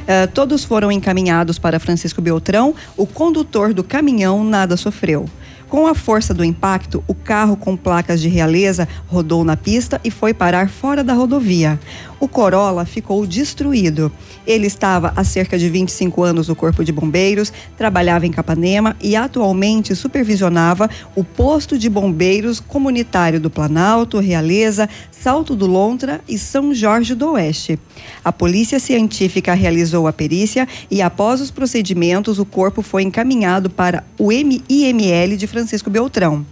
Ah, 0.07 0.27
todos 0.27 0.64
foram 0.64 0.91
encaminhados 0.91 1.60
para 1.60 1.80
Francisco 1.80 2.23
Beltrão. 2.23 2.73
O 2.97 3.06
condutor 3.06 3.72
do 3.72 3.84
caminhão 3.84 4.43
nada 4.43 4.76
sofreu. 4.76 5.30
Com 5.69 5.87
a 5.87 5.95
força 5.95 6.33
do 6.33 6.43
impacto, 6.43 7.03
o 7.07 7.15
carro 7.15 7.57
com 7.57 7.75
placas 7.75 8.21
de 8.21 8.29
realeza 8.29 8.87
rodou 9.07 9.43
na 9.43 9.57
pista 9.57 9.99
e 10.03 10.11
foi 10.11 10.33
parar 10.33 10.69
fora 10.69 11.03
da 11.03 11.13
rodovia. 11.13 11.79
O 12.19 12.27
Corolla 12.27 12.85
ficou 12.85 13.25
destruído. 13.25 14.11
Ele 14.45 14.67
estava 14.67 15.13
há 15.15 15.23
cerca 15.23 15.57
de 15.57 15.69
25 15.69 16.23
anos 16.23 16.47
no 16.47 16.55
Corpo 16.55 16.83
de 16.83 16.91
Bombeiros, 16.91 17.51
trabalhava 17.77 18.25
em 18.25 18.31
Capanema 18.31 18.95
e 19.01 19.15
atualmente 19.15 19.95
supervisionava 19.95 20.89
o 21.15 21.23
posto 21.23 21.77
de 21.77 21.89
bombeiros 21.89 22.59
comunitário 22.59 23.39
do 23.39 23.49
Planalto, 23.49 24.19
Realeza, 24.19 24.89
Salto 25.11 25.55
do 25.55 25.65
Lontra 25.65 26.21
e 26.27 26.37
São 26.37 26.73
Jorge 26.73 27.15
do 27.15 27.31
Oeste. 27.31 27.79
A 28.23 28.31
polícia 28.31 28.79
científica 28.79 29.53
realizou 29.53 30.07
a 30.07 30.13
perícia 30.13 30.67
e, 30.89 31.01
após 31.01 31.41
os 31.41 31.51
procedimentos, 31.51 32.39
o 32.39 32.45
corpo 32.45 32.81
foi 32.81 33.03
encaminhado 33.03 33.69
para 33.69 34.03
o 34.19 34.31
IML 34.31 35.35
de 35.35 35.47
Francisco 35.47 35.89
Beltrão. 35.89 36.45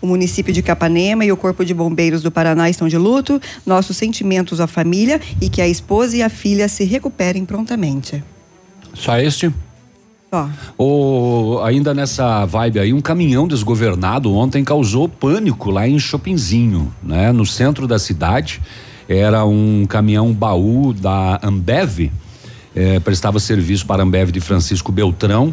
O 0.00 0.06
município 0.06 0.52
de 0.52 0.62
Capanema 0.62 1.24
e 1.24 1.32
o 1.32 1.36
Corpo 1.36 1.64
de 1.64 1.74
Bombeiros 1.74 2.22
do 2.22 2.30
Paraná 2.30 2.70
estão 2.70 2.88
de 2.88 2.96
luto. 2.96 3.40
Nossos 3.66 3.96
sentimentos 3.96 4.60
à 4.60 4.66
família 4.66 5.20
e 5.40 5.48
que 5.48 5.60
a 5.60 5.68
esposa 5.68 6.16
e 6.16 6.22
a 6.22 6.28
filha 6.28 6.68
se 6.68 6.84
recuperem 6.84 7.44
prontamente. 7.44 8.22
Só 8.94 9.18
este? 9.18 9.52
O, 10.78 11.60
ainda 11.64 11.92
nessa 11.92 12.46
vibe 12.46 12.78
aí, 12.78 12.92
um 12.92 13.00
caminhão 13.00 13.48
desgovernado 13.48 14.32
ontem 14.32 14.62
causou 14.62 15.08
pânico 15.08 15.70
lá 15.70 15.88
em 15.88 15.98
Chopinzinho, 15.98 16.94
né? 17.02 17.32
No 17.32 17.44
centro 17.44 17.86
da 17.86 17.98
cidade. 17.98 18.60
Era 19.08 19.44
um 19.44 19.84
caminhão 19.88 20.32
baú 20.32 20.92
da 20.92 21.40
Ambev, 21.42 22.12
eh, 22.76 23.00
prestava 23.00 23.40
serviço 23.40 23.84
para 23.84 24.02
a 24.02 24.06
Ambev 24.06 24.30
de 24.30 24.40
Francisco 24.40 24.92
Beltrão. 24.92 25.52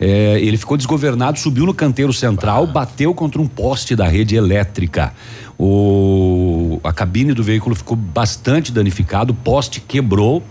Eh, 0.00 0.38
ele 0.40 0.56
ficou 0.56 0.76
desgovernado, 0.76 1.38
subiu 1.38 1.66
no 1.66 1.74
canteiro 1.74 2.12
central, 2.12 2.66
bateu 2.66 3.12
contra 3.12 3.40
um 3.40 3.48
poste 3.48 3.96
da 3.96 4.06
rede 4.06 4.36
elétrica. 4.36 5.12
O, 5.58 6.80
a 6.84 6.92
cabine 6.92 7.34
do 7.34 7.42
veículo 7.42 7.74
ficou 7.74 7.96
bastante 7.96 8.70
danificado, 8.70 9.32
o 9.32 9.36
poste 9.36 9.80
quebrou, 9.80 10.42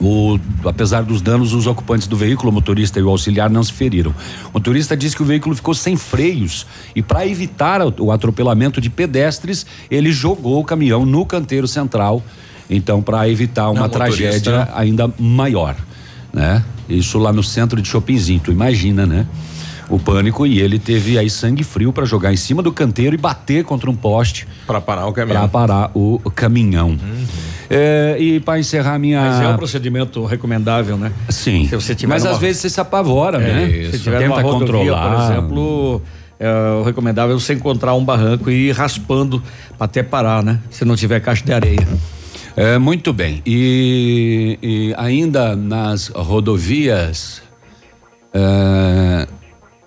o, 0.00 0.38
apesar 0.64 1.02
dos 1.02 1.20
danos, 1.20 1.52
os 1.52 1.66
ocupantes 1.66 2.06
do 2.06 2.16
veículo, 2.16 2.50
o 2.50 2.54
motorista 2.54 3.00
e 3.00 3.02
o 3.02 3.08
auxiliar, 3.08 3.50
não 3.50 3.64
se 3.64 3.72
feriram. 3.72 4.12
O 4.44 4.50
motorista 4.54 4.96
disse 4.96 5.16
que 5.16 5.22
o 5.22 5.26
veículo 5.26 5.56
ficou 5.56 5.74
sem 5.74 5.96
freios 5.96 6.64
e, 6.94 7.02
para 7.02 7.26
evitar 7.26 7.80
o, 8.00 8.12
atropelamento 8.12 8.80
de 8.80 8.88
pedestres, 8.88 9.66
ele 9.90 10.12
jogou 10.12 10.60
o 10.60 10.64
caminhão 10.64 11.04
no 11.04 11.26
canteiro 11.26 11.66
central. 11.66 12.22
Então, 12.70 13.02
para 13.02 13.28
evitar 13.28 13.70
uma 13.70 13.82
Não, 13.82 13.88
tragédia 13.88 14.68
ainda 14.72 15.12
maior, 15.18 15.74
né? 16.32 16.62
Isso 16.88 17.18
lá 17.18 17.32
no 17.32 17.42
centro 17.42 17.80
de 17.82 17.88
Chopinzinho, 17.88 18.40
tu 18.40 18.50
imagina, 18.52 19.06
né? 19.06 19.26
O 19.90 19.98
pânico 19.98 20.46
e 20.46 20.60
ele 20.60 20.78
teve 20.78 21.18
aí 21.18 21.30
sangue 21.30 21.64
frio 21.64 21.92
para 21.92 22.04
jogar 22.04 22.30
em 22.32 22.36
cima 22.36 22.62
do 22.62 22.70
canteiro 22.70 23.14
e 23.14 23.18
bater 23.18 23.64
contra 23.64 23.90
um 23.90 23.96
poste 23.96 24.46
para 24.66 24.80
parar 24.82 25.06
o 25.06 25.12
caminhão. 25.12 25.40
Para 25.40 25.48
parar 25.48 25.90
o, 25.94 26.20
caminhão. 26.34 26.96
É, 27.70 28.16
e 28.18 28.40
para 28.40 28.58
encerrar 28.58 28.98
minha 28.98 29.20
Mas 29.20 29.40
é 29.40 29.48
um 29.48 29.56
procedimento 29.56 30.24
recomendável, 30.26 30.96
né? 30.98 31.10
Sim. 31.30 31.66
Se 31.68 31.74
você 31.76 31.94
tiver 31.94 32.14
Mas 32.14 32.24
numa- 32.24 32.34
às 32.34 32.40
vezes 32.40 32.60
você 32.62 32.70
se 32.70 32.80
apavora, 32.80 33.38
né? 33.38 33.86
É, 33.86 33.90
Se 33.90 33.98
tiver 34.00 34.18
Tenta 34.18 34.40
rodovia, 34.40 34.58
controlar. 34.92 35.26
por 35.26 35.32
exemplo, 35.32 36.02
é, 36.38 36.50
o 36.80 36.82
recomendável 36.82 37.36
é 37.36 37.38
você 37.40 37.54
encontrar 37.54 37.94
um 37.94 38.04
barranco 38.04 38.50
e 38.50 38.68
ir 38.68 38.72
raspando 38.72 39.42
até 39.80 40.02
parar, 40.02 40.42
né? 40.42 40.58
Se 40.70 40.84
não 40.84 40.96
tiver 40.96 41.20
caixa 41.20 41.44
de 41.44 41.52
areia. 41.52 41.86
É, 42.58 42.76
muito 42.76 43.12
bem. 43.12 43.40
E, 43.46 44.58
e 44.60 44.94
ainda 44.98 45.54
nas 45.54 46.08
rodovias, 46.08 47.40
é, 48.34 49.28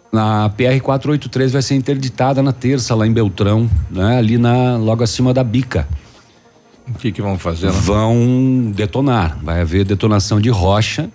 na 0.10 0.48
PR 0.52 0.80
483 0.81 1.52
vai 1.52 1.61
ser 1.61 1.76
interditada 1.76 2.41
na 2.41 2.53
terça 2.53 2.95
lá 2.95 3.06
em 3.06 3.11
Beltrão, 3.11 3.69
né? 3.89 4.18
Ali 4.18 4.38
na 4.38 4.77
logo 4.77 5.03
acima 5.03 5.34
da 5.34 5.43
bica. 5.43 5.85
O 6.88 6.93
que 6.93 7.11
que 7.11 7.22
vão 7.22 7.38
fazer? 7.38 7.68
lá? 7.68 7.73
Vão 7.73 8.72
detonar. 8.73 9.38
Vai 9.43 9.60
haver 9.60 9.84
detonação 9.84 10.39
de 10.39 10.49
rocha. 10.49 11.10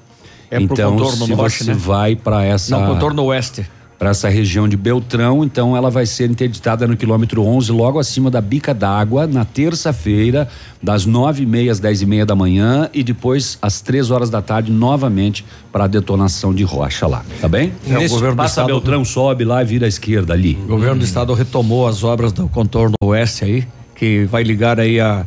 É 0.50 0.56
pro 0.56 0.74
então, 0.74 0.92
contorno 0.92 1.24
se 1.24 1.34
norte, 1.34 1.64
você 1.64 1.70
né? 1.70 1.74
vai 1.74 2.14
para 2.14 2.44
essa 2.44 2.78
Não, 2.78 2.86
contorno 2.86 3.24
oeste. 3.24 3.66
Para 3.98 4.10
essa 4.10 4.28
região 4.28 4.68
de 4.68 4.76
Beltrão, 4.76 5.42
então 5.42 5.74
ela 5.74 5.90
vai 5.90 6.04
ser 6.04 6.30
interditada 6.30 6.86
no 6.86 6.96
quilômetro 6.98 7.42
11, 7.42 7.72
logo 7.72 7.98
acima 7.98 8.30
da 8.30 8.42
bica 8.42 8.74
d'água, 8.74 9.26
na 9.26 9.42
terça-feira, 9.44 10.46
das 10.82 11.06
nove 11.06 11.44
e 11.44 11.46
meia 11.46 11.72
às 11.72 11.80
dez 11.80 12.02
e 12.02 12.06
meia 12.06 12.26
da 12.26 12.34
manhã 12.36 12.90
e 12.92 13.02
depois 13.02 13.56
às 13.62 13.80
três 13.80 14.10
horas 14.10 14.28
da 14.28 14.42
tarde, 14.42 14.70
novamente 14.70 15.46
para 15.72 15.84
a 15.84 15.86
detonação 15.86 16.54
de 16.54 16.62
rocha 16.62 17.06
lá, 17.06 17.24
tá 17.40 17.48
bem? 17.48 17.72
É, 17.88 17.96
o 17.96 18.08
governo 18.08 18.34
do 18.34 18.36
Passa 18.36 18.60
estado- 18.60 18.66
Beltrão, 18.66 19.02
sobe 19.04 19.44
lá 19.44 19.62
e 19.62 19.64
vira 19.64 19.86
à 19.86 19.88
esquerda 19.88 20.34
ali. 20.34 20.58
O 20.64 20.68
governo 20.68 20.98
do 20.98 21.04
estado 21.04 21.32
retomou 21.32 21.86
as 21.88 22.04
obras 22.04 22.32
do 22.32 22.48
contorno 22.48 22.94
oeste 23.02 23.44
aí, 23.46 23.66
que 23.94 24.24
vai 24.26 24.42
ligar 24.42 24.78
aí 24.78 25.00
a, 25.00 25.24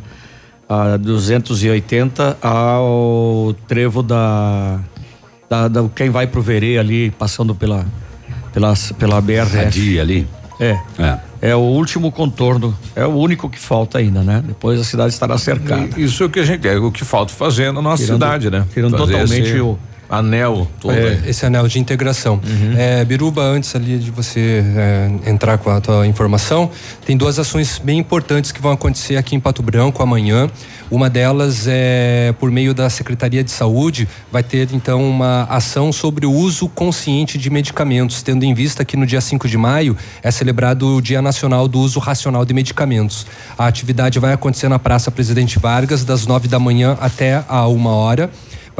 a 0.68 0.96
280 0.96 2.38
ao 2.40 3.52
trevo 3.66 4.00
da, 4.00 4.78
da, 5.48 5.66
da- 5.66 5.88
quem 5.94 6.08
vai 6.10 6.28
pro 6.28 6.40
Verê 6.40 6.78
ali, 6.78 7.10
passando 7.10 7.52
pela 7.52 7.84
pela 8.52 8.74
pela 8.98 9.20
BR 9.20 9.46
Radia 9.54 10.02
ali. 10.02 10.26
É. 10.58 10.78
É. 10.98 11.18
É 11.42 11.56
o 11.56 11.60
último 11.60 12.12
contorno, 12.12 12.76
é 12.94 13.06
o 13.06 13.14
único 13.16 13.48
que 13.48 13.58
falta 13.58 13.96
ainda, 13.96 14.22
né? 14.22 14.42
Depois 14.46 14.78
a 14.78 14.84
cidade 14.84 15.14
estará 15.14 15.38
cercada. 15.38 15.88
Isso 15.98 16.22
é 16.22 16.26
o 16.26 16.28
que 16.30 16.38
a 16.38 16.44
gente 16.44 16.68
é 16.68 16.76
o 16.76 16.92
que 16.92 17.02
falta 17.02 17.32
fazer 17.32 17.72
na 17.72 17.80
nossa 17.80 18.02
Tirando- 18.04 18.16
cidade, 18.22 18.50
né? 18.50 18.66
tirando 18.74 18.98
Fazer 18.98 19.12
totalmente 19.12 19.48
esse 19.48 19.60
o- 19.60 19.78
anel 20.10 20.66
todo. 20.80 20.92
É, 20.92 21.22
esse 21.26 21.46
anel 21.46 21.68
de 21.68 21.78
integração. 21.78 22.40
Uhum. 22.44 22.74
É, 22.76 23.04
Biruba, 23.04 23.42
antes 23.42 23.74
ali 23.76 23.98
de 23.98 24.10
você 24.10 24.64
é, 24.76 25.30
entrar 25.30 25.56
com 25.58 25.70
a 25.70 25.80
tua 25.80 26.06
informação, 26.06 26.70
tem 27.06 27.16
duas 27.16 27.38
ações 27.38 27.78
bem 27.78 27.98
importantes 27.98 28.50
que 28.50 28.60
vão 28.60 28.72
acontecer 28.72 29.16
aqui 29.16 29.36
em 29.36 29.40
Pato 29.40 29.62
Branco 29.62 30.02
amanhã. 30.02 30.50
Uma 30.90 31.08
delas 31.08 31.66
é 31.68 32.34
por 32.40 32.50
meio 32.50 32.74
da 32.74 32.90
Secretaria 32.90 33.44
de 33.44 33.50
Saúde, 33.52 34.08
vai 34.32 34.42
ter 34.42 34.68
então 34.72 35.08
uma 35.08 35.44
ação 35.44 35.92
sobre 35.92 36.26
o 36.26 36.32
uso 36.32 36.68
consciente 36.68 37.38
de 37.38 37.48
medicamentos, 37.48 38.22
tendo 38.22 38.44
em 38.44 38.52
vista 38.52 38.84
que 38.84 38.96
no 38.96 39.06
dia 39.06 39.20
5 39.20 39.46
de 39.46 39.56
maio 39.56 39.96
é 40.20 40.32
celebrado 40.32 40.96
o 40.96 41.00
Dia 41.00 41.22
Nacional 41.22 41.68
do 41.68 41.78
Uso 41.78 42.00
Racional 42.00 42.44
de 42.44 42.52
Medicamentos. 42.52 43.24
A 43.56 43.68
atividade 43.68 44.18
vai 44.18 44.32
acontecer 44.32 44.68
na 44.68 44.80
Praça 44.80 45.12
Presidente 45.12 45.60
Vargas, 45.60 46.04
das 46.04 46.26
9 46.26 46.48
da 46.48 46.58
manhã 46.58 46.98
até 47.00 47.44
a 47.48 47.68
uma 47.68 47.90
hora 47.90 48.28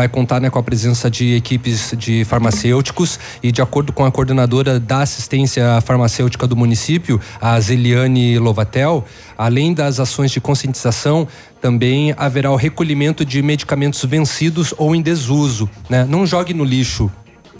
vai 0.00 0.08
contar 0.08 0.40
né, 0.40 0.48
com 0.48 0.58
a 0.58 0.62
presença 0.62 1.10
de 1.10 1.34
equipes 1.34 1.92
de 1.94 2.24
farmacêuticos 2.24 3.20
e 3.42 3.52
de 3.52 3.60
acordo 3.60 3.92
com 3.92 4.02
a 4.02 4.10
coordenadora 4.10 4.80
da 4.80 5.02
assistência 5.02 5.78
farmacêutica 5.82 6.46
do 6.46 6.56
município, 6.56 7.20
a 7.38 7.60
Zeliane 7.60 8.38
Lovatel, 8.38 9.04
além 9.36 9.74
das 9.74 10.00
ações 10.00 10.30
de 10.30 10.40
conscientização, 10.40 11.28
também 11.60 12.14
haverá 12.16 12.50
o 12.50 12.56
recolhimento 12.56 13.26
de 13.26 13.42
medicamentos 13.42 14.02
vencidos 14.06 14.72
ou 14.78 14.94
em 14.94 15.02
desuso, 15.02 15.68
né? 15.90 16.06
Não 16.08 16.24
jogue 16.24 16.54
no 16.54 16.64
lixo 16.64 17.10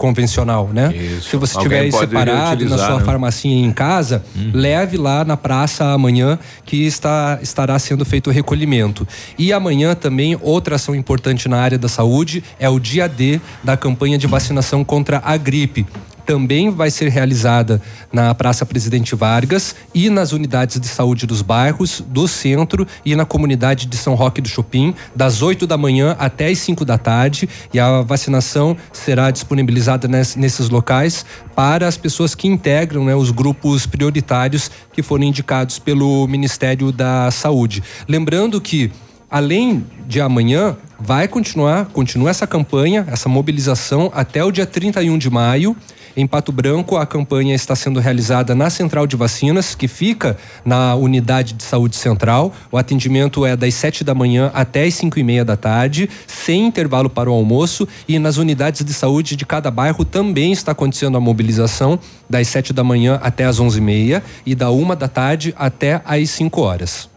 convencional, 0.01 0.71
né? 0.73 0.91
Se 1.21 1.37
você 1.37 1.55
Alguém 1.55 1.69
tiver 1.69 1.79
aí 1.81 1.91
separado 1.91 2.65
na 2.65 2.75
sua 2.75 2.97
né? 2.97 3.05
Farmacinha 3.05 3.63
em 3.63 3.71
casa, 3.71 4.23
leve 4.51 4.97
lá 4.97 5.23
na 5.23 5.37
praça 5.37 5.93
amanhã 5.93 6.39
que 6.65 6.87
está, 6.87 7.37
estará 7.39 7.77
sendo 7.77 8.03
feito 8.03 8.31
o 8.31 8.33
recolhimento. 8.33 9.07
E 9.37 9.53
amanhã 9.53 9.93
também 9.93 10.35
outra 10.41 10.77
ação 10.77 10.95
importante 10.95 11.47
na 11.47 11.57
área 11.57 11.77
da 11.77 11.87
saúde 11.87 12.43
é 12.59 12.67
o 12.67 12.79
dia 12.79 13.07
D 13.07 13.39
da 13.63 13.77
campanha 13.77 14.17
de 14.17 14.25
vacinação 14.25 14.83
contra 14.83 15.21
a 15.23 15.37
gripe. 15.37 15.85
Também 16.25 16.69
vai 16.69 16.89
ser 16.91 17.09
realizada 17.09 17.81
na 18.11 18.33
Praça 18.33 18.65
Presidente 18.65 19.15
Vargas 19.15 19.75
e 19.93 20.09
nas 20.09 20.31
unidades 20.31 20.79
de 20.79 20.87
saúde 20.87 21.25
dos 21.25 21.41
bairros, 21.41 22.03
do 22.07 22.27
centro 22.27 22.87
e 23.05 23.15
na 23.15 23.25
comunidade 23.25 23.85
de 23.87 23.97
São 23.97 24.15
Roque 24.15 24.41
do 24.41 24.47
Chopin, 24.47 24.93
das 25.15 25.41
8 25.41 25.65
da 25.67 25.77
manhã 25.77 26.15
até 26.19 26.47
as 26.47 26.59
5 26.59 26.85
da 26.85 26.97
tarde. 26.97 27.49
E 27.73 27.79
a 27.79 28.01
vacinação 28.01 28.77
será 28.93 29.31
disponibilizada 29.31 30.07
nes- 30.07 30.35
nesses 30.35 30.69
locais 30.69 31.25
para 31.55 31.87
as 31.87 31.97
pessoas 31.97 32.35
que 32.35 32.47
integram 32.47 33.05
né, 33.05 33.15
os 33.15 33.31
grupos 33.31 33.85
prioritários 33.85 34.69
que 34.93 35.01
foram 35.01 35.23
indicados 35.23 35.79
pelo 35.79 36.27
Ministério 36.27 36.91
da 36.91 37.29
Saúde. 37.31 37.83
Lembrando 38.07 38.59
que 38.61 38.91
Além 39.33 39.85
de 40.05 40.19
amanhã, 40.19 40.75
vai 40.99 41.25
continuar, 41.25 41.85
continua 41.85 42.29
essa 42.29 42.45
campanha, 42.45 43.05
essa 43.09 43.29
mobilização 43.29 44.11
até 44.13 44.43
o 44.43 44.51
dia 44.51 44.65
31 44.65 45.17
de 45.17 45.29
maio. 45.29 45.73
Em 46.15 46.27
Pato 46.27 46.51
Branco, 46.51 46.97
a 46.97 47.05
campanha 47.05 47.55
está 47.55 47.73
sendo 47.73 47.99
realizada 47.99 48.53
na 48.53 48.69
Central 48.69 49.07
de 49.07 49.15
Vacinas, 49.15 49.73
que 49.75 49.87
fica 49.87 50.35
na 50.65 50.93
Unidade 50.95 51.53
de 51.53 51.63
Saúde 51.63 51.95
Central. 51.95 52.51
O 52.69 52.77
atendimento 52.77 53.45
é 53.45 53.55
das 53.55 53.73
7 53.75 54.03
da 54.03 54.13
manhã 54.13 54.51
até 54.53 54.83
as 54.83 54.93
5 54.95 55.17
e 55.17 55.23
meia 55.23 55.45
da 55.45 55.55
tarde, 55.55 56.09
sem 56.27 56.67
intervalo 56.67 57.09
para 57.09 57.29
o 57.29 57.33
almoço. 57.33 57.87
E 58.07 58.19
nas 58.19 58.35
unidades 58.37 58.83
de 58.83 58.93
saúde 58.93 59.37
de 59.37 59.45
cada 59.45 59.71
bairro 59.71 60.03
também 60.03 60.51
está 60.51 60.73
acontecendo 60.73 61.17
a 61.17 61.21
mobilização, 61.21 61.97
das 62.29 62.47
7 62.49 62.73
da 62.73 62.83
manhã 62.83 63.17
até 63.21 63.45
as 63.45 63.59
11 63.59 63.77
e 63.77 63.81
meia 63.81 64.23
e 64.45 64.53
da 64.53 64.69
uma 64.69 64.95
da 64.95 65.07
tarde 65.07 65.53
até 65.57 66.01
às 66.05 66.29
5 66.29 66.61
horas. 66.61 67.10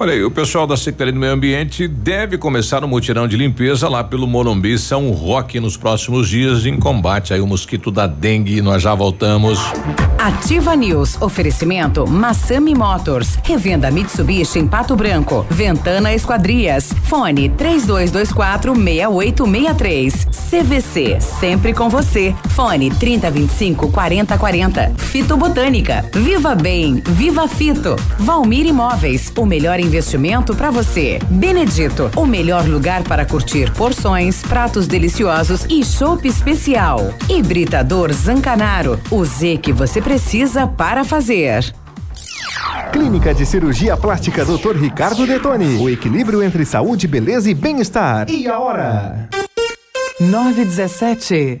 Olha 0.00 0.12
aí, 0.12 0.24
o 0.24 0.30
pessoal 0.30 0.64
da 0.64 0.76
Secretaria 0.76 1.12
do 1.12 1.18
Meio 1.18 1.32
Ambiente 1.32 1.88
deve 1.88 2.38
começar 2.38 2.84
um 2.84 2.86
mutirão 2.86 3.26
de 3.26 3.36
limpeza 3.36 3.88
lá 3.88 4.04
pelo 4.04 4.28
Morumbi 4.28 4.78
São 4.78 5.10
Roque 5.10 5.58
nos 5.58 5.76
próximos 5.76 6.28
dias 6.28 6.64
em 6.64 6.78
combate 6.78 7.34
aí 7.34 7.40
o 7.40 7.46
mosquito 7.48 7.90
da 7.90 8.06
dengue. 8.06 8.62
Nós 8.62 8.80
já 8.80 8.94
voltamos. 8.94 9.58
Ativa 10.16 10.76
News. 10.76 11.20
Oferecimento 11.20 12.06
Massami 12.06 12.76
Motors. 12.76 13.40
Revenda 13.42 13.90
Mitsubishi 13.90 14.60
em 14.60 14.68
Pato 14.68 14.94
Branco. 14.94 15.44
Ventana 15.50 16.14
Esquadrias. 16.14 16.92
Fone 17.04 17.48
3224 17.48 18.74
6863. 18.74 20.28
CVC. 20.50 21.20
Sempre 21.20 21.74
com 21.74 21.88
você. 21.88 22.36
Fone 22.50 22.88
3025 22.90 23.90
4040. 23.90 24.92
Fito 24.96 25.36
Botânica. 25.36 26.04
Viva 26.14 26.54
Bem. 26.54 27.02
Viva 27.04 27.48
Fito. 27.48 27.96
Valmir 28.18 28.64
Imóveis. 28.64 29.32
O 29.36 29.44
melhor 29.44 29.80
investimento 29.88 30.54
para 30.54 30.70
você. 30.70 31.18
Benedito. 31.30 32.10
O 32.14 32.26
melhor 32.26 32.66
lugar 32.68 33.02
para 33.02 33.24
curtir 33.24 33.72
porções, 33.72 34.42
pratos 34.42 34.86
deliciosos 34.86 35.64
e 35.68 35.82
chopp 35.84 36.28
especial. 36.28 37.14
Hibridador 37.28 38.12
Zancanaro. 38.12 39.00
O 39.10 39.24
Z 39.24 39.56
que 39.56 39.72
você 39.72 40.00
precisa 40.00 40.66
para 40.66 41.04
fazer. 41.04 41.64
Clínica 42.92 43.34
de 43.34 43.46
Cirurgia 43.46 43.96
Plástica 43.96 44.44
Dr. 44.44 44.76
Ricardo 44.76 45.26
Detoni. 45.26 45.78
O 45.78 45.88
equilíbrio 45.88 46.42
entre 46.42 46.64
saúde, 46.64 47.08
beleza 47.08 47.50
e 47.50 47.54
bem-estar. 47.54 48.30
E 48.30 48.46
a 48.46 48.58
hora? 48.58 49.28
917. 50.20 51.60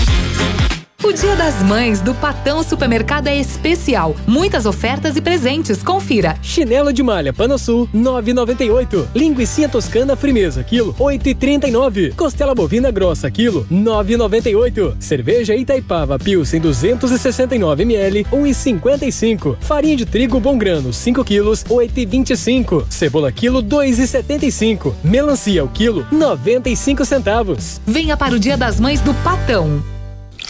O 1.04 1.12
Dia 1.12 1.36
das 1.36 1.64
Mães 1.64 2.00
do 2.00 2.14
Patão 2.14 2.62
Supermercado 2.62 3.26
é 3.26 3.36
especial. 3.36 4.16
Muitas 4.28 4.68
ofertas 4.68 5.16
e 5.16 5.22
presentes. 5.22 5.82
Confira. 5.82 6.38
Chinelo 6.44 6.94
de 6.94 7.02
malha 7.02 7.34
Panosul 7.34 7.90
9,98. 7.94 9.08
Linguiça 9.16 9.68
toscana 9.68 10.16
Frimeza 10.16 10.64
quilo 10.64 10.94
8,39. 10.94 12.14
Costela 12.14 12.54
bovina 12.54 12.92
grossa 12.92 13.32
quilo 13.32 13.66
9,98. 13.72 14.96
Cerveja 15.00 15.56
Itaipava 15.56 16.20
Pilsen 16.20 16.62
269 16.62 17.82
ml 17.82 18.24
1,55. 18.26 19.58
Farinha 19.60 19.96
de 19.96 20.06
trigo 20.06 20.40
bom 20.40 20.56
grano 20.56 20.94
5 20.94 21.24
quilos 21.24 21.64
8,25. 21.64 22.86
Cebola 22.92 23.32
quilo 23.32 23.64
2,75. 23.64 24.94
Melancia 25.04 25.64
o 25.64 25.68
quilo 25.68 26.06
95 26.12 27.04
centavos. 27.06 27.82
Venha 27.88 28.16
para 28.16 28.36
o 28.36 28.40
Dia 28.40 28.56
das 28.56 28.80
Mães 28.80 29.02
do 29.02 29.16
Patão. 29.16 29.82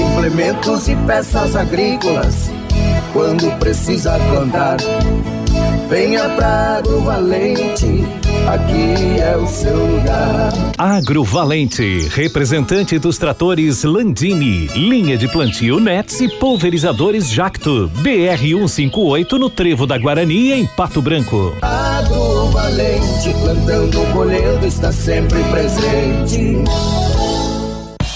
implementos 0.00 0.88
e 0.88 0.96
peças 0.96 1.54
agrícolas 1.54 2.50
quando 3.12 3.50
precisa 3.58 4.18
plantar. 4.18 4.78
Venha 5.88 6.28
pra 6.30 6.76
Agrovalente, 6.76 8.04
aqui 8.46 9.20
é 9.20 9.36
o 9.36 9.44
seu 9.44 9.76
lugar. 9.76 10.52
Agrovalente, 10.78 12.08
representante 12.12 12.96
dos 12.96 13.18
tratores 13.18 13.82
Landini, 13.82 14.68
linha 14.68 15.18
de 15.18 15.26
plantio 15.26 15.80
Nets 15.80 16.20
e 16.20 16.28
pulverizadores 16.28 17.28
Jacto, 17.28 17.90
BR 17.96 18.40
158 18.40 19.36
no 19.36 19.50
Trevo 19.50 19.84
da 19.84 19.98
Guarani, 19.98 20.52
em 20.52 20.64
Pato 20.64 21.02
Branco. 21.02 21.56
Agrovalente, 21.60 23.34
plantando, 23.42 24.12
colhendo, 24.12 24.64
está 24.64 24.92
sempre 24.92 25.42
presente. 25.50 26.62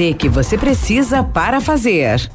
Z 0.00 0.14
que 0.14 0.30
você 0.30 0.56
precisa 0.56 1.22
para 1.22 1.60
fazer. 1.60 2.30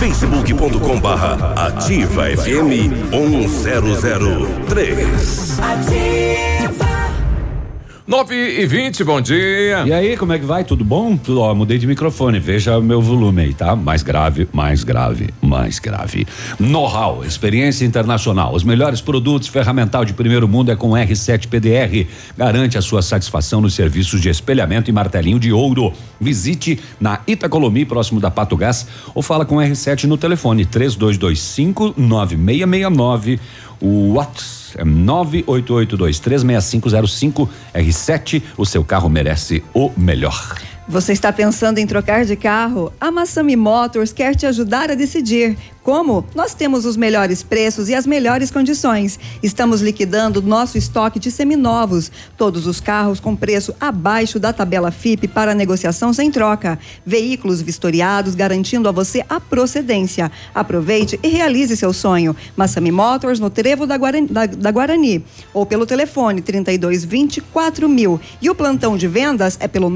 facebook.com 0.00 0.98
barra 0.98 1.54
ativa 1.68 2.24
FM 2.24 2.90
1003. 3.12 5.60
Ativa. 5.60 6.89
9 8.10 8.34
e 8.34 8.66
20, 8.66 9.04
bom 9.04 9.20
dia. 9.20 9.84
E 9.86 9.92
aí, 9.92 10.16
como 10.16 10.32
é 10.32 10.38
que 10.40 10.44
vai? 10.44 10.64
Tudo 10.64 10.84
bom? 10.84 11.16
Ó, 11.28 11.54
mudei 11.54 11.78
de 11.78 11.86
microfone, 11.86 12.40
veja 12.40 12.76
o 12.76 12.82
meu 12.82 13.00
volume 13.00 13.42
aí, 13.42 13.54
tá? 13.54 13.76
Mais 13.76 14.02
grave, 14.02 14.48
mais 14.52 14.82
grave, 14.82 15.32
mais 15.40 15.78
grave. 15.78 16.26
Know-how, 16.58 17.24
experiência 17.24 17.84
internacional. 17.84 18.52
Os 18.52 18.64
melhores 18.64 19.00
produtos, 19.00 19.46
ferramental 19.46 20.04
de 20.04 20.12
primeiro 20.12 20.48
mundo 20.48 20.72
é 20.72 20.74
com 20.74 20.90
R7 20.90 21.46
PDR. 21.46 22.08
Garante 22.36 22.76
a 22.76 22.82
sua 22.82 23.00
satisfação 23.00 23.60
nos 23.60 23.74
serviços 23.74 24.20
de 24.20 24.28
espelhamento 24.28 24.90
e 24.90 24.92
martelinho 24.92 25.38
de 25.38 25.52
ouro. 25.52 25.92
Visite 26.20 26.80
na 27.00 27.20
Itacolomi, 27.28 27.84
próximo 27.84 28.18
da 28.18 28.28
Pato 28.28 28.56
Gás, 28.56 28.88
ou 29.14 29.22
fala 29.22 29.44
com 29.44 29.54
R7 29.58 30.06
no 30.06 30.16
telefone 30.16 30.66
3225 30.66 31.94
9669. 31.96 33.38
O 33.80 34.14
WhatsApp 34.14 34.60
é 34.76 34.84
988236505 34.84 37.48
R7. 37.74 38.40
O 38.56 38.64
seu 38.64 38.84
carro 38.84 39.08
merece 39.08 39.64
o 39.74 39.90
melhor. 39.96 40.56
Você 40.90 41.12
está 41.12 41.32
pensando 41.32 41.78
em 41.78 41.86
trocar 41.86 42.24
de 42.24 42.34
carro? 42.34 42.92
A 43.00 43.12
Massami 43.12 43.54
Motors 43.54 44.12
quer 44.12 44.34
te 44.34 44.44
ajudar 44.44 44.90
a 44.90 44.96
decidir. 44.96 45.56
Como? 45.84 46.26
Nós 46.34 46.52
temos 46.52 46.84
os 46.84 46.96
melhores 46.96 47.42
preços 47.42 47.88
e 47.88 47.94
as 47.94 48.06
melhores 48.06 48.50
condições. 48.50 49.18
Estamos 49.42 49.80
liquidando 49.80 50.42
nosso 50.42 50.76
estoque 50.76 51.18
de 51.18 51.30
seminovos. 51.30 52.12
Todos 52.36 52.66
os 52.66 52.80
carros 52.80 53.18
com 53.18 53.34
preço 53.34 53.74
abaixo 53.80 54.38
da 54.38 54.52
tabela 54.52 54.90
FIP 54.90 55.26
para 55.26 55.54
negociação 55.54 56.12
sem 56.12 56.30
troca. 56.30 56.78
Veículos 57.06 57.62
vistoriados 57.62 58.34
garantindo 58.34 58.88
a 58.88 58.92
você 58.92 59.24
a 59.28 59.40
procedência. 59.40 60.30
Aproveite 60.54 61.18
e 61.22 61.28
realize 61.28 61.74
seu 61.76 61.92
sonho. 61.92 62.36
Massami 62.56 62.92
Motors 62.92 63.40
no 63.40 63.48
Trevo 63.48 63.86
da 63.86 63.96
Guarani, 63.96 64.26
da, 64.26 64.46
da 64.46 64.70
Guarani. 64.70 65.24
Ou 65.54 65.64
pelo 65.64 65.86
telefone 65.86 66.42
3224 66.42 67.88
mil. 67.88 68.20
E 68.42 68.50
o 68.50 68.54
plantão 68.54 68.98
de 68.98 69.08
vendas 69.08 69.56
é 69.60 69.68
pelo 69.68 69.88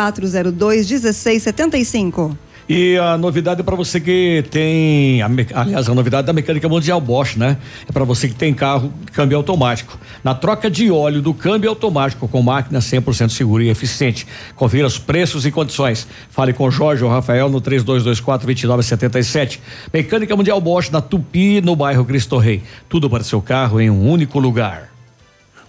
98402 0.00 0.86
1675. 0.86 2.38
E 2.72 2.96
a 2.98 3.18
novidade 3.18 3.62
é 3.62 3.64
para 3.64 3.74
você 3.74 4.00
que 4.00 4.44
tem, 4.48 5.20
aliás, 5.52 5.88
a 5.88 5.94
novidade 5.94 6.28
da 6.28 6.32
mecânica 6.32 6.68
mundial 6.68 7.00
Bosch, 7.00 7.34
né? 7.36 7.56
É 7.88 7.90
para 7.90 8.04
você 8.04 8.28
que 8.28 8.34
tem 8.34 8.54
carro 8.54 8.92
câmbio 9.12 9.36
automático. 9.36 9.98
Na 10.22 10.36
troca 10.36 10.70
de 10.70 10.88
óleo 10.88 11.20
do 11.20 11.34
câmbio 11.34 11.68
automático 11.68 12.28
com 12.28 12.40
máquina 12.40 12.78
100% 12.78 13.30
segura 13.30 13.64
e 13.64 13.70
eficiente. 13.70 14.24
Confira 14.54 14.86
os 14.86 14.98
preços 14.98 15.44
e 15.44 15.50
condições. 15.50 16.06
Fale 16.30 16.52
com 16.52 16.70
Jorge 16.70 17.02
ou 17.02 17.10
Rafael 17.10 17.48
no 17.48 17.60
3224 17.60 18.46
2977. 18.46 19.60
Mecânica 19.92 20.36
mundial 20.36 20.60
Bosch 20.60 20.90
na 20.92 21.00
Tupi, 21.00 21.60
no 21.60 21.74
bairro 21.74 22.04
Cristo 22.04 22.38
Rei. 22.38 22.62
Tudo 22.88 23.10
para 23.10 23.24
seu 23.24 23.42
carro 23.42 23.80
em 23.80 23.90
um 23.90 24.08
único 24.08 24.38
lugar. 24.38 24.90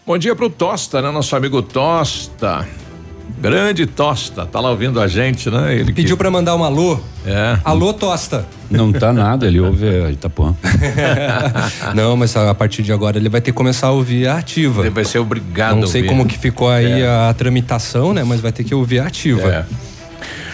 Bom 0.05 0.19
dia 0.19 0.35
pro 0.35 0.51
Tosta, 0.51 1.01
né? 1.01 1.09
Nosso 1.09 1.35
amigo 1.35 1.63
Tosta. 1.63 2.67
Grande 3.41 3.87
Tosta, 3.87 4.45
tá 4.45 4.59
lá 4.59 4.69
ouvindo 4.69 5.01
a 5.01 5.07
gente, 5.07 5.49
né? 5.49 5.75
Ele 5.75 5.91
Pediu 5.91 6.15
pra 6.15 6.29
mandar 6.29 6.55
um 6.55 6.63
alô. 6.63 6.99
É. 7.25 7.57
Alô, 7.63 7.91
Tosta. 7.91 8.45
Não 8.69 8.91
tá 8.93 9.11
nada, 9.11 9.47
ele 9.47 9.59
ouve 9.59 9.87
a 9.87 10.11
Itapuã. 10.11 10.55
Não, 11.95 12.15
mas 12.15 12.35
a 12.37 12.53
partir 12.53 12.83
de 12.83 12.93
agora 12.93 13.17
ele 13.17 13.29
vai 13.29 13.41
ter 13.41 13.51
que 13.51 13.57
começar 13.57 13.87
a 13.87 13.91
ouvir 13.91 14.27
a 14.27 14.37
ativa. 14.37 14.81
Ele 14.81 14.89
vai 14.91 15.03
ser 15.05 15.19
obrigado 15.19 15.75
Não 15.77 15.83
a 15.83 15.87
sei 15.87 16.01
ouvir. 16.01 16.09
como 16.09 16.25
que 16.27 16.37
ficou 16.37 16.69
aí 16.69 17.01
É. 17.01 17.07
a 17.07 17.33
tramitação, 17.35 18.13
né? 18.13 18.23
Mas 18.23 18.39
vai 18.41 18.51
ter 18.51 18.63
que 18.63 18.73
ouvir 18.75 18.99
a 18.99 19.07
ativa. 19.07 19.47
É. 19.47 19.65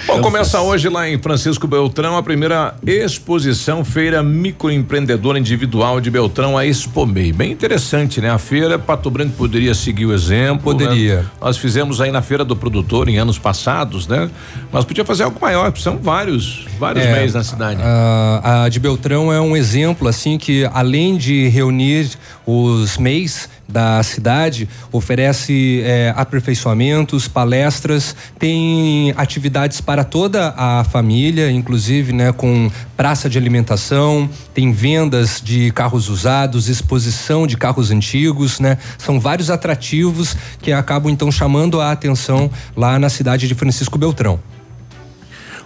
Bom, 0.07 0.21
começa 0.21 0.61
hoje 0.61 0.87
lá 0.87 1.07
em 1.09 1.17
Francisco 1.17 1.67
Beltrão 1.67 2.15
a 2.15 2.23
primeira 2.23 2.73
exposição 2.85 3.83
Feira 3.83 4.23
Microempreendedora 4.23 5.37
Individual 5.37 5.99
de 5.99 6.09
Beltrão, 6.09 6.57
a 6.57 6.65
Expomei. 6.65 7.33
Bem 7.33 7.51
interessante, 7.51 8.21
né? 8.21 8.29
A 8.31 8.37
feira, 8.37 8.79
Pato 8.79 9.11
Branco 9.11 9.33
poderia 9.33 9.75
seguir 9.75 10.05
o 10.05 10.13
exemplo. 10.13 10.63
Poderia. 10.71 11.17
né? 11.17 11.25
Nós 11.41 11.57
fizemos 11.57 11.99
aí 11.99 12.09
na 12.09 12.21
Feira 12.21 12.45
do 12.45 12.55
Produtor 12.55 13.09
em 13.09 13.17
anos 13.17 13.37
passados, 13.37 14.07
né? 14.07 14.29
Mas 14.71 14.85
podia 14.85 15.03
fazer 15.03 15.23
algo 15.23 15.37
maior, 15.41 15.75
são 15.77 15.97
vários, 15.97 16.65
vários 16.79 17.05
É, 17.05 17.11
meios 17.13 17.33
na 17.33 17.43
cidade. 17.43 17.81
A, 17.83 18.63
a 18.63 18.69
de 18.69 18.79
Beltrão 18.79 19.31
é 19.31 19.41
um 19.41 19.57
exemplo, 19.57 20.07
assim, 20.07 20.37
que 20.37 20.63
além 20.73 21.17
de 21.17 21.49
reunir 21.49 22.11
os 22.45 22.97
MEIs 22.97 23.49
da 23.67 24.01
cidade, 24.03 24.67
oferece 24.91 25.81
é, 25.83 26.13
aperfeiçoamentos, 26.15 27.27
palestras, 27.27 28.15
tem 28.39 29.13
atividades 29.17 29.81
para 29.81 30.03
toda 30.03 30.53
a 30.57 30.83
família, 30.83 31.51
inclusive, 31.51 32.13
né, 32.13 32.31
com 32.31 32.71
praça 32.95 33.29
de 33.29 33.37
alimentação, 33.37 34.29
tem 34.53 34.71
vendas 34.71 35.41
de 35.43 35.71
carros 35.71 36.09
usados, 36.09 36.69
exposição 36.69 37.45
de 37.45 37.57
carros 37.57 37.91
antigos, 37.91 38.59
né? 38.59 38.77
São 38.97 39.19
vários 39.19 39.49
atrativos 39.49 40.35
que 40.61 40.71
acabam 40.71 41.11
então 41.11 41.31
chamando 41.31 41.79
a 41.79 41.91
atenção 41.91 42.49
lá 42.75 42.97
na 42.97 43.09
cidade 43.09 43.47
de 43.47 43.53
Francisco 43.53 43.97
Beltrão. 43.97 44.39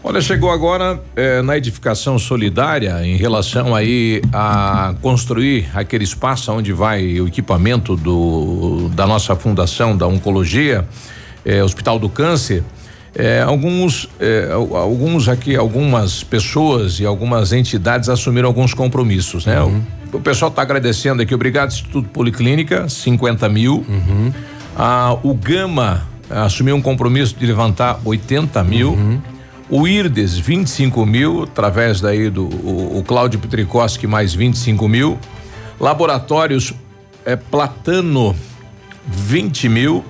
Olha, 0.03 0.19
chegou 0.19 0.49
agora 0.49 0.99
eh, 1.15 1.43
na 1.43 1.55
edificação 1.57 2.17
solidária 2.17 3.05
em 3.05 3.15
relação 3.17 3.75
aí 3.75 4.21
a 4.33 4.95
construir 4.99 5.69
aquele 5.75 6.03
espaço 6.03 6.51
onde 6.51 6.73
vai 6.73 7.19
o 7.19 7.27
equipamento 7.27 7.95
do 7.95 8.89
da 8.95 9.05
nossa 9.05 9.35
fundação 9.35 9.95
da 9.95 10.07
oncologia, 10.07 10.85
eh, 11.45 11.63
Hospital 11.63 11.99
do 11.99 12.09
Câncer. 12.09 12.63
eh, 13.13 13.41
alguns, 13.45 14.07
al- 14.53 14.75
alguns 14.75 15.27
aqui, 15.27 15.55
algumas 15.55 16.23
pessoas 16.23 16.99
e 16.99 17.05
algumas 17.05 17.51
entidades 17.53 18.07
assumiram 18.09 18.47
alguns 18.47 18.73
compromissos, 18.73 19.45
né? 19.45 19.61
O, 19.61 20.17
o 20.17 20.19
pessoal 20.21 20.49
está 20.49 20.61
agradecendo 20.61 21.21
aqui, 21.21 21.35
obrigado 21.35 21.71
Instituto 21.71 22.07
Policlínica, 22.09 22.87
50 22.89 23.47
mil. 23.49 23.85
Ah, 24.77 25.15
o 25.23 25.33
Gama 25.33 26.03
assumiu 26.29 26.73
um 26.75 26.81
compromisso 26.81 27.35
de 27.37 27.45
levantar 27.45 27.99
80 28.05 28.63
mil. 28.63 28.97
O 29.73 29.87
Irdes, 29.87 30.37
25 30.37 31.05
mil, 31.05 31.43
através 31.43 32.01
daí 32.01 32.29
do 32.29 32.43
o, 32.43 32.97
o 32.99 33.03
Cláudio 33.03 33.39
Petricoski, 33.39 34.05
mais 34.05 34.33
25 34.33 34.85
mil. 34.85 35.17
Laboratórios 35.79 36.73
é, 37.23 37.37
Platano, 37.37 38.35
20 39.07 39.69
mil. 39.69 40.03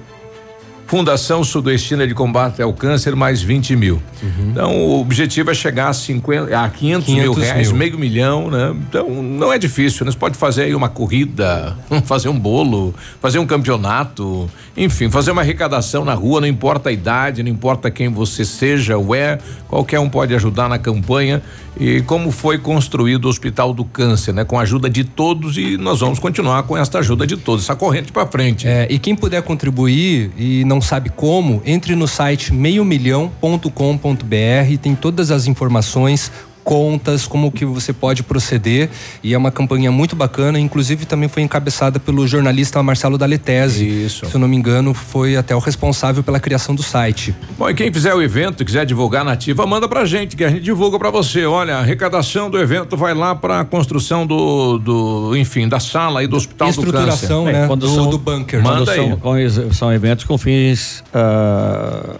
Fundação 0.91 1.41
Sudoestina 1.41 2.05
de 2.05 2.13
Combate 2.13 2.61
ao 2.61 2.73
Câncer, 2.73 3.15
mais 3.15 3.41
20 3.41 3.77
mil. 3.77 4.03
Então, 4.41 4.75
o 4.75 4.99
objetivo 4.99 5.49
é 5.49 5.53
chegar 5.53 5.87
a, 5.87 5.93
50, 5.93 6.53
a 6.53 6.69
500, 6.69 7.07
mil 7.07 7.33
500 7.33 7.43
reais, 7.43 7.67
mil. 7.69 7.77
meio 7.77 7.97
milhão, 7.97 8.51
né? 8.51 8.75
Então, 8.89 9.09
não 9.23 9.53
é 9.53 9.57
difícil, 9.57 10.05
né? 10.05 10.11
Você 10.11 10.17
pode 10.17 10.37
fazer 10.37 10.63
aí 10.63 10.75
uma 10.75 10.89
corrida, 10.89 11.77
fazer 12.03 12.27
um 12.27 12.37
bolo, 12.37 12.93
fazer 13.21 13.39
um 13.39 13.45
campeonato, 13.45 14.49
enfim, 14.75 15.09
fazer 15.09 15.31
uma 15.31 15.39
arrecadação 15.39 16.03
na 16.03 16.13
rua, 16.13 16.41
não 16.41 16.47
importa 16.47 16.89
a 16.89 16.91
idade, 16.91 17.41
não 17.41 17.49
importa 17.49 17.89
quem 17.89 18.09
você 18.09 18.43
seja 18.43 18.97
ou 18.97 19.15
é, 19.15 19.37
qualquer 19.69 19.99
um 19.99 20.09
pode 20.09 20.35
ajudar 20.35 20.67
na 20.67 20.77
campanha. 20.77 21.41
E 21.79 22.01
como 22.01 22.31
foi 22.31 22.57
construído 22.57 23.25
o 23.25 23.29
Hospital 23.29 23.73
do 23.73 23.85
Câncer, 23.85 24.33
né? 24.33 24.43
Com 24.43 24.59
a 24.59 24.63
ajuda 24.63 24.89
de 24.89 25.05
todos 25.05 25.57
e 25.57 25.77
nós 25.77 26.01
vamos 26.01 26.19
continuar 26.19 26.63
com 26.63 26.77
esta 26.77 26.99
ajuda 26.99 27.25
de 27.25 27.37
todos, 27.37 27.63
essa 27.63 27.77
corrente 27.77 28.11
para 28.11 28.27
frente. 28.27 28.67
É, 28.67 28.87
e 28.89 28.99
quem 28.99 29.15
puder 29.15 29.41
contribuir 29.41 30.31
e 30.37 30.65
não 30.65 30.80
sabe 30.81 31.09
como, 31.09 31.61
entre 31.65 31.95
no 31.95 32.07
site 32.07 32.53
meiomilhão.com.br, 32.53 34.77
tem 34.81 34.95
todas 34.95 35.31
as 35.31 35.47
informações, 35.47 36.31
contas, 36.63 37.25
como 37.27 37.51
que 37.51 37.65
você 37.65 37.91
pode 37.93 38.23
proceder 38.23 38.89
e 39.23 39.33
é 39.33 39.37
uma 39.37 39.51
campanha 39.51 39.91
muito 39.91 40.15
bacana, 40.15 40.59
inclusive 40.59 41.05
também 41.05 41.27
foi 41.27 41.41
encabeçada 41.43 41.99
pelo 41.99 42.27
jornalista 42.27 42.81
Marcelo 42.83 43.17
Daletese. 43.17 43.85
Isso. 44.05 44.25
Se 44.25 44.35
eu 44.35 44.39
não 44.39 44.47
me 44.47 44.55
engano, 44.55 44.93
foi 44.93 45.35
até 45.35 45.55
o 45.55 45.59
responsável 45.59 46.23
pela 46.23 46.39
criação 46.39 46.75
do 46.75 46.83
site. 46.83 47.35
Bom, 47.57 47.69
e 47.69 47.73
quem 47.73 47.91
fizer 47.91 48.13
o 48.13 48.21
evento, 48.21 48.63
quiser 48.63 48.85
divulgar 48.85 49.25
na 49.25 49.31
ativa, 49.33 49.65
manda 49.65 49.87
pra 49.87 50.05
gente, 50.05 50.35
que 50.35 50.43
a 50.43 50.49
gente 50.49 50.61
divulga 50.63 50.97
pra 50.99 51.09
você. 51.09 51.45
Olha, 51.45 51.75
a 51.75 51.79
arrecadação 51.79 52.49
do 52.49 52.57
evento 52.59 52.95
vai 52.95 53.13
lá 53.13 53.33
pra 53.35 53.63
construção 53.65 54.25
do, 54.27 54.77
do 54.77 55.35
enfim, 55.35 55.67
da 55.67 55.79
sala 55.79 56.19
aí 56.21 56.27
do 56.27 56.35
Hospital 56.37 56.67
do 56.67 56.71
Estruturação, 56.71 57.45
Câncer. 57.45 57.59
né, 57.61 57.67
quando 57.67 57.81
do, 57.87 57.95
são- 57.95 58.09
do 58.09 58.17
bunker. 58.17 58.61
Quando 58.61 58.79
Manda 58.79 58.91
aí. 58.91 58.97
são, 58.97 59.17
com 59.17 59.73
são 59.73 59.91
eventos 59.93 60.25
com 60.25 60.37
fins 60.37 61.03
ah, 61.13 62.15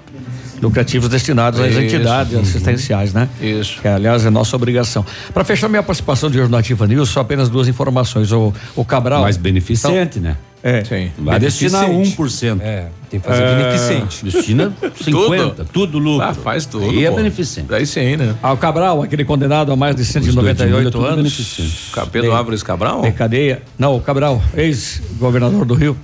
lucrativos 0.62 1.10
destinados 1.10 1.60
às 1.60 1.72
Isso. 1.72 1.80
entidades 1.82 2.34
Uhum. 2.34 2.42
assistenciais, 2.42 3.14
né? 3.14 3.28
Isso. 3.42 3.82
Que, 3.82 3.88
aliás, 3.88 4.26
é 4.26 4.30
nossa 4.32 4.56
obrigação. 4.56 5.06
Para 5.34 5.44
fechar 5.44 5.68
minha 5.70 5.84
participação 5.84 6.30
de 6.30 6.40
hoje 6.40 6.50
no 6.50 6.58
Ativa 6.58 6.88
News, 6.88 7.10
só 7.10 7.20
apenas 7.22 7.50
duas 7.50 7.68
informações. 7.68 8.32
O, 8.32 8.54
o 8.76 8.84
Cabral. 8.86 9.22
Mais 9.22 9.38
beneficente, 9.38 10.20
né? 10.20 10.38
É. 10.64 10.84
Sim. 10.84 11.12
Vai 11.18 11.40
destinar 11.40 11.88
Beneficente. 11.88 12.22
1%. 12.22 12.62
É, 12.62 12.86
tem 13.10 13.20
que 13.20 13.28
fazer 13.28 13.42
É. 13.42 13.56
beneficente. 13.56 14.24
Destina 14.26 14.72
50, 15.04 15.66
tudo, 15.74 15.98
lucro. 15.98 16.24
Ah, 16.28 16.34
faz 16.36 16.68
tudo. 16.68 16.88
Aí 16.88 17.04
é 17.04 17.10
beneficente. 17.10 17.74
Aí 17.74 17.84
sim, 17.86 18.16
né? 18.16 18.36
Ao 18.44 18.56
Cabral, 18.56 19.02
aquele 19.02 19.26
condenado 19.26 19.72
a 19.72 19.76
mais 19.76 19.96
de 19.96 20.04
Os 20.04 20.14
dois 20.14 20.24
198 20.26 20.88
é 20.88 20.92
tudo 20.92 21.04
anos. 21.06 21.16
beneficente. 21.18 21.92
Pedro 22.12 22.30
De- 22.30 22.36
Álvares 22.38 22.62
Cabral? 22.62 23.02
De 23.02 23.12
cadeia. 23.12 23.64
Não, 23.78 23.96
o 23.96 24.02
Cabral, 24.02 24.40
ex-governador 24.56 25.66
do 25.66 25.74
Rio. 25.74 25.98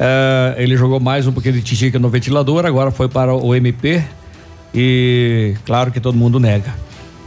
É, 0.00 0.54
ele 0.58 0.76
jogou 0.76 0.98
mais 0.98 1.28
um 1.28 1.32
pouquinho 1.32 1.54
de 1.54 1.62
tijica 1.62 1.98
no 2.00 2.08
ventilador, 2.08 2.66
agora 2.66 2.90
foi 2.90 3.08
para 3.08 3.32
o 3.32 3.54
MP. 3.54 4.02
E 4.74 5.54
claro 5.64 5.90
que 5.90 6.00
todo 6.00 6.16
mundo 6.16 6.38
nega. 6.40 6.74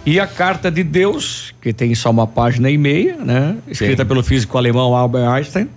E 0.06 0.20
a 0.20 0.26
carta 0.26 0.72
de 0.72 0.84
Deus, 0.84 1.54
que 1.62 1.72
tem 1.72 1.94
só 1.94 2.10
uma 2.10 2.26
página 2.26 2.70
e 2.70 2.78
meia, 2.78 3.18
né? 3.18 3.58
Escrita 3.68 4.04
Sim. 4.04 4.08
pelo 4.08 4.24
físico 4.24 4.58
alemão 4.58 4.96
Albert 4.96 5.30
Einstein, 5.30 5.70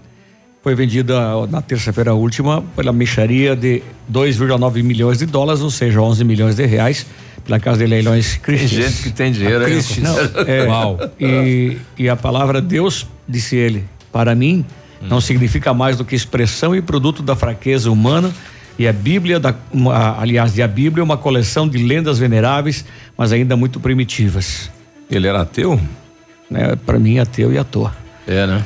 foi 0.62 0.75
vendida 0.75 1.47
na 1.47 1.61
terça-feira 1.61 2.15
última 2.15 2.62
pela 2.75 2.91
micharia 2.91 3.55
de 3.55 3.83
2,9 4.11 4.83
milhões 4.83 5.19
de 5.19 5.27
dólares, 5.27 5.61
ou 5.61 5.70
seja, 5.70 6.01
11 6.01 6.25
milhões 6.25 6.57
de 6.57 6.65
reais, 6.65 7.05
pela 7.44 7.61
Casa 7.61 7.78
de 7.81 7.86
Leilões 7.86 8.33
Tem 8.33 8.41
Christie's. 8.41 8.70
gente 8.70 9.03
que 9.03 9.11
tem 9.11 9.31
dinheiro? 9.31 9.62
Christie's. 9.62 10.03
Não, 10.03 10.17
é, 10.47 10.67
Uau. 10.67 10.99
E, 11.20 11.77
e 11.99 12.09
a 12.09 12.17
palavra 12.17 12.62
Deus, 12.62 13.07
disse 13.28 13.57
ele, 13.57 13.85
para 14.11 14.35
mim, 14.35 14.65
não 15.03 15.20
significa 15.20 15.75
mais 15.75 15.99
do 15.99 16.05
que 16.05 16.15
expressão 16.15 16.75
e 16.75 16.81
produto 16.81 17.23
da 17.23 17.36
fraqueza 17.36 17.91
humana. 17.91 18.33
E 18.78 18.89
a 18.89 18.93
Bíblia, 18.93 19.39
da, 19.39 19.55
uma, 19.73 20.20
aliás, 20.20 20.59
e 20.59 20.62
a 20.62 20.69
Bíblia 20.69 21.03
é 21.03 21.05
uma 21.05 21.17
coleção 21.17 21.69
de 21.69 21.78
lendas 21.78 22.19
veneráveis, 22.19 22.85
mas 23.17 23.33
ainda 23.33 23.57
muito 23.57 23.78
primitivas. 23.78 24.70
Ele 25.11 25.28
era 25.28 25.43
ateu? 25.43 25.81
Né? 26.51 26.77
Para 26.85 26.99
mim, 26.99 27.19
ateu 27.19 27.53
e 27.53 27.59
à 27.59 27.65
toa. 27.65 27.94
É, 28.27 28.47
né? 28.47 28.65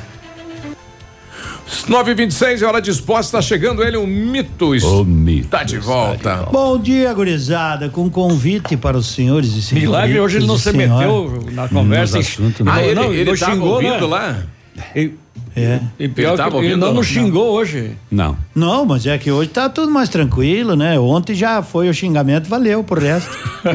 9h26, 1.69 2.61
é 2.61 2.65
hora 2.65 2.81
de 2.81 2.89
esporte, 2.89 3.31
tá 3.31 3.41
chegando 3.41 3.83
ele, 3.83 3.97
o 3.97 4.07
Mito. 4.07 4.71
O 4.71 5.05
mito. 5.05 5.49
Tá 5.49 5.63
de 5.63 5.77
volta. 5.77 6.47
Bom 6.51 6.79
dia, 6.79 7.13
gurizada. 7.13 7.89
Com 7.89 8.09
convite 8.09 8.75
para 8.75 8.97
os 8.97 9.07
senhores 9.07 9.49
e 9.55 9.61
senhores. 9.61 9.89
Milagre, 9.89 10.19
hoje 10.19 10.37
ele 10.37 10.47
não 10.47 10.57
se 10.57 10.71
meteu 10.71 11.43
na 11.51 11.67
conversa. 11.67 12.17
Né? 12.17 12.25
Ah, 12.65 12.81
ele, 12.81 12.95
não, 12.95 13.13
ele 13.13 13.31
não 13.31 13.37
tava 13.37 13.51
xingou, 13.53 13.73
ouvindo 13.73 14.07
né? 14.07 14.07
lá? 14.07 14.43
E, 14.95 15.11
É. 15.55 15.79
e 15.99 16.07
pior 16.07 16.39
Ele 16.39 16.49
que 16.51 16.57
ele 16.57 16.75
não 16.75 16.87
nos 16.93 16.95
não? 16.95 17.03
xingou 17.03 17.51
hoje. 17.51 17.91
Não. 18.09 18.37
Não, 18.55 18.85
mas 18.85 19.05
é 19.05 19.17
que 19.17 19.29
hoje 19.31 19.49
tá 19.49 19.67
tudo 19.67 19.91
mais 19.91 20.07
tranquilo, 20.07 20.75
né? 20.75 20.97
Ontem 20.99 21.33
já 21.35 21.61
foi 21.61 21.89
o 21.89 21.93
xingamento, 21.93 22.47
valeu 22.47 22.83
pro 22.83 23.01
resto. 23.01 23.29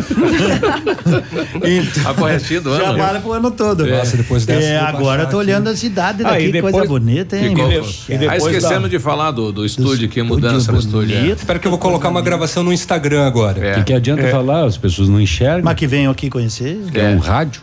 então, 1.62 2.10
Aborrecido 2.10 2.76
já 2.76 2.88
ano. 2.90 2.98
vale 2.98 3.20
pro 3.20 3.32
ano 3.32 3.50
todo. 3.50 3.86
É. 3.86 3.98
Nossa, 3.98 4.16
depois 4.16 4.46
dessa 4.46 4.66
É, 4.66 4.76
eu 4.76 4.80
agora 4.82 5.02
baixar 5.02 5.30
tô 5.30 5.38
aqui. 5.40 5.46
olhando 5.48 5.68
a 5.68 5.76
cidade 5.76 6.22
Ah, 6.24 6.30
daqui, 6.30 6.44
e 6.46 6.52
depois- 6.52 6.72
coisa 6.72 6.88
bonita, 6.88 7.36
hein? 7.36 7.50
Ficou- 7.50 7.68
Bicho? 7.68 8.06
ah, 8.28 8.36
esquecemos 8.36 8.90
de 8.90 8.98
falar 8.98 9.30
do, 9.30 9.52
do 9.52 9.64
estúdio 9.66 10.06
aqui, 10.08 10.22
mudança 10.22 10.72
no 10.72 10.78
estúdio. 10.78 11.16
é. 11.16 11.26
Espero 11.30 11.58
que 11.60 11.66
eu 11.66 11.70
vou 11.70 11.78
colocar 11.80 12.08
uma 12.08 12.22
gravação 12.22 12.62
no 12.62 12.72
Instagram 12.72 13.26
agora. 13.26 13.58
O 13.72 13.74
que, 13.76 13.84
que 13.84 13.92
adianta 13.92 14.26
falar? 14.28 14.64
As 14.64 14.76
pessoas 14.76 15.08
não 15.08 15.20
enxergam. 15.20 15.62
Mas 15.64 15.74
que 15.74 15.86
venham 15.86 16.10
aqui 16.12 16.30
conhecer. 16.30 16.80
É 16.94 17.08
um 17.08 17.18
rádio. 17.18 17.62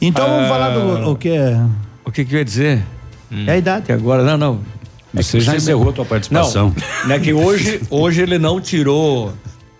Então 0.00 0.26
vamos 0.28 0.44
Ah. 0.44 0.48
falar 0.48 0.70
do 0.70 1.10
o 1.10 1.16
que 1.16 1.30
é. 1.30 1.58
O 2.04 2.12
que 2.12 2.24
que 2.24 2.34
eu 2.34 2.38
ia 2.38 2.44
dizer? 2.44 2.82
É 3.46 3.52
a 3.52 3.56
idade. 3.56 3.92
Agora, 3.92 4.22
não, 4.22 4.36
não. 4.36 4.60
Você 5.14 5.40
já 5.40 5.56
encerrou 5.56 5.88
a 5.90 5.92
tua 5.92 6.04
participação. 6.04 6.74
Não, 7.06 7.14
é 7.14 7.18
que 7.18 7.32
hoje, 7.32 7.80
hoje 7.90 8.20
ele 8.22 8.38
não 8.38 8.60
tirou 8.60 9.32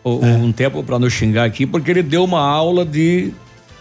o- 0.03 0.25
É. 0.25 0.29
um 0.29 0.51
tempo 0.53 0.83
para 0.83 0.99
nos 0.99 1.13
xingar 1.13 1.45
aqui, 1.45 1.67
porque 1.67 1.91
ele 1.91 2.03
deu 2.03 2.25
uma 2.25 2.41
aula 2.41 2.85
de 2.85 3.33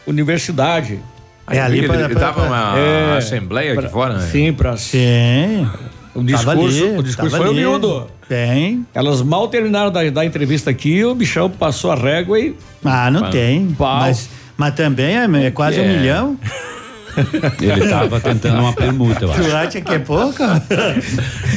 universidade. 0.05 0.99
É, 1.47 1.61
ali 1.61 1.77
Ele- 1.79 1.87
pra- 1.87 1.95
ele 1.99 2.09
pra- 2.09 2.19
dava 2.19 2.43
uma 2.43 3.17
assembleia 3.17 3.73
aqui 3.73 3.81
pra- 3.81 3.89
fora, 3.89 4.17
né? 4.17 4.27
Sim, 4.31 4.51
para 4.51 4.75
Sim. 4.77 5.67
O 6.15 6.23
discurso, 6.23 6.83
ali, 6.83 6.97
o 6.97 7.03
discurso 7.03 7.35
foi 7.37 7.45
ali. 7.49 7.65
humildo. 7.65 8.07
Tem. 8.27 8.85
Elas 8.93 9.21
mal 9.21 9.47
terminaram 9.47 9.91
da, 9.91 10.09
da 10.09 10.25
entrevista 10.25 10.69
aqui, 10.71 11.03
o 11.03 11.13
bichão 11.13 11.49
passou 11.49 11.91
a 11.91 11.95
régua 11.95 12.39
e. 12.39 12.55
Ah, 12.83 13.11
não 13.11 13.29
tem. 13.29 13.67
Pau. 13.77 13.99
Mas, 13.99 14.29
mas 14.57 14.73
também 14.73 15.15
é, 15.17 15.45
é 15.45 15.51
quase 15.51 15.79
um 15.79 15.83
é. 15.83 15.97
milhão. 15.97 16.37
Ele 17.61 17.87
tava 17.89 18.19
tentando 18.19 18.59
uma 18.59 18.73
permuta, 18.73 19.25
eu 19.25 19.31
acho. 19.31 19.43
Tu 19.43 19.55
acha 19.55 19.81
que 19.81 19.93
é 19.93 19.99
pouco? 19.99 20.43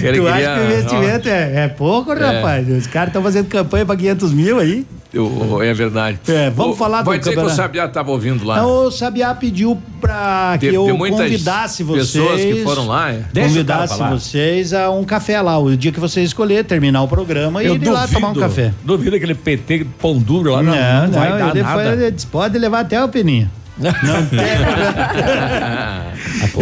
Ele 0.02 0.20
tu 0.20 0.26
acha 0.28 0.36
queria- 0.36 0.54
que 0.54 0.60
o 0.60 0.64
investimento 0.64 1.28
é, 1.28 1.64
é 1.64 1.68
pouco, 1.68 2.12
É. 2.12 2.36
rapaz? 2.36 2.68
Os 2.68 2.86
caras 2.86 3.08
estão 3.08 3.22
fazendo 3.22 3.46
campanha 3.48 3.84
para 3.86 3.96
500 3.96 4.32
mil 4.32 4.58
aí. 4.58 4.86
Eu- 5.12 5.62
é 5.62 5.72
verdade. 5.72 6.18
É, 6.28 6.50
vamos 6.50 6.76
falar 6.76 7.00
do 7.00 7.06
Vai 7.06 7.18
dizer 7.18 7.30
que 7.30 7.36
o 7.38 7.40
campeonato. 7.40 7.56
Sabiá 7.62 7.86
estava 7.86 8.10
ouvindo 8.10 8.44
lá. 8.44 8.58
Então, 8.58 8.86
o 8.86 8.90
Sabiá 8.90 9.34
pediu 9.34 9.80
para 10.02 10.58
que 10.60 10.66
Tem- 10.66 10.74
eu 10.74 10.86
convidasse 10.98 11.82
vocês. 11.82 12.12
pessoas 12.12 12.40
que 12.42 12.62
foram 12.62 12.86
lá, 12.86 13.10
é? 13.12 13.20
O 13.34 13.40
Convidasse 13.40 13.98
vocês 14.02 14.74
a 14.74 14.90
um 14.90 15.04
café 15.04 15.40
lá, 15.40 15.58
o 15.58 15.74
dia 15.74 15.90
que 15.90 15.98
você 15.98 16.20
escolher, 16.22 16.62
terminar 16.62 17.02
o 17.02 17.08
programa 17.08 17.62
Eu 17.64 17.74
e 17.74 17.78
ir 17.78 17.88
lá 17.88 18.06
tomar 18.06 18.28
um 18.28 18.34
café. 18.34 18.70
Duvido 18.84 19.16
aquele 19.16 19.34
PT 19.34 19.86
pão 19.98 20.18
duro 20.18 20.52
lá, 20.52 20.62
não, 20.62 20.74
Não, 20.74 21.06
não, 21.06 21.12
vai 21.18 21.30
não, 21.30 21.38
dar 21.38 21.50
ele 21.56 21.62
nada. 21.62 21.82
foi- 21.82 21.92
ele 21.92 22.10
disse, 22.10 22.26
pode 22.26 22.58
levar 22.58 22.80
até 22.80 23.02
o 23.02 23.08
Peninha. 23.08 23.50
Não 23.78 24.26
tem 24.26 24.39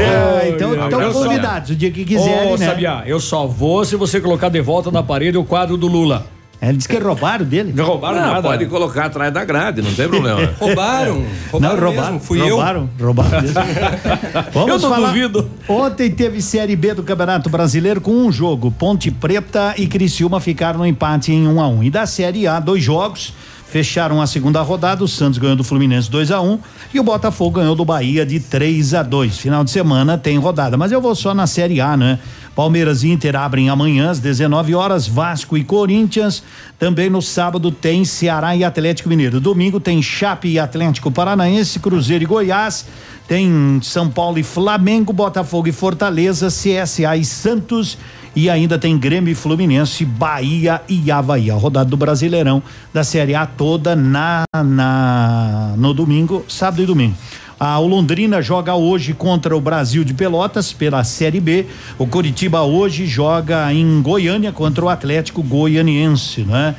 É, 0.03 0.49
então 0.55 0.75
Eu 0.75 0.85
estão 0.85 1.13
só- 1.13 1.23
convidados, 1.25 1.71
o 1.71 1.75
dia 1.77 1.91
que 1.91 2.05
quiserem, 2.05 2.53
Ô, 2.53 2.57
né? 2.57 2.67
Sabiá, 2.67 3.03
eu 3.07 3.19
só 3.21 3.47
vou 3.47 3.85
se 3.85 3.97
você 3.97 4.21
colocar 4.21 4.49
de 4.49 4.61
volta 4.61 4.91
na 4.91 5.03
parede 5.03 5.37
o 5.39 5.45
quadro 5.45 5.77
do 5.77 5.87
Lula. 5.87 6.27
Ele 6.61 6.79
disse 6.79 6.89
que 6.89 6.97
roubaram 6.99 7.45
dele. 7.45 7.71
Não 7.77 7.85
roubaram 7.85 8.19
Não, 8.19 8.29
nada. 8.29 8.43
pode 8.49 8.65
colocar 8.67 9.05
atrás 9.07 9.31
da 9.33 9.45
grade, 9.45 9.83
não 9.83 9.93
tem 9.93 10.09
problema. 10.09 10.51
Roubaram. 10.59 11.23
Roubaram 11.53 11.77
Não, 11.77 11.85
roubaram, 11.85 12.13
mesmo, 12.15 12.21
fui 12.27 12.39
roubaram, 12.49 12.91
roubaram 12.99 13.43
mesmo. 13.43 13.55
Vamos 14.55 14.71
Eu 14.71 14.79
não 14.79 14.97
falar. 14.97 15.09
duvido. 15.09 15.51
Ontem 15.69 16.11
teve 16.11 16.41
Série 16.41 16.75
B 16.75 16.95
do 16.95 17.03
Campeonato 17.03 17.51
Brasileiro 17.51 18.01
com 18.01 18.11
um 18.13 18.33
jogo. 18.33 18.71
Ponte 18.71 19.11
Preta 19.11 19.75
e 19.77 19.87
Criciúma 19.87 20.41
ficaram 20.41 20.79
no 20.79 20.87
empate 20.87 21.31
em 21.31 21.47
1 21.47 21.61
a 21.61 21.69
1 21.69 21.83
E 21.85 21.91
da 21.91 22.07
Série 22.07 22.47
A, 22.47 22.59
dois 22.59 22.83
jogos. 22.83 23.35
Fecharam 23.69 24.23
a 24.23 24.27
segunda 24.27 24.63
rodada, 24.63 25.03
o 25.03 25.09
Santos 25.09 25.39
ganhou 25.39 25.57
do 25.57 25.65
Fluminense 25.65 26.09
2 26.09 26.31
a 26.31 26.41
1 26.41 26.59
e 26.95 27.01
o 27.01 27.03
Botafogo 27.03 27.59
ganhou 27.59 27.75
do 27.75 27.85
Bahia 27.85 28.25
de 28.25 28.39
3 28.39 28.95
a 28.95 29.03
2 29.03 29.39
Final 29.39 29.65
de 29.65 29.73
semana 29.73 30.17
tem 30.17 30.39
rodada, 30.39 30.77
mas 30.77 30.93
eu 30.93 31.01
vou 31.01 31.15
só 31.15 31.35
na 31.35 31.47
Série 31.47 31.81
A, 31.81 31.97
né? 31.97 32.19
Palmeiras 32.55 33.03
e 33.03 33.11
Inter 33.11 33.37
abrem 33.37 33.69
amanhã 33.69 34.09
às 34.09 34.19
19 34.19 34.75
horas, 34.75 35.07
Vasco 35.07 35.59
e 35.59 35.63
Corinthians. 35.63 36.43
Também 36.79 37.11
no 37.11 37.21
sábado 37.21 37.71
tem 37.71 38.03
Ceará 38.03 38.57
e 38.57 38.65
Atlético 38.65 39.11
Mineiro. 39.11 39.39
Domingo 39.41 39.79
tem 39.79 40.01
Chape 40.01 40.49
e 40.49 40.59
Atlético 40.59 41.11
Paranaense, 41.11 41.79
Cruzeiro 41.79 42.25
e 42.25 42.27
Goiás. 42.27 42.87
Tem 43.29 43.79
São 43.83 44.09
Paulo 44.09 44.39
e 44.39 44.43
Flamengo, 44.43 45.13
Botafogo 45.13 45.69
e 45.69 45.73
Fortaleza, 45.73 46.49
CSA 46.49 47.15
e 47.15 47.27
Santos. 47.27 47.99
E 48.37 48.51
ainda 48.51 48.79
tem 48.79 48.99
Grêmio 48.99 49.33
e 49.33 49.35
Fluminense, 49.35 50.05
Bahia 50.05 50.83
e 50.87 51.11
Havaí. 51.11 51.51
A 51.51 51.55
rodada 51.55 51.89
do 51.89 51.97
Brasileirão 51.97 52.63
da 52.93 53.03
Série 53.03 53.35
A 53.35 53.47
toda 53.47 53.97
na, 53.97 54.45
na 54.55 55.73
no 55.79 55.95
domingo, 55.95 56.45
sábado 56.47 56.83
e 56.83 56.87
domingo. 56.87 57.17
A 57.59 57.79
Londrina 57.79 58.43
joga 58.43 58.75
hoje 58.75 59.15
contra 59.15 59.57
o 59.57 59.61
Brasil 59.63 60.05
de 60.05 60.13
Pelotas 60.13 60.71
pela 60.71 61.03
Série 61.03 61.41
B. 61.41 61.65
O 61.99 62.07
Curitiba 62.07 62.61
hoje 62.61 63.07
joga 63.07 63.73
em 63.73 64.03
Goiânia 64.03 64.53
contra 64.53 64.85
o 64.85 64.91
Atlético 64.91 65.43
Goianiense, 65.43 66.43
né? 66.43 66.75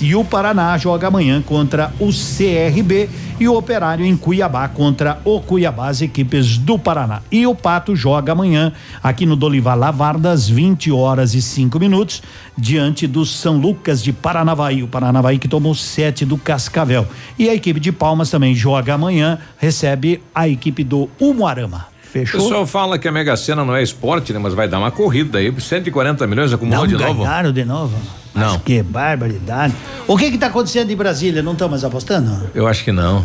E 0.00 0.14
o 0.14 0.24
Paraná 0.24 0.76
joga 0.78 1.08
amanhã 1.08 1.42
contra 1.42 1.92
o 1.98 2.08
CRB 2.08 3.08
e 3.40 3.48
o 3.48 3.56
Operário 3.56 4.04
em 4.04 4.16
Cuiabá 4.16 4.68
contra 4.68 5.18
o 5.24 5.40
Cuiabá, 5.40 5.88
as 5.88 6.02
equipes 6.02 6.58
do 6.58 6.78
Paraná. 6.78 7.22
E 7.32 7.46
o 7.46 7.54
Pato 7.54 7.96
joga 7.96 8.32
amanhã 8.32 8.72
aqui 9.02 9.24
no 9.24 9.34
Dolivar 9.34 9.78
Lavardas, 9.78 10.48
20 10.48 10.92
horas 10.92 11.34
e 11.34 11.40
5 11.40 11.78
minutos, 11.78 12.22
diante 12.56 13.06
do 13.06 13.24
São 13.24 13.56
Lucas 13.56 14.02
de 14.02 14.12
Paranavaí. 14.12 14.82
O 14.82 14.88
Paranavaí 14.88 15.38
que 15.38 15.48
tomou 15.48 15.74
sete 15.74 16.26
do 16.26 16.36
Cascavel. 16.36 17.06
E 17.38 17.48
a 17.48 17.54
equipe 17.54 17.80
de 17.80 17.90
Palmas 17.90 18.30
também 18.30 18.54
joga 18.54 18.94
amanhã, 18.94 19.38
recebe 19.58 20.22
a 20.34 20.46
equipe 20.46 20.84
do 20.84 21.08
Umuarama. 21.18 21.89
O 22.10 22.12
Fechou? 22.12 22.40
pessoal 22.42 22.66
fala 22.66 22.98
que 22.98 23.06
a 23.06 23.12
Mega 23.12 23.36
Sena 23.36 23.64
não 23.64 23.74
é 23.76 23.82
esporte, 23.82 24.32
né? 24.32 24.38
Mas 24.40 24.52
vai 24.52 24.66
dar 24.68 24.78
uma 24.80 24.90
corrida 24.90 25.38
aí, 25.38 25.54
140 25.56 26.26
milhões 26.26 26.52
acumulou 26.52 26.80
Não 26.80 26.86
de 26.88 26.96
novo. 26.96 27.22
ganharam 27.22 27.52
de 27.52 27.64
novo? 27.64 27.94
Não. 28.34 28.52
Mas 28.54 28.62
que 28.62 28.82
barbaridade. 28.82 29.74
O 30.08 30.16
que 30.16 30.30
que 30.30 30.38
tá 30.38 30.46
acontecendo 30.48 30.90
em 30.90 30.96
Brasília? 30.96 31.40
Não 31.42 31.52
estão 31.52 31.68
mais 31.68 31.84
apostando? 31.84 32.50
Eu 32.54 32.66
acho 32.66 32.82
que 32.84 32.90
não. 32.92 33.24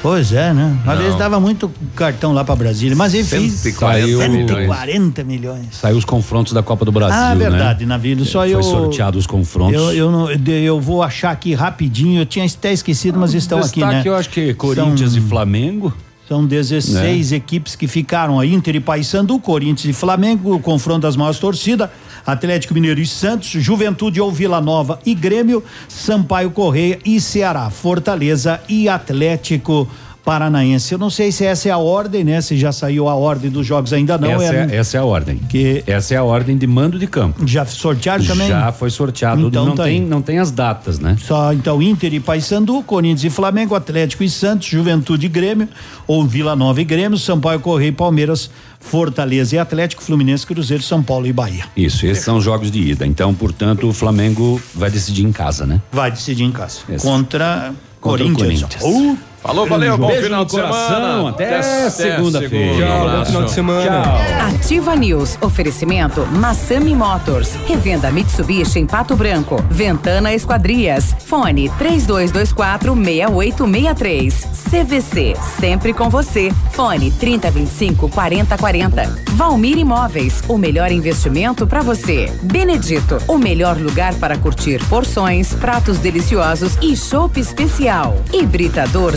Pois 0.00 0.32
é, 0.32 0.52
né? 0.54 0.76
Uma 0.84 0.94
Não. 0.94 1.02
vez 1.02 1.14
dava 1.16 1.40
muito 1.40 1.68
cartão 1.96 2.32
lá 2.32 2.44
pra 2.44 2.54
Brasília, 2.54 2.94
mas 2.96 3.14
enfim. 3.14 3.50
140 3.50 4.28
milhões. 4.28 4.48
140 4.48 5.24
milhões. 5.24 5.66
Saiu 5.72 5.96
os 5.96 6.04
confrontos 6.04 6.52
da 6.52 6.62
Copa 6.62 6.84
do 6.84 6.92
Brasil. 6.92 7.16
ah, 7.18 7.34
né? 7.34 7.50
verdade, 7.50 7.84
Navilho. 7.84 8.24
Só 8.24 8.40
Foi 8.40 8.54
eu. 8.54 8.62
sorteado 8.62 9.18
os 9.18 9.26
confrontos. 9.26 9.74
Eu, 9.74 9.92
eu, 9.92 10.10
não- 10.12 10.30
eu 10.30 10.80
vou 10.80 11.02
achar 11.02 11.30
aqui 11.32 11.52
rapidinho. 11.52 12.20
Eu 12.22 12.26
tinha 12.26 12.44
até 12.46 12.72
esquecido, 12.72 13.18
mas 13.18 13.34
estão 13.34 13.58
aqui, 13.58 13.80
Destaque, 13.80 13.94
né? 13.96 14.02
eu 14.06 14.14
acho 14.16 14.28
que 14.30 14.54
Corinthians 14.54 15.12
São- 15.12 15.18
e 15.20 15.22
Flamengo. 15.28 15.92
São 16.28 16.44
16 16.44 17.32
equipes 17.32 17.74
que 17.74 17.88
ficaram 17.88 18.38
aí, 18.38 18.52
Inter 18.52 18.76
e 18.76 18.80
Paysandu, 18.80 19.38
Corinthians 19.38 19.96
e 19.96 19.98
Flamengo, 19.98 20.54
o 20.54 20.60
confronto 20.60 21.00
das 21.00 21.16
maiores 21.16 21.40
torcidas, 21.40 21.88
Atlético 22.26 22.74
Mineiro 22.74 23.00
e 23.00 23.06
Santos, 23.06 23.48
Juventude 23.48 24.20
ou 24.20 24.30
Vila 24.30 24.60
Nova 24.60 25.00
e 25.06 25.14
Grêmio, 25.14 25.64
Sampaio 25.88 26.50
Correia 26.50 26.98
e 27.02 27.18
Ceará, 27.18 27.70
Fortaleza 27.70 28.60
e 28.68 28.90
Atlético 28.90 29.88
Paranaense. 30.28 30.92
Eu 30.92 30.98
não 30.98 31.08
sei 31.08 31.32
se 31.32 31.44
essa 31.44 31.68
é 31.68 31.72
a 31.72 31.78
ordem, 31.78 32.22
né? 32.22 32.40
Se 32.42 32.54
já 32.56 32.70
saiu 32.70 33.08
a 33.08 33.14
ordem 33.14 33.50
dos 33.50 33.66
jogos 33.66 33.92
ainda 33.94 34.18
não. 34.18 34.30
essa, 34.30 34.54
é- 34.54 34.68
é, 34.70 34.76
essa 34.76 34.96
é 34.98 35.00
a 35.00 35.04
ordem. 35.04 35.38
Que- 35.48 35.82
Essa 35.86 36.14
é 36.14 36.16
a 36.18 36.22
ordem 36.24 36.56
de 36.58 36.66
mando 36.66 36.98
de 36.98 37.06
campo. 37.06 37.46
Já 37.46 37.64
sortearam 37.64 38.22
também? 38.24 38.46
Já 38.48 38.70
foi 38.72 38.90
sorteado. 38.90 39.46
Então 39.46 39.64
não, 39.64 39.74
tá 39.74 39.84
tem, 39.84 40.00
aí. 40.02 40.06
não 40.06 40.20
tem 40.20 40.38
as 40.38 40.50
datas, 40.50 40.98
né? 40.98 41.16
Só 41.18 41.52
então 41.52 41.80
Inter 41.82 42.12
e 42.12 42.20
Paysandu, 42.20 42.82
Corinthians 42.82 43.24
e 43.24 43.30
Flamengo, 43.30 43.74
Atlético 43.74 44.22
e 44.22 44.28
Santos, 44.28 44.68
Juventude 44.68 45.26
e 45.26 45.28
Grêmio, 45.28 45.68
ou 46.06 46.26
Vila 46.26 46.54
Nova 46.54 46.80
e 46.80 46.84
Grêmio, 46.84 47.16
Sampaio 47.16 47.60
Correia 47.60 47.88
e 47.88 47.92
Palmeiras, 47.92 48.50
Fortaleza 48.80 49.56
e 49.56 49.58
Atlético, 49.58 50.02
Fluminense, 50.02 50.46
Cruzeiro, 50.46 50.82
São 50.82 51.02
Paulo 51.02 51.26
e 51.26 51.32
Bahia. 51.32 51.64
Isso, 51.76 52.04
esses 52.06 52.22
são 52.24 52.36
os 52.36 52.44
jogos 52.44 52.70
de 52.70 52.80
ida. 52.80 53.06
Então, 53.06 53.32
portanto, 53.34 53.88
o 53.88 53.92
Flamengo 53.92 54.60
vai 54.74 54.90
decidir 54.90 55.24
em 55.24 55.32
casa, 55.32 55.64
né? 55.66 55.80
Vai 55.90 56.10
decidir 56.10 56.44
em 56.44 56.52
casa. 56.52 56.80
Esse. 56.88 57.04
Contra, 57.04 57.72
Corinthians. 58.00 58.62
Corinthians. 58.80 59.18
Falou, 59.42 59.66
grande 59.66 59.86
valeu, 59.86 59.98
bom 59.98 60.10
jogo. 60.10 60.22
final 60.22 60.44
de 60.44 60.50
semana. 60.52 61.28
Até 61.30 61.62
segunda-feira. 61.90 62.48
segunda. 62.48 62.86
Tchau, 62.86 63.10
bom 63.18 63.24
final 63.24 63.44
de 63.44 63.50
semana. 63.50 64.02
Ativa 64.48 64.96
News. 64.96 65.38
Oferecimento 65.40 66.26
Massami 66.26 66.94
Motors. 66.94 67.54
Revenda 67.66 68.10
Mitsubishi 68.10 68.78
em 68.80 68.86
Pato 68.86 69.14
Branco. 69.16 69.62
Ventana 69.70 70.34
Esquadrias. 70.34 71.14
Fone 71.24 71.70
3224 71.78 72.94
6863. 72.94 74.48
CVC. 74.70 75.36
Sempre 75.60 75.94
com 75.94 76.10
você. 76.10 76.50
Fone 76.72 77.10
3025 77.12 78.08
4040. 78.08 79.22
Valmir 79.30 79.78
Imóveis. 79.78 80.42
O 80.48 80.58
melhor 80.58 80.90
investimento 80.90 81.66
para 81.66 81.80
você. 81.80 82.30
Benedito. 82.42 83.18
O 83.28 83.38
melhor 83.38 83.76
lugar 83.78 84.14
para 84.16 84.36
curtir 84.36 84.84
porções, 84.88 85.54
pratos 85.54 85.98
deliciosos 85.98 86.76
e 86.82 86.96
chopp 86.96 87.38
especial. 87.38 88.16
Hibridador 88.32 89.16